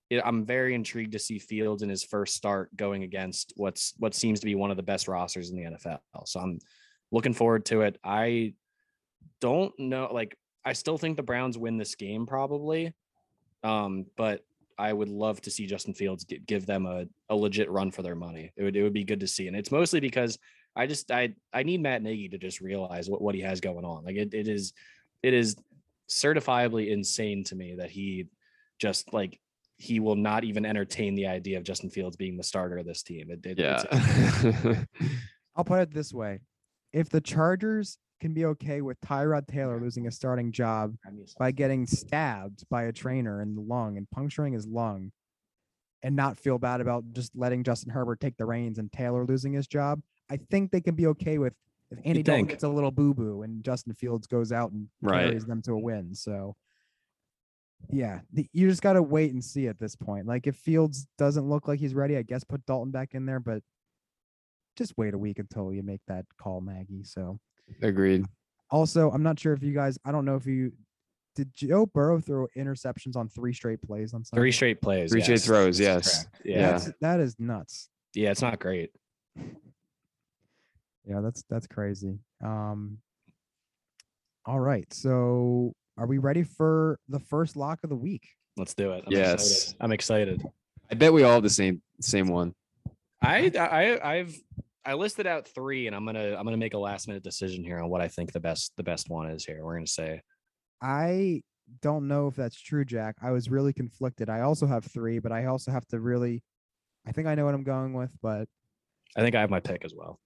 it, 0.09 0.21
I'm 0.25 0.45
very 0.45 0.73
intrigued 0.75 1.13
to 1.13 1.19
see 1.19 1.39
Fields 1.39 1.83
in 1.83 1.89
his 1.89 2.03
first 2.03 2.35
start 2.35 2.75
going 2.75 3.03
against 3.03 3.53
what's 3.55 3.93
what 3.97 4.13
seems 4.13 4.39
to 4.39 4.45
be 4.45 4.55
one 4.55 4.71
of 4.71 4.77
the 4.77 4.83
best 4.83 5.07
rosters 5.07 5.49
in 5.49 5.57
the 5.57 5.63
NFL. 5.63 5.99
So 6.25 6.39
I'm 6.39 6.59
looking 7.11 7.33
forward 7.33 7.65
to 7.65 7.81
it. 7.81 7.97
I 8.03 8.53
don't 9.41 9.77
know, 9.79 10.09
like 10.11 10.37
I 10.65 10.73
still 10.73 10.97
think 10.97 11.17
the 11.17 11.23
Browns 11.23 11.57
win 11.57 11.77
this 11.77 11.95
game 11.95 12.25
probably, 12.25 12.93
um, 13.63 14.05
but 14.17 14.43
I 14.79 14.93
would 14.93 15.09
love 15.09 15.41
to 15.41 15.51
see 15.51 15.67
Justin 15.67 15.93
Fields 15.93 16.23
get, 16.23 16.45
give 16.45 16.65
them 16.65 16.85
a, 16.85 17.05
a 17.29 17.35
legit 17.35 17.69
run 17.69 17.91
for 17.91 18.01
their 18.01 18.15
money. 18.15 18.51
It 18.55 18.63
would 18.63 18.75
it 18.75 18.81
would 18.83 18.93
be 18.93 19.03
good 19.03 19.19
to 19.19 19.27
see, 19.27 19.47
and 19.47 19.55
it's 19.55 19.71
mostly 19.71 19.99
because 19.99 20.39
I 20.75 20.87
just 20.87 21.11
I 21.11 21.35
I 21.53 21.63
need 21.63 21.81
Matt 21.81 22.01
Nagy 22.01 22.29
to 22.29 22.37
just 22.37 22.61
realize 22.61 23.09
what, 23.09 23.21
what 23.21 23.35
he 23.35 23.41
has 23.41 23.59
going 23.59 23.83
on. 23.83 24.05
Like 24.05 24.15
it, 24.15 24.33
it 24.33 24.47
is 24.47 24.73
it 25.21 25.33
is 25.33 25.57
certifiably 26.09 26.91
insane 26.91 27.43
to 27.45 27.55
me 27.55 27.75
that 27.75 27.91
he 27.91 28.27
just 28.79 29.13
like 29.13 29.39
he 29.75 29.99
will 29.99 30.15
not 30.15 30.43
even 30.43 30.65
entertain 30.65 31.15
the 31.15 31.27
idea 31.27 31.57
of 31.57 31.63
Justin 31.63 31.89
Fields 31.89 32.15
being 32.15 32.37
the 32.37 32.43
starter 32.43 32.77
of 32.77 32.85
this 32.85 33.03
team. 33.03 33.29
It, 33.31 33.45
it, 33.45 33.59
Yeah. 33.59 34.83
I'll 35.55 35.65
put 35.65 35.81
it 35.81 35.93
this 35.93 36.13
way: 36.13 36.39
if 36.93 37.09
the 37.09 37.21
Chargers 37.21 37.97
can 38.19 38.33
be 38.33 38.45
okay 38.45 38.81
with 38.81 38.99
Tyrod 39.01 39.47
Taylor 39.47 39.79
losing 39.79 40.07
a 40.07 40.11
starting 40.11 40.51
job 40.51 40.95
by 41.37 41.51
getting 41.51 41.85
stabbed 41.85 42.63
by 42.69 42.83
a 42.83 42.91
trainer 42.91 43.41
in 43.41 43.55
the 43.55 43.61
lung 43.61 43.97
and 43.97 44.09
puncturing 44.09 44.53
his 44.53 44.67
lung, 44.67 45.11
and 46.01 46.15
not 46.15 46.37
feel 46.37 46.57
bad 46.57 46.81
about 46.81 47.03
just 47.13 47.35
letting 47.35 47.63
Justin 47.63 47.91
Herbert 47.91 48.19
take 48.19 48.37
the 48.37 48.45
reins 48.45 48.79
and 48.79 48.91
Taylor 48.91 49.25
losing 49.25 49.53
his 49.53 49.67
job, 49.67 50.01
I 50.29 50.37
think 50.37 50.71
they 50.71 50.81
can 50.81 50.95
be 50.95 51.07
okay 51.07 51.37
with 51.37 51.53
if 51.91 51.99
Andy 52.05 52.23
Dalton 52.23 52.45
gets 52.45 52.63
a 52.63 52.69
little 52.69 52.91
boo 52.91 53.13
boo 53.13 53.41
and 53.41 53.63
Justin 53.63 53.93
Fields 53.93 54.27
goes 54.27 54.51
out 54.51 54.71
and 54.71 54.87
Right. 55.01 55.25
carries 55.25 55.45
them 55.45 55.61
to 55.63 55.73
a 55.73 55.79
win. 55.79 56.15
So. 56.15 56.55
Yeah, 57.89 58.19
the, 58.33 58.47
you 58.51 58.69
just 58.69 58.81
got 58.81 58.93
to 58.93 59.01
wait 59.01 59.31
and 59.31 59.41
see 59.43 59.67
at 59.67 59.79
this 59.79 59.95
point. 59.95 60.27
Like, 60.27 60.47
if 60.47 60.57
Fields 60.57 61.07
doesn't 61.17 61.47
look 61.47 61.65
like 61.67 61.79
he's 61.79 61.93
ready, 61.93 62.17
I 62.17 62.23
guess 62.23 62.43
put 62.43 62.65
Dalton 62.65 62.91
back 62.91 63.13
in 63.13 63.25
there, 63.25 63.39
but 63.39 63.63
just 64.75 64.97
wait 64.97 65.13
a 65.13 65.17
week 65.17 65.39
until 65.39 65.73
you 65.73 65.81
make 65.81 66.01
that 66.07 66.25
call, 66.37 66.59
Maggie. 66.59 67.05
So, 67.05 67.39
Agreed. 67.81 68.25
also, 68.71 69.09
I'm 69.11 69.23
not 69.23 69.39
sure 69.39 69.53
if 69.53 69.63
you 69.63 69.73
guys, 69.73 69.97
I 70.05 70.11
don't 70.11 70.25
know 70.25 70.35
if 70.35 70.45
you 70.45 70.71
did 71.35 71.53
Joe 71.53 71.85
Burrow 71.85 72.19
throw 72.19 72.47
interceptions 72.57 73.15
on 73.15 73.29
three 73.29 73.53
straight 73.53 73.81
plays 73.81 74.13
on 74.13 74.25
Sunday? 74.25 74.41
three 74.41 74.51
straight 74.51 74.81
plays. 74.81 75.11
Three 75.11 75.21
straight 75.21 75.41
throws, 75.41 75.77
that's 75.77 76.07
yes. 76.07 76.23
correct. 76.23 76.41
Yeah. 76.45 76.55
Yeah. 76.59 76.71
That's, 76.71 76.91
that 77.01 77.19
is 77.19 77.35
nuts. 77.39 77.89
Yeah, 78.13 78.31
it's 78.31 78.41
not 78.41 78.59
great. 78.59 78.91
Yeah, 81.05 81.21
that's 81.21 81.43
that's 81.49 81.65
crazy. 81.65 82.19
Um 82.43 82.99
all 84.45 84.59
right. 84.59 84.85
So 84.93 85.73
are 85.97 86.05
we 86.05 86.17
ready 86.19 86.43
for 86.43 86.99
the 87.07 87.19
first 87.19 87.55
lock 87.55 87.79
of 87.83 87.89
the 87.89 87.95
week? 87.95 88.27
Let's 88.57 88.75
do 88.75 88.91
it. 88.91 89.03
I'm 89.07 89.11
Yes. 89.13 89.33
excited. 89.71 89.77
I'm 89.81 89.91
excited. 89.91 90.43
I 90.91 90.95
bet 90.95 91.11
we 91.13 91.23
all 91.23 91.33
have 91.33 91.43
the 91.43 91.49
same 91.49 91.81
same 92.01 92.27
one. 92.27 92.53
I 93.23 93.51
I 93.57 93.99
I've 94.17 94.35
I 94.89 94.93
listed 94.93 95.27
out 95.27 95.47
three, 95.47 95.85
and 95.85 95.95
I'm 95.95 96.03
gonna 96.03 96.35
I'm 96.35 96.43
gonna 96.45 96.57
make 96.57 96.73
a 96.73 96.79
last 96.79 97.07
minute 97.07 97.21
decision 97.21 97.63
here 97.63 97.79
on 97.79 97.91
what 97.91 98.01
I 98.01 98.07
think 98.07 98.31
the 98.31 98.39
best 98.39 98.73
the 98.75 98.81
best 98.81 99.07
one 99.07 99.29
is 99.29 99.45
here. 99.45 99.63
We're 99.63 99.75
gonna 99.75 99.85
say 99.85 100.19
I 100.81 101.43
don't 101.83 102.07
know 102.07 102.25
if 102.27 102.35
that's 102.35 102.59
true, 102.59 102.83
Jack. 102.83 103.17
I 103.21 103.29
was 103.29 103.51
really 103.51 103.71
conflicted. 103.71 104.31
I 104.31 104.41
also 104.41 104.65
have 104.65 104.83
three, 104.83 105.19
but 105.19 105.31
I 105.31 105.45
also 105.45 105.69
have 105.69 105.85
to 105.89 105.99
really 105.99 106.41
I 107.07 107.11
think 107.11 107.27
I 107.27 107.35
know 107.35 107.45
what 107.45 107.53
I'm 107.53 107.63
going 107.63 107.93
with, 107.93 108.09
but 108.19 108.47
I 109.15 109.21
think 109.21 109.35
I 109.35 109.41
have 109.41 109.51
my 109.51 109.59
pick 109.59 109.85
as 109.85 109.93
well. 109.93 110.19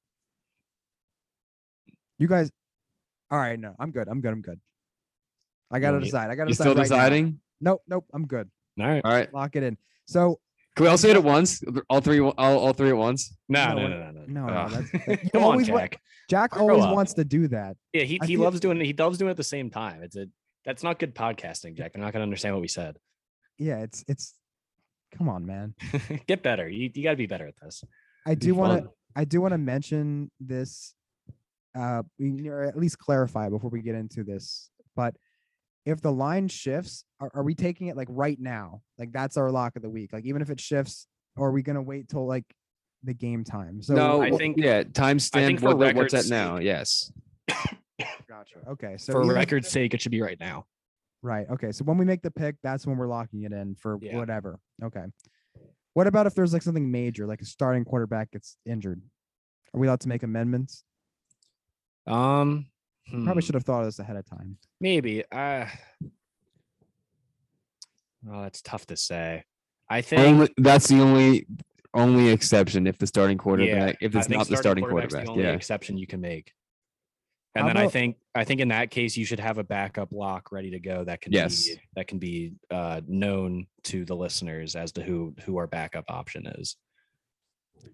you 2.17 2.29
guys 2.29 2.49
all 3.31 3.39
right, 3.39 3.59
no, 3.59 3.75
I'm 3.79 3.91
good. 3.91 4.07
I'm 4.07 4.21
good. 4.21 4.31
I'm 4.31 4.41
good. 4.41 4.61
I 5.71 5.79
gotta 5.79 5.95
want 5.95 6.05
decide. 6.05 6.29
I 6.29 6.35
gotta 6.35 6.51
You 6.51 6.53
decide. 6.53 6.63
still 6.63 6.75
right 6.75 6.89
now. 6.89 6.95
deciding? 6.95 7.39
Nope, 7.59 7.81
nope, 7.89 8.05
I'm 8.13 8.27
good. 8.27 8.49
All 8.79 8.87
right. 8.87 9.01
All 9.03 9.11
right. 9.11 9.33
Lock 9.33 9.57
it 9.57 9.63
in. 9.63 9.77
So 10.05 10.39
Can 10.75 10.85
we 10.85 10.89
all 10.89 10.97
say 10.97 11.11
it 11.11 11.15
at 11.15 11.23
once? 11.23 11.61
All 11.89 12.01
three 12.01 12.19
all, 12.19 12.33
all 12.37 12.73
three 12.73 12.89
at 12.89 12.97
once? 12.97 13.35
No, 13.47 13.67
No, 13.69 13.75
no, 13.75 13.81
what- 13.81 13.89
no, 13.89 13.97
no, 13.97 14.11
no. 14.11 14.23
no, 14.27 14.47
no, 14.47 14.53
Ah. 14.53 14.67
that's, 14.69 14.91
that- 15.05 15.23
you 15.23 15.29
Come 15.31 15.43
on, 15.43 15.51
always 15.51 15.69
wa- 15.69 15.79
Jack. 15.79 16.01
Jack 16.29 16.51
Grow 16.51 16.69
always 16.69 16.83
up. 16.85 16.95
wants 16.95 17.13
to 17.15 17.23
do 17.23 17.47
that. 17.49 17.77
Yeah, 17.93 18.03
he, 18.03 18.19
I 18.21 18.25
he 18.25 18.33
feel- 18.35 18.41
loves 18.43 18.59
doing 18.59 18.79
it. 18.81 18.85
He 18.85 18.93
loves 18.93 19.17
doing 19.17 19.29
it 19.29 19.31
at 19.31 19.37
the 19.37 19.43
same 19.43 19.69
time. 19.69 20.01
It's 20.03 20.15
a 20.15 20.27
that's 20.65 20.81
not 20.81 20.97
good 20.97 21.13
podcasting, 21.13 21.75
Jack. 21.75 21.93
They're 21.93 22.01
not 22.01 22.13
gonna 22.13 22.23
understand 22.23 22.55
what 22.55 22.61
we 22.61 22.67
said. 22.69 22.97
Yeah, 23.59 23.79
it's 23.79 24.03
it's 24.07 24.33
come 25.15 25.29
on, 25.29 25.45
man. 25.45 25.75
Get 26.27 26.41
better. 26.41 26.67
You 26.67 26.89
you 26.93 27.03
gotta 27.03 27.17
be 27.17 27.27
better 27.27 27.45
at 27.47 27.55
this. 27.61 27.83
I 28.25 28.33
do 28.35 28.55
want 28.55 28.83
to. 28.83 28.89
I 29.15 29.25
do 29.25 29.41
want 29.41 29.51
to 29.51 29.57
mention 29.59 30.31
this 30.39 30.95
uh 31.75 32.01
we- 32.17 32.47
or 32.49 32.63
at 32.63 32.77
least 32.77 32.97
clarify 32.97 33.49
before 33.49 33.69
we 33.69 33.81
get 33.81 33.93
into 33.95 34.23
this. 34.23 34.69
But 34.95 35.15
if 35.85 36.01
the 36.01 36.11
line 36.11 36.47
shifts, 36.47 37.03
are, 37.19 37.31
are 37.33 37.43
we 37.43 37.55
taking 37.55 37.87
it 37.87 37.97
like 37.97 38.07
right 38.09 38.39
now? 38.39 38.81
Like 38.97 39.11
that's 39.11 39.37
our 39.37 39.51
lock 39.51 39.75
of 39.75 39.81
the 39.81 39.89
week. 39.89 40.13
Like 40.13 40.25
even 40.25 40.41
if 40.41 40.49
it 40.49 40.59
shifts, 40.59 41.07
or 41.35 41.49
are 41.49 41.51
we 41.51 41.61
gonna 41.63 41.81
wait 41.81 42.09
till 42.09 42.25
like 42.25 42.45
the 43.03 43.13
game 43.13 43.43
time? 43.43 43.81
So 43.81 43.93
no, 43.93 44.21
I 44.21 44.31
think- 44.31 44.57
yeah, 44.57 44.83
timestamp. 44.83 45.45
think 45.45 45.59
for 45.59 45.67
What, 45.67 45.77
what- 45.77 45.95
what's 45.95 46.13
record's 46.13 46.29
that 46.29 46.33
now? 46.35 46.57
Yes. 46.57 47.11
gotcha. 48.27 48.59
Okay, 48.69 48.95
so 48.97 49.13
For 49.13 49.23
even 49.23 49.35
record's 49.35 49.69
sake, 49.69 49.93
it 49.93 50.01
should 50.01 50.11
be 50.11 50.21
right 50.21 50.39
now. 50.39 50.65
Right. 51.21 51.47
Okay. 51.49 51.71
So 51.71 51.85
when 51.85 51.97
we 51.97 52.03
make 52.03 52.21
the 52.21 52.31
pick, 52.31 52.55
that's 52.63 52.85
when 52.85 52.97
we're 52.97 53.07
locking 53.07 53.43
it 53.43 53.53
in 53.53 53.75
for 53.75 53.97
Yeah. 54.01 54.17
whatever. 54.17 54.59
Okay. 54.83 55.05
What 55.93 56.05
about 56.07 56.27
if 56.27 56.35
there's 56.35 56.51
like 56.51 56.61
something 56.63 56.91
major, 56.91 57.25
like 57.27 57.41
a 57.41 57.45
starting 57.45 57.85
quarterback 57.85 58.31
gets 58.31 58.57
injured? 58.65 59.01
Are 59.73 59.79
we 59.79 59.87
allowed 59.87 60.01
to 60.01 60.09
make 60.09 60.23
amendments? 60.23 60.83
Um 62.07 62.65
Probably 63.09 63.33
hmm, 63.33 63.39
should 63.39 63.55
have 63.55 63.63
thought 63.65 63.81
of 63.81 63.85
this 63.85 63.99
ahead 63.99 64.15
of 64.15 64.25
time. 64.25 64.57
maybe. 64.79 65.23
Uh 65.31 65.65
oh, 68.31 68.41
that's 68.41 68.61
tough 68.61 68.85
to 68.87 68.97
say. 68.97 69.43
I 69.89 70.01
think 70.01 70.21
Only, 70.21 70.49
that's 70.57 70.87
the 70.87 70.99
only 71.01 71.45
only 71.93 72.29
exception 72.29 72.87
if 72.87 72.97
the 72.97 73.05
starting 73.05 73.37
yeah, 73.37 73.43
quarterback 73.43 73.97
if 74.01 74.15
it's 74.15 74.27
think 74.27 74.39
not 74.39 74.47
the 74.47 74.57
starting 74.57 74.83
quarterback's 74.83 75.13
quarterback. 75.13 75.25
The 75.25 75.31
only 75.31 75.43
Yeah. 75.43 75.55
exception 75.55 75.97
you 75.97 76.07
can 76.07 76.21
make. 76.21 76.51
And 77.55 77.67
How 77.67 77.73
then 77.73 77.77
I 77.77 77.87
think 77.87 78.17
I 78.33 78.43
think 78.45 78.61
in 78.61 78.69
that 78.69 78.89
case 78.89 79.15
you 79.15 79.25
should 79.25 79.39
have 79.39 79.59
a 79.59 79.63
backup 79.63 80.11
lock 80.11 80.51
ready 80.51 80.71
to 80.71 80.79
go 80.79 81.03
that 81.03 81.21
can 81.21 81.31
Yes. 81.33 81.67
be 81.67 81.75
that 81.95 82.07
can 82.07 82.17
be 82.17 82.53
uh, 82.71 83.01
known 83.07 83.67
to 83.83 84.05
the 84.05 84.15
listeners 84.15 84.75
as 84.75 84.91
to 84.93 85.03
who 85.03 85.35
who 85.45 85.57
our 85.57 85.67
backup 85.67 86.05
option 86.09 86.47
is. 86.47 86.77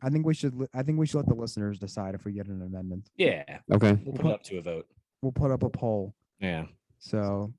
I 0.01 0.09
think 0.11 0.25
we 0.25 0.33
should. 0.35 0.53
I 0.73 0.83
think 0.83 0.97
we 0.99 1.07
should 1.07 1.17
let 1.17 1.27
the 1.27 1.33
listeners 1.33 1.79
decide 1.79 2.13
if 2.15 2.23
we 2.23 2.31
get 2.31 2.45
an 2.47 2.61
amendment. 2.61 3.09
Yeah, 3.17 3.43
Okay. 3.71 3.97
we'll 4.05 4.15
put 4.15 4.25
it 4.27 4.31
up 4.31 4.43
to 4.43 4.59
a 4.59 4.61
vote. 4.61 4.87
We'll 5.21 5.31
put 5.31 5.51
up 5.51 5.63
a 5.63 5.69
poll. 5.69 6.13
Yeah. 6.39 6.65
So, 6.99 7.53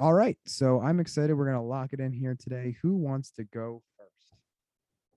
all 0.00 0.12
right. 0.12 0.38
So 0.46 0.80
I'm 0.80 1.00
excited. 1.00 1.34
We're 1.34 1.46
gonna 1.46 1.64
lock 1.64 1.92
it 1.92 2.00
in 2.00 2.12
here 2.12 2.36
today. 2.38 2.76
Who 2.82 2.96
wants 2.96 3.30
to 3.32 3.44
go 3.44 3.82
first? 3.98 4.32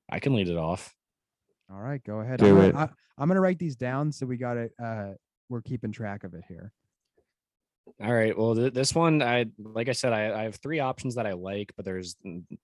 I 0.10 0.20
can 0.20 0.34
lead 0.34 0.50
it 0.50 0.58
off. 0.58 0.93
All 1.72 1.82
right, 1.82 2.02
go 2.04 2.22
ahead. 2.22 2.39
Do 2.39 2.58
I'm, 2.58 2.64
it. 2.64 2.72
gonna, 2.72 2.93
I, 3.18 3.22
am 3.22 3.28
gonna 3.28 3.41
write 3.41 3.60
these 3.60 3.76
down 3.76 4.12
so 4.12 4.26
we 4.26 4.38
got 4.38 4.58
it. 4.58 4.72
Uh, 4.82 5.12
we're 5.50 5.62
keeping 5.62 5.91
track 5.91 6.24
of 6.24 6.34
it 6.34 6.43
here. 6.48 6.72
All 8.02 8.14
right. 8.14 8.38
Well, 8.38 8.56
th- 8.56 8.74
this 8.74 8.93
one, 8.93 9.22
I 9.22 9.45
like 9.58 9.89
I 9.89 9.93
said, 9.93 10.14
I, 10.14 10.41
I 10.41 10.43
have 10.43 10.58
three 10.58 10.80
options 10.80 11.16
that 11.16 11.26
I 11.26 11.34
like, 11.34 11.74
but 11.76 11.86
there's 11.86 12.16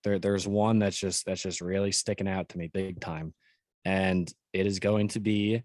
there 0.02 0.18
there's 0.18 0.46
one 0.46 0.78
that's 0.78 0.98
just 0.98 1.26
that's 1.26 1.42
just 1.42 1.60
really 1.60 1.92
sticking 1.92 2.28
out 2.28 2.48
to 2.50 2.58
me 2.58 2.68
big 2.68 3.00
time, 3.00 3.34
and 3.84 4.32
it 4.52 4.66
is 4.66 4.78
going 4.78 5.08
to 5.08 5.20
be 5.20 5.62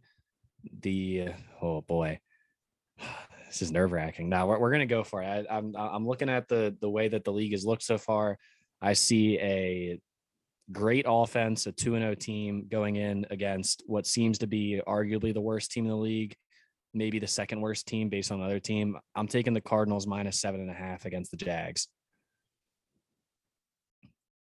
the 0.82 1.30
oh 1.61 1.82
boy, 1.82 2.20
this 3.47 3.61
is 3.61 3.71
nerve 3.71 3.91
wracking. 3.91 4.29
Now 4.29 4.47
we're, 4.47 4.59
we're 4.59 4.71
gonna 4.71 4.85
go 4.85 5.03
for 5.03 5.21
it. 5.21 5.25
I, 5.49 5.57
I'm 5.57 5.75
I'm 5.75 6.07
looking 6.07 6.29
at 6.29 6.47
the 6.47 6.75
the 6.79 6.89
way 6.89 7.07
that 7.07 7.23
the 7.23 7.33
league 7.33 7.51
has 7.51 7.65
looked 7.65 7.83
so 7.83 7.97
far. 7.97 8.37
I 8.81 8.93
see 8.93 9.37
a 9.39 9.99
great 10.71 11.05
offense, 11.07 11.67
a 11.67 11.71
two 11.71 11.95
and 11.95 12.03
zero 12.03 12.15
team 12.15 12.67
going 12.69 12.95
in 12.95 13.25
against 13.29 13.83
what 13.87 14.05
seems 14.05 14.39
to 14.39 14.47
be 14.47 14.81
arguably 14.87 15.33
the 15.33 15.41
worst 15.41 15.71
team 15.71 15.85
in 15.85 15.91
the 15.91 15.97
league 15.97 16.35
maybe 16.93 17.19
the 17.19 17.27
second 17.27 17.61
worst 17.61 17.87
team 17.87 18.09
based 18.09 18.31
on 18.31 18.39
the 18.39 18.45
other 18.45 18.59
team. 18.59 18.97
I'm 19.15 19.27
taking 19.27 19.53
the 19.53 19.61
Cardinals 19.61 20.07
minus 20.07 20.39
seven 20.39 20.61
and 20.61 20.69
a 20.69 20.73
half 20.73 21.05
against 21.05 21.31
the 21.31 21.37
Jags. 21.37 21.87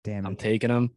Damn 0.03 0.25
it. 0.25 0.29
I'm 0.29 0.37
taking 0.37 0.69
them. 0.69 0.91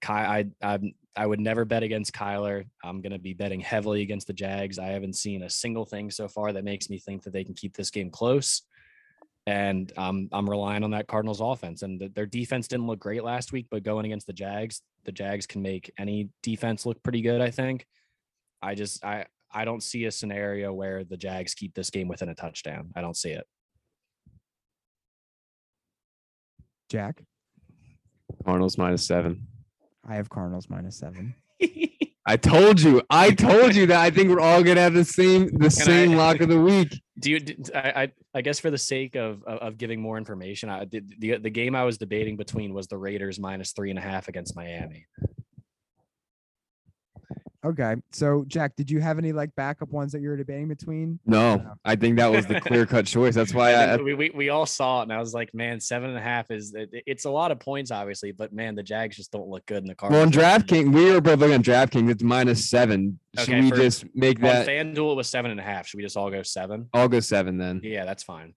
Ky, 0.00 0.12
I, 0.12 0.46
I 0.62 0.78
I 1.14 1.26
would 1.26 1.40
never 1.40 1.64
bet 1.64 1.82
against 1.82 2.14
Kyler. 2.14 2.64
I'm 2.82 3.00
gonna 3.00 3.18
be 3.18 3.34
betting 3.34 3.60
heavily 3.60 4.02
against 4.02 4.26
the 4.26 4.32
Jags. 4.32 4.78
I 4.78 4.86
haven't 4.86 5.16
seen 5.16 5.42
a 5.42 5.50
single 5.50 5.84
thing 5.84 6.10
so 6.10 6.28
far 6.28 6.52
that 6.52 6.64
makes 6.64 6.88
me 6.88 6.98
think 6.98 7.22
that 7.22 7.32
they 7.32 7.44
can 7.44 7.54
keep 7.54 7.76
this 7.76 7.90
game 7.90 8.10
close. 8.10 8.62
And 9.46 9.92
um, 9.96 10.28
I'm 10.32 10.48
relying 10.48 10.84
on 10.84 10.92
that 10.92 11.08
Cardinals 11.08 11.40
offense. 11.40 11.82
And 11.82 11.98
th- 11.98 12.14
their 12.14 12.26
defense 12.26 12.68
didn't 12.68 12.86
look 12.86 13.00
great 13.00 13.24
last 13.24 13.52
week, 13.52 13.66
but 13.70 13.82
going 13.82 14.06
against 14.06 14.28
the 14.28 14.32
Jags, 14.32 14.82
the 15.04 15.10
Jags 15.10 15.46
can 15.46 15.62
make 15.62 15.90
any 15.98 16.28
defense 16.44 16.86
look 16.86 17.02
pretty 17.02 17.22
good. 17.22 17.40
I 17.40 17.50
think. 17.50 17.86
I 18.62 18.74
just 18.74 19.04
I 19.04 19.26
I 19.52 19.64
don't 19.64 19.82
see 19.82 20.06
a 20.06 20.10
scenario 20.10 20.72
where 20.72 21.04
the 21.04 21.16
Jags 21.16 21.54
keep 21.54 21.74
this 21.74 21.90
game 21.90 22.08
within 22.08 22.28
a 22.28 22.34
touchdown. 22.34 22.90
I 22.96 23.00
don't 23.00 23.16
see 23.16 23.32
it. 23.32 23.46
Jack. 26.88 27.22
Cardinals 28.44 28.78
minus 28.78 29.06
seven. 29.06 29.46
I 30.06 30.12
I 30.12 30.16
have 30.16 30.28
Cardinals 30.30 30.68
minus 30.68 30.98
seven. 30.98 31.34
I 32.26 32.36
told 32.36 32.80
you. 32.80 33.02
I 33.10 33.30
told 33.32 33.74
you 33.74 33.86
that 33.86 34.00
I 34.00 34.10
think 34.10 34.28
we're 34.30 34.40
all 34.40 34.62
gonna 34.62 34.80
have 34.80 34.94
the 34.94 35.04
same 35.04 35.48
the 35.58 35.70
same 35.70 36.12
I- 36.12 36.14
lock 36.16 36.40
of 36.40 36.48
the 36.48 36.60
week. 36.70 37.00
Do 37.18 37.30
you? 37.30 37.40
d- 37.40 37.56
I, 37.74 38.02
I 38.02 38.12
I 38.34 38.40
guess 38.42 38.58
for 38.60 38.70
the 38.70 38.78
sake 38.78 39.16
of 39.16 39.42
of, 39.44 39.58
of 39.58 39.78
giving 39.78 40.00
more 40.00 40.18
information, 40.18 40.68
I 40.68 40.84
did 40.84 41.14
the 41.18 41.38
the 41.38 41.50
game 41.50 41.74
I 41.74 41.84
was 41.84 41.98
debating 41.98 42.36
between 42.36 42.74
was 42.74 42.86
the 42.86 42.96
Raiders 42.98 43.38
minus 43.40 43.72
three 43.72 43.90
and 43.90 43.98
a 43.98 44.02
half 44.02 44.28
against 44.28 44.54
Miami. 44.56 45.06
Okay. 47.64 47.94
So 48.10 48.44
Jack, 48.48 48.74
did 48.76 48.90
you 48.90 49.00
have 49.00 49.18
any 49.18 49.32
like 49.32 49.54
backup 49.54 49.90
ones 49.90 50.10
that 50.12 50.20
you 50.20 50.28
were 50.30 50.36
debating 50.36 50.66
between? 50.68 51.20
No, 51.26 51.74
I 51.84 51.94
think 51.94 52.16
that 52.16 52.30
was 52.30 52.44
the 52.46 52.60
clear 52.60 52.86
cut 52.86 53.06
choice. 53.06 53.34
That's 53.36 53.54
why 53.54 53.72
I 53.74 53.84
I, 53.92 53.96
we, 53.98 54.14
we 54.14 54.30
we 54.34 54.48
all 54.48 54.66
saw 54.66 55.00
it, 55.00 55.04
and 55.04 55.12
I 55.12 55.18
was 55.18 55.32
like, 55.32 55.54
man, 55.54 55.78
seven 55.78 56.10
and 56.10 56.18
a 56.18 56.22
half 56.22 56.50
is 56.50 56.74
it, 56.74 56.90
it's 57.06 57.24
a 57.24 57.30
lot 57.30 57.52
of 57.52 57.60
points, 57.60 57.90
obviously, 57.92 58.32
but 58.32 58.52
man, 58.52 58.74
the 58.74 58.82
Jags 58.82 59.16
just 59.16 59.30
don't 59.30 59.48
look 59.48 59.64
good 59.66 59.78
in 59.82 59.86
the 59.86 59.94
car. 59.94 60.10
well 60.10 60.22
on 60.22 60.30
DraftKings, 60.32 60.92
we 60.92 61.12
were 61.12 61.20
both 61.20 61.38
looking 61.38 61.54
at 61.54 61.62
DraftKings. 61.62 62.10
It's 62.10 62.22
minus 62.22 62.68
seven. 62.68 63.20
Should 63.38 63.48
Okay, 63.50 63.60
we 63.60 63.70
for- 63.70 63.76
just 63.76 64.04
make 64.14 64.38
On 64.38 64.42
that 64.42 64.66
FanDuel, 64.66 65.12
it 65.12 65.16
was 65.16 65.28
seven 65.28 65.50
and 65.52 65.60
a 65.60 65.62
half. 65.62 65.86
Should 65.86 65.98
we 65.98 66.02
just 66.02 66.16
all 66.16 66.30
go 66.30 66.42
seven? 66.42 66.88
I'll 66.92 67.08
go 67.08 67.20
seven 67.20 67.58
then. 67.58 67.80
Yeah, 67.84 68.04
that's 68.04 68.24
fine. 68.24 68.54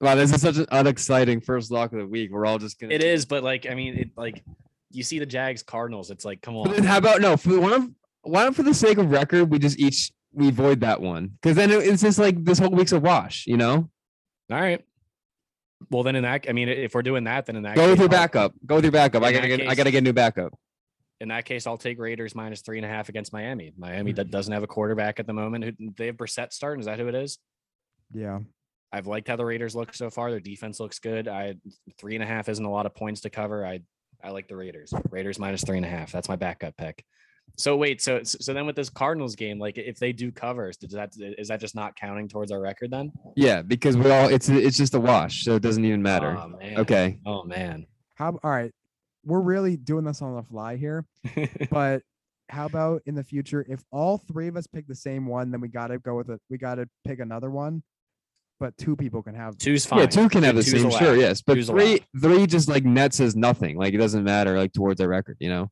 Wow, 0.00 0.16
this 0.16 0.32
is 0.34 0.42
such 0.42 0.56
an 0.56 0.66
unexciting 0.72 1.40
first 1.40 1.70
lock 1.70 1.92
of 1.92 1.98
the 2.00 2.06
week. 2.06 2.30
We're 2.32 2.46
all 2.46 2.58
just 2.58 2.80
gonna 2.80 2.92
It 2.92 3.02
is, 3.02 3.24
but 3.24 3.44
like, 3.44 3.66
I 3.70 3.74
mean, 3.74 3.94
it 3.96 4.10
like 4.16 4.42
you 4.90 5.02
see 5.04 5.18
the 5.20 5.26
Jags 5.26 5.62
Cardinals. 5.62 6.10
It's 6.10 6.24
like, 6.24 6.42
come 6.42 6.54
But 6.54 6.72
then 6.72 6.80
on. 6.80 6.86
how 6.86 6.98
about 6.98 7.20
no? 7.20 7.36
For 7.36 7.58
one 7.60 7.72
of 7.72 7.88
why 8.24 8.44
don't 8.44 8.54
for 8.54 8.62
the 8.62 8.74
sake 8.74 8.98
of 8.98 9.10
record, 9.10 9.50
we 9.50 9.58
just 9.58 9.78
each 9.78 10.12
we 10.32 10.48
avoid 10.48 10.80
that 10.80 11.00
one 11.00 11.32
because 11.40 11.56
then 11.56 11.70
it's 11.70 12.02
just 12.02 12.18
like 12.18 12.44
this 12.44 12.58
whole 12.58 12.70
week's 12.70 12.92
a 12.92 13.00
wash. 13.00 13.46
You 13.46 13.56
know, 13.56 13.88
All 14.50 14.60
right. 14.60 14.84
Well, 15.90 16.02
then 16.02 16.16
in 16.16 16.22
that, 16.22 16.46
I 16.48 16.52
mean, 16.52 16.68
if 16.68 16.94
we're 16.94 17.02
doing 17.02 17.24
that, 17.24 17.46
then 17.46 17.56
in 17.56 17.62
that 17.64 17.76
go 17.76 17.82
with 17.82 17.92
case, 17.92 17.98
your 17.98 18.04
I'll- 18.04 18.22
backup. 18.22 18.54
Go 18.66 18.76
with 18.76 18.84
your 18.84 18.92
backup. 18.92 19.22
I 19.22 19.32
gotta 19.32 19.48
that 19.48 19.56
get. 19.56 19.68
I 19.68 19.74
gotta 19.74 19.90
get 19.90 19.98
a 19.98 20.02
new 20.02 20.12
backup. 20.12 20.58
in 21.20 21.28
that 21.28 21.44
case, 21.44 21.66
I'll 21.66 21.78
take 21.78 21.98
Raiders 21.98 22.34
minus 22.34 22.62
three 22.62 22.78
and 22.78 22.84
a 22.84 22.88
half 22.88 23.08
against 23.08 23.32
Miami. 23.32 23.72
Miami 23.76 24.12
that 24.12 24.26
hmm. 24.26 24.30
doesn't 24.30 24.52
have 24.52 24.62
a 24.62 24.66
quarterback 24.66 25.20
at 25.20 25.26
the 25.26 25.32
moment. 25.32 25.96
They 25.96 26.06
have 26.06 26.16
Brissett 26.16 26.52
starting? 26.52 26.80
Is 26.80 26.86
that 26.86 26.98
who 26.98 27.08
it 27.08 27.14
is? 27.14 27.38
Yeah. 28.12 28.40
I've 28.92 29.08
liked 29.08 29.26
how 29.26 29.36
the 29.36 29.44
Raiders 29.44 29.74
look 29.74 29.92
so 29.92 30.08
far. 30.08 30.30
Their 30.30 30.40
defense 30.40 30.78
looks 30.78 31.00
good. 31.00 31.26
I 31.26 31.56
three 31.98 32.14
and 32.14 32.22
a 32.22 32.26
half 32.26 32.48
isn't 32.48 32.64
a 32.64 32.70
lot 32.70 32.86
of 32.86 32.94
points 32.94 33.22
to 33.22 33.30
cover. 33.30 33.66
I 33.66 33.80
I 34.22 34.30
like 34.30 34.48
the 34.48 34.56
Raiders. 34.56 34.92
Raiders 35.10 35.38
minus 35.38 35.64
three 35.64 35.76
and 35.76 35.86
a 35.86 35.88
half. 35.88 36.12
That's 36.12 36.28
my 36.28 36.36
backup 36.36 36.76
pick. 36.76 37.04
So 37.56 37.76
wait, 37.76 38.02
so 38.02 38.22
so 38.24 38.52
then 38.52 38.66
with 38.66 38.74
this 38.74 38.90
Cardinals 38.90 39.36
game, 39.36 39.58
like 39.60 39.78
if 39.78 39.98
they 39.98 40.12
do 40.12 40.32
covers, 40.32 40.76
does 40.76 40.90
that 40.90 41.14
is 41.16 41.48
that 41.48 41.60
just 41.60 41.76
not 41.76 41.94
counting 41.94 42.28
towards 42.28 42.50
our 42.50 42.60
record 42.60 42.90
then? 42.90 43.12
Yeah, 43.36 43.62
because 43.62 43.96
we're 43.96 44.12
all 44.12 44.28
it's 44.28 44.48
it's 44.48 44.76
just 44.76 44.94
a 44.94 45.00
wash, 45.00 45.44
so 45.44 45.54
it 45.54 45.62
doesn't 45.62 45.84
even 45.84 46.02
matter. 46.02 46.36
Oh, 46.36 46.48
man. 46.48 46.78
okay. 46.80 47.18
Oh 47.24 47.44
man. 47.44 47.86
How 48.16 48.38
all 48.42 48.50
right. 48.50 48.72
We're 49.24 49.40
really 49.40 49.76
doing 49.76 50.04
this 50.04 50.20
on 50.20 50.34
the 50.34 50.42
fly 50.42 50.76
here, 50.76 51.06
but 51.70 52.02
how 52.48 52.66
about 52.66 53.02
in 53.06 53.14
the 53.14 53.24
future 53.24 53.64
if 53.68 53.82
all 53.90 54.18
three 54.18 54.48
of 54.48 54.56
us 54.56 54.66
pick 54.66 54.86
the 54.86 54.94
same 54.94 55.26
one, 55.26 55.50
then 55.50 55.60
we 55.60 55.68
gotta 55.68 55.98
go 55.98 56.16
with 56.16 56.30
it. 56.30 56.40
We 56.50 56.58
gotta 56.58 56.88
pick 57.04 57.20
another 57.20 57.50
one, 57.50 57.84
but 58.58 58.76
two 58.78 58.96
people 58.96 59.22
can 59.22 59.34
have 59.36 59.56
Two's 59.58 59.86
fine. 59.86 60.00
Yeah, 60.00 60.06
two 60.06 60.28
can 60.28 60.42
have 60.42 60.56
the 60.56 60.62
Two's 60.64 60.82
same. 60.82 60.90
Sure, 60.90 61.16
yes, 61.16 61.40
but 61.40 61.54
Two's 61.54 61.68
three 61.68 61.86
allowed. 61.86 62.20
three 62.20 62.46
just 62.48 62.68
like 62.68 62.84
nets 62.84 63.20
is 63.20 63.36
nothing. 63.36 63.78
Like 63.78 63.94
it 63.94 63.98
doesn't 63.98 64.24
matter 64.24 64.58
like 64.58 64.72
towards 64.72 65.00
our 65.00 65.08
record. 65.08 65.36
You 65.38 65.50
know. 65.50 65.70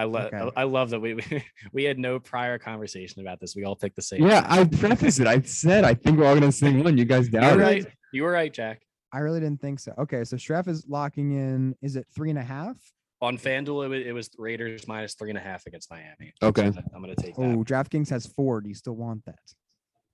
I 0.00 0.04
love 0.04 0.32
Okay. 0.32 0.50
I 0.56 0.62
love 0.64 0.90
that 0.90 1.00
we 1.00 1.14
we- 1.30 1.44
we 1.72 1.84
had 1.84 1.98
no 1.98 2.18
prior 2.18 2.58
conversation 2.58 3.20
about 3.20 3.38
this. 3.40 3.54
We 3.54 3.64
all 3.64 3.76
picked 3.76 3.96
the 3.96 4.02
same. 4.02 4.26
Yeah. 4.26 4.44
I 4.48 4.64
prefaced 4.64 5.20
it. 5.20 5.26
I 5.26 5.40
said 5.42 5.84
I 5.84 5.94
think 5.94 6.18
we're 6.18 6.26
all 6.26 6.34
gonna 6.34 6.50
same 6.52 6.82
one. 6.82 6.96
You 6.96 7.04
guys 7.04 7.28
doubted. 7.28 7.60
it. 7.60 7.62
right. 7.62 7.86
You 8.12 8.22
were 8.24 8.32
right, 8.32 8.52
Jack. 8.52 8.80
I 9.12 9.18
really 9.18 9.40
didn't 9.40 9.60
think 9.60 9.80
so. 9.80 9.92
Okay, 9.98 10.24
so 10.24 10.36
Schreff 10.36 10.68
is 10.68 10.86
locking 10.88 11.32
in. 11.32 11.74
Is 11.82 11.96
it 11.96 12.06
three 12.14 12.30
and 12.30 12.38
a 12.38 12.42
half? 12.42 12.76
On 13.22 13.36
FanDuel, 13.36 13.84
it 13.84 13.88
was, 13.88 14.06
it 14.06 14.12
was 14.12 14.30
Raiders 14.38 14.88
minus 14.88 15.14
three 15.14 15.28
and 15.30 15.36
a 15.38 15.42
half 15.42 15.66
against 15.66 15.90
Miami. 15.90 16.32
Okay. 16.42 16.70
So 16.72 16.80
I'm 16.94 17.02
gonna 17.02 17.14
take 17.16 17.34
that. 17.36 17.42
Oh, 17.42 17.62
DraftKings 17.64 18.08
has 18.08 18.24
four. 18.26 18.60
Do 18.62 18.68
you 18.68 18.74
still 18.74 18.96
want 18.96 19.24
that? 19.26 19.38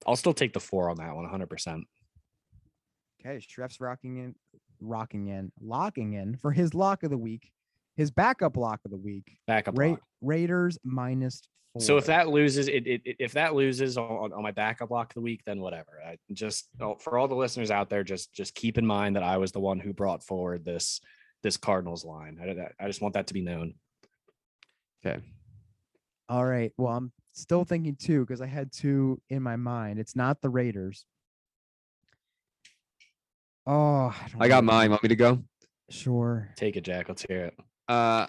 I'll 0.06 0.16
still 0.16 0.34
take 0.34 0.52
the 0.52 0.60
four 0.60 0.90
on 0.90 0.96
that 0.96 1.14
one, 1.14 1.22
100. 1.24 1.48
percent 1.48 1.84
Okay, 3.24 3.38
Schreff's 3.38 3.80
rocking 3.80 4.16
in, 4.18 4.34
rocking 4.80 5.28
in, 5.28 5.52
locking 5.60 6.12
in 6.14 6.36
for 6.36 6.52
his 6.52 6.74
lock 6.74 7.02
of 7.02 7.10
the 7.10 7.18
week, 7.18 7.50
his 7.96 8.10
backup 8.10 8.56
lock 8.56 8.80
of 8.84 8.90
the 8.90 8.96
week. 8.96 9.38
Backup. 9.46 9.76
Ra- 9.78 9.90
lock. 9.90 10.00
Raiders 10.20 10.78
minus 10.84 11.42
four. 11.72 11.82
So 11.82 11.96
if 11.96 12.06
that 12.06 12.28
loses, 12.28 12.68
it, 12.68 12.86
it, 12.86 13.02
it- 13.04 13.16
if 13.18 13.32
that 13.32 13.54
loses 13.54 13.96
on, 13.98 14.32
on 14.32 14.42
my 14.42 14.50
backup 14.50 14.90
lock 14.90 15.10
of 15.10 15.14
the 15.14 15.20
week, 15.20 15.42
then 15.46 15.60
whatever. 15.60 16.00
I 16.06 16.16
just 16.32 16.68
oh, 16.80 16.96
for 16.96 17.18
all 17.18 17.28
the 17.28 17.34
listeners 17.34 17.70
out 17.70 17.88
there, 17.90 18.04
just 18.04 18.32
just 18.32 18.54
keep 18.54 18.78
in 18.78 18.86
mind 18.86 19.16
that 19.16 19.22
I 19.22 19.36
was 19.38 19.52
the 19.52 19.60
one 19.60 19.78
who 19.80 19.92
brought 19.92 20.22
forward 20.22 20.64
this 20.64 21.00
this 21.42 21.56
Cardinals 21.56 22.04
line. 22.04 22.38
I, 22.42 22.84
I 22.84 22.86
just 22.86 23.00
want 23.00 23.14
that 23.14 23.26
to 23.28 23.34
be 23.34 23.42
known. 23.42 23.74
Okay. 25.04 25.20
All 26.28 26.44
right. 26.44 26.72
Well, 26.76 26.92
I'm 26.92 27.12
still 27.34 27.64
thinking 27.64 27.94
two 27.96 28.20
because 28.24 28.40
I 28.40 28.46
had 28.46 28.72
two 28.72 29.20
in 29.30 29.42
my 29.42 29.56
mind. 29.56 29.98
It's 30.00 30.16
not 30.16 30.40
the 30.40 30.48
Raiders. 30.50 31.04
Oh, 33.66 34.14
don't 34.32 34.42
I 34.42 34.48
got 34.48 34.64
know. 34.64 34.72
mine. 34.72 34.90
Want 34.90 35.02
me 35.02 35.08
to 35.10 35.16
go? 35.16 35.42
Sure. 35.90 36.48
Take 36.56 36.76
it, 36.76 36.82
Jack. 36.82 37.08
Let's 37.08 37.22
hear 37.22 37.44
it. 37.46 37.54
Uh, 37.88 38.26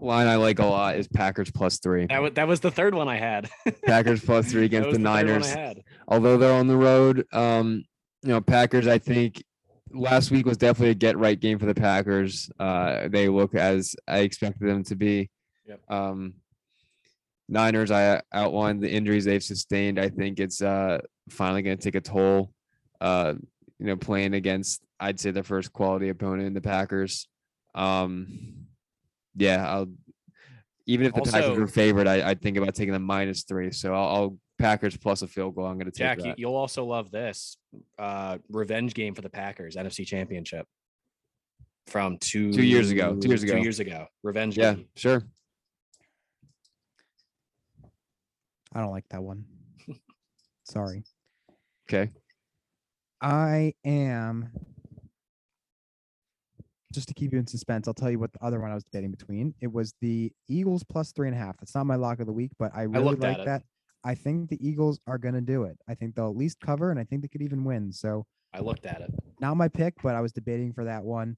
line 0.00 0.26
I 0.26 0.36
like 0.36 0.58
a 0.58 0.66
lot 0.66 0.96
is 0.96 1.08
Packers 1.08 1.50
plus 1.50 1.78
three. 1.78 2.06
That 2.06 2.22
was 2.22 2.32
that 2.34 2.48
was 2.48 2.60
the 2.60 2.70
third 2.70 2.94
one 2.94 3.08
I 3.08 3.16
had. 3.16 3.48
Packers 3.84 4.24
plus 4.24 4.50
three 4.50 4.64
against 4.64 4.90
the 4.90 4.98
I 5.08 5.22
Niners. 5.22 5.54
Although 6.06 6.38
they're 6.38 6.52
on 6.52 6.66
the 6.66 6.76
road, 6.76 7.26
um, 7.32 7.84
you 8.22 8.30
know, 8.30 8.40
Packers. 8.40 8.86
I 8.86 8.98
think 8.98 9.42
last 9.90 10.30
week 10.30 10.46
was 10.46 10.56
definitely 10.56 10.90
a 10.90 10.94
get 10.94 11.18
right 11.18 11.38
game 11.38 11.58
for 11.58 11.66
the 11.66 11.74
Packers. 11.74 12.50
Uh, 12.58 13.08
they 13.08 13.28
look 13.28 13.54
as 13.54 13.96
I 14.06 14.18
expected 14.18 14.68
them 14.68 14.84
to 14.84 14.96
be. 14.96 15.30
Yep. 15.66 15.80
Um, 15.90 16.34
Niners. 17.48 17.90
I 17.90 18.20
outlined 18.32 18.82
the 18.82 18.90
injuries 18.90 19.24
they've 19.24 19.42
sustained. 19.42 19.98
I 19.98 20.08
think 20.08 20.38
it's 20.38 20.60
uh 20.60 20.98
finally 21.30 21.62
going 21.62 21.78
to 21.78 21.82
take 21.82 21.94
a 21.94 22.00
toll. 22.00 22.52
Uh, 23.00 23.34
you 23.78 23.86
know, 23.86 23.96
playing 23.96 24.34
against 24.34 24.82
I'd 25.00 25.20
say 25.20 25.30
the 25.30 25.42
first 25.42 25.72
quality 25.72 26.08
opponent 26.08 26.46
in 26.46 26.54
the 26.54 26.60
Packers. 26.60 27.28
Um, 27.78 28.66
yeah, 29.36 29.68
I'll 29.68 29.86
even 30.86 31.06
if 31.06 31.14
the 31.14 31.20
Packers 31.22 31.50
Also- 31.50 31.60
were 31.60 31.66
favored, 31.66 32.06
I 32.08 32.28
I'd 32.28 32.40
think 32.42 32.56
about 32.56 32.74
taking 32.74 32.92
the 32.92 32.98
minus 32.98 33.44
three. 33.44 33.70
So 33.72 33.94
I'll, 33.94 34.08
I'll 34.16 34.38
Packers 34.58 34.96
plus 34.96 35.22
a 35.22 35.28
field 35.28 35.54
goal. 35.54 35.66
I'm 35.66 35.78
going 35.78 35.84
to 35.86 35.92
take 35.92 35.98
Jack, 35.98 36.18
you, 36.18 36.24
that. 36.24 36.38
you'll 36.38 36.56
also 36.56 36.84
love 36.84 37.10
this 37.12 37.56
uh, 37.98 38.38
revenge 38.50 38.92
game 38.94 39.14
for 39.14 39.22
the 39.22 39.30
Packers, 39.30 39.76
NFC 39.76 40.04
Championship 40.06 40.66
from 41.86 42.18
two 42.18 42.52
Two 42.52 42.64
years 42.64 42.90
ago, 42.90 43.16
two 43.20 43.28
years 43.28 43.42
ago. 43.44 43.52
Two 43.54 43.62
years 43.62 43.78
ago, 43.80 44.06
revenge 44.24 44.58
Yeah, 44.58 44.74
game. 44.74 44.86
sure. 44.96 45.22
I 48.74 48.80
don't 48.80 48.90
like 48.90 49.08
that 49.10 49.22
one. 49.22 49.44
Sorry. 50.64 51.04
Okay. 51.88 52.10
I 53.20 53.74
am 53.84 54.50
just 56.92 57.08
to 57.08 57.14
keep 57.14 57.32
you 57.32 57.38
in 57.38 57.46
suspense. 57.46 57.86
I'll 57.86 57.94
tell 57.94 58.10
you 58.10 58.18
what 58.18 58.32
the 58.32 58.42
other 58.44 58.60
one 58.60 58.70
I 58.70 58.74
was 58.74 58.84
debating 58.84 59.10
between. 59.10 59.54
It 59.60 59.72
was 59.72 59.94
the 60.00 60.32
Eagles 60.48 60.84
plus 60.84 61.12
three 61.12 61.28
and 61.28 61.36
a 61.36 61.38
half. 61.38 61.56
It's 61.62 61.74
not 61.74 61.86
my 61.86 61.96
lock 61.96 62.20
of 62.20 62.26
the 62.26 62.32
week, 62.32 62.52
but 62.58 62.72
I 62.74 62.82
really 62.82 63.04
looked 63.04 63.22
like 63.22 63.44
that. 63.44 63.62
I 64.04 64.14
think 64.14 64.48
the 64.48 64.58
Eagles 64.66 65.00
are 65.06 65.18
going 65.18 65.34
to 65.34 65.40
do 65.40 65.64
it. 65.64 65.76
I 65.88 65.94
think 65.94 66.14
they'll 66.14 66.30
at 66.30 66.36
least 66.36 66.60
cover, 66.60 66.90
and 66.90 66.98
I 66.98 67.04
think 67.04 67.22
they 67.22 67.28
could 67.28 67.42
even 67.42 67.64
win. 67.64 67.92
So 67.92 68.24
I 68.54 68.60
looked 68.60 68.86
at 68.86 69.00
it. 69.02 69.10
not 69.40 69.56
my 69.56 69.68
pick, 69.68 69.94
but 70.02 70.14
I 70.14 70.20
was 70.20 70.32
debating 70.32 70.72
for 70.72 70.84
that 70.84 71.02
one. 71.04 71.36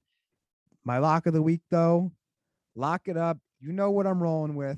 My 0.85 0.99
lock 0.99 1.25
of 1.25 1.33
the 1.33 1.41
week, 1.41 1.61
though, 1.69 2.11
lock 2.75 3.01
it 3.05 3.17
up. 3.17 3.37
You 3.59 3.71
know 3.73 3.91
what 3.91 4.07
I'm 4.07 4.21
rolling 4.21 4.55
with. 4.55 4.77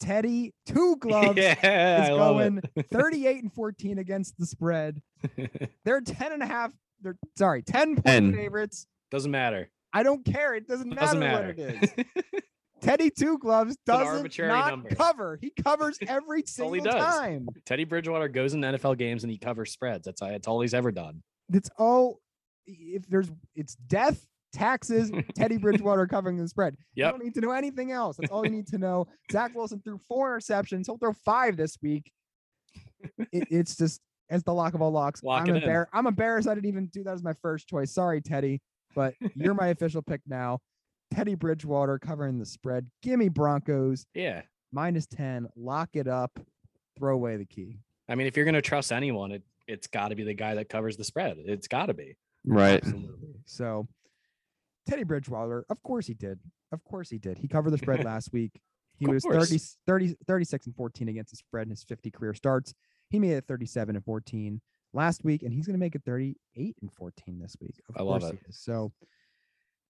Teddy, 0.00 0.52
two 0.66 0.96
gloves, 1.00 1.36
yeah, 1.38 2.02
is 2.04 2.10
I 2.10 2.16
going 2.16 2.60
38 2.92 3.42
and 3.42 3.52
14 3.52 3.98
against 3.98 4.38
the 4.38 4.46
spread. 4.46 5.00
They're 5.84 6.00
10 6.00 6.32
and 6.32 6.42
a 6.42 6.46
half. 6.46 6.72
They're 7.02 7.16
sorry, 7.36 7.62
10 7.62 7.96
point 7.96 8.06
10. 8.06 8.34
favorites. 8.34 8.86
Doesn't 9.14 9.30
matter. 9.30 9.70
I 9.92 10.02
don't 10.02 10.24
care. 10.24 10.56
It 10.56 10.66
doesn't 10.66 10.88
matter, 10.88 11.00
Doesn't 11.00 11.20
matter. 11.20 11.46
what 11.46 11.58
it 11.60 12.06
is. 12.34 12.42
Teddy 12.80 13.10
Two 13.10 13.38
Gloves 13.38 13.76
doesn't 13.86 14.38
not 14.40 14.70
number. 14.70 14.88
cover. 14.92 15.38
He 15.40 15.50
covers 15.62 15.96
every 16.08 16.42
single 16.46 16.84
time. 16.84 17.46
Teddy 17.64 17.84
Bridgewater 17.84 18.26
goes 18.26 18.54
in 18.54 18.60
NFL 18.62 18.98
games 18.98 19.22
and 19.22 19.30
he 19.30 19.38
covers 19.38 19.70
spreads. 19.70 20.04
That's 20.04 20.20
that's 20.20 20.48
all 20.48 20.60
he's 20.62 20.74
ever 20.74 20.90
done. 20.90 21.22
It's 21.52 21.70
all 21.78 22.18
if 22.66 23.06
there's 23.08 23.30
it's 23.54 23.76
death, 23.86 24.26
taxes, 24.52 25.12
Teddy 25.36 25.58
Bridgewater 25.58 26.08
covering 26.08 26.36
the 26.36 26.48
spread. 26.48 26.76
You 26.96 27.04
don't 27.04 27.22
need 27.22 27.34
to 27.34 27.40
know 27.40 27.52
anything 27.52 27.92
else. 27.92 28.16
That's 28.16 28.32
all 28.32 28.44
you 28.44 28.50
need 28.50 28.66
to 28.66 28.78
know. 28.78 29.06
Zach 29.30 29.54
Wilson 29.54 29.80
threw 29.84 30.00
four 30.08 30.36
interceptions. 30.36 30.86
He'll 30.86 30.98
throw 30.98 31.12
five 31.12 31.56
this 31.56 31.78
week. 31.80 32.10
It, 33.30 33.46
it's 33.48 33.76
just 33.76 34.00
as 34.28 34.42
the 34.42 34.52
lock 34.52 34.74
of 34.74 34.82
all 34.82 34.90
locks. 34.90 35.22
Lock 35.22 35.48
I'm 35.48 35.54
embarrassed. 35.54 35.90
I'm 35.94 36.08
embarrassed. 36.08 36.48
I 36.48 36.54
didn't 36.54 36.68
even 36.68 36.86
do 36.86 37.04
that 37.04 37.14
as 37.14 37.22
my 37.22 37.34
first 37.40 37.68
choice. 37.68 37.94
Sorry, 37.94 38.20
Teddy, 38.20 38.60
but 38.94 39.14
you're 39.34 39.54
my 39.54 39.68
official 39.68 40.02
pick 40.02 40.20
now. 40.26 40.58
Teddy 41.12 41.34
Bridgewater 41.34 41.98
covering 41.98 42.38
the 42.38 42.46
spread. 42.46 42.86
Gimme 43.02 43.28
Broncos 43.28 44.06
Yeah. 44.14 44.42
minus 44.72 45.06
10. 45.06 45.48
Lock 45.56 45.90
it 45.94 46.08
up. 46.08 46.38
Throw 46.98 47.14
away 47.14 47.36
the 47.36 47.44
key. 47.44 47.78
I 48.08 48.14
mean, 48.14 48.26
if 48.26 48.36
you're 48.36 48.44
gonna 48.46 48.62
trust 48.62 48.92
anyone, 48.92 49.32
it 49.32 49.42
it's 49.66 49.86
got 49.86 50.08
to 50.08 50.14
be 50.14 50.22
the 50.24 50.34
guy 50.34 50.54
that 50.56 50.68
covers 50.68 50.96
the 50.96 51.04
spread. 51.04 51.36
It's 51.38 51.68
got 51.68 51.86
to 51.86 51.94
be. 51.94 52.16
Right. 52.44 52.84
Absolutely. 52.84 53.34
So 53.46 53.88
Teddy 54.86 55.04
Bridgewater, 55.04 55.64
of 55.70 55.82
course 55.82 56.06
he 56.06 56.12
did. 56.14 56.38
Of 56.70 56.84
course 56.84 57.08
he 57.08 57.16
did. 57.18 57.38
He 57.38 57.48
covered 57.48 57.70
the 57.70 57.78
spread 57.78 58.04
last 58.04 58.30
week. 58.32 58.60
He 58.98 59.06
was 59.06 59.22
course. 59.24 59.48
30, 59.48 59.58
30, 59.86 60.16
36 60.28 60.66
and 60.66 60.76
14 60.76 61.08
against 61.08 61.30
the 61.30 61.36
spread 61.38 61.66
in 61.66 61.70
his 61.70 61.82
50 61.84 62.10
career 62.10 62.34
starts. 62.34 62.74
He 63.08 63.18
made 63.18 63.32
it 63.32 63.44
37 63.48 63.96
and 63.96 64.04
14 64.04 64.60
last 64.94 65.22
week, 65.24 65.42
and 65.42 65.52
he's 65.52 65.66
going 65.66 65.74
to 65.74 65.80
make 65.80 65.94
it 65.94 66.02
38 66.06 66.76
and 66.80 66.90
14 66.92 67.38
this 67.38 67.56
week. 67.60 67.74
Of 67.90 67.96
I 67.98 68.02
love 68.02 68.22
course 68.22 68.32
it. 68.32 68.38
he 68.44 68.48
is. 68.50 68.58
So 68.58 68.92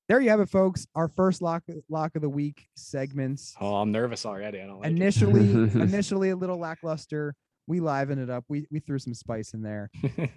there 0.09 0.21
you 0.21 0.31
have 0.31 0.41
it, 0.41 0.49
folks. 0.49 0.87
Our 0.97 1.07
first 1.09 1.41
lock 1.43 1.63
lock 1.89 2.17
of 2.17 2.23
the 2.23 2.29
week 2.29 2.67
segments. 2.75 3.55
Oh, 3.61 3.77
I'm 3.77 3.93
nervous 3.93 4.27
already. 4.27 4.61
I 4.61 4.67
don't 4.67 4.81
like 4.81 4.91
it. 4.91 4.97
initially, 4.97 5.41
initially 5.81 6.31
a 6.31 6.37
little 6.37 6.59
lackluster. 6.59 7.35
We 7.67 7.81
livened 7.81 8.19
it 8.23 8.29
up. 8.31 8.45
We 8.49 8.67
we 8.71 8.81
threw 8.81 8.99
some 8.99 9.15
spice 9.15 9.55
in 9.55 9.63
there. 9.63 9.91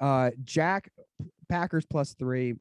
Uh, 0.00 0.30
Jack 0.44 0.92
Packers 1.48 1.84
plus 1.84 2.14
three, 2.14 2.54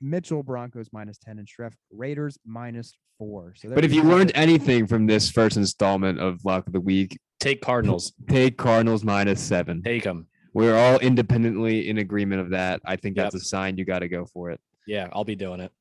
Mitchell 0.00 0.42
Broncos 0.42 0.88
minus 0.92 1.16
ten, 1.16 1.38
and 1.38 1.46
Schreff 1.46 1.74
Raiders 1.92 2.36
minus 2.44 2.92
four. 3.18 3.54
So 3.56 3.68
But 3.72 3.84
if 3.84 3.92
you 3.92 4.02
learned 4.02 4.30
it. 4.30 4.36
anything 4.36 4.88
from 4.88 5.06
this 5.06 5.30
first 5.30 5.56
installment 5.56 6.18
of 6.18 6.44
Lock 6.44 6.66
of 6.66 6.72
the 6.72 6.80
Week, 6.80 7.16
Take 7.38 7.60
Cardinals. 7.62 8.12
take 8.28 8.58
Cardinals 8.58 9.04
minus 9.04 9.40
seven. 9.40 9.80
Take 9.80 10.02
them. 10.02 10.26
We're 10.54 10.76
all 10.76 10.98
independently 10.98 11.88
in 11.88 11.98
agreement 11.98 12.40
of 12.42 12.50
that. 12.50 12.80
I 12.84 12.96
think 12.96 13.16
Yep. 13.16 13.24
that's 13.32 13.42
a 13.42 13.46
sign 13.46 13.76
you 13.78 13.84
got 13.84 14.00
to 14.00 14.08
go 14.08 14.24
for 14.26 14.50
it. 14.50 14.60
Yeah, 14.86 15.08
I'll 15.12 15.24
be 15.24 15.36
doing 15.36 15.60
it. 15.60 15.72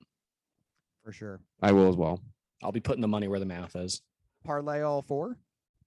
for 1.03 1.11
sure, 1.11 1.39
I 1.61 1.71
will 1.71 1.89
as 1.89 1.95
well. 1.95 2.21
I'll 2.63 2.71
be 2.71 2.79
putting 2.79 3.01
the 3.01 3.07
money 3.07 3.27
where 3.27 3.39
the 3.39 3.45
mouth 3.45 3.75
is. 3.75 4.01
parlay 4.43 4.81
all 4.81 5.01
four. 5.01 5.37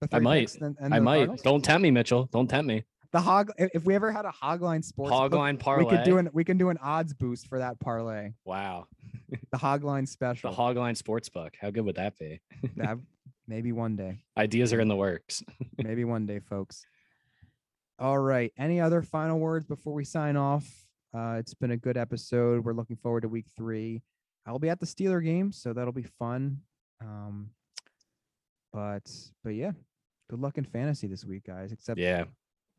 The 0.01 0.07
I 0.11 0.17
three 0.17 0.23
might. 0.23 0.39
picks 0.41 0.55
and- 0.55 0.75
and 0.79 0.93
I 0.93 0.99
the 0.99 1.03
might. 1.05 1.15
Cardinals? 1.17 1.41
Don't 1.41 1.63
tempt 1.63 1.83
me, 1.83 1.91
Mitchell. 1.91 2.25
Don't 2.31 2.49
tempt 2.49 2.67
me. 2.67 2.83
The 3.11 3.21
hog. 3.21 3.51
If 3.57 3.71
if 3.75 3.85
we 3.85 3.95
ever 3.95 4.11
had 4.11 4.25
a 4.25 4.29
hogline 4.31 4.83
sports, 4.83 5.09
book, 5.11 5.31
Hogline 5.31 5.57
parlay. 5.57 5.85
we 5.85 5.89
could 5.89 6.03
do 6.03 6.17
an 6.17 6.29
we 6.33 6.43
can 6.43 6.57
do 6.57 6.69
an 6.69 6.77
odds 6.81 7.13
boost 7.13 7.47
for 7.47 7.59
that 7.59 7.79
parlay. 7.79 8.33
wow. 8.43 8.87
The 9.51 9.57
hogline 9.57 10.07
special. 10.07 10.49
The 10.51 10.55
special. 10.55 10.75
Hogline 10.75 11.01
Sportsbook. 11.01 11.51
How 11.59 11.69
good 11.71 11.85
would 11.85 11.95
that 11.95 12.17
be? 12.19 12.41
That- 12.75 12.99
maybe 13.47 13.71
one 13.71 13.95
day. 13.95 14.19
Ideas 14.37 14.73
are 14.73 14.81
in 14.81 14.87
the 14.89 14.95
works. 14.97 15.41
maybe 15.77 16.03
one 16.03 16.25
day, 16.25 16.39
folks. 16.39 16.85
All 17.99 18.17
right. 18.17 18.51
Any 18.57 18.79
other 18.81 19.01
final 19.01 19.39
words 19.39 19.65
before 19.65 19.93
we 19.93 20.03
sign 20.03 20.35
off? 20.35 20.65
Uh, 21.13 21.37
it's 21.39 21.53
been 21.53 21.71
a 21.71 21.77
good 21.77 21.97
episode. 21.97 22.65
We're 22.65 22.73
looking 22.73 22.97
forward 22.97 23.21
to 23.21 23.29
week 23.29 23.45
three. 23.55 24.01
I'll 24.45 24.59
be 24.59 24.69
at 24.69 24.79
the 24.79 24.85
Steeler 24.85 25.23
game, 25.23 25.51
so 25.51 25.71
that'll 25.73 25.93
be 25.93 26.03
fun. 26.19 26.59
Um, 27.01 27.51
but 28.73 29.09
but 29.43 29.51
yeah, 29.51 29.71
good 30.29 30.39
luck 30.39 30.57
in 30.57 30.65
fantasy 30.65 31.07
this 31.07 31.23
week, 31.25 31.43
guys. 31.45 31.71
Except 31.71 31.99
Yeah. 31.99 32.25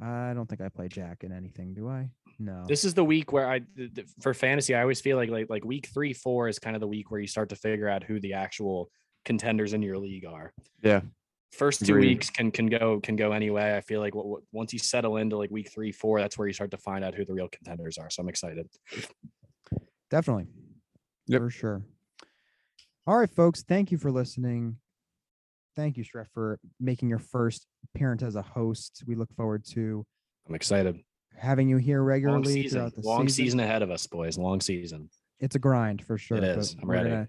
I 0.00 0.34
don't 0.34 0.46
think 0.46 0.60
I 0.60 0.68
play 0.68 0.88
Jack 0.88 1.24
in 1.24 1.32
anything, 1.32 1.72
do 1.72 1.88
I? 1.88 2.10
No. 2.38 2.64
This 2.68 2.84
is 2.84 2.92
the 2.92 3.04
week 3.04 3.32
where 3.32 3.48
I 3.48 3.60
th- 3.60 3.94
th- 3.94 4.06
for 4.20 4.34
fantasy, 4.34 4.74
I 4.74 4.82
always 4.82 5.00
feel 5.00 5.16
like 5.16 5.30
like 5.30 5.48
like 5.48 5.64
week 5.64 5.86
three, 5.86 6.12
four 6.12 6.48
is 6.48 6.58
kind 6.58 6.76
of 6.76 6.80
the 6.80 6.86
week 6.86 7.10
where 7.10 7.18
you 7.20 7.26
start 7.26 7.48
to 7.48 7.56
figure 7.56 7.88
out 7.88 8.04
who 8.04 8.20
the 8.20 8.34
actual 8.34 8.90
contenders 9.24 9.72
in 9.72 9.80
your 9.80 9.96
league 9.96 10.26
are. 10.26 10.52
Yeah. 10.82 11.00
First 11.52 11.86
two 11.86 11.92
Agreed. 11.94 12.08
weeks 12.08 12.28
can 12.30 12.50
can 12.50 12.66
go 12.66 13.00
can 13.00 13.16
go 13.16 13.32
anyway. 13.32 13.76
I 13.76 13.80
feel 13.80 14.00
like 14.00 14.14
what, 14.14 14.26
what, 14.26 14.42
once 14.52 14.72
you 14.72 14.78
settle 14.78 15.16
into 15.16 15.36
like 15.36 15.50
week 15.50 15.70
three, 15.72 15.92
four, 15.92 16.20
that's 16.20 16.36
where 16.36 16.46
you 16.46 16.52
start 16.52 16.70
to 16.72 16.76
find 16.78 17.04
out 17.04 17.14
who 17.14 17.24
the 17.24 17.32
real 17.32 17.48
contenders 17.48 17.96
are. 17.98 18.10
So 18.10 18.22
I'm 18.22 18.28
excited. 18.28 18.68
Definitely. 20.10 20.46
Yep. 21.28 21.40
For 21.40 21.50
sure. 21.50 21.82
All 23.06 23.16
right, 23.16 23.30
folks. 23.30 23.62
Thank 23.62 23.90
you 23.90 23.98
for 23.98 24.10
listening. 24.10 24.76
Thank 25.76 25.96
you, 25.96 26.04
Schreff, 26.04 26.26
for 26.32 26.58
making 26.80 27.08
your 27.08 27.18
first 27.18 27.66
appearance 27.84 28.22
as 28.22 28.34
a 28.34 28.42
host. 28.42 29.04
We 29.06 29.14
look 29.14 29.32
forward 29.34 29.64
to 29.72 30.04
I'm 30.48 30.54
excited. 30.54 30.98
having 31.36 31.68
you 31.68 31.76
here 31.76 31.98
Long 32.00 32.06
regularly 32.06 32.52
season, 32.62 32.80
throughout 32.80 32.94
the 32.94 33.00
long 33.02 33.28
season. 33.28 33.44
season 33.44 33.60
ahead 33.60 33.82
of 33.82 33.90
us, 33.90 34.06
boys. 34.06 34.38
Long 34.38 34.60
season. 34.60 35.10
It's 35.38 35.54
a 35.54 35.58
grind 35.58 36.02
for 36.04 36.16
sure. 36.18 36.40
but 36.40 36.58
is. 36.58 36.76
I'm 36.80 36.88
we're 36.88 36.94
ready. 36.94 37.10
Gonna, 37.10 37.28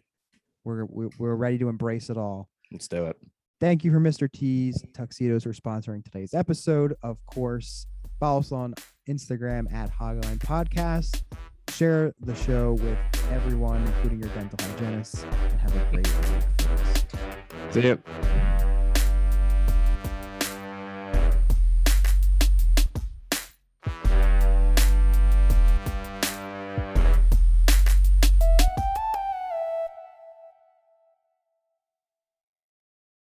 we're 0.64 1.10
we're 1.18 1.36
ready 1.36 1.58
to 1.60 1.70
embrace 1.70 2.10
it 2.10 2.18
all. 2.18 2.50
Let's 2.72 2.88
do 2.88 3.08
it. 3.08 3.18
Thank 3.60 3.84
you 3.84 3.92
for 3.92 4.00
Mr. 4.00 4.32
T's 4.32 4.84
Tuxedos 4.94 5.44
for 5.44 5.52
sponsoring 5.52 6.04
today's 6.04 6.36
episode. 6.36 6.96
Of 7.02 7.18
course, 7.26 7.88
follow 8.20 8.40
us 8.40 8.52
on 8.52 8.76
Instagram 9.10 9.72
at 9.74 9.92
Hogline 9.92 10.38
Podcast. 10.38 11.24
Share 11.70 12.14
the 12.20 12.36
show 12.36 12.74
with 12.74 12.98
everyone, 13.32 13.84
including 13.84 14.20
your 14.20 14.30
dental 14.30 14.58
hygienists, 14.62 15.24
and 15.24 15.60
have 15.60 15.76
a 15.76 15.92
great 15.92 16.08
week. 16.08 17.72
See 17.72 17.82
ya. 17.82 18.47